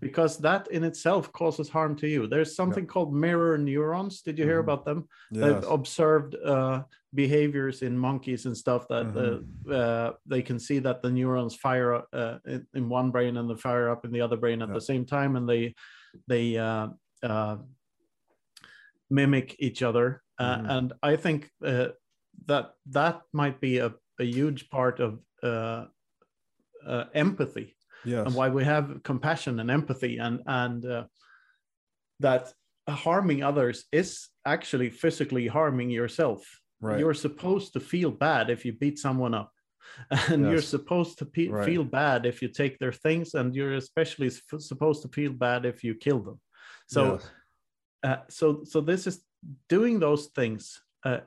because 0.00 0.38
that 0.38 0.70
in 0.70 0.84
itself 0.84 1.30
causes 1.32 1.68
harm 1.68 1.94
to 1.96 2.08
you 2.08 2.26
there's 2.26 2.56
something 2.56 2.86
called 2.86 3.14
mirror 3.14 3.58
neurons 3.58 4.22
did 4.22 4.38
you 4.38 4.44
hear 4.44 4.60
Mhm. 4.62 4.64
about 4.66 4.84
them 4.84 5.06
yes. 5.30 5.40
they've 5.42 5.70
observed 5.70 6.34
uh, 6.34 6.82
behaviors 7.12 7.82
in 7.82 7.98
monkeys 7.98 8.46
and 8.46 8.56
stuff 8.56 8.86
that 8.88 9.06
Mhm. 9.06 9.44
uh, 9.68 9.70
uh, 9.80 10.12
they 10.26 10.42
can 10.42 10.58
see 10.58 10.78
that 10.80 11.02
the 11.02 11.10
neurons 11.10 11.54
fire 11.56 12.02
uh, 12.12 12.38
in, 12.46 12.66
in 12.74 12.88
one 12.88 13.10
brain 13.10 13.36
and 13.36 13.48
they 13.50 13.56
fire 13.56 13.88
up 13.90 14.04
in 14.06 14.12
the 14.12 14.20
other 14.26 14.36
brain 14.36 14.62
at 14.62 14.68
Yeah. 14.68 14.74
the 14.74 14.80
same 14.92 15.04
time 15.04 15.36
and 15.36 15.46
they 15.48 15.74
they 16.26 16.56
uh, 16.56 16.88
uh, 17.22 17.56
mimic 19.10 19.56
each 19.58 19.82
other 19.82 20.22
uh, 20.38 20.56
Mhm. 20.58 20.70
and 20.76 20.92
i 21.02 21.16
think 21.16 21.50
uh, 21.64 21.88
that 22.46 22.66
that 22.86 23.16
might 23.32 23.60
be 23.60 23.78
a, 23.78 23.92
a 24.20 24.24
huge 24.24 24.70
part 24.70 25.00
of 25.00 25.10
uh, 25.42 25.84
uh, 26.86 27.04
empathy 27.14 27.76
yes. 28.04 28.26
And 28.26 28.34
why 28.34 28.48
we 28.48 28.64
have 28.64 29.02
compassion 29.02 29.60
and 29.60 29.70
empathy 29.70 30.18
and 30.18 30.40
and 30.46 30.84
uh, 30.84 31.04
that 32.20 32.52
harming 32.88 33.42
others 33.42 33.84
is 33.92 34.28
actually 34.44 34.90
physically 34.90 35.46
harming 35.46 35.90
yourself. 35.90 36.40
Right. 36.80 36.98
You're 36.98 37.14
supposed 37.14 37.72
to 37.74 37.80
feel 37.80 38.10
bad 38.10 38.50
if 38.50 38.64
you 38.64 38.72
beat 38.72 38.98
someone 38.98 39.34
up. 39.34 39.52
And 40.28 40.44
you're 40.50 40.62
supposed 40.76 41.18
to 41.18 41.26
pe- 41.26 41.48
Right. 41.48 41.64
feel 41.64 41.84
bad 41.84 42.26
if 42.26 42.42
you 42.42 42.48
take 42.48 42.78
their 42.78 42.92
things 42.92 43.34
and 43.34 43.54
you're 43.54 43.74
especially 43.74 44.26
s- 44.28 44.42
supposed 44.58 45.02
to 45.02 45.08
feel 45.08 45.32
bad 45.32 45.64
if 45.66 45.82
you 45.84 45.94
kill 45.94 46.20
them. 46.20 46.40
So 46.86 47.02
Yes. 47.12 47.30
uh, 48.08 48.16
so 48.28 48.64
so 48.64 48.80
this 48.80 49.06
is 49.06 49.24
doing 49.68 50.00
those 50.00 50.26
things 50.34 50.82
uh, 51.04 51.20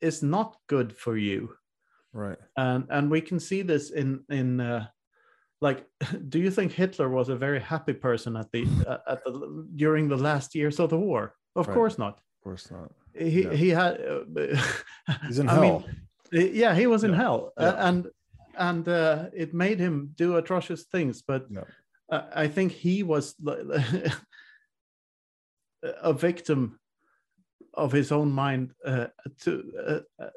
is 0.00 0.22
not 0.22 0.56
good 0.68 0.92
for 0.96 1.16
you. 1.16 1.54
Right. 2.12 2.38
And 2.56 2.84
and 2.90 3.10
we 3.10 3.20
can 3.20 3.40
see 3.40 3.62
this 3.62 3.90
in 3.90 4.24
in 4.28 4.60
uh, 4.60 4.86
like 5.60 5.86
do 6.28 6.38
you 6.38 6.50
think 6.50 6.72
hitler 6.72 7.08
was 7.08 7.28
a 7.28 7.36
very 7.36 7.60
happy 7.60 7.92
person 7.92 8.36
at 8.36 8.50
the 8.52 8.66
uh, 8.86 8.98
at 9.08 9.24
the 9.24 9.66
during 9.76 10.08
the 10.08 10.16
last 10.16 10.54
years 10.54 10.78
of 10.80 10.90
the 10.90 10.98
war 10.98 11.34
of 11.56 11.66
Right. 11.66 11.74
course 11.74 11.98
not 11.98 12.14
of 12.18 12.40
course 12.44 12.70
not 12.70 12.90
he 13.14 13.42
Yeah. 13.42 13.54
he 13.54 13.68
had 13.70 14.00
uh, 14.00 14.24
he's 15.26 15.38
in 15.38 15.48
I 15.48 15.52
hell 15.54 15.62
mean, 15.62 15.84
uh, 16.34 16.52
yeah 16.62 16.74
he 16.74 16.86
was 16.86 17.04
in 17.04 17.10
Yeah. 17.12 17.16
hell 17.22 17.52
uh, 17.56 17.74
and 17.78 18.08
and 18.56 18.88
uh, 18.88 19.30
it 19.32 19.54
made 19.54 19.78
him 19.78 20.12
do 20.14 20.36
atrocious 20.36 20.84
things 20.92 21.22
but 21.22 21.46
Yeah. 21.50 21.64
uh, 22.12 22.22
i 22.44 22.48
think 22.48 22.72
he 22.72 23.02
was 23.02 23.34
a 25.82 26.12
victim 26.12 26.78
of 27.74 27.92
his 27.92 28.10
own 28.12 28.30
mind 28.30 28.72
uh, 28.84 29.06
to 29.40 29.72
uh, 29.86 30.00
uh, 30.24 30.30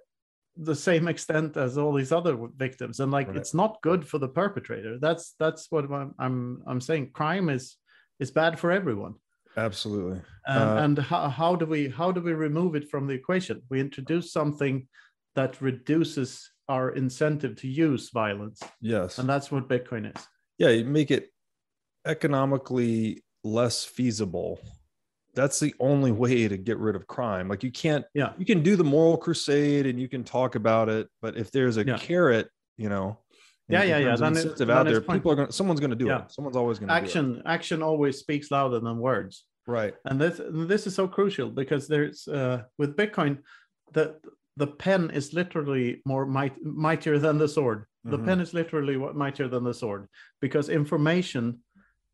the 0.58 0.76
same 0.76 1.08
extent 1.08 1.56
as 1.58 1.78
all 1.78 1.94
these 1.94 2.12
other 2.12 2.38
victims 2.58 3.00
and 3.00 3.12
like 3.12 3.28
Right. 3.28 3.38
it's 3.38 3.54
not 3.54 3.82
good 3.82 4.08
for 4.08 4.18
the 4.18 4.28
perpetrator. 4.28 4.98
That's 5.00 5.36
that's 5.40 5.68
what 5.72 5.86
i'm 5.92 6.14
i'm, 6.20 6.64
I'm 6.68 6.82
saying. 6.82 7.12
Crime 7.14 7.50
is 7.50 7.78
is 8.20 8.32
bad 8.32 8.60
for 8.60 8.72
everyone. 8.72 9.16
Absolutely. 9.58 10.22
And, 10.46 10.64
Uh, 10.70 10.84
and 10.84 10.98
how, 11.00 11.30
how 11.30 11.56
do 11.56 11.66
we 11.66 11.90
how 11.90 12.12
do 12.12 12.22
we 12.22 12.34
remove 12.34 12.76
it 12.76 12.90
from 12.90 13.08
the 13.08 13.14
equation? 13.14 13.62
We 13.70 13.80
introduce 13.80 14.32
something 14.32 14.88
that 15.36 15.62
reduces 15.62 16.52
our 16.68 16.92
incentive 16.92 17.56
to 17.62 17.68
use 17.68 18.10
violence. 18.12 18.62
Yes. 18.82 19.20
And 19.20 19.28
that's 19.30 19.52
what 19.52 19.70
bitcoin 19.70 20.16
is. 20.16 20.22
Yeah 20.58 20.70
you 20.70 20.86
make 20.86 21.12
it 21.12 21.30
economically 22.06 23.24
less 23.44 23.84
feasible 23.86 24.60
that's 25.34 25.60
the 25.60 25.74
only 25.80 26.12
way 26.12 26.48
to 26.48 26.58
get 26.58 26.78
rid 26.78 26.96
of 26.96 27.08
crime. 27.08 27.48
Like 27.48 27.64
you 27.64 27.72
can't 27.72 28.06
yeah. 28.14 28.34
you 28.38 28.46
can 28.46 28.62
do 28.64 28.76
the 28.76 28.84
moral 28.84 29.18
crusade 29.18 29.86
and 29.86 30.00
you 30.00 30.08
can 30.10 30.24
talk 30.24 30.56
about 30.56 30.90
it 30.90 31.08
but 31.22 31.38
if 31.38 31.52
there's 31.52 31.78
a 31.78 31.86
Yeah. 31.86 31.98
carrot 31.98 32.50
you 32.78 32.90
know 32.90 33.18
Yeah, 33.70 33.84
yeah, 33.84 33.98
yeah, 34.00 34.16
then 34.16 34.30
incentive 34.36 34.70
out 34.70 34.86
there 34.86 35.00
point- 35.02 35.20
people 35.20 35.32
are 35.32 35.36
gonna 35.36 35.52
someone's 35.52 35.80
gonna 35.80 35.96
do 35.96 36.08
Yeah. 36.08 36.24
it 36.26 36.32
someone's 36.32 36.58
always 36.58 36.80
gonna 36.80 36.92
do 36.92 36.98
action 36.98 37.42
action 37.46 37.82
always 37.82 38.18
speaks 38.18 38.52
louder 38.52 38.80
than 38.80 38.98
words. 39.00 39.46
Right. 39.68 39.94
And 40.06 40.20
this 40.20 40.42
this 40.70 40.88
is 40.88 40.96
so 40.96 41.08
crucial 41.08 41.50
because 41.50 41.88
there's 41.88 42.28
uh, 42.28 42.64
with 42.78 42.96
bitcoin 42.98 43.40
the 43.94 44.18
the 44.58 44.68
pen 44.68 45.12
is 45.12 45.34
literally 45.34 46.02
more 46.06 46.26
might, 46.26 46.56
mightier 46.62 47.18
than 47.20 47.38
the 47.38 47.48
sword. 47.48 47.86
The 48.04 48.18
Mhm. 48.20 48.26
pen 48.26 48.40
is 48.42 48.54
literally 48.54 48.98
what 48.98 49.16
mightier 49.16 49.48
than 49.48 49.64
the 49.64 49.74
sword 49.74 50.08
because 50.42 50.68
information 50.68 51.60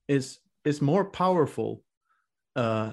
is 0.07 0.39
is 0.65 0.81
more 0.81 1.05
powerful 1.05 1.81
uh, 2.55 2.91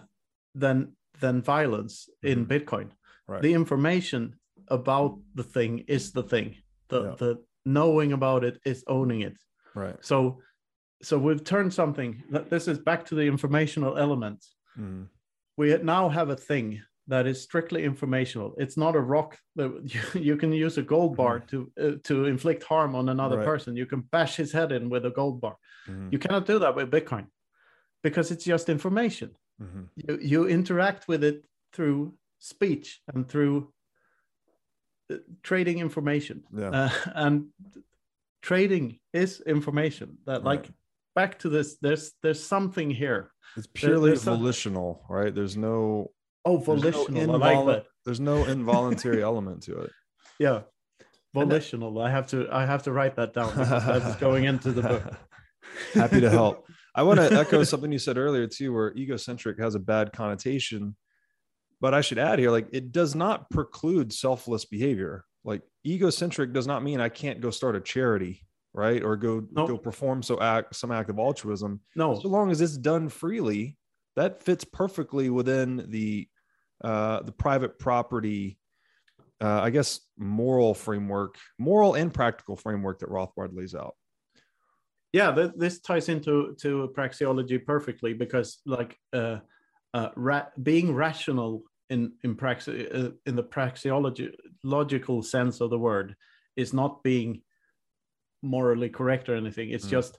than 0.55 0.93
than 1.21 1.43
violence 1.43 2.09
in 2.23 2.47
Mhm. 2.47 2.49
bitcoin 2.53 2.89
right 3.29 3.43
the 3.43 3.53
information 3.55 4.35
about 4.69 5.19
the 5.35 5.43
thing 5.43 5.81
is 5.89 6.13
the 6.13 6.23
thing 6.23 6.57
the 6.89 7.03
Yeah. 7.05 7.15
the 7.23 7.45
knowing 7.65 8.13
about 8.13 8.45
it 8.45 8.61
is 8.65 8.85
owning 8.87 9.21
it 9.23 9.37
right 9.75 9.97
so 10.05 10.41
so 11.03 11.19
we've 11.19 11.45
turned 11.45 11.73
something 11.75 12.23
that 12.31 12.49
this 12.51 12.69
is 12.69 12.79
back 12.79 13.05
to 13.07 13.15
the 13.15 13.27
informational 13.35 13.97
element 13.99 14.45
Mhm. 14.79 15.09
we 15.57 15.77
now 15.79 16.09
have 16.09 16.31
a 16.31 16.37
thing 16.37 16.83
that 17.07 17.27
is 17.27 17.43
strictly 17.43 17.85
informational 17.85 18.55
it's 18.59 18.77
not 18.77 18.97
a 18.97 19.01
rock 19.01 19.39
that 19.57 19.71
you, 19.95 20.21
you 20.29 20.37
can 20.37 20.53
use 20.53 20.79
a 20.79 20.83
gold 20.83 21.17
bar 21.17 21.41
to 21.51 21.71
uh, 21.85 21.93
to 22.09 22.15
inflict 22.27 22.63
harm 22.65 22.95
on 22.95 23.09
another 23.09 23.37
Mm-hmm. 23.37 23.49
Right. 23.49 23.53
person 23.55 23.77
you 23.77 23.87
can 23.87 24.01
bash 24.15 24.37
his 24.37 24.53
head 24.53 24.73
in 24.73 24.89
with 24.93 25.05
a 25.07 25.11
gold 25.21 25.41
bar 25.41 25.57
Mhm. 25.89 26.13
you 26.13 26.19
cannot 26.19 26.47
do 26.47 26.59
that 26.61 26.75
with 26.77 26.91
bitcoin 26.91 27.27
because 28.03 28.31
it's 28.35 28.45
just 28.45 28.69
information 28.69 29.31
Mhm. 29.63 29.89
you, 29.97 30.19
you 30.21 30.49
interact 30.49 31.07
with 31.09 31.23
it 31.25 31.45
through 31.73 32.15
speech 32.39 33.01
and 33.13 33.29
through 33.29 33.73
uh, 35.11 35.17
trading 35.43 35.79
information. 35.79 36.45
Yeah. 36.53 36.71
Uh, 36.71 36.91
and 37.15 37.47
trading 38.43 38.99
is 39.13 39.41
information 39.47 40.19
that 40.27 40.43
Right. 40.45 40.45
like 40.45 40.71
back 41.15 41.39
to 41.41 41.49
this 41.49 41.77
there's 41.81 42.13
there's 42.23 42.43
something 42.43 42.91
here. 42.91 43.31
It's 43.57 43.67
purely 43.69 44.11
there's 44.11 44.23
some- 44.23 44.39
volitional 44.39 45.05
right? 45.09 45.35
There's 45.35 45.57
no 45.57 46.11
oh 46.45 46.59
there's 46.59 46.69
no 46.69 46.91
volitional 46.91 47.43
i 47.43 47.55
like 47.57 47.87
there's 48.05 48.21
no 48.21 48.45
involuntary 48.45 49.23
element 49.23 49.63
to 49.65 49.79
it. 49.83 49.91
Yeah. 50.39 50.63
Volitional. 51.33 52.01
I 52.01 52.11
have 52.11 52.27
to 52.29 52.49
i 52.51 52.67
have 52.67 52.83
to 52.85 52.93
write 52.93 53.15
that 53.17 53.35
down 53.35 53.51
because 53.51 53.87
that's 53.87 54.17
going 54.17 54.45
into 54.45 54.73
the 54.73 54.83
book. 54.83 55.05
Happy 55.95 56.21
to 56.21 56.31
help 56.31 56.67
i 56.95 57.03
want 57.03 57.19
to 57.21 57.33
echo 57.39 57.63
something 57.65 57.93
you 57.93 57.99
said 57.99 58.19
earlier 58.19 58.47
too 58.47 58.73
where 58.73 58.95
egocentric 58.97 59.59
has 59.59 59.75
a 59.75 59.81
bad 59.81 60.13
connotation 60.13 60.97
but 61.81 61.95
i 61.95 62.01
should 62.01 62.19
add 62.19 62.39
here 62.39 62.51
like 62.51 62.69
it 62.73 62.93
does 62.93 63.15
not 63.15 63.49
preclude 63.51 64.13
selfless 64.13 64.65
behavior. 64.65 65.25
Like 65.47 65.61
egocentric 65.87 66.53
does 66.55 66.67
not 66.67 66.83
mean 66.83 67.01
i 67.01 67.09
can't 67.11 67.41
go 67.41 67.51
start 67.51 67.77
a 67.77 67.81
charity 67.81 68.47
right? 68.77 69.05
Or 69.05 69.17
go 69.17 69.47
No. 69.53 69.67
go 69.69 69.79
perform 69.79 70.23
so 70.23 70.41
act 70.41 70.75
some 70.75 70.91
act 70.91 71.09
of 71.09 71.19
altruism. 71.19 71.81
No. 71.95 72.19
So 72.19 72.29
long 72.29 72.51
as 72.51 72.61
it's 72.61 72.77
done 72.77 73.09
freely 73.09 73.77
that 74.17 74.43
fits 74.43 74.65
perfectly 74.65 75.31
within 75.31 75.87
the 75.91 76.29
uh 76.83 77.23
the 77.23 77.33
private 77.33 77.79
property 77.79 78.59
uh 79.41 79.61
i 79.63 79.71
guess 79.71 80.01
moral 80.19 80.75
framework 80.75 81.37
moral 81.59 81.95
and 81.95 82.13
practical 82.13 82.57
framework 82.57 82.99
that 82.99 83.09
rothbard 83.09 83.57
lays 83.57 83.75
out 83.75 83.95
yeah 85.15 85.31
th- 85.33 85.53
this 85.57 85.81
ties 85.81 86.09
into 86.09 86.55
to 86.63 86.93
praxeology 86.99 87.59
perfectly 87.73 88.13
because 88.25 88.49
like 88.67 88.99
uh, 89.21 89.39
uh 89.99 90.09
ra- 90.17 90.51
being 90.71 90.89
rational 91.07 91.63
in 91.95 92.01
in 92.25 92.35
prax 92.35 92.59
uh, 92.69 93.11
in 93.29 93.35
the 93.37 93.49
praxeology 93.57 94.27
logical 94.65 95.23
sense 95.23 95.61
of 95.65 95.71
the 95.71 95.79
word 95.79 96.09
is 96.57 96.73
not 96.73 97.03
being 97.03 97.31
morally 98.43 98.89
correct 98.99 99.29
or 99.29 99.37
anything 99.37 99.71
it's 99.71 99.87
Mm. 99.87 99.97
just 99.99 100.19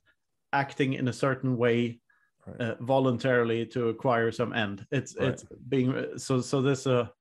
acting 0.53 0.93
in 0.93 1.07
a 1.09 1.13
certain 1.26 1.57
way 1.57 1.99
Right. 2.47 2.61
uh, 2.61 2.76
voluntarily 2.80 3.65
to 3.73 3.89
acquire 3.93 4.31
some 4.31 4.53
end 4.53 4.77
it's 4.97 5.11
Right. 5.15 5.30
it's 5.30 5.43
being 5.73 5.89
so 6.17 6.41
so 6.41 6.61
there's 6.61 6.88
a 6.88 7.11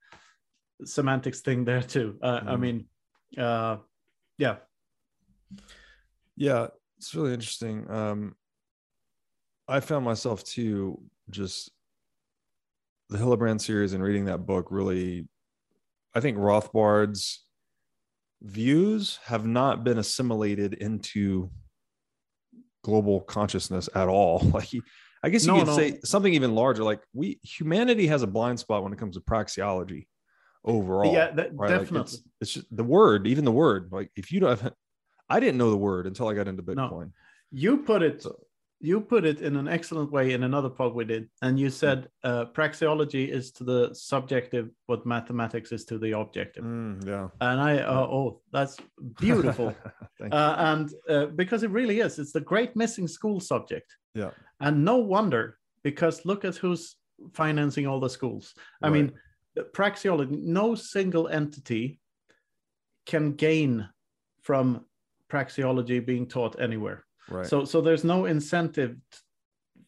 semantics 0.85 1.41
thing 1.41 1.65
there 1.65 1.83
too 1.97 2.09
uh, 2.29 2.41
i 2.53 2.55
Mm. 2.55 2.61
mean 2.65 2.79
uh 3.47 3.77
yeah 4.45 4.57
Yeah, 6.37 6.67
it's 7.05 7.15
really 7.15 7.35
interesting. 7.35 7.91
Um, 7.91 8.35
I 9.69 9.81
found 9.81 10.07
myself 10.07 10.43
too 10.43 11.01
just 11.29 11.71
the 13.11 13.19
Hillebrand 13.19 13.61
series 13.61 13.93
and 13.93 14.03
reading 14.03 14.25
that 14.25 14.47
book 14.47 14.69
really, 14.71 15.29
I 16.15 16.21
think 16.21 16.39
Rothbard's 16.39 17.45
views 18.43 19.19
have 19.25 19.47
not 19.47 19.85
been 19.85 19.99
assimilated 19.99 20.75
into 20.75 21.51
global 22.83 23.21
consciousness 23.21 23.89
at 23.95 24.09
all. 24.09 24.41
Like 24.55 24.65
he, 24.65 24.81
I 25.23 25.29
guess 25.29 25.45
you 25.45 25.53
No, 25.53 25.59
could 25.59 25.67
no. 25.67 25.77
say 25.77 26.01
something 26.05 26.33
even 26.33 26.55
larger. 26.55 26.85
Like 26.85 27.03
we, 27.13 27.39
humanity 27.43 28.07
has 28.07 28.23
a 28.23 28.27
blind 28.27 28.61
spot 28.61 28.83
when 28.83 28.95
it 28.95 28.99
comes 28.99 29.17
to 29.17 29.21
praxeology 29.21 30.07
overall. 30.65 31.13
yeah, 31.13 31.31
that, 31.33 31.51
right? 31.55 31.71
Like, 31.71 31.81
definitely. 31.81 32.01
it's, 32.01 32.23
it's 32.41 32.53
just 32.55 32.75
the 32.75 32.85
word, 32.85 33.27
even 33.27 33.45
the 33.45 33.53
word. 33.53 33.91
Like 33.93 34.11
if 34.17 34.33
you 34.33 34.41
don't, 34.41 34.59
have, 34.59 34.73
I 35.29 35.41
didn't 35.41 35.59
know 35.59 35.71
the 35.71 35.77
word 35.77 36.07
until 36.07 36.29
I 36.29 36.35
got 36.35 36.49
into 36.49 36.63
Bitcoin. 36.63 36.77
No. 36.77 37.13
You 37.51 37.79
put 37.79 38.03
it 38.03 38.23
So- 38.23 38.41
you 38.81 39.01
put 39.01 39.25
it 39.25 39.41
in 39.41 39.57
an 39.57 39.67
excellent 39.67 40.11
way 40.13 40.33
in 40.33 40.43
another 40.43 40.69
pod 40.69 40.93
we 40.95 41.05
did 41.07 41.29
and 41.41 41.59
you 41.59 41.71
said 41.71 42.09
uh, 42.23 42.45
praxeology 42.47 43.27
is 43.29 43.51
to 43.53 43.65
the 43.65 43.95
subjective 43.95 44.69
what 44.87 45.07
mathematics 45.07 45.73
is 45.73 45.85
to 45.87 45.97
the 45.97 46.13
objective 46.19 46.65
Mm, 46.65 47.07
yeah. 47.07 47.29
and 47.41 47.61
i 47.61 47.79
uh, 47.79 48.07
oh 48.19 48.41
that's 48.53 48.77
beautiful 49.21 49.69
Thank 50.19 50.35
you. 50.35 50.39
uh, 50.39 50.57
and 50.59 50.93
uh, 51.09 51.27
because 51.27 51.63
it 51.63 51.71
really 51.71 52.01
is 52.01 52.19
it's 52.19 52.33
the 52.33 52.41
great 52.41 52.75
missing 52.77 53.09
school 53.09 53.41
subject 53.41 53.97
yeah. 54.15 54.33
and 54.61 54.85
no 54.85 54.97
wonder 54.99 55.57
because 55.83 56.27
look 56.27 56.45
at 56.45 56.57
who's 56.57 56.97
financing 57.33 57.87
all 57.87 58.01
the 58.01 58.11
schools 58.11 58.55
i 58.83 58.91
mean 58.91 59.13
praxeology 59.73 60.37
no 60.43 60.75
single 60.75 61.29
entity 61.29 62.01
can 63.07 63.33
gain 63.33 63.89
from 64.43 64.85
praxeology 65.31 66.05
being 66.05 66.27
taught 66.27 66.61
anywhere 66.61 67.05
Right. 67.31 67.47
so 67.47 67.65
so 67.65 67.81
there's 67.81 68.05
no 68.05 68.27
incentive 68.27 68.97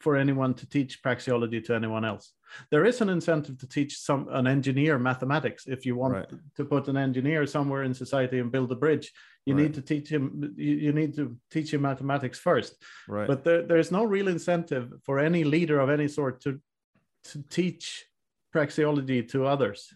for 0.01 0.17
anyone 0.17 0.55
to 0.55 0.67
teach 0.69 1.03
praxeology 1.03 1.63
to 1.65 1.75
anyone 1.75 2.05
else 2.05 2.33
there 2.71 2.85
is 2.87 3.01
an 3.01 3.09
incentive 3.09 3.59
to 3.59 3.67
teach 3.69 3.99
some 3.99 4.29
an 4.31 4.47
engineer 4.47 4.99
mathematics 4.99 5.67
if 5.67 5.85
you 5.87 5.97
want 5.97 6.15
Right. 6.15 6.31
to 6.57 6.65
put 6.65 6.89
an 6.89 6.97
engineer 6.97 7.47
somewhere 7.47 7.83
in 7.85 7.93
society 7.95 8.39
and 8.39 8.51
build 8.53 8.73
a 8.73 8.77
bridge 8.77 9.13
you 9.47 9.55
Right. 9.55 9.63
need 9.63 9.75
to 9.75 9.83
teach 9.83 10.09
him 10.09 10.55
you, 10.57 10.75
you 10.87 10.93
need 10.93 11.15
to 11.17 11.37
teach 11.51 11.73
him 11.75 11.83
mathematics 11.83 12.39
first 12.39 12.73
right. 13.09 13.29
but 13.29 13.45
there, 13.45 13.63
there's 13.63 13.93
no 13.93 14.05
real 14.05 14.29
incentive 14.29 14.87
for 15.05 15.19
any 15.19 15.45
leader 15.45 15.79
of 15.81 15.89
any 15.91 16.09
sort 16.09 16.41
to 16.45 16.61
to 17.25 17.43
teach 17.51 18.07
praxeology 18.55 19.21
to 19.33 19.45
others 19.45 19.93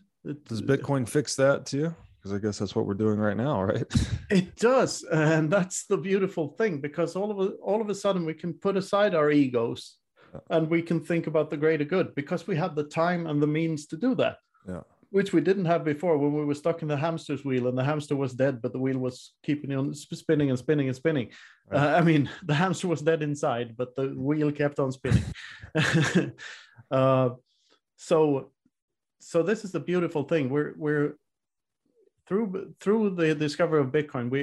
Does 0.49 0.61
Bitcoin 0.63 1.09
fix 1.09 1.37
that 1.37 1.65
too? 1.67 1.95
Because 2.21 2.35
I 2.35 2.39
guess 2.39 2.59
that's 2.59 2.77
what 2.77 2.85
we're 2.87 2.93
doing 2.95 3.19
right 3.19 3.37
now, 3.37 3.63
right? 3.63 3.85
it 4.31 4.55
does 4.57 5.03
and 5.11 5.51
that's 5.51 5.87
the 5.87 5.97
beautiful 5.97 6.49
thing 6.59 6.79
because 6.81 7.17
all 7.17 7.31
of 7.31 7.39
a, 7.41 7.53
all 7.63 7.81
of 7.81 7.89
a 7.89 7.95
sudden 7.95 8.27
we 8.27 8.35
can 8.35 8.53
put 8.53 8.77
aside 8.77 9.15
our 9.15 9.31
egos 9.31 9.97
Yeah. 10.35 10.41
and 10.55 10.69
we 10.69 10.83
can 10.83 11.01
think 11.01 11.27
about 11.27 11.49
the 11.51 11.57
greater 11.57 11.85
good 11.97 12.15
because 12.15 12.47
we 12.47 12.57
have 12.57 12.75
the 12.75 12.85
time 12.85 13.27
and 13.27 13.41
the 13.43 13.47
means 13.59 13.87
to 13.87 13.97
do 13.97 14.15
that 14.17 14.37
Yeah. 14.69 14.83
which 15.17 15.33
we 15.33 15.41
didn't 15.49 15.65
have 15.73 15.83
before 15.93 16.15
when 16.19 16.33
we 16.39 16.45
were 16.45 16.55
stuck 16.63 16.83
in 16.83 16.89
the 16.89 16.97
hamster's 17.07 17.43
wheel 17.49 17.67
and 17.69 17.77
the 17.79 17.89
hamster 17.91 18.17
was 18.25 18.33
dead 18.45 18.55
but 18.63 18.73
the 18.75 18.79
wheel 18.85 18.99
was 18.99 19.17
keeping 19.47 19.73
on 19.79 19.95
spinning 19.95 20.51
and 20.51 20.59
spinning 20.59 20.89
and 20.91 20.97
spinning 21.03 21.29
Right. 21.71 21.81
uh, 21.81 21.99
i 21.99 22.03
mean 22.11 22.23
the 22.51 22.55
hamster 22.63 22.89
was 22.95 23.03
dead 23.11 23.23
inside 23.23 23.69
but 23.81 23.91
the 23.97 24.07
wheel 24.29 24.53
kept 24.53 24.79
on 24.79 24.91
spinning 24.93 25.25
uh, 26.91 27.31
so 27.97 28.51
so 29.19 29.43
this 29.43 29.65
is 29.65 29.73
the 29.73 29.81
beautiful 29.93 30.23
thing 30.33 30.45
we're 30.55 30.75
we're 30.85 31.09
through 32.31 32.73
through 32.81 33.11
the 33.11 33.35
discovery 33.35 33.81
of 33.81 33.89
bitcoin 33.89 34.31
we 34.31 34.41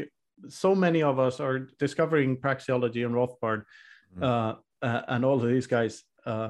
so 0.49 0.75
many 0.75 1.01
of 1.01 1.17
us 1.17 1.39
are 1.39 1.59
discovering 1.79 2.37
praxeology 2.37 3.03
and 3.05 3.15
rothbard 3.15 3.63
Mhm. 4.15 4.23
uh, 4.23 4.55
uh, 4.87 5.01
and 5.13 5.25
all 5.25 5.37
of 5.43 5.49
these 5.49 5.67
guys 5.67 6.03
uh, 6.25 6.49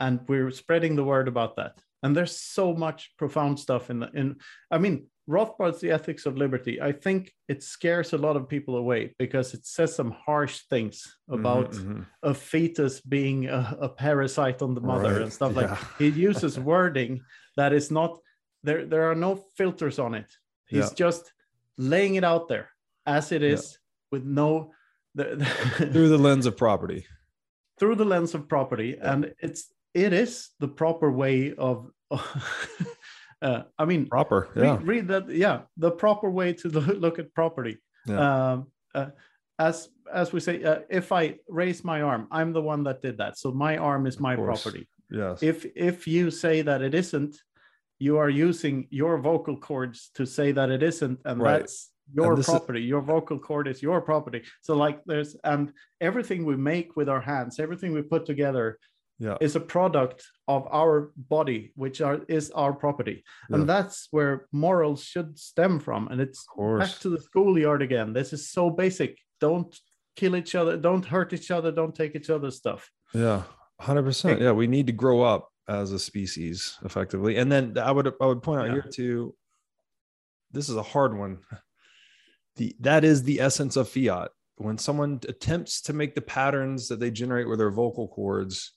and 0.00 0.20
we're 0.28 0.50
spreading 0.50 0.96
the 0.96 1.04
word 1.12 1.28
about 1.28 1.52
that 1.56 1.74
and 2.02 2.16
there's 2.16 2.36
so 2.58 2.74
much 2.74 3.00
profound 3.18 3.60
stuff 3.60 3.84
in 3.92 3.98
the 4.00 4.08
in 4.20 4.36
i 4.70 4.78
mean 4.84 4.96
rothbard's 5.28 5.80
the 5.80 5.90
ethics 5.98 6.26
of 6.26 6.36
liberty 6.44 6.74
i 6.82 6.92
think 7.04 7.32
it 7.52 7.62
scares 7.62 8.12
a 8.12 8.18
lot 8.26 8.36
of 8.36 8.48
people 8.54 8.74
away 8.76 9.14
because 9.18 9.54
it 9.54 9.64
says 9.64 9.94
some 9.94 10.10
harsh 10.26 10.56
things 10.72 10.96
about 11.28 11.70
Mhm, 11.72 11.86
mhm. 11.86 12.06
a 12.32 12.34
fetus 12.34 12.94
being 13.16 13.38
a, 13.58 13.62
a 13.88 13.88
parasite 13.88 14.60
on 14.66 14.74
the 14.74 14.80
mother 14.92 15.12
Right, 15.12 15.22
and 15.22 15.32
stuff 15.32 15.54
like 15.56 15.70
yeah. 15.70 15.84
he 15.98 16.08
uses 16.30 16.58
wording 16.58 17.12
that 17.56 17.72
is 17.72 17.90
not 17.90 18.12
there 18.66 18.84
there 18.92 19.04
are 19.10 19.18
no 19.26 19.32
filters 19.58 19.98
on 19.98 20.14
it 20.22 20.30
he's 20.72 20.88
Yeah. 20.90 20.94
just 21.06 21.32
laying 21.78 22.14
it 22.16 22.24
out 22.24 22.48
there 22.48 22.68
as 23.06 23.32
it 23.32 23.42
is 23.42 23.78
with 24.10 24.24
no 24.24 24.72
the, 25.14 25.24
Through 25.92 26.08
the 26.08 26.18
lens 26.28 26.46
of 26.46 26.56
property. 26.56 27.04
through 27.78 27.96
the 27.96 28.04
lens 28.14 28.34
of 28.34 28.48
property 28.48 28.96
and 29.10 29.34
it's 29.46 29.62
it 29.94 30.12
is 30.12 30.50
the 30.60 30.68
proper 30.68 31.10
way 31.22 31.52
of 31.68 31.90
uh, 33.42 33.62
i 33.78 33.84
mean 33.84 34.06
Proper. 34.06 34.48
read, 34.54 34.64
Yeah. 34.64 34.78
read 34.82 35.08
that 35.08 35.28
yeah 35.30 35.56
the 35.76 35.90
proper 35.90 36.30
way 36.30 36.52
to 36.60 36.68
look 37.04 37.18
at 37.18 37.34
property 37.34 37.76
um, 38.08 38.66
uh, 38.94 39.10
as 39.58 39.88
as 40.12 40.32
we 40.32 40.40
say 40.40 40.62
uh, 40.64 40.80
if 40.90 41.12
i 41.12 41.36
raise 41.48 41.82
my 41.84 42.02
arm 42.02 42.26
i'm 42.30 42.52
the 42.52 42.62
one 42.72 42.82
that 42.84 43.02
did 43.02 43.16
that 43.18 43.36
so 43.38 43.50
my 43.52 43.76
arm 43.76 44.06
is 44.06 44.18
my 44.20 44.34
property 44.36 44.88
Yes. 45.10 45.42
if 45.42 45.66
if 45.76 46.06
you 46.06 46.30
say 46.30 46.62
that 46.62 46.80
it 46.82 46.94
isn't 46.94 47.34
you 48.06 48.18
are 48.22 48.30
using 48.48 48.76
your 48.90 49.14
vocal 49.30 49.56
cords 49.56 49.98
to 50.18 50.24
say 50.36 50.48
that 50.58 50.68
it 50.76 50.82
isn't 50.82 51.18
and 51.28 51.40
Right. 51.40 51.58
that's 51.60 51.76
your 52.18 52.30
And 52.30 52.38
this 52.38 52.48
is- 52.48 52.54
property. 52.54 52.82
Your 52.92 53.02
vocal 53.14 53.38
cord 53.48 53.66
is 53.72 53.80
your 53.88 54.00
property. 54.10 54.40
So 54.66 54.72
like 54.84 54.98
there's 55.10 55.32
and 55.52 55.64
everything 56.08 56.40
we 56.44 56.56
make 56.72 56.88
with 56.98 57.08
our 57.14 57.20
hands 57.32 57.52
everything 57.66 57.90
we 57.92 58.02
put 58.14 58.24
together 58.32 58.66
yeah. 59.26 59.36
is 59.46 59.54
a 59.56 59.64
product 59.74 60.18
of 60.54 60.62
our 60.80 60.94
body 61.36 61.60
which 61.82 61.98
are 62.06 62.18
is 62.38 62.50
our 62.62 62.72
property. 62.84 63.16
Yeah. 63.48 63.54
and 63.56 63.68
that's 63.72 63.96
where 64.10 64.34
morals 64.66 65.00
should 65.12 65.30
stem 65.50 65.74
from. 65.86 66.02
And 66.10 66.18
it's 66.26 66.40
back 66.82 66.94
to 67.04 67.08
the 67.14 67.20
schoolyard 67.28 67.82
again. 67.88 68.08
This 68.18 68.32
is 68.36 68.42
so 68.56 68.64
basic. 68.84 69.12
Don't 69.46 69.72
kill 70.20 70.34
each 70.40 70.54
other. 70.60 70.76
Don't 70.88 71.06
hurt 71.14 71.32
each 71.32 71.50
other. 71.56 71.70
Don't 71.80 71.94
take 71.94 72.12
each 72.18 72.30
other's 72.30 72.56
stuff. 72.56 72.82
Yeah, 73.14 73.42
hundred 73.88 74.04
percent. 74.10 74.40
Yeah, 74.40 74.52
we 74.62 74.66
need 74.66 74.86
to 74.92 74.96
grow 75.04 75.18
up 75.34 75.42
as 75.68 75.92
a 75.92 75.98
species 75.98 76.76
effectively, 76.84 77.36
and 77.36 77.50
then 77.50 77.78
I 77.78 77.90
would 77.90 78.12
I 78.20 78.26
would 78.26 78.42
point 78.42 78.60
out 78.60 78.66
Yeah. 78.68 78.72
here 78.74 78.90
too. 78.92 79.34
This 80.50 80.68
is 80.68 80.76
a 80.76 80.82
hard 80.82 81.16
one. 81.16 81.38
The 82.56 82.76
that 82.80 83.02
is 83.02 83.22
the 83.22 83.40
essence 83.40 83.76
of 83.76 83.88
fiat. 83.88 84.30
When 84.56 84.76
someone 84.76 85.20
attempts 85.26 85.80
to 85.82 85.94
make 85.94 86.14
the 86.14 86.20
patterns 86.20 86.88
that 86.88 87.00
they 87.00 87.10
generate 87.10 87.48
with 87.48 87.58
their 87.58 87.70
vocal 87.70 88.08
cords 88.08 88.72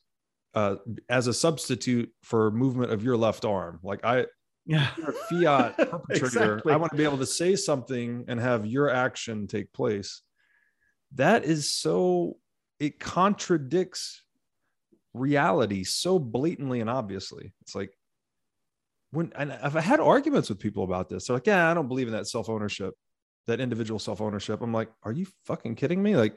uh, 0.54 0.78
as 1.10 1.28
a 1.28 1.34
substitute 1.34 2.10
for 2.24 2.52
movement 2.52 2.94
of 2.94 3.04
your 3.04 3.18
left 3.18 3.44
arm, 3.44 3.82
like 3.84 4.00
I 4.06 4.28
yeah 4.66 4.92
fiat 5.30 5.76
perpetrator. 5.92 6.26
Exactly. 6.26 6.72
I 6.72 6.78
want 6.78 6.94
to 6.94 6.98
be 6.98 7.04
able 7.04 7.18
to 7.18 7.26
say 7.26 7.58
something 7.58 8.24
and 8.30 8.40
have 8.40 8.66
your 8.66 8.90
action 8.90 9.46
take 9.46 9.74
place. 9.74 10.22
That 11.16 11.44
is 11.44 11.70
so, 11.74 12.38
it 12.80 12.98
contradicts 13.00 14.24
reality 15.16 15.84
so 15.84 16.20
blatantly 16.20 16.82
and 16.82 16.90
obviously. 16.90 17.54
It's 17.62 17.76
like, 17.76 17.92
when 19.12 19.32
and 19.36 19.54
I've 19.54 19.74
had 19.74 20.00
arguments 20.00 20.50
with 20.50 20.60
people 20.60 20.84
about 20.84 21.10
this. 21.10 21.28
They're 21.28 21.36
like, 21.36 21.48
yeah, 21.48 21.70
I 21.70 21.74
don't 21.74 21.88
believe 21.88 22.08
in 22.08 22.14
that 22.14 22.28
self 22.28 22.50
ownership, 22.50 22.94
that 23.48 23.60
individual 23.60 24.00
self 24.00 24.22
ownership. 24.22 24.62
I'm 24.62 24.74
like, 24.74 24.90
are 25.04 25.12
you 25.12 25.26
fucking 25.46 25.76
kidding 25.76 26.02
me? 26.04 26.16
Like, 26.16 26.36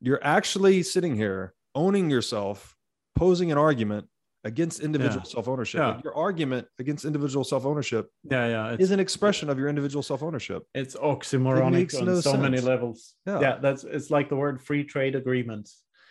you're 0.00 0.22
actually 0.22 0.82
sitting 0.82 1.14
here 1.16 1.54
owning 1.74 2.10
yourself, 2.10 2.74
posing 3.14 3.52
an 3.52 3.58
argument 3.58 4.06
against 4.44 4.80
individual 4.80 5.22
Yeah. 5.26 5.32
self 5.32 5.48
ownership. 5.48 5.80
Yeah. 5.80 6.00
your 6.04 6.14
argument 6.16 6.68
against 6.78 7.04
individual 7.04 7.42
self 7.44 7.66
ownership 7.66 8.08
yeah 8.30 8.46
yeah 8.46 8.76
is 8.78 8.92
an 8.92 9.00
expression 9.00 9.50
of 9.50 9.58
your 9.58 9.68
individual 9.68 10.04
self 10.04 10.22
ownership. 10.22 10.62
it's 10.72 10.94
oxymoronic 10.94 11.72
makes 11.72 11.96
on 11.96 12.06
no 12.06 12.20
so 12.20 12.36
many 12.36 12.60
levels 12.60 13.14
Yeah. 13.26 13.40
yeah. 13.40 13.58
that's 13.60 13.82
it's 13.82 14.08
like 14.08 14.28
the 14.28 14.36
word 14.36 14.62
free 14.62 14.84
trade 14.84 15.16
agreement 15.16 15.68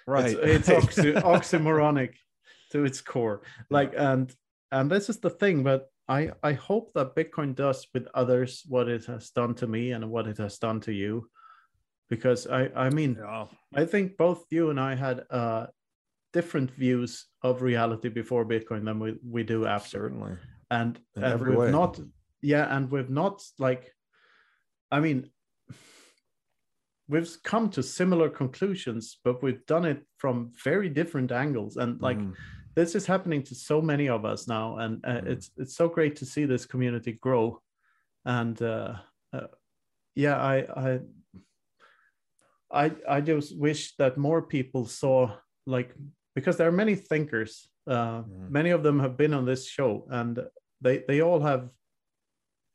Right. 0.07 0.37
it's, 0.39 0.67
it's 0.67 0.69
oxy, 0.69 1.13
oxymoronic 1.13 2.13
to 2.71 2.85
its 2.85 3.01
core 3.01 3.41
like 3.69 3.93
and 3.97 4.33
and 4.71 4.89
this 4.89 5.09
is 5.09 5.19
the 5.19 5.29
thing 5.29 5.63
but 5.63 5.87
i 6.07 6.29
i 6.43 6.53
hope 6.53 6.91
that 6.93 7.15
bitcoin 7.15 7.55
does 7.55 7.87
with 7.93 8.07
others 8.13 8.63
what 8.67 8.87
it 8.87 9.05
has 9.05 9.29
done 9.31 9.55
to 9.55 9.67
me 9.67 9.91
and 9.91 10.09
what 10.09 10.27
it 10.27 10.37
has 10.37 10.57
done 10.57 10.79
to 10.81 10.91
you 10.93 11.27
because 12.09 12.47
i 12.47 12.69
i 12.75 12.89
mean 12.89 13.17
yeah. 13.19 13.45
i 13.75 13.85
think 13.85 14.17
both 14.17 14.45
you 14.51 14.69
and 14.69 14.79
i 14.79 14.93
had 14.95 15.23
uh 15.31 15.65
different 16.33 16.69
views 16.71 17.27
of 17.43 17.61
reality 17.61 18.09
before 18.09 18.45
bitcoin 18.45 18.83
than 18.83 18.99
we, 18.99 19.15
we 19.27 19.41
do 19.43 19.65
after 19.65 19.99
Certainly. 19.99 20.33
and, 20.69 20.99
In 21.15 21.23
and 21.23 21.47
we've 21.47 21.57
way. 21.57 21.71
not 21.71 21.99
yeah 22.41 22.75
and 22.75 22.91
we've 22.91 23.09
not 23.09 23.41
like 23.57 23.91
i 24.91 24.99
mean 24.99 25.29
we've 27.07 27.37
come 27.43 27.69
to 27.69 27.83
similar 27.83 28.29
conclusions 28.29 29.19
but 29.23 29.43
we've 29.43 29.65
done 29.65 29.85
it 29.85 30.05
from 30.17 30.51
very 30.63 30.89
different 30.89 31.31
angles 31.31 31.77
and 31.77 32.01
like 32.01 32.17
Mhm. 32.19 32.33
this 32.75 32.95
is 32.95 33.05
happening 33.05 33.43
to 33.43 33.55
so 33.55 33.81
many 33.81 34.09
of 34.09 34.25
us 34.25 34.47
now 34.47 34.77
and 34.77 35.05
uh, 35.05 35.21
Mhm. 35.21 35.27
it's 35.31 35.51
it's 35.57 35.75
so 35.75 35.87
great 35.87 36.15
to 36.17 36.25
see 36.25 36.45
this 36.45 36.65
community 36.65 37.13
grow 37.13 37.61
and 38.25 38.61
uh, 38.61 38.95
uh 39.33 39.47
yeah 40.15 40.37
i 40.37 40.55
i 40.85 40.99
i 42.71 42.85
i 43.17 43.21
just 43.21 43.57
wish 43.59 43.95
that 43.97 44.17
more 44.17 44.41
people 44.41 44.85
saw 44.85 45.37
like 45.65 45.93
because 46.35 46.57
there 46.57 46.67
are 46.67 46.77
many 46.83 46.95
thinkers 46.95 47.69
Uh, 47.87 48.23
mm. 48.23 48.49
Many 48.49 48.71
of 48.73 48.81
them 48.81 48.99
have 48.99 49.15
been 49.15 49.33
on 49.33 49.45
this 49.45 49.69
show, 49.69 50.07
and 50.09 50.39
they 50.81 51.05
they 51.07 51.21
all 51.21 51.39
have 51.39 51.69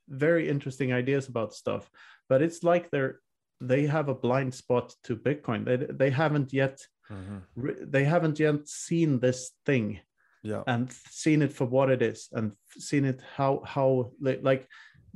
very 0.09 0.49
interesting 0.49 0.93
ideas 0.93 1.29
about 1.29 1.53
stuff. 1.53 1.91
But 2.29 2.43
it's 2.43 2.63
like 2.63 2.91
they're 2.91 3.19
they 3.61 3.87
have 3.87 4.09
a 4.09 4.15
blind 4.15 4.55
spot 4.55 4.95
to 5.05 5.17
Bitcoin. 5.17 5.65
They 5.65 5.77
they 5.77 6.11
haven't 6.11 6.53
yet 6.53 6.81
mm-hmm. 7.11 7.91
they 7.91 8.05
haven't 8.05 8.39
yet 8.39 8.69
seen 8.69 9.21
this 9.21 9.53
thing, 9.67 10.01
yeah, 10.43 10.63
and 10.67 10.93
seen 11.11 11.43
it 11.43 11.53
for 11.53 11.67
what 11.67 11.91
it 11.91 12.03
is, 12.03 12.29
and 12.33 12.53
seen 12.79 13.05
it 13.05 13.21
how 13.37 13.63
how 13.65 14.13
like 14.21 14.67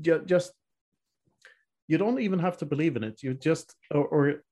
just 0.00 0.52
you 1.86 1.98
don't 1.98 2.20
even 2.20 2.38
have 2.38 2.56
to 2.58 2.66
believe 2.66 2.96
in 2.96 3.04
it. 3.04 3.22
You 3.22 3.34
just 3.34 3.74
or, 3.90 4.06
or 4.06 4.42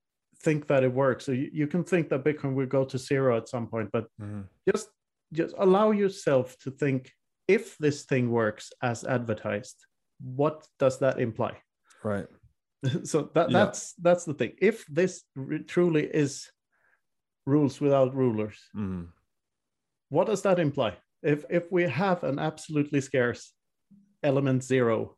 think 0.42 0.66
that 0.68 0.84
it 0.84 0.92
works. 0.92 1.24
So 1.24 1.32
you, 1.32 1.50
you, 1.52 1.66
can 1.66 1.84
think 1.84 2.08
that 2.08 2.24
Bitcoin 2.24 2.54
will 2.54 2.66
go 2.66 2.84
to 2.84 2.98
zero 2.98 3.36
at 3.36 3.48
some 3.48 3.66
point, 3.68 3.90
but 3.92 4.06
mm-hmm. 4.20 4.42
just 4.68 4.88
just 5.32 5.54
allow 5.58 5.92
yourself 5.92 6.56
to 6.58 6.70
think 6.70 7.10
if 7.48 7.76
this 7.78 8.04
thing 8.04 8.30
works 8.30 8.72
as 8.82 9.04
advertised, 9.04 9.76
what 10.22 10.66
does 10.78 10.98
that 10.98 11.20
imply? 11.20 11.56
Right. 12.04 12.26
so 13.04 13.30
that 13.34 13.50
yeah. 13.50 13.58
that's 13.58 13.94
that's 13.94 14.24
the 14.24 14.34
thing. 14.34 14.52
If 14.58 14.84
this 14.86 15.22
truly 15.66 16.04
is 16.04 16.50
rules 17.46 17.80
without 17.80 18.14
rulers, 18.14 18.58
mm-hmm. 18.76 19.04
what 20.08 20.26
does 20.26 20.42
that 20.42 20.58
imply? 20.58 20.96
If 21.22 21.44
if 21.50 21.70
we 21.70 21.84
have 21.84 22.24
an 22.24 22.38
absolutely 22.38 23.00
scarce 23.00 23.52
element 24.22 24.62
0 24.62 25.16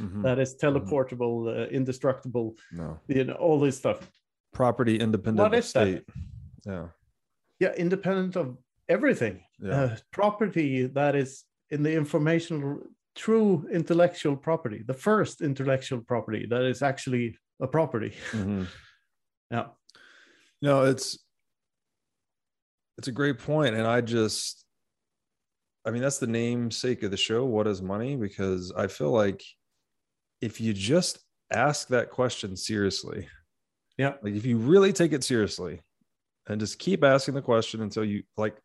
mm-hmm. 0.00 0.22
that 0.22 0.38
is 0.38 0.54
mm-hmm. 0.54 0.66
teleportable, 0.66 1.46
mm-hmm. 1.46 1.62
uh, 1.62 1.66
indestructible, 1.66 2.56
no. 2.72 3.00
you 3.08 3.24
know, 3.24 3.34
all 3.34 3.60
this 3.60 3.76
stuff. 3.76 3.98
Property 4.52 4.98
independent 4.98 5.50
what 5.50 5.58
is 5.58 5.68
state. 5.68 6.04
That? 6.64 6.72
Yeah. 6.72 6.86
Yeah, 7.58 7.72
independent 7.74 8.36
of 8.36 8.56
everything. 8.88 9.42
Yeah. 9.58 9.80
Uh, 9.80 9.96
property 10.12 10.86
that 10.86 11.14
is 11.14 11.44
in 11.70 11.82
the 11.82 11.92
informational, 11.92 12.80
true 13.16 13.66
intellectual 13.72 14.36
property, 14.36 14.82
the 14.86 14.94
first 14.94 15.40
intellectual 15.40 16.00
property 16.00 16.46
that 16.50 16.62
is 16.62 16.82
actually 16.82 17.36
a 17.60 17.66
property. 17.66 18.14
Mm-hmm. 18.32 18.64
yeah. 19.50 19.66
No, 20.62 20.84
it's 20.84 21.18
it's 22.98 23.08
a 23.08 23.12
great 23.12 23.38
point, 23.38 23.74
and 23.74 23.86
I 23.86 24.00
just, 24.00 24.64
I 25.84 25.90
mean, 25.90 26.00
that's 26.02 26.18
the 26.18 26.26
namesake 26.26 27.02
of 27.02 27.10
the 27.10 27.16
show. 27.16 27.44
What 27.44 27.66
is 27.66 27.82
money? 27.82 28.16
Because 28.16 28.72
I 28.76 28.86
feel 28.86 29.10
like 29.10 29.42
if 30.40 30.60
you 30.60 30.72
just 30.72 31.18
ask 31.52 31.88
that 31.88 32.10
question 32.10 32.56
seriously, 32.56 33.28
yeah, 33.98 34.14
like 34.22 34.34
if 34.34 34.46
you 34.46 34.56
really 34.56 34.92
take 34.94 35.12
it 35.12 35.24
seriously, 35.24 35.82
and 36.48 36.60
just 36.60 36.78
keep 36.78 37.04
asking 37.04 37.34
the 37.34 37.42
question 37.42 37.82
until 37.82 38.04
you 38.04 38.22
like 38.36 38.56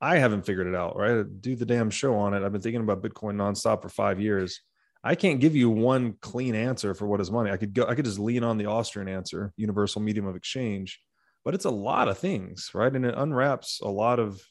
I 0.00 0.18
haven't 0.18 0.44
figured 0.44 0.66
it 0.66 0.74
out, 0.74 0.96
right? 0.96 1.24
Do 1.40 1.56
the 1.56 1.66
damn 1.66 1.90
show 1.90 2.16
on 2.16 2.34
it. 2.34 2.44
I've 2.44 2.52
been 2.52 2.60
thinking 2.60 2.82
about 2.82 3.02
Bitcoin 3.02 3.36
nonstop 3.36 3.82
for 3.82 3.88
five 3.88 4.20
years. 4.20 4.60
I 5.02 5.14
can't 5.14 5.40
give 5.40 5.54
you 5.54 5.70
one 5.70 6.16
clean 6.20 6.54
answer 6.54 6.94
for 6.94 7.06
what 7.06 7.20
is 7.20 7.30
money. 7.30 7.50
I 7.50 7.56
could 7.56 7.72
go, 7.72 7.86
I 7.86 7.94
could 7.94 8.04
just 8.04 8.18
lean 8.18 8.44
on 8.44 8.58
the 8.58 8.66
Austrian 8.66 9.08
answer, 9.08 9.52
universal 9.56 10.02
medium 10.02 10.26
of 10.26 10.36
exchange, 10.36 11.00
but 11.44 11.54
it's 11.54 11.64
a 11.64 11.70
lot 11.70 12.08
of 12.08 12.18
things, 12.18 12.70
right? 12.74 12.94
And 12.94 13.06
it 13.06 13.14
unwraps 13.16 13.80
a 13.80 13.88
lot 13.88 14.18
of 14.18 14.42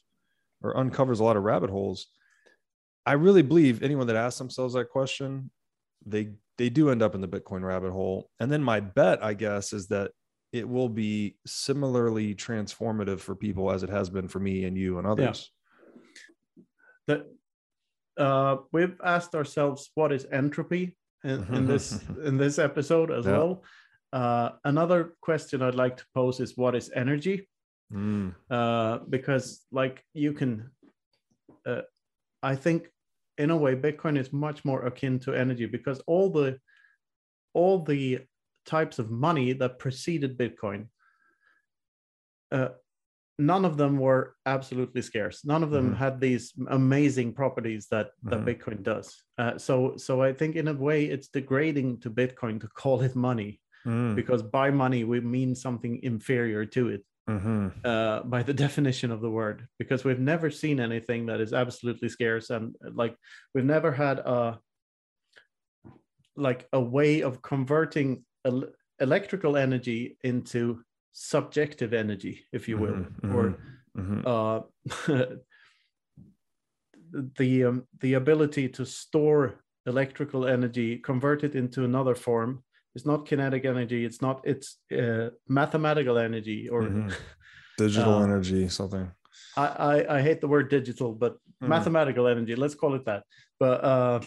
or 0.62 0.76
uncovers 0.76 1.20
a 1.20 1.24
lot 1.24 1.36
of 1.36 1.44
rabbit 1.44 1.70
holes. 1.70 2.06
I 3.04 3.12
really 3.12 3.42
believe 3.42 3.82
anyone 3.82 4.06
that 4.08 4.16
asks 4.16 4.38
themselves 4.38 4.74
that 4.74 4.90
question, 4.90 5.50
they 6.04 6.32
they 6.58 6.70
do 6.70 6.90
end 6.90 7.02
up 7.02 7.14
in 7.14 7.20
the 7.20 7.28
Bitcoin 7.28 7.62
rabbit 7.62 7.92
hole. 7.92 8.30
And 8.40 8.50
then 8.50 8.62
my 8.62 8.80
bet, 8.80 9.22
I 9.22 9.34
guess, 9.34 9.72
is 9.72 9.88
that 9.88 10.12
it 10.56 10.68
will 10.68 10.88
be 10.88 11.36
similarly 11.46 12.34
transformative 12.34 13.20
for 13.20 13.34
people 13.34 13.70
as 13.70 13.82
it 13.82 13.90
has 13.90 14.10
been 14.10 14.28
for 14.28 14.40
me 14.40 14.64
and 14.64 14.76
you 14.76 14.98
and 14.98 15.06
others. 15.06 15.50
Yeah. 16.56 16.64
That 17.08 18.22
uh, 18.22 18.56
we've 18.72 18.98
asked 19.04 19.34
ourselves 19.34 19.90
what 19.94 20.12
is 20.12 20.26
entropy 20.32 20.96
in, 21.24 21.46
in 21.54 21.66
this 21.72 22.00
in 22.24 22.36
this 22.36 22.58
episode 22.58 23.10
as 23.10 23.26
yeah. 23.26 23.32
well. 23.32 23.62
Uh, 24.12 24.50
another 24.64 25.14
question 25.20 25.62
I'd 25.62 25.74
like 25.74 25.96
to 25.98 26.06
pose 26.14 26.40
is 26.40 26.56
what 26.56 26.74
is 26.74 26.90
energy? 26.94 27.48
Mm. 27.92 28.34
Uh, 28.50 28.98
because 29.08 29.64
like 29.70 30.02
you 30.14 30.32
can, 30.32 30.70
uh, 31.66 31.82
I 32.42 32.56
think 32.56 32.88
in 33.38 33.50
a 33.50 33.56
way 33.56 33.76
Bitcoin 33.76 34.18
is 34.18 34.32
much 34.32 34.64
more 34.64 34.86
akin 34.86 35.18
to 35.20 35.34
energy 35.34 35.66
because 35.66 36.00
all 36.06 36.30
the 36.30 36.58
all 37.52 37.84
the 37.84 38.20
types 38.66 38.98
of 38.98 39.10
money 39.10 39.52
that 39.54 39.78
preceded 39.78 40.36
Bitcoin, 40.36 40.88
uh, 42.52 42.68
none 43.38 43.64
of 43.64 43.76
them 43.76 43.98
were 43.98 44.34
absolutely 44.46 45.02
scarce. 45.02 45.44
None 45.44 45.62
of 45.62 45.70
them 45.70 45.90
mm-hmm. 45.90 45.96
had 45.96 46.20
these 46.20 46.52
amazing 46.68 47.32
properties 47.32 47.86
that 47.90 48.10
that 48.24 48.40
mm-hmm. 48.40 48.48
Bitcoin 48.48 48.82
does. 48.82 49.22
Uh, 49.38 49.58
so 49.58 49.96
so 49.96 50.22
I 50.22 50.32
think 50.32 50.56
in 50.56 50.68
a 50.68 50.74
way 50.74 51.04
it's 51.04 51.28
degrading 51.28 52.00
to 52.00 52.10
Bitcoin 52.10 52.60
to 52.60 52.68
call 52.68 53.02
it 53.02 53.14
money 53.14 53.60
mm. 53.86 54.14
because 54.14 54.42
by 54.42 54.70
money 54.70 55.04
we 55.04 55.20
mean 55.20 55.54
something 55.54 56.00
inferior 56.02 56.64
to 56.66 56.88
it. 56.88 57.04
Mm-hmm. 57.28 57.68
Uh, 57.84 58.20
by 58.22 58.44
the 58.44 58.54
definition 58.64 59.10
of 59.10 59.20
the 59.20 59.30
word, 59.30 59.66
because 59.78 60.04
we've 60.04 60.20
never 60.20 60.48
seen 60.48 60.78
anything 60.78 61.26
that 61.26 61.40
is 61.40 61.52
absolutely 61.52 62.08
scarce, 62.08 62.50
and 62.50 62.76
like 62.92 63.16
we've 63.52 63.64
never 63.64 63.90
had 63.90 64.20
a 64.20 64.60
like 66.36 66.68
a 66.72 66.80
way 66.80 67.22
of 67.22 67.42
converting 67.42 68.24
el- 68.46 68.70
electrical 69.00 69.56
energy 69.56 70.16
into 70.22 70.82
subjective 71.12 71.92
energy, 71.92 72.44
if 72.52 72.68
you 72.68 72.78
will, 72.78 72.92
mm-hmm, 72.92 73.36
or 73.36 73.58
mm-hmm. 73.96 74.20
mm-hmm. 74.20 75.12
Uh, 75.12 75.26
the 77.38 77.64
um, 77.64 77.86
the 78.00 78.14
ability 78.14 78.68
to 78.68 78.84
store 78.84 79.64
electrical 79.86 80.46
energy, 80.46 80.98
convert 80.98 81.44
it 81.44 81.54
into 81.54 81.84
another 81.84 82.14
form. 82.14 82.62
It's 82.94 83.06
not 83.06 83.26
kinetic 83.26 83.64
energy. 83.64 84.04
It's 84.04 84.20
not. 84.20 84.40
It's 84.44 84.78
uh, 84.96 85.30
mathematical 85.48 86.18
energy 86.18 86.68
or 86.68 86.82
mm-hmm. 86.82 87.10
digital 87.78 88.14
uh, 88.14 88.22
energy, 88.24 88.68
something. 88.68 89.10
I, 89.56 89.66
I, 89.66 90.16
I 90.16 90.22
hate 90.22 90.40
the 90.40 90.48
word 90.48 90.70
digital, 90.70 91.12
but 91.12 91.34
mm-hmm. 91.34 91.68
mathematical 91.68 92.26
energy. 92.26 92.54
Let's 92.56 92.74
call 92.74 92.94
it 92.94 93.04
that. 93.04 93.24
But 93.58 93.84
uh, 93.84 94.20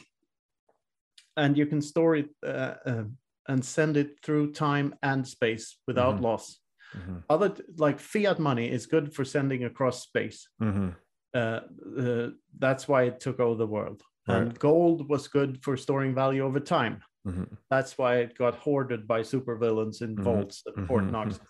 and 1.35 1.57
you 1.57 1.65
can 1.65 1.81
store 1.81 2.15
it 2.15 2.29
uh, 2.45 2.73
uh, 2.85 3.03
and 3.49 3.65
send 3.65 3.97
it 3.97 4.19
through 4.23 4.53
time 4.53 4.95
and 5.01 5.27
space 5.27 5.77
without 5.87 6.15
mm-hmm. 6.15 6.25
loss. 6.25 6.59
Mm-hmm. 6.95 7.17
Other 7.29 7.55
like 7.77 7.99
fiat 7.99 8.39
money 8.39 8.69
is 8.69 8.85
good 8.85 9.13
for 9.13 9.25
sending 9.25 9.63
across 9.65 10.03
space. 10.03 10.47
Mm-hmm. 10.61 10.89
Uh, 11.33 11.59
uh, 11.99 12.29
that's 12.57 12.87
why 12.87 13.03
it 13.03 13.19
took 13.19 13.39
over 13.39 13.55
the 13.55 13.67
world. 13.67 14.01
Right. 14.27 14.37
And 14.37 14.59
gold 14.59 15.09
was 15.09 15.27
good 15.27 15.63
for 15.63 15.75
storing 15.75 16.13
value 16.13 16.43
over 16.45 16.59
time. 16.59 17.01
Mm-hmm. 17.27 17.55
That's 17.69 17.97
why 17.97 18.17
it 18.17 18.37
got 18.37 18.55
hoarded 18.55 19.07
by 19.07 19.21
supervillains 19.21 20.01
in 20.01 20.15
mm-hmm. 20.15 20.23
vaults 20.23 20.63
at 20.67 20.87
Fort 20.87 21.03
mm-hmm. 21.03 21.11
Knox. 21.11 21.39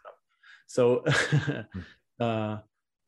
So, 0.72 1.04
uh, 2.20 2.58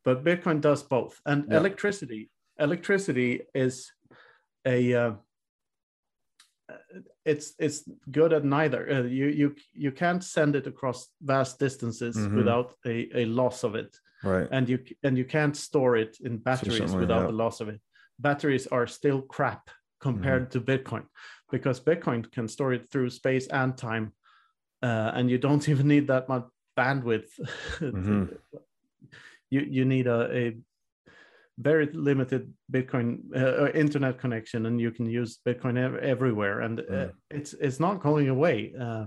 but 0.04 0.24
Bitcoin 0.24 0.62
does 0.62 0.82
both, 0.82 1.22
and 1.28 1.46
yeah. 1.48 1.58
electricity. 1.58 2.32
Electricity 2.58 3.42
is 3.54 3.92
a 4.66 4.96
uh, 4.96 5.12
it's 7.26 7.54
it's 7.60 7.84
good 8.10 8.34
at 8.34 8.44
neither. 8.44 8.90
Uh, 8.90 9.02
you 9.04 9.28
you 9.28 9.56
you 9.74 9.92
can't 9.92 10.24
send 10.24 10.56
it 10.56 10.68
across 10.68 11.08
vast 11.22 11.60
distances 11.60 12.18
mm-hmm. 12.18 12.38
without 12.38 12.74
a, 12.86 13.10
a 13.16 13.26
loss 13.26 13.64
of 13.64 13.76
it, 13.76 13.98
right? 14.24 14.48
And 14.52 14.68
you 14.68 14.80
and 15.04 15.18
you 15.18 15.26
can't 15.26 15.56
store 15.56 15.98
it 15.98 16.18
in 16.22 16.38
batteries 16.38 16.94
without 16.94 17.22
yeah. 17.22 17.28
the 17.28 17.34
loss 17.34 17.62
of 17.62 17.70
it. 17.70 17.82
Batteries 18.20 18.68
are 18.68 18.88
still 18.88 19.22
crap 19.22 19.70
compared 20.00 20.50
mm-hmm. 20.50 20.66
to 20.66 20.78
Bitcoin 20.78 21.06
because 21.52 21.80
Bitcoin 21.80 22.30
can 22.32 22.48
store 22.48 22.74
it 22.74 22.90
through 22.92 23.10
space 23.10 23.48
and 23.48 23.78
time, 23.78 24.14
uh, 24.82 25.12
and 25.14 25.30
you 25.30 25.38
don't 25.38 25.68
even 25.74 25.88
need 25.88 26.08
that 26.08 26.30
much 26.30 26.46
bandwidth. 26.78 27.30
Mm-hmm. 27.80 28.26
you 29.50 29.62
you 29.62 29.86
need 29.86 30.08
a, 30.08 30.38
a 30.38 30.58
very 31.62 31.90
limited 31.94 32.52
Bitcoin 32.72 33.20
uh, 33.36 33.64
uh, 33.64 33.72
internet 33.74 34.18
connection, 34.18 34.66
and 34.66 34.82
you 34.82 34.92
can 34.92 35.06
use 35.06 35.40
Bitcoin 35.48 35.78
ev- 35.78 36.04
everywhere, 36.04 36.62
and 36.62 36.80
uh, 36.80 36.84
mm. 36.84 37.12
it's 37.30 37.54
it's 37.54 37.80
not 37.80 38.02
going 38.02 38.30
away. 38.30 38.74
Uh, 38.80 39.06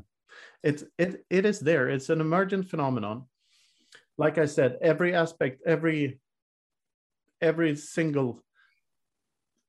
it's 0.62 0.84
it 0.98 1.24
it 1.30 1.44
is 1.44 1.60
there. 1.60 1.88
It's 1.88 2.10
an 2.10 2.20
emergent 2.20 2.68
phenomenon. 2.68 3.24
Like 4.16 4.38
I 4.38 4.46
said, 4.46 4.78
every 4.80 5.14
aspect, 5.14 5.62
every 5.66 6.20
every 7.40 7.76
single 7.76 8.42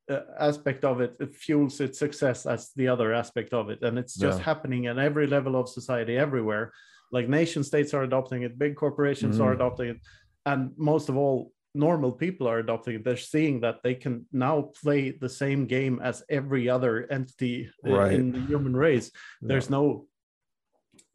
uh, 0.10 0.20
aspect 0.40 0.86
of 0.86 1.02
it, 1.02 1.16
it 1.20 1.36
fuels 1.36 1.82
its 1.82 1.98
success 1.98 2.45
as 2.45 2.72
the 2.76 2.88
other 2.88 3.14
aspect 3.14 3.53
of 3.53 3.70
it, 3.70 3.82
and 3.82 3.98
it's 3.98 4.16
just 4.16 4.40
yeah. 4.40 4.45
happening 4.45 4.88
at 4.88 4.99
every 4.99 5.28
level 5.28 5.56
of 5.56 5.68
society, 5.68 6.18
everywhere. 6.18 6.72
Like 7.12 7.30
nation 7.30 7.64
states 7.64 7.94
are 7.94 8.03
adopting 8.03 8.44
it, 8.44 8.60
big 8.60 8.76
corporations 8.76 9.38
mm. 9.38 9.44
are 9.44 9.53
adopting 9.53 9.90
it, 9.90 9.98
and 10.45 10.72
most 10.78 11.10
of 11.10 11.18
all, 11.18 11.52
normal 11.76 12.11
people 12.11 12.47
are 12.47 12.60
adopting 12.60 13.03
they're 13.03 13.18
seeing 13.18 13.60
that 13.61 13.84
they 13.84 13.93
can 13.93 14.26
now 14.31 14.72
play 14.81 15.11
the 15.11 15.30
same 15.30 15.65
game 15.65 15.99
as 16.02 16.23
every 16.30 16.69
other 16.69 17.07
entity 17.11 17.69
uh, 17.88 17.91
right. 17.91 18.14
in 18.14 18.31
the 18.31 18.39
human 18.41 18.76
race 18.76 19.11
yeah. 19.41 19.49
there's 19.49 19.69
no 19.69 20.06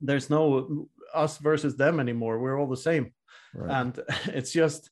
there's 0.00 0.30
no 0.30 0.88
us 1.14 1.38
versus 1.38 1.76
them 1.76 1.98
anymore 1.98 2.38
we're 2.38 2.58
all 2.58 2.68
the 2.68 2.76
same 2.76 3.12
right. 3.54 3.80
and 3.80 4.00
it's 4.26 4.52
just 4.52 4.90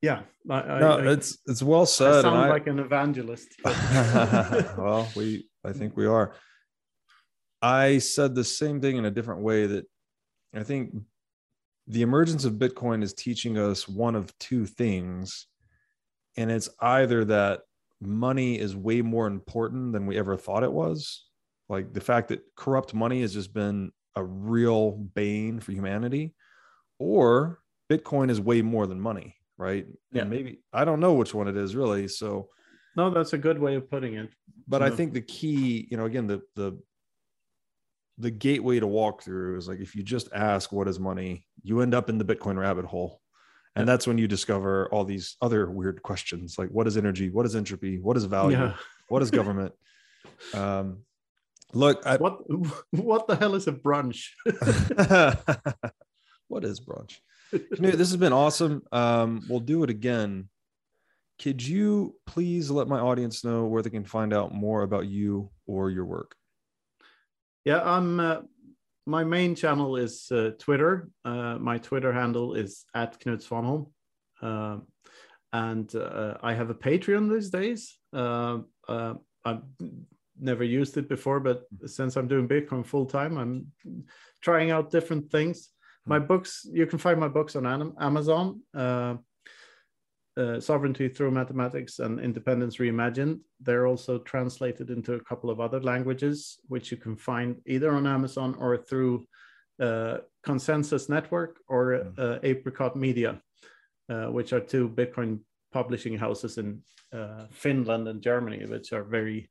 yeah, 0.00 0.22
I, 0.48 0.78
no, 0.78 0.98
I, 0.98 1.12
it's 1.12 1.38
it's 1.46 1.62
well 1.62 1.84
said. 1.84 2.18
I 2.18 2.22
sound 2.22 2.50
like 2.50 2.68
an 2.68 2.78
evangelist. 2.78 3.48
well, 3.64 5.08
we 5.16 5.48
I 5.64 5.72
think 5.72 5.96
we 5.96 6.06
are. 6.06 6.34
I 7.60 7.98
said 7.98 8.34
the 8.34 8.44
same 8.44 8.80
thing 8.80 8.96
in 8.96 9.04
a 9.04 9.10
different 9.10 9.40
way 9.40 9.66
that 9.66 9.86
I 10.54 10.62
think 10.62 10.94
the 11.88 12.02
emergence 12.02 12.44
of 12.44 12.54
Bitcoin 12.54 13.02
is 13.02 13.14
teaching 13.14 13.58
us 13.58 13.88
one 13.88 14.14
of 14.14 14.36
two 14.38 14.66
things. 14.66 15.46
And 16.36 16.50
it's 16.50 16.68
either 16.80 17.24
that 17.24 17.62
money 18.00 18.58
is 18.58 18.76
way 18.76 19.02
more 19.02 19.26
important 19.26 19.92
than 19.92 20.06
we 20.06 20.18
ever 20.18 20.36
thought 20.36 20.62
it 20.62 20.72
was. 20.72 21.24
Like 21.68 21.92
the 21.92 22.00
fact 22.00 22.28
that 22.28 22.42
corrupt 22.56 22.94
money 22.94 23.22
has 23.22 23.32
just 23.32 23.52
been 23.52 23.90
a 24.14 24.22
real 24.22 24.92
bane 24.92 25.60
for 25.60 25.72
humanity, 25.72 26.34
or 26.98 27.60
Bitcoin 27.90 28.30
is 28.30 28.40
way 28.40 28.62
more 28.62 28.86
than 28.86 29.00
money, 29.00 29.36
right? 29.56 29.86
Yeah. 30.12 30.22
And 30.22 30.30
maybe 30.30 30.60
I 30.72 30.84
don't 30.84 31.00
know 31.00 31.14
which 31.14 31.34
one 31.34 31.48
it 31.48 31.56
is 31.56 31.74
really. 31.74 32.08
So 32.08 32.48
no, 32.96 33.10
that's 33.10 33.32
a 33.32 33.38
good 33.38 33.58
way 33.58 33.76
of 33.76 33.90
putting 33.90 34.14
it. 34.14 34.30
But 34.66 34.82
I 34.82 34.90
think 34.90 35.12
the 35.12 35.20
key, 35.20 35.86
you 35.90 35.96
know, 35.96 36.04
again, 36.06 36.26
the 36.26 36.42
the 36.56 36.78
the 38.18 38.30
gateway 38.30 38.80
to 38.80 38.86
walk 38.86 39.22
through 39.22 39.56
is 39.56 39.68
like 39.68 39.78
if 39.78 39.94
you 39.94 40.02
just 40.02 40.28
ask 40.32 40.72
what 40.72 40.88
is 40.88 40.98
money, 40.98 41.44
you 41.62 41.80
end 41.80 41.94
up 41.94 42.08
in 42.08 42.18
the 42.18 42.24
Bitcoin 42.24 42.58
rabbit 42.58 42.84
hole. 42.84 43.20
And 43.76 43.86
that's 43.86 44.08
when 44.08 44.18
you 44.18 44.26
discover 44.26 44.88
all 44.90 45.04
these 45.04 45.36
other 45.40 45.70
weird 45.70 46.02
questions 46.02 46.58
like 46.58 46.68
what 46.70 46.88
is 46.88 46.96
energy? 46.96 47.30
What 47.30 47.46
is 47.46 47.54
entropy? 47.54 48.00
What 48.00 48.16
is 48.16 48.24
value? 48.24 48.58
Yeah. 48.58 48.74
What 49.08 49.22
is 49.22 49.30
government? 49.30 49.72
um, 50.54 51.04
look, 51.72 52.04
I, 52.04 52.16
what 52.16 52.40
what 52.90 53.28
the 53.28 53.36
hell 53.36 53.54
is 53.54 53.68
a 53.68 53.72
brunch? 53.72 54.30
what 56.48 56.64
is 56.64 56.80
brunch? 56.80 57.18
Knut, 57.52 57.92
this 57.92 58.10
has 58.10 58.16
been 58.16 58.32
awesome. 58.32 58.82
Um, 58.90 59.42
we'll 59.48 59.60
do 59.60 59.84
it 59.84 59.90
again. 59.90 60.48
Could 61.40 61.64
you 61.64 62.16
please 62.26 62.70
let 62.70 62.88
my 62.88 62.98
audience 62.98 63.44
know 63.44 63.66
where 63.66 63.80
they 63.80 63.90
can 63.90 64.04
find 64.04 64.34
out 64.34 64.52
more 64.52 64.82
about 64.82 65.06
you 65.06 65.50
or 65.66 65.88
your 65.88 66.04
work? 66.04 66.34
Yeah, 67.68 67.82
I'm. 67.82 68.18
Uh, 68.18 68.40
my 69.04 69.24
main 69.24 69.54
channel 69.54 69.96
is 69.96 70.32
uh, 70.32 70.52
Twitter. 70.58 71.10
Uh, 71.22 71.58
my 71.58 71.76
Twitter 71.76 72.14
handle 72.14 72.54
is 72.54 72.86
at 72.94 73.20
Knut 73.20 73.46
Svanholm. 73.46 73.90
Uh, 74.40 74.78
and 75.52 75.94
uh, 75.94 76.38
I 76.42 76.54
have 76.54 76.70
a 76.70 76.74
Patreon 76.74 77.30
these 77.30 77.50
days. 77.50 77.98
Uh, 78.10 78.60
uh, 78.88 79.14
I've 79.44 79.64
never 80.40 80.64
used 80.64 80.96
it 80.96 81.10
before, 81.10 81.40
but 81.40 81.64
since 81.84 82.16
I'm 82.16 82.26
doing 82.26 82.48
Bitcoin 82.48 82.86
full 82.86 83.04
time, 83.04 83.36
I'm 83.36 83.66
trying 84.40 84.70
out 84.70 84.90
different 84.90 85.30
things. 85.30 85.68
My 86.06 86.20
hmm. 86.20 86.26
books, 86.26 86.66
you 86.72 86.86
can 86.86 86.98
find 86.98 87.20
my 87.20 87.28
books 87.28 87.54
on 87.54 87.66
Amazon 88.00 88.62
uh, 90.38 90.60
Sovereignty 90.60 91.08
Through 91.08 91.32
Mathematics 91.32 91.98
and 91.98 92.20
Independence 92.20 92.76
Reimagined. 92.76 93.40
They're 93.60 93.86
also 93.86 94.18
translated 94.18 94.90
into 94.90 95.14
a 95.14 95.20
couple 95.20 95.50
of 95.50 95.60
other 95.60 95.80
languages, 95.80 96.58
which 96.68 96.90
you 96.92 96.96
can 96.96 97.16
find 97.16 97.56
either 97.66 97.90
on 97.90 98.06
Amazon 98.06 98.54
or 98.58 98.76
through 98.76 99.26
uh, 99.80 100.18
Konsensus 100.46 101.08
Network 101.08 101.58
or 101.68 101.94
uh, 101.94 102.38
Aprycot 102.44 102.94
Media, 102.94 103.40
uh, 104.08 104.26
which 104.26 104.52
are 104.52 104.60
two 104.60 104.88
Bitcoin 104.88 105.40
publishing 105.72 106.16
houses 106.16 106.56
in 106.56 106.82
uh, 107.12 107.46
Finland 107.50 108.06
and 108.06 108.22
Germany, 108.22 108.64
which 108.66 108.92
are 108.92 109.04
very, 109.04 109.48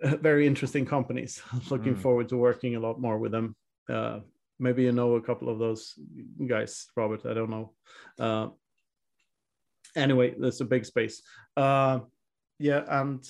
very 0.02 0.46
interesting 0.46 0.84
companies. 0.84 1.42
Looking 1.70 1.94
mm. 1.94 2.02
forward 2.02 2.28
to 2.28 2.36
working 2.36 2.76
a 2.76 2.80
lot 2.80 3.00
more 3.00 3.18
with 3.18 3.32
them. 3.32 3.56
Uh, 3.88 4.20
maybe 4.58 4.82
you 4.82 4.92
know 4.92 5.14
a 5.14 5.22
couple 5.22 5.48
of 5.48 5.58
those 5.58 5.98
guys, 6.46 6.86
Robert. 6.96 7.24
I 7.24 7.34
don't 7.34 7.50
know 7.50 7.72
anyway, 9.96 10.34
that's 10.38 10.60
a 10.60 10.64
big 10.64 10.84
space. 10.84 11.22
Uh, 11.56 12.00
yeah, 12.58 12.84
and 12.88 13.28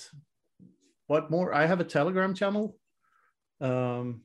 what 1.07 1.31
more? 1.31 1.53
I 1.53 1.65
have 1.65 1.79
a 1.79 1.85
Telegram 1.85 2.33
channel. 2.33 2.75
Um, 3.61 4.21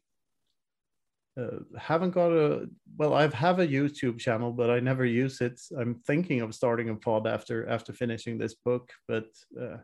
uh, 1.38 1.60
haven't 1.78 2.10
got 2.10 2.32
a 2.32 2.66
well. 2.96 3.14
I 3.14 3.28
have 3.28 3.60
a 3.60 3.66
YouTube 3.66 4.18
channel, 4.18 4.52
but 4.52 4.70
I 4.70 4.80
never 4.80 5.04
use 5.04 5.40
it. 5.40 5.60
I'm 5.78 5.94
thinking 6.06 6.40
of 6.40 6.54
starting 6.54 6.88
a 6.88 6.96
pod 6.96 7.26
after 7.26 7.68
after 7.68 7.92
finishing 7.92 8.38
this 8.38 8.54
book, 8.54 8.90
but 9.06 9.28
uh, 9.60 9.78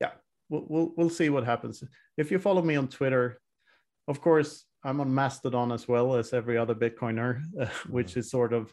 yeah, 0.00 0.12
we'll, 0.50 0.66
we'll 0.68 0.92
we'll 0.96 1.10
see 1.10 1.30
what 1.30 1.44
happens. 1.44 1.82
If 2.18 2.30
you 2.30 2.38
follow 2.38 2.62
me 2.62 2.76
on 2.76 2.88
Twitter, 2.88 3.40
of 4.08 4.20
course, 4.20 4.66
I'm 4.84 5.00
on 5.00 5.14
Mastodon 5.14 5.72
as 5.72 5.88
well 5.88 6.14
as 6.14 6.34
every 6.34 6.58
other 6.58 6.74
Bitcoiner, 6.74 7.40
uh, 7.58 7.66
which 7.88 8.16
is 8.16 8.30
sort 8.30 8.52
of 8.52 8.72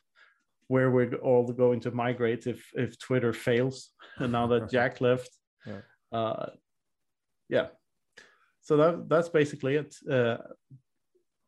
where 0.67 0.89
we're 0.91 1.15
all 1.15 1.51
going 1.51 1.79
to 1.81 1.91
migrate 1.91 2.47
if 2.47 2.69
if 2.73 2.97
Twitter 2.99 3.33
fails. 3.33 3.89
And 4.17 4.31
now 4.31 4.47
that 4.47 4.69
Jack 4.75 5.01
left, 5.01 5.29
yeah. 5.65 5.81
Uh, 6.11 6.49
yeah. 7.49 7.67
So 8.61 8.77
that 8.77 9.09
that's 9.09 9.29
basically 9.29 9.75
it. 9.75 9.95
Uh, 10.09 10.37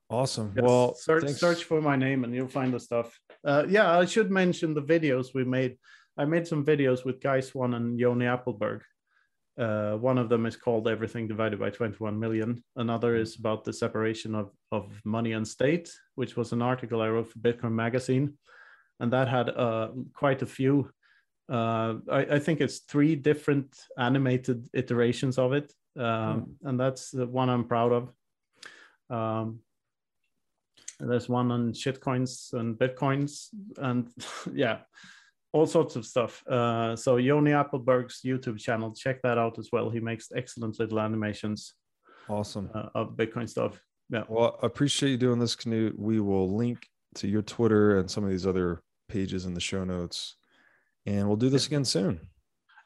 awesome. 0.10 0.54
Well, 0.56 0.96
search 0.96 1.24
thanks. 1.24 1.40
search 1.40 1.64
for 1.64 1.82
my 1.82 1.96
name 1.96 2.24
and 2.24 2.34
you'll 2.34 2.48
find 2.48 2.74
the 2.74 2.80
stuff. 2.80 3.18
Uh, 3.46 3.64
yeah, 3.68 3.98
I 3.98 4.06
should 4.06 4.32
mention 4.32 4.74
the 4.74 4.82
videos 4.82 5.34
we 5.34 5.44
made. 5.44 5.78
I 6.18 6.26
made 6.26 6.48
some 6.48 6.66
videos 6.66 7.06
with 7.06 7.22
Guy 7.22 7.40
Swan 7.40 7.74
and 7.74 8.00
Yoni 8.00 8.26
Appleberg. 8.26 8.82
Uh, 9.58 9.94
one 9.98 10.18
of 10.18 10.30
them 10.30 10.46
is 10.46 10.56
called 10.56 10.88
Everything 10.88 11.28
Divided 11.28 11.60
by 11.60 11.70
21 11.70 12.20
Million. 12.20 12.64
Another 12.76 13.16
is 13.16 13.38
about 13.38 13.64
the 13.64 13.74
separation 13.74 14.34
of, 14.34 14.52
of 14.72 15.00
money 15.06 15.34
and 15.34 15.48
state, 15.48 15.92
which 16.16 16.36
was 16.36 16.52
an 16.54 16.62
article 16.62 17.02
I 17.02 17.10
wrote 17.10 17.32
for 17.32 17.40
Bitcoin 17.40 17.74
Magazine 17.74 18.34
and 19.00 19.12
that 19.14 19.28
had 19.28 19.50
uh, 19.50 19.90
quite 20.14 20.42
a 20.42 20.46
few. 20.46 20.90
Uh, 21.52 21.96
I, 22.10 22.20
I, 22.32 22.40
think 22.40 22.62
it's 22.62 22.80
three 22.80 23.16
different 23.16 23.76
animated 23.98 24.70
iterations 24.74 25.38
of 25.38 25.52
it, 25.52 25.74
um, 25.98 26.04
mm. 26.06 26.48
and 26.64 26.80
that's 26.80 27.12
the 27.12 27.28
one 27.28 27.50
I'm 27.50 27.66
proud 27.66 27.92
of. 27.92 28.14
Um, 29.10 29.60
there's 31.00 31.28
one 31.28 31.52
on 31.52 31.74
shitcoins 31.74 32.54
and 32.54 32.78
bitcoins, 32.78 33.50
and 33.78 34.10
yeah, 34.54 34.80
all 35.52 35.66
sorts 35.66 35.96
of 35.96 36.06
stuff. 36.06 36.46
Uh, 36.48 36.96
so 36.96 37.18
Yoni 37.18 37.52
Appleberg's 37.52 38.22
YouTube 38.26 38.60
channel, 38.60 38.94
check 38.94 39.22
that 39.22 39.38
out 39.38 39.60
as 39.60 39.70
well. 39.72 39.90
He 39.90 40.00
makes 40.00 40.30
excellent 40.36 40.80
little 40.80 41.00
animations. 41.00 41.74
Awesome 42.30 42.70
uh, 42.74 42.90
of 42.96 43.16
Bitcoin 43.18 43.50
stuff. 43.50 43.82
Yeah. 44.10 44.24
Well, 44.28 44.58
I 44.62 44.66
appreciate 44.66 45.12
you 45.12 45.18
doing 45.18 45.40
this, 45.40 45.56
Knut. 45.56 45.98
We 45.98 46.20
will 46.20 46.56
link 46.56 46.88
to 47.16 47.28
your 47.28 47.42
Twitter 47.42 47.98
and 48.00 48.10
some 48.10 48.24
of 48.24 48.30
these 48.30 48.46
other 48.48 48.82
pages 49.10 49.46
in 49.46 49.54
the 49.54 49.60
show 49.62 49.84
notes. 49.84 50.36
And 51.06 51.28
we'll 51.28 51.38
do 51.38 51.50
this 51.50 51.68
again 51.68 51.86
soon. 51.86 52.20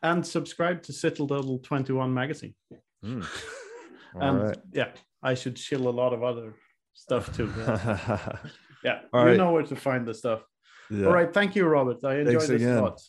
And 0.03 0.25
subscribe 0.25 0.83
to 0.83 0.93
Citadel 0.93 1.59
21 1.59 2.13
magazine. 2.13 2.55
Mm. 3.05 3.23
and 4.15 4.41
right. 4.41 4.57
yeah, 4.73 4.89
I 5.21 5.35
should 5.35 5.55
chill 5.55 5.87
a 5.87 5.91
lot 5.91 6.11
of 6.13 6.23
other 6.23 6.55
stuff 6.93 7.35
too. 7.35 7.51
yeah, 8.83 9.01
you 9.13 9.19
right. 9.19 9.37
know 9.37 9.51
where 9.51 9.61
to 9.61 9.75
find 9.75 10.03
the 10.03 10.15
stuff. 10.15 10.41
Yeah. 10.89 11.05
All 11.05 11.13
right. 11.13 11.31
Thank 11.31 11.55
you, 11.55 11.65
Robert. 11.65 12.03
I 12.03 12.21
enjoyed 12.21 12.27
Thanks 12.27 12.47
this 12.47 12.61
again. 12.61 12.77
a 12.77 12.81
lot. 12.81 12.99